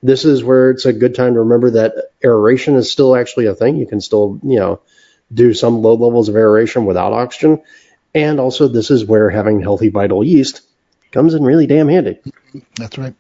this 0.03 0.27
is 0.27 0.45
where 0.45 0.71
it's 0.71 0.85
a 0.85 0.93
good 0.93 1.15
time 1.15 1.35
to 1.35 1.41
remember 1.41 1.71
that 1.71 1.95
aeration 2.23 2.75
is 2.75 2.93
still 2.93 3.17
actually 3.17 3.47
a 3.47 3.55
thing. 3.55 3.77
You 3.77 3.87
can 3.87 4.03
still, 4.03 4.39
you 4.45 4.59
know, 4.59 4.81
do 5.35 5.53
some 5.53 5.83
low 5.83 5.95
levels 5.95 6.29
of 6.29 6.37
aeration 6.37 6.87
without 6.87 7.13
oxygen, 7.13 7.63
and 8.15 8.41
also 8.41 8.69
this 8.69 8.91
is 8.91 9.05
where 9.05 9.29
having 9.31 9.61
healthy 9.61 9.89
vital 9.89 10.25
yeast 10.25 10.63
comes 11.13 11.35
in 11.35 11.43
really 11.43 11.67
damn 11.67 11.89
handy. 11.89 12.19
That's 12.77 12.97
right. 12.99 13.15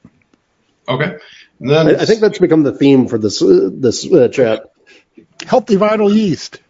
Okay. 0.89 1.19
Then 1.61 1.89
I, 1.89 2.03
I 2.03 2.05
think 2.05 2.21
that's 2.21 2.39
become 2.39 2.63
the 2.63 2.73
theme 2.73 3.09
for 3.09 3.19
this 3.19 3.43
uh, 3.43 3.71
this 3.73 4.11
uh, 4.11 4.29
chat. 4.29 4.71
Healthy 5.47 5.77
vital 5.77 6.13
yeast. 6.13 6.61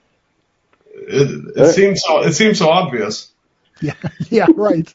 It, 0.95 1.57
it 1.57 1.73
seems 1.73 2.03
so. 2.03 2.23
It 2.23 2.33
seems 2.33 2.59
so 2.59 2.69
obvious. 2.69 3.33
Yeah, 3.81 3.95
yeah, 4.31 4.47
right. 4.55 4.93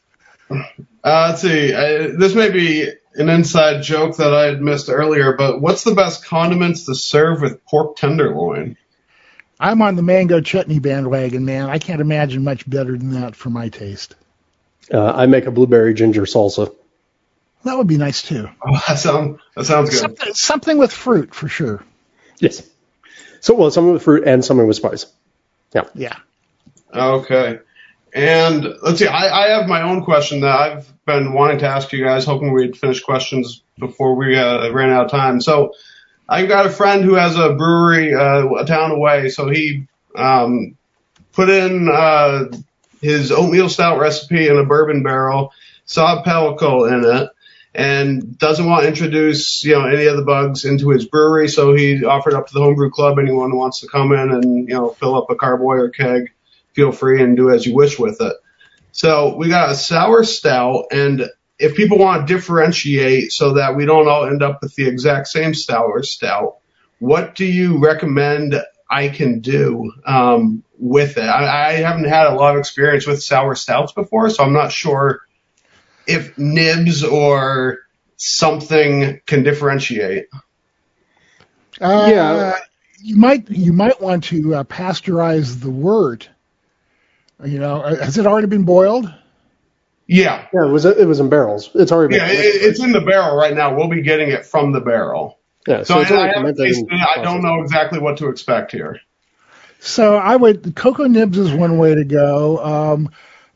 Uh, 0.50 0.62
let's 1.04 1.42
see. 1.42 1.74
I, 1.74 2.08
this 2.08 2.34
may 2.34 2.50
be 2.50 2.88
an 3.14 3.28
inside 3.28 3.82
joke 3.82 4.16
that 4.16 4.32
I 4.32 4.46
had 4.46 4.60
missed 4.60 4.88
earlier, 4.88 5.34
but 5.36 5.60
what's 5.60 5.84
the 5.84 5.94
best 5.94 6.24
condiments 6.24 6.86
to 6.86 6.94
serve 6.94 7.42
with 7.42 7.64
pork 7.64 7.96
tenderloin? 7.96 8.76
I'm 9.60 9.82
on 9.82 9.94
the 9.94 10.02
mango 10.02 10.40
chutney 10.40 10.78
bandwagon, 10.78 11.44
man. 11.44 11.68
I 11.68 11.78
can't 11.78 12.00
imagine 12.00 12.42
much 12.42 12.68
better 12.68 12.96
than 12.96 13.12
that 13.20 13.36
for 13.36 13.50
my 13.50 13.68
taste. 13.68 14.16
Uh, 14.92 15.12
I 15.12 15.26
make 15.26 15.44
a 15.44 15.50
blueberry 15.50 15.92
ginger 15.92 16.22
salsa. 16.22 16.74
That 17.64 17.76
would 17.76 17.86
be 17.86 17.98
nice 17.98 18.22
too. 18.22 18.48
Oh, 18.66 18.80
that 18.88 18.98
sounds 18.98 19.38
that 19.54 19.66
sounds 19.66 19.90
good. 19.90 19.98
Something, 19.98 20.34
something 20.34 20.78
with 20.78 20.92
fruit 20.92 21.34
for 21.34 21.46
sure. 21.46 21.84
Yes. 22.38 22.66
So 23.40 23.54
well, 23.54 23.70
something 23.70 23.92
with 23.92 24.02
fruit 24.02 24.24
and 24.26 24.42
something 24.42 24.66
with 24.66 24.76
spice. 24.76 25.04
Yeah. 25.74 25.84
Yeah. 25.94 26.16
Okay. 26.92 27.58
And 28.12 28.64
let's 28.82 28.98
see, 28.98 29.06
I, 29.06 29.44
I 29.44 29.48
have 29.58 29.68
my 29.68 29.82
own 29.82 30.04
question 30.04 30.40
that 30.40 30.56
I've 30.56 31.04
been 31.06 31.32
wanting 31.32 31.58
to 31.58 31.68
ask 31.68 31.92
you 31.92 32.02
guys, 32.02 32.24
hoping 32.24 32.52
we'd 32.52 32.76
finish 32.76 33.00
questions 33.00 33.62
before 33.78 34.16
we 34.16 34.36
uh, 34.36 34.70
ran 34.72 34.90
out 34.90 35.04
of 35.04 35.10
time. 35.12 35.40
So 35.40 35.74
I've 36.30 36.48
got 36.48 36.66
a 36.66 36.70
friend 36.70 37.04
who 37.04 37.14
has 37.14 37.36
a 37.36 37.54
brewery 37.54 38.14
uh, 38.14 38.48
a 38.54 38.64
town 38.64 38.92
away, 38.92 39.30
so 39.30 39.50
he 39.50 39.88
um, 40.14 40.76
put 41.32 41.50
in 41.50 41.88
uh, 41.88 42.44
his 43.00 43.32
oatmeal 43.32 43.68
stout 43.68 43.98
recipe 43.98 44.46
in 44.46 44.56
a 44.56 44.64
bourbon 44.64 45.02
barrel, 45.02 45.52
saw 45.86 46.22
pellicle 46.22 46.88
in 46.92 47.04
it, 47.04 47.30
and 47.74 48.38
doesn't 48.38 48.68
want 48.68 48.82
to 48.82 48.88
introduce 48.88 49.64
you 49.64 49.72
know 49.72 49.86
any 49.86 50.06
of 50.06 50.16
the 50.16 50.22
bugs 50.22 50.64
into 50.64 50.90
his 50.90 51.04
brewery, 51.04 51.48
so 51.48 51.74
he 51.74 52.04
offered 52.04 52.34
up 52.34 52.46
to 52.46 52.54
the 52.54 52.60
homebrew 52.60 52.90
club 52.90 53.18
anyone 53.18 53.50
who 53.50 53.58
wants 53.58 53.80
to 53.80 53.88
come 53.88 54.12
in 54.12 54.30
and 54.30 54.68
you 54.68 54.74
know 54.74 54.90
fill 54.90 55.16
up 55.16 55.30
a 55.30 55.34
carboy 55.34 55.78
or 55.78 55.90
keg 55.90 56.30
feel 56.74 56.92
free 56.92 57.22
and 57.22 57.36
do 57.36 57.50
as 57.50 57.66
you 57.66 57.74
wish 57.74 57.98
with 57.98 58.20
it. 58.20 58.36
So 58.92 59.36
we 59.36 59.48
got 59.48 59.70
a 59.70 59.74
sour 59.74 60.22
stout, 60.22 60.86
and 60.92 61.28
if 61.60 61.74
people 61.74 61.98
want 61.98 62.26
to 62.26 62.34
differentiate 62.34 63.32
so 63.32 63.54
that 63.54 63.76
we 63.76 63.84
don't 63.84 64.08
all 64.08 64.26
end 64.26 64.42
up 64.42 64.60
with 64.62 64.74
the 64.74 64.86
exact 64.86 65.28
same 65.28 65.54
sour 65.54 66.02
stout, 66.02 66.58
what 66.98 67.34
do 67.34 67.44
you 67.44 67.78
recommend 67.78 68.60
I 68.90 69.08
can 69.08 69.40
do 69.40 69.92
um, 70.04 70.64
with 70.78 71.16
it? 71.16 71.24
I, 71.24 71.68
I 71.68 71.72
haven't 71.74 72.08
had 72.08 72.26
a 72.26 72.34
lot 72.34 72.54
of 72.54 72.60
experience 72.60 73.06
with 73.06 73.22
sour 73.22 73.54
stouts 73.54 73.92
before, 73.92 74.30
so 74.30 74.42
I'm 74.42 74.52
not 74.52 74.72
sure 74.72 75.20
if 76.06 76.36
nibs 76.36 77.04
or 77.04 77.78
something 78.16 79.20
can 79.26 79.42
differentiate. 79.42 80.26
Uh, 81.80 82.08
yeah, 82.10 82.58
you 83.00 83.16
might 83.16 83.48
you 83.48 83.72
might 83.72 84.00
want 84.00 84.24
to 84.24 84.56
uh, 84.56 84.64
pasteurize 84.64 85.60
the 85.60 85.70
wort 85.70 86.28
you 87.44 87.58
know, 87.58 87.80
uh, 87.80 88.04
has 88.04 88.18
it 88.18 88.26
already 88.26 88.46
been 88.46 88.64
boiled? 88.64 89.12
Yeah. 90.10 90.48
Yeah, 90.52 90.66
it 90.66 90.70
was 90.70 90.84
it 90.84 91.06
was 91.06 91.20
in 91.20 91.28
barrels. 91.28 91.70
It's 91.72 91.92
already 91.92 92.16
yeah, 92.16 92.26
it, 92.26 92.40
it's 92.40 92.82
in 92.82 92.90
the 92.90 93.00
barrel 93.00 93.36
right 93.36 93.54
now. 93.54 93.76
We'll 93.76 93.88
be 93.88 94.02
getting 94.02 94.30
it 94.30 94.44
from 94.44 94.72
the 94.72 94.80
barrel. 94.80 95.38
Yeah, 95.68 95.84
so, 95.84 96.02
so 96.02 96.16
I, 96.16 96.36
I 96.36 96.52
tasted. 96.52 96.88
I 96.90 97.22
don't 97.22 97.42
know 97.42 97.60
exactly 97.60 98.00
what 98.00 98.16
to 98.16 98.28
expect 98.28 98.72
here. 98.72 99.00
So 99.78 100.16
I 100.16 100.34
would 100.34 100.74
cocoa 100.74 101.06
nibs 101.06 101.38
is 101.38 101.52
one 101.52 101.78
way 101.78 101.94
to 101.94 102.04
go. 102.04 102.58
Um, 102.58 103.10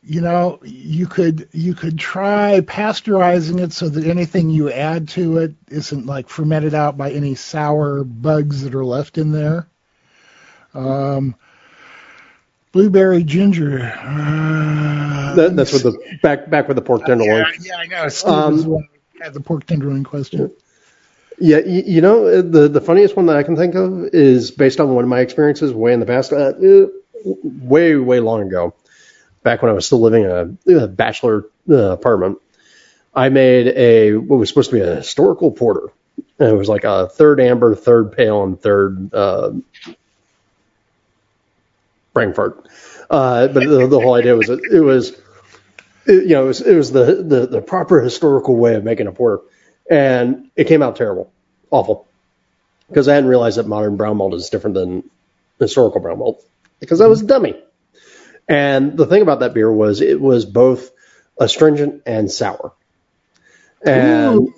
you 0.04 0.20
know, 0.20 0.60
you 0.62 1.08
could 1.08 1.48
you 1.50 1.74
could 1.74 1.98
try 1.98 2.60
pasteurizing 2.60 3.60
it 3.60 3.72
so 3.72 3.88
that 3.88 4.04
anything 4.04 4.48
you 4.48 4.70
add 4.70 5.08
to 5.10 5.38
it 5.38 5.54
isn't 5.68 6.06
like 6.06 6.28
fermented 6.28 6.72
out 6.72 6.96
by 6.96 7.10
any 7.10 7.34
sour 7.34 8.04
bugs 8.04 8.62
that 8.62 8.76
are 8.76 8.84
left 8.84 9.18
in 9.18 9.32
there. 9.32 9.66
Um, 10.72 11.34
blueberry 12.74 13.22
ginger. 13.22 13.80
Uh, 13.80 15.34
that, 15.36 15.56
that's 15.56 15.72
what 15.72 15.82
the 15.84 16.18
back 16.22 16.50
back 16.50 16.68
with 16.68 16.74
the 16.74 16.82
pork 16.82 17.06
tenderloin. 17.06 17.46
Yeah, 17.60 17.66
yeah 17.70 17.76
I 17.76 17.86
know. 17.86 18.08
Steve 18.08 18.30
um, 18.30 18.88
had 19.22 19.32
the 19.32 19.40
pork 19.40 19.64
tenderloin 19.64 20.04
question. 20.04 20.52
Yeah, 21.38 21.58
you, 21.58 21.82
you, 21.86 22.00
know 22.00 22.42
the 22.42 22.68
the 22.68 22.80
funniest 22.80 23.16
one 23.16 23.26
that 23.26 23.36
I 23.36 23.44
can 23.44 23.56
think 23.56 23.74
of 23.74 24.08
is 24.12 24.50
based 24.50 24.80
on 24.80 24.94
one 24.94 25.04
of 25.04 25.08
my 25.08 25.20
experiences 25.20 25.72
way 25.72 25.92
in 25.92 26.00
the 26.00 26.06
past, 26.06 26.32
uh, 26.32 26.36
uh 26.36 26.86
way 27.24 27.96
way 27.96 28.20
long 28.20 28.42
ago, 28.42 28.74
back 29.42 29.62
when 29.62 29.70
I 29.70 29.74
was 29.74 29.86
still 29.86 30.00
living 30.00 30.24
in 30.24 30.58
a, 30.66 30.84
a 30.84 30.88
bachelor 30.88 31.44
uh, 31.70 31.92
apartment. 31.92 32.38
I 33.14 33.28
made 33.28 33.68
a 33.68 34.16
what 34.16 34.38
was 34.38 34.48
supposed 34.48 34.70
to 34.70 34.76
be 34.76 34.82
a 34.82 34.96
historical 34.96 35.52
porter, 35.52 35.92
and 36.40 36.48
it 36.48 36.56
was 36.56 36.68
like 36.68 36.84
a 36.84 37.08
third 37.08 37.40
amber, 37.40 37.76
third 37.76 38.12
pale, 38.12 38.42
and 38.42 38.60
third 38.60 39.14
Frankfurt. 42.14 42.68
Uh, 43.10 43.48
but 43.48 43.64
the, 43.64 43.86
the, 43.86 44.00
whole 44.00 44.14
idea 44.14 44.34
was 44.34 44.48
it, 44.48 44.60
it 44.72 44.80
was, 44.80 45.10
it, 46.06 46.24
you 46.24 46.30
know, 46.30 46.44
it 46.44 46.46
was, 46.46 46.60
it 46.62 46.74
was 46.74 46.92
the, 46.92 47.22
the, 47.22 47.46
the 47.46 47.60
proper 47.60 48.00
historical 48.00 48.56
way 48.56 48.76
of 48.76 48.84
making 48.84 49.06
a 49.06 49.12
porter. 49.12 49.42
And 49.90 50.50
it 50.56 50.64
came 50.64 50.82
out 50.82 50.96
terrible, 50.96 51.30
awful. 51.70 52.06
Because 52.88 53.08
I 53.08 53.14
hadn't 53.14 53.28
realized 53.28 53.58
that 53.58 53.66
modern 53.66 53.96
brown 53.96 54.16
malt 54.16 54.34
is 54.34 54.48
different 54.48 54.74
than 54.74 55.10
historical 55.58 56.00
brown 56.00 56.18
malt. 56.18 56.42
Because 56.80 57.00
I 57.00 57.06
was 57.06 57.20
a 57.20 57.26
dummy. 57.26 57.60
And 58.48 58.96
the 58.96 59.06
thing 59.06 59.22
about 59.22 59.40
that 59.40 59.54
beer 59.54 59.70
was 59.70 60.00
it 60.00 60.20
was 60.20 60.44
both 60.44 60.90
astringent 61.38 62.02
and 62.06 62.30
sour. 62.30 62.72
And 63.84 64.36
Ooh. 64.36 64.54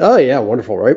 oh 0.00 0.16
yeah, 0.16 0.38
wonderful, 0.40 0.76
right? 0.76 0.96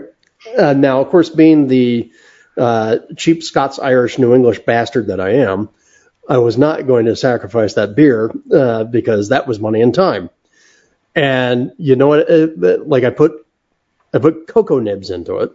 Uh, 0.58 0.74
now, 0.74 1.02
of 1.02 1.10
course, 1.10 1.30
being 1.30 1.68
the 1.68 2.12
uh, 2.58 2.98
cheap 3.16 3.44
Scots 3.44 3.80
Irish 3.80 4.20
New 4.20 4.34
English 4.36 4.60
bastard 4.60 5.08
that 5.08 5.20
I 5.20 5.36
am, 5.36 5.70
I 6.30 6.38
was 6.40 6.58
not 6.58 6.88
going 6.88 7.06
to 7.06 7.16
sacrifice 7.16 7.76
that 7.76 7.96
beer 7.96 8.32
uh, 8.54 8.86
because 8.86 9.30
that 9.30 9.48
was 9.48 9.60
money 9.60 9.82
and 9.82 9.94
time. 9.94 10.30
And 11.16 11.74
you 11.78 11.96
know 11.96 12.08
what? 12.08 12.30
Uh, 12.30 12.48
like 12.86 13.04
I 13.04 13.12
put 13.12 13.46
I 14.14 14.20
put 14.20 14.48
cocoa 14.48 14.80
nibs 14.80 15.10
into 15.12 15.40
it, 15.40 15.52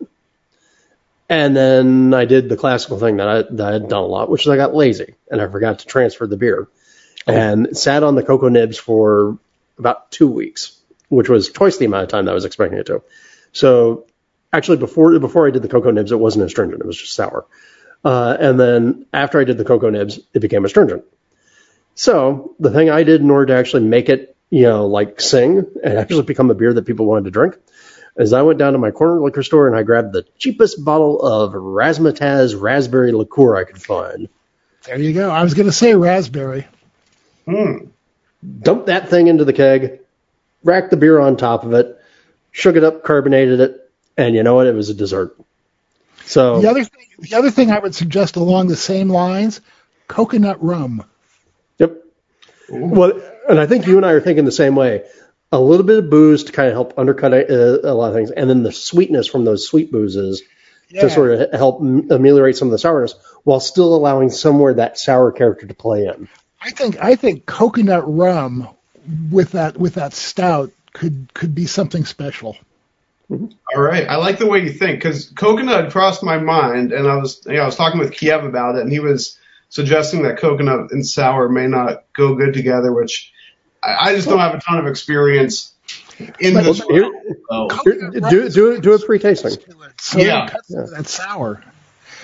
And 1.29 1.57
then 1.57 2.15
I 2.15 2.25
did 2.25 2.49
the 2.49 2.57
classical 2.57 2.99
thing 2.99 3.19
that 3.19 3.29
I, 3.29 3.43
that 3.43 3.69
I 3.69 3.73
had 3.75 3.89
done 3.89 4.03
a 4.03 4.07
lot, 4.07 4.31
which 4.31 4.43
is 4.43 4.49
I 4.49 4.57
got 4.57 4.75
lazy 4.75 5.15
and 5.31 5.41
I 5.43 5.49
forgot 5.49 5.81
to 5.81 5.87
transfer 5.87 6.27
the 6.27 6.39
beer 6.39 6.69
and 7.27 7.77
sat 7.77 8.03
on 8.03 8.15
the 8.15 8.23
cocoa 8.23 8.49
nibs 8.49 8.79
for 8.79 9.39
about 9.79 10.11
two 10.11 10.29
weeks, 10.29 10.79
which 11.09 11.29
was 11.29 11.51
twice 11.51 11.77
the 11.77 11.85
amount 11.85 12.05
of 12.05 12.09
time 12.09 12.25
that 12.27 12.31
I 12.33 12.35
was 12.35 12.47
expecting 12.47 12.79
it 12.79 12.87
to. 12.87 13.03
So 13.53 14.07
actually 14.53 14.79
before, 14.79 15.19
before 15.19 15.47
I 15.47 15.51
did 15.51 15.63
the 15.63 15.69
cocoa 15.69 15.91
nibs, 15.91 16.13
it 16.13 16.21
wasn't 16.21 16.47
astringent. 16.47 16.81
It 16.81 16.87
was 16.87 16.99
just 16.99 17.15
sour. 17.15 17.47
Uh, 18.05 18.37
and 18.39 18.59
then 18.59 19.07
after 19.13 19.41
I 19.41 19.45
did 19.45 19.59
the 19.59 19.65
cocoa 19.65 19.91
nibs, 19.91 20.21
it 20.33 20.41
became 20.41 20.65
astringent. 20.65 21.05
So 21.95 22.55
the 22.61 22.71
thing 22.71 22.91
I 22.91 23.03
did 23.03 23.21
in 23.21 23.31
order 23.31 23.47
to 23.47 23.59
actually 23.59 23.83
make 23.83 24.09
it, 24.09 24.37
you 24.51 24.63
know, 24.63 24.87
like 24.87 25.21
sing 25.21 25.67
and 25.83 25.99
actually 25.99 26.23
become 26.23 26.51
a 26.51 26.55
beer 26.55 26.73
that 26.73 26.87
people 26.87 27.07
wanted 27.07 27.25
to 27.25 27.31
drink 27.31 27.57
is 28.17 28.33
I 28.33 28.43
went 28.43 28.59
down 28.59 28.73
to 28.73 28.79
my 28.79 28.91
corner 28.91 29.21
liquor 29.21 29.43
store 29.43 29.69
and 29.69 29.77
I 29.77 29.83
grabbed 29.83 30.13
the 30.13 30.25
cheapest 30.39 30.85
bottle 30.85 31.21
of 31.21 31.53
Razzmatazz 31.53 32.61
raspberry 32.61 33.13
liqueur 33.13 33.57
I 33.57 33.65
could 33.65 33.81
find. 33.81 34.29
There 34.85 34.99
you 34.99 35.13
go. 35.13 35.31
I 35.31 35.43
was 35.43 35.55
going 35.55 35.67
to 35.67 35.73
say 35.73 35.95
raspberry. 35.95 36.67
Hmm. 37.47 37.87
Dumped 38.61 38.87
that 38.87 39.09
thing 39.09 39.27
into 39.27 39.45
the 39.45 39.53
keg, 39.53 40.01
racked 40.63 40.91
the 40.91 40.97
beer 40.97 41.19
on 41.19 41.37
top 41.37 41.65
of 41.65 41.73
it, 41.73 42.01
shook 42.53 42.77
it 42.77 42.85
up, 42.85 43.03
carbonated 43.03 43.61
it, 43.61 43.91
and 44.17 44.35
you 44.35 44.43
know 44.43 44.55
what? 44.55 44.67
It 44.67 44.75
was 44.75 44.91
a 44.91 44.95
dessert. 44.95 45.37
So 46.25 46.61
The 46.61 46.69
other 46.71 46.85
thing, 46.85 47.07
the 47.19 47.35
other 47.35 47.51
thing 47.51 47.71
I 47.71 47.79
would 47.79 47.95
suggest 47.95 48.37
along 48.37 48.69
the 48.69 48.77
same 48.77 49.09
lines, 49.09 49.61
coconut 50.07 50.63
rum. 50.63 51.05
Yep. 51.79 51.97
Well, 52.71 53.21
and 53.49 53.59
I 53.59 53.67
think 53.67 53.87
you 53.87 53.97
and 53.97 54.05
I 54.07 54.13
are 54.13 54.21
thinking 54.21 54.45
the 54.45 54.53
same 54.53 54.75
way. 54.75 55.05
A 55.51 55.61
little 55.61 55.87
bit 55.87 55.99
of 55.99 56.11
booze 56.11 56.45
to 56.45 56.53
kind 56.53 56.69
of 56.69 56.75
help 56.75 56.99
undercut 56.99 57.33
a, 57.33 57.91
a 57.91 57.95
lot 57.95 58.09
of 58.09 58.15
things, 58.15 58.31
and 58.31 58.51
then 58.51 58.63
the 58.63 58.73
sweetness 58.73 59.27
from 59.27 59.45
those 59.47 59.67
sweet 59.67 59.91
boozes 59.91 60.43
Yeah. 60.91 61.03
to 61.03 61.11
sort 61.11 61.31
of 61.33 61.53
help 61.53 61.81
ameliorate 61.81 62.57
some 62.57 62.69
of 62.69 62.73
the 62.73 62.79
sourness, 62.79 63.15
while 63.45 63.61
still 63.61 63.95
allowing 63.95 64.29
somewhere 64.31 64.75
that 64.75 64.99
sour 64.99 65.33
character 65.33 65.67
to 65.67 65.75
play 65.75 66.05
in. 66.07 66.29
I 66.61 66.71
think 66.71 66.99
I 67.03 67.17
think 67.17 67.47
coconut 67.47 68.05
rum 68.07 68.69
with 69.31 69.53
that 69.53 69.79
with 69.79 69.95
that 69.95 70.13
stout 70.13 70.71
could 70.93 71.33
could 71.33 71.55
be 71.55 71.65
something 71.67 72.05
special. 72.05 72.57
Mm-hmm. 73.31 73.47
All 73.75 73.83
right, 73.83 74.09
I 74.09 74.17
like 74.17 74.39
the 74.39 74.47
way 74.47 74.61
you 74.61 74.73
think 74.73 74.99
because 74.99 75.27
coconut 75.31 75.91
crossed 75.93 76.23
my 76.23 76.39
mind, 76.39 76.93
and 76.93 77.07
I 77.07 77.17
was, 77.17 77.43
you 77.47 77.55
know, 77.55 77.63
I 77.63 77.67
was 77.67 77.77
talking 77.77 78.01
with 78.01 78.13
Kiev 78.13 78.43
about 78.45 78.77
it, 78.77 78.83
and 78.83 78.91
he 78.91 79.01
was 79.01 79.39
suggesting 79.69 80.23
that 80.23 80.39
coconut 80.39 80.93
and 80.93 81.07
sour 81.07 81.49
may 81.51 81.67
not 81.67 82.05
go 82.17 82.35
good 82.35 82.55
together, 82.55 82.91
which 82.93 83.31
I, 83.83 84.11
I 84.11 84.15
just 84.15 84.29
don't 84.29 84.39
have 84.39 84.55
a 84.55 84.61
ton 84.61 84.79
of 84.79 84.87
experience 84.87 85.75
in 86.41 86.55
But- 86.55 86.65
this. 86.65 86.83
Here- 86.89 87.11
oh. 87.51 87.69
realm, 87.85 88.13
so. 88.15 88.31
Do 88.31 88.43
is 88.43 88.55
do 88.55 88.71
it 88.73 88.83
do 88.83 88.95
it 88.95 89.01
so 89.01 89.07
pre-tasting. 89.07 89.57
So 90.01 90.19
Yeah. 90.21 90.47
it 90.47 90.51
cuts 90.95 91.13
sour. 91.13 91.63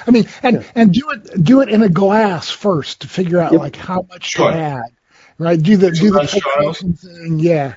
I 0.06 0.10
mean, 0.10 0.26
and 0.42 0.64
and 0.74 0.92
do 0.92 1.10
it 1.10 1.44
do 1.44 1.60
it 1.60 1.68
in 1.68 1.82
a 1.82 1.88
glass 1.90 2.48
first 2.50 3.02
to 3.02 3.08
figure 3.08 3.40
out 3.40 3.52
Yep. 3.52 3.60
like 3.60 3.76
how 3.76 4.06
much 4.08 4.24
Sure. 4.30 4.50
to 4.50 4.56
add. 4.56 4.90
Right? 5.38 5.60
Do 5.60 5.76
the 5.76 5.90
do 5.90 6.12
the 6.12 6.26
Some 6.26 6.40
trials. 6.40 6.78
filtration 6.78 6.92
thing, 6.94 7.38
yeah. 7.40 7.74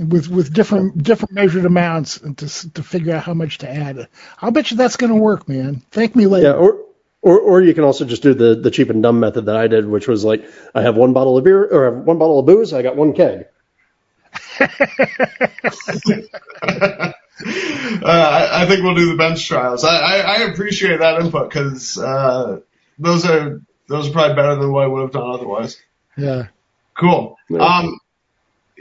With 0.00 0.28
with 0.28 0.52
different 0.52 1.02
different 1.02 1.32
measured 1.32 1.66
amounts 1.66 2.16
and 2.16 2.36
to 2.38 2.72
to 2.72 2.82
figure 2.82 3.14
out 3.14 3.24
how 3.24 3.34
much 3.34 3.58
to 3.58 3.70
add. 3.70 4.08
I'll 4.40 4.50
bet 4.50 4.70
you 4.70 4.76
that's 4.76 4.96
going 4.96 5.12
to 5.12 5.18
work, 5.18 5.46
man. 5.46 5.82
Thank 5.90 6.16
me 6.16 6.26
later. 6.26 6.48
Yeah, 6.48 6.54
or, 6.54 6.78
or 7.20 7.38
or 7.38 7.60
you 7.60 7.74
can 7.74 7.84
also 7.84 8.06
just 8.06 8.22
do 8.22 8.32
the 8.32 8.54
the 8.54 8.70
cheap 8.70 8.88
and 8.88 9.02
dumb 9.02 9.20
method 9.20 9.46
that 9.46 9.56
I 9.56 9.66
did, 9.66 9.86
which 9.86 10.08
was 10.08 10.24
like 10.24 10.48
I 10.74 10.82
have 10.82 10.96
one 10.96 11.12
bottle 11.12 11.36
of 11.36 11.44
beer 11.44 11.64
or 11.64 11.86
I 11.86 11.94
have 11.94 12.04
one 12.04 12.18
bottle 12.18 12.38
of 12.38 12.46
booze, 12.46 12.72
I 12.72 12.82
got 12.82 12.96
one 12.96 13.12
keg. 13.12 13.46
uh, 14.60 14.66
I, 18.04 18.62
I 18.62 18.66
think 18.66 18.82
we'll 18.82 18.94
do 18.94 19.10
the 19.10 19.16
bench 19.16 19.46
trials. 19.46 19.84
I, 19.84 19.98
I, 19.98 20.16
I 20.18 20.36
appreciate 20.44 21.00
that 21.00 21.20
input 21.20 21.50
because 21.50 21.98
uh, 21.98 22.60
those 22.98 23.26
are 23.26 23.60
those 23.88 24.08
are 24.08 24.12
probably 24.12 24.36
better 24.36 24.56
than 24.56 24.72
what 24.72 24.84
I 24.84 24.86
would 24.86 25.02
have 25.02 25.12
done 25.12 25.30
otherwise. 25.30 25.80
Yeah. 26.16 26.46
Cool. 26.98 27.36
Yeah. 27.48 27.58
Um, 27.58 27.64
I, 27.64 27.92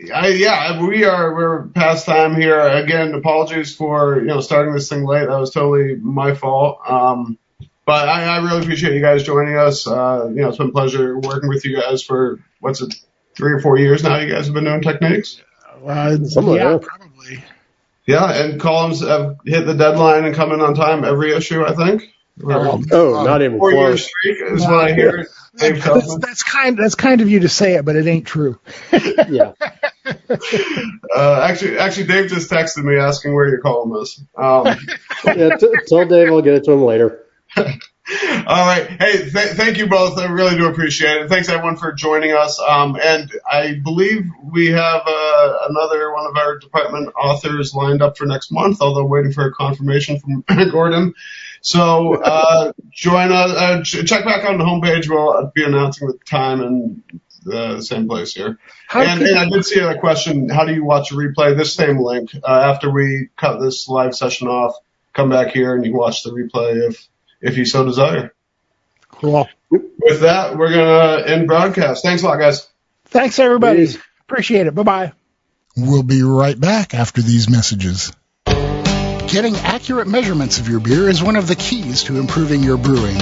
yeah, 0.03 0.81
we 0.85 1.03
are 1.05 1.33
we're 1.33 1.67
past 1.67 2.05
time 2.05 2.35
here. 2.35 2.59
Again, 2.59 3.13
apologies 3.13 3.75
for 3.75 4.19
you 4.19 4.27
know 4.27 4.39
starting 4.41 4.73
this 4.73 4.89
thing 4.89 5.03
late. 5.05 5.27
That 5.27 5.39
was 5.39 5.51
totally 5.51 5.95
my 5.95 6.33
fault. 6.35 6.79
Um, 6.87 7.37
but 7.85 8.07
I, 8.07 8.23
I 8.23 8.37
really 8.43 8.61
appreciate 8.61 8.93
you 8.93 9.01
guys 9.01 9.23
joining 9.23 9.57
us. 9.57 9.87
Uh, 9.87 10.27
you 10.29 10.41
know, 10.41 10.49
it's 10.49 10.57
been 10.57 10.69
a 10.69 10.71
pleasure 10.71 11.17
working 11.19 11.49
with 11.49 11.65
you 11.65 11.75
guys 11.75 12.03
for 12.03 12.39
what's 12.59 12.81
it, 12.81 12.93
three 13.35 13.51
or 13.53 13.59
four 13.59 13.77
years 13.77 14.03
now. 14.03 14.17
You 14.19 14.31
guys 14.31 14.45
have 14.45 14.53
been 14.53 14.65
doing 14.65 14.81
techniques. 14.81 15.41
Uh, 15.85 16.17
Something 16.23 16.55
yeah, 16.55 16.69
that. 16.69 16.81
probably. 16.81 17.43
Yeah, 18.05 18.31
and 18.43 18.59
columns 18.59 19.01
have 19.01 19.37
hit 19.45 19.65
the 19.65 19.73
deadline 19.75 20.25
and 20.25 20.35
come 20.35 20.51
in 20.51 20.61
on 20.61 20.75
time 20.75 21.03
every 21.03 21.33
issue. 21.33 21.63
I 21.65 21.73
think. 21.73 22.03
Um, 22.43 22.85
Oh, 22.91 23.23
not 23.25 23.41
even 23.41 23.57
Four 23.57 23.71
year 23.71 23.87
close. 23.89 24.05
streak 24.07 24.37
is 24.51 24.61
what 24.61 24.79
I 24.89 24.93
hear. 24.93 25.27
Dave 25.55 25.81
tells 25.81 26.07
That's, 26.07 26.25
that's 26.25 26.43
kind 26.43 26.77
that's 26.77 26.95
kind 26.95 27.21
of 27.21 27.29
you 27.29 27.41
to 27.41 27.49
say 27.49 27.75
it, 27.75 27.85
but 27.85 27.95
it 27.95 28.07
ain't 28.07 28.27
true. 28.27 28.59
Yeah. 29.29 29.53
Uh, 31.15 31.47
actually, 31.47 31.77
actually, 31.77 32.07
Dave 32.07 32.29
just 32.29 32.49
texted 32.49 32.83
me 32.83 32.97
asking 32.97 33.33
where 33.33 33.47
your 33.47 33.59
column 33.59 33.95
is. 34.01 34.23
Um, 34.35 34.65
yeah 35.25 35.55
t- 35.55 35.73
tell 35.87 36.07
Dave 36.07 36.29
I'll 36.29 36.41
get 36.41 36.55
it 36.55 36.63
to 36.63 36.71
him 36.71 36.83
later. 36.83 37.25
All 38.47 38.65
right. 38.65 38.87
Hey, 38.99 39.29
th- 39.29 39.49
thank 39.49 39.77
you 39.77 39.87
both. 39.87 40.17
I 40.17 40.25
really 40.25 40.57
do 40.57 40.67
appreciate 40.67 41.21
it. 41.21 41.29
Thanks 41.29 41.47
everyone 41.49 41.77
for 41.77 41.91
joining 41.91 42.31
us. 42.31 42.59
Um, 42.59 42.97
and 43.01 43.31
I 43.49 43.79
believe 43.83 44.25
we 44.43 44.67
have 44.67 45.01
uh, 45.05 45.57
another 45.69 46.11
one 46.13 46.25
of 46.25 46.35
our 46.35 46.57
department 46.57 47.13
authors 47.15 47.75
lined 47.75 48.01
up 48.01 48.17
for 48.17 48.25
next 48.25 48.51
month, 48.51 48.81
although 48.81 49.05
waiting 49.05 49.31
for 49.31 49.45
a 49.45 49.53
confirmation 49.53 50.19
from 50.19 50.43
Gordon. 50.71 51.13
So 51.61 52.15
uh, 52.15 52.71
join 52.91 53.31
us. 53.31 53.51
Uh, 53.51 53.81
check 53.83 54.23
back 54.25 54.45
on 54.49 54.57
the 54.57 54.63
homepage. 54.63 55.09
We'll 55.09 55.51
be 55.53 55.63
announcing 55.63 56.07
the 56.07 56.17
time 56.25 56.61
and 56.61 57.03
the 57.43 57.81
same 57.81 58.07
place 58.07 58.33
here. 58.33 58.57
How 58.87 59.01
And, 59.01 59.19
can- 59.19 59.29
and 59.29 59.37
I 59.39 59.49
did 59.49 59.65
see 59.65 59.79
a 59.79 59.97
question. 59.97 60.49
How 60.49 60.65
do 60.65 60.73
you 60.73 60.83
watch 60.83 61.11
a 61.11 61.15
replay? 61.15 61.55
This 61.57 61.73
same 61.73 61.97
link. 61.99 62.31
Uh, 62.35 62.47
after 62.47 62.89
we 62.91 63.29
cut 63.37 63.59
this 63.59 63.87
live 63.87 64.15
session 64.15 64.47
off, 64.47 64.75
come 65.13 65.29
back 65.29 65.51
here 65.53 65.73
and 65.75 65.83
you 65.85 65.91
can 65.91 65.99
watch 65.99 66.23
the 66.23 66.31
replay 66.31 66.87
if 66.89 67.07
if 67.41 67.57
you 67.57 67.65
so 67.65 67.85
desire. 67.85 68.33
Cool. 69.09 69.47
With 69.71 70.21
that, 70.21 70.57
we're 70.57 70.73
gonna 70.73 71.25
end 71.27 71.47
broadcast. 71.47 72.03
Thanks 72.03 72.23
a 72.23 72.25
lot, 72.25 72.39
guys. 72.39 72.67
Thanks 73.05 73.39
everybody. 73.39 73.79
Peace. 73.85 73.97
Appreciate 74.21 74.67
it. 74.67 74.75
Bye 74.75 74.83
bye. 74.83 75.11
We'll 75.75 76.03
be 76.03 76.21
right 76.23 76.59
back 76.59 76.93
after 76.93 77.21
these 77.21 77.49
messages. 77.49 78.11
Getting 79.29 79.57
accurate 79.57 80.07
measurements 80.07 80.57
of 80.57 80.67
your 80.67 80.79
beer 80.79 81.07
is 81.07 81.21
one 81.21 81.35
of 81.35 81.47
the 81.47 81.55
keys 81.55 82.01
to 82.05 82.17
improving 82.17 82.63
your 82.63 82.77
brewing. 82.77 83.19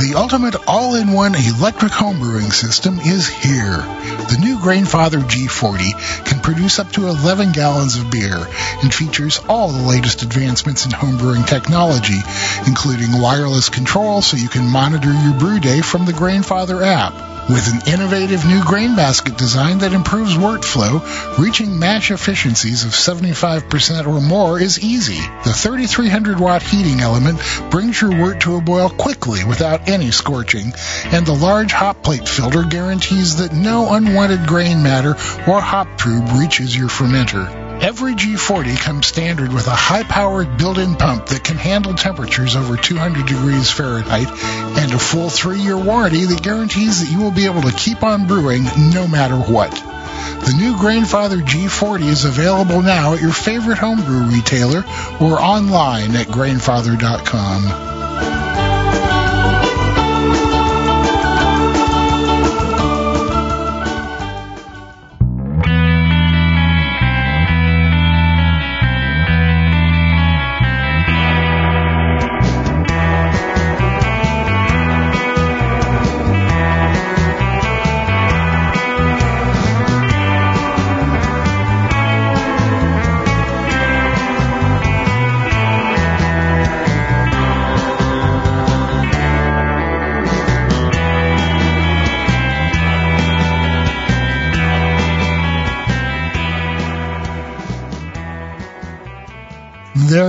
The 0.06 0.14
ultimate 0.14 0.54
all-in-one 0.68 1.34
electric 1.34 1.90
homebrewing 1.90 2.52
system 2.52 3.00
is 3.00 3.26
here. 3.26 3.78
The 3.78 4.38
new 4.40 4.58
Grainfather 4.58 5.18
G40 5.20 6.24
can 6.24 6.38
produce 6.38 6.78
up 6.78 6.92
to 6.92 7.08
11 7.08 7.50
gallons 7.50 7.96
of 7.96 8.08
beer 8.08 8.36
and 8.36 8.94
features 8.94 9.40
all 9.48 9.72
the 9.72 9.82
latest 9.82 10.22
advancements 10.22 10.84
in 10.84 10.92
homebrewing 10.92 11.44
technology, 11.44 12.20
including 12.68 13.20
wireless 13.20 13.68
control 13.68 14.22
so 14.22 14.36
you 14.36 14.48
can 14.48 14.68
monitor 14.68 15.12
your 15.12 15.34
brew 15.40 15.58
day 15.58 15.80
from 15.80 16.06
the 16.06 16.12
Grainfather 16.12 16.86
app. 16.86 17.35
With 17.48 17.68
an 17.68 17.92
innovative 17.92 18.44
new 18.44 18.64
grain 18.64 18.96
basket 18.96 19.38
design 19.38 19.78
that 19.78 19.92
improves 19.92 20.34
workflow, 20.34 21.38
reaching 21.38 21.78
mash 21.78 22.10
efficiencies 22.10 22.84
of 22.84 22.90
75% 22.90 24.06
or 24.08 24.20
more 24.20 24.58
is 24.58 24.80
easy. 24.80 25.20
The 25.44 25.52
3300 25.52 26.40
watt 26.40 26.64
heating 26.64 27.00
element 27.00 27.40
brings 27.70 28.00
your 28.00 28.18
wort 28.18 28.40
to 28.40 28.56
a 28.56 28.60
boil 28.60 28.90
quickly 28.90 29.44
without 29.44 29.88
any 29.88 30.10
scorching, 30.10 30.72
and 31.04 31.24
the 31.24 31.34
large 31.34 31.70
hop 31.70 32.02
plate 32.02 32.28
filter 32.28 32.64
guarantees 32.64 33.36
that 33.36 33.52
no 33.52 33.92
unwanted 33.92 34.48
grain 34.48 34.82
matter 34.82 35.10
or 35.46 35.60
hop 35.60 35.98
tube 35.98 36.28
reaches 36.32 36.76
your 36.76 36.88
fermenter. 36.88 37.65
Every 37.80 38.14
G40 38.14 38.80
comes 38.80 39.06
standard 39.06 39.52
with 39.52 39.66
a 39.66 39.70
high-powered 39.70 40.56
built-in 40.56 40.96
pump 40.96 41.26
that 41.26 41.44
can 41.44 41.56
handle 41.56 41.94
temperatures 41.94 42.56
over 42.56 42.76
200 42.76 43.26
degrees 43.26 43.70
Fahrenheit 43.70 44.28
and 44.28 44.92
a 44.92 44.98
full 44.98 45.28
three-year 45.28 45.76
warranty 45.76 46.24
that 46.24 46.42
guarantees 46.42 47.00
that 47.00 47.12
you 47.12 47.20
will 47.20 47.30
be 47.30 47.44
able 47.44 47.62
to 47.62 47.72
keep 47.72 48.02
on 48.02 48.26
brewing 48.26 48.64
no 48.92 49.06
matter 49.06 49.36
what. 49.36 49.70
The 49.70 50.54
new 50.58 50.74
Grainfather 50.74 51.40
G40 51.40 52.06
is 52.06 52.24
available 52.24 52.82
now 52.82 53.14
at 53.14 53.20
your 53.20 53.32
favorite 53.32 53.78
homebrew 53.78 54.34
retailer 54.34 54.84
or 55.20 55.40
online 55.40 56.16
at 56.16 56.26
grainfather.com. 56.26 58.65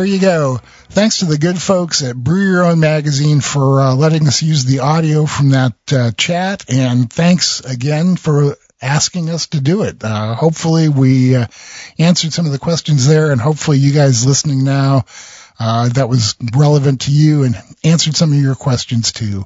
you 0.08 0.20
go. 0.20 0.60
Thanks 0.90 1.20
to 1.20 1.26
the 1.26 1.38
good 1.38 1.62
folks 1.62 2.04
at 2.04 2.16
Brew 2.16 2.50
Your 2.50 2.64
Own 2.64 2.80
Magazine 2.80 3.42
for 3.42 3.82
uh, 3.82 3.96
letting 3.96 4.28
us 4.28 4.42
use 4.42 4.66
the 4.66 4.80
audio 4.80 5.26
from 5.26 5.50
that 5.50 5.74
uh, 5.92 6.12
chat, 6.12 6.66
and 6.70 7.12
thanks 7.12 7.60
again 7.60 8.16
for 8.16 8.56
asking 8.82 9.30
us 9.30 9.48
to 9.48 9.62
do 9.62 9.84
it. 9.84 10.04
Uh, 10.04 10.34
hopefully, 10.36 10.90
we 10.90 11.36
uh, 11.36 11.48
answered 12.00 12.34
some 12.34 12.46
of 12.46 12.52
the 12.52 12.60
questions 12.60 13.08
there, 13.08 13.32
and 13.32 13.42
hopefully, 13.42 13.78
you 13.78 13.94
guys 13.94 14.26
listening 14.26 14.64
now. 14.64 15.06
Uh, 15.60 15.90
that 15.90 16.08
was 16.08 16.36
relevant 16.56 17.02
to 17.02 17.12
you 17.12 17.42
and 17.44 17.56
answered 17.84 18.16
some 18.16 18.32
of 18.32 18.38
your 18.38 18.54
questions 18.54 19.12
too, 19.12 19.44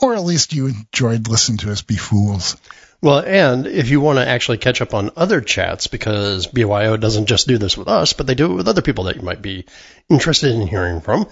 or 0.00 0.12
at 0.12 0.24
least 0.24 0.52
you 0.52 0.66
enjoyed 0.66 1.28
listening 1.28 1.58
to 1.58 1.70
us 1.70 1.82
be 1.82 1.96
fools. 1.96 2.56
Well, 3.02 3.18
and 3.18 3.66
if 3.66 3.90
you 3.90 4.00
want 4.00 4.20
to 4.20 4.28
actually 4.28 4.58
catch 4.58 4.80
up 4.80 4.94
on 4.94 5.10
other 5.16 5.40
chats, 5.40 5.88
because 5.88 6.46
BYO 6.46 6.96
doesn't 6.96 7.26
just 7.26 7.48
do 7.48 7.58
this 7.58 7.76
with 7.76 7.88
us, 7.88 8.12
but 8.12 8.28
they 8.28 8.36
do 8.36 8.52
it 8.52 8.54
with 8.54 8.68
other 8.68 8.80
people 8.80 9.04
that 9.04 9.16
you 9.16 9.22
might 9.22 9.42
be 9.42 9.66
interested 10.08 10.52
in 10.54 10.68
hearing 10.68 11.00
from, 11.00 11.28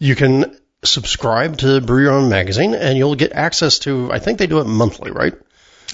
you 0.00 0.16
can 0.16 0.58
subscribe 0.84 1.58
to 1.58 1.80
Brew 1.80 2.02
Your 2.02 2.12
Own 2.14 2.28
Magazine 2.28 2.74
and 2.74 2.98
you'll 2.98 3.14
get 3.14 3.32
access 3.32 3.78
to, 3.80 4.10
I 4.12 4.18
think 4.18 4.38
they 4.38 4.48
do 4.48 4.58
it 4.58 4.66
monthly, 4.66 5.12
right? 5.12 5.34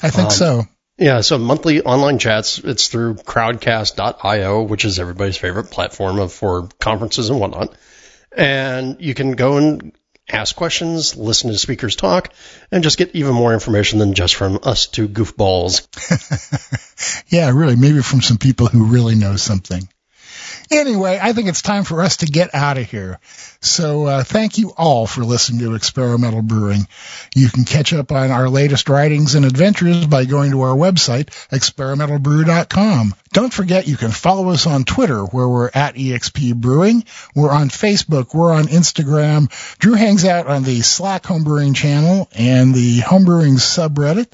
I 0.03 0.09
think 0.09 0.29
um, 0.29 0.31
so. 0.31 0.63
Yeah, 0.97 1.21
so 1.21 1.37
monthly 1.37 1.83
online 1.83 2.19
chats, 2.19 2.59
it's 2.59 2.89
through 2.89 3.17
crowdcast.io, 3.17 4.63
which 4.63 4.87
is 4.87 4.99
everybody's 4.99 5.37
favorite 5.37 5.71
platform 5.71 6.19
of, 6.19 6.33
for 6.33 6.69
conferences 6.81 7.29
and 7.29 7.39
whatnot. 7.39 7.77
And 8.33 8.97
you 9.01 9.13
can 9.13 9.33
go 9.33 9.59
and 9.59 9.93
ask 10.31 10.55
questions, 10.55 11.17
listen 11.17 11.51
to 11.51 11.59
speakers 11.59 11.97
talk, 11.97 12.33
and 12.71 12.83
just 12.83 12.99
get 12.99 13.15
even 13.15 13.35
more 13.35 13.53
information 13.53 13.99
than 13.99 14.15
just 14.15 14.35
from 14.35 14.59
us 14.63 14.87
two 14.87 15.09
goofballs. 15.09 15.87
yeah, 17.29 17.51
really, 17.51 17.77
maybe 17.77 18.03
from 18.03 18.23
some 18.23 18.39
people 18.39 18.67
who 18.67 18.87
really 18.87 19.15
know 19.15 19.37
something. 19.37 19.89
Anyway, 20.71 21.19
I 21.21 21.33
think 21.33 21.49
it's 21.49 21.63
time 21.63 21.85
for 21.85 22.03
us 22.03 22.19
to 22.19 22.27
get 22.27 22.55
out 22.55 22.77
of 22.77 22.91
here. 22.91 23.19
So 23.61 24.07
uh, 24.07 24.23
thank 24.23 24.57
you 24.57 24.73
all 24.77 25.09
for 25.09 25.25
listening 25.25 25.61
to 25.61 25.75
Experimental 25.75 26.43
Brewing. 26.43 26.87
You 27.35 27.49
can 27.49 27.65
catch 27.65 27.93
up 27.93 28.13
on 28.13 28.31
our 28.31 28.49
latest 28.49 28.89
writings 28.89 29.35
and 29.35 29.45
adventures 29.45 30.07
by 30.07 30.27
going 30.27 30.53
to 30.53 30.61
our 30.61 30.77
website, 30.77 31.31
experimentalbrew.com. 31.51 33.15
Don't 33.33 33.53
forget 33.53 33.89
you 33.89 33.97
can 33.97 34.11
follow 34.11 34.51
us 34.51 34.67
on 34.67 34.85
Twitter 34.85 35.23
where 35.23 35.47
we're 35.47 35.71
at 35.75 35.97
EXP 35.97 36.55
Brewing. 36.55 37.05
We're 37.35 37.51
on 37.51 37.69
Facebook. 37.69 38.33
We're 38.33 38.53
on 38.53 38.65
Instagram. 38.65 39.51
Drew 39.79 39.95
hangs 39.95 40.25
out 40.25 40.47
on 40.47 40.63
the 40.63 40.81
Slack 40.81 41.25
Homebrewing 41.25 41.75
channel 41.75 42.29
and 42.33 42.75
the 42.75 43.01
Homebrewing 43.01 43.59
subreddit. 43.59 44.29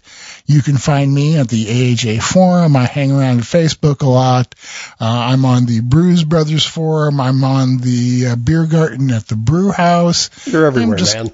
You 0.47 0.63
can 0.63 0.77
find 0.77 1.13
me 1.13 1.39
at 1.39 1.49
the 1.49 1.97
AHA 1.97 2.23
forum. 2.23 2.77
I 2.77 2.85
hang 2.85 3.11
around 3.11 3.41
Facebook 3.41 4.03
a 4.03 4.09
lot. 4.09 4.55
Uh, 5.01 5.05
I'm 5.05 5.45
on 5.45 5.67
the 5.67 5.81
Brews 5.81 6.23
Brothers 6.23 6.67
forum. 6.67 7.21
I'm 7.21 7.43
on 7.43 7.79
the 7.79 8.29
uh, 8.29 8.37
Beer 8.37 8.67
Garden 8.67 9.11
at 9.15 9.27
the 9.27 9.37
Brew 9.37 9.71
House. 9.71 10.31
You're 10.47 10.67
everywhere, 10.67 10.97
just, 10.97 11.15
man. 11.15 11.33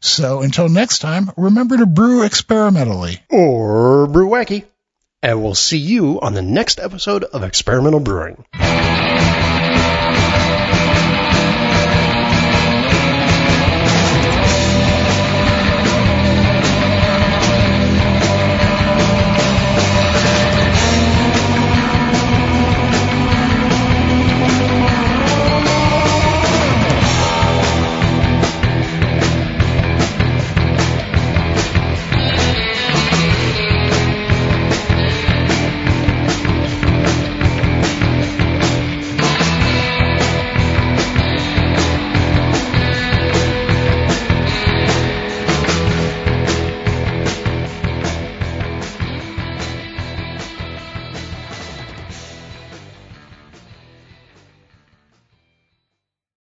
So 0.00 0.42
until 0.42 0.68
next 0.68 1.00
time, 1.00 1.30
remember 1.36 1.76
to 1.76 1.86
brew 1.86 2.22
experimentally. 2.22 3.20
Or 3.28 4.06
brew 4.06 4.28
wacky. 4.28 4.64
And 5.22 5.42
we'll 5.42 5.54
see 5.54 5.78
you 5.78 6.20
on 6.20 6.32
the 6.32 6.42
next 6.42 6.80
episode 6.80 7.24
of 7.24 7.44
Experimental 7.44 8.00
Brewing. 8.00 8.44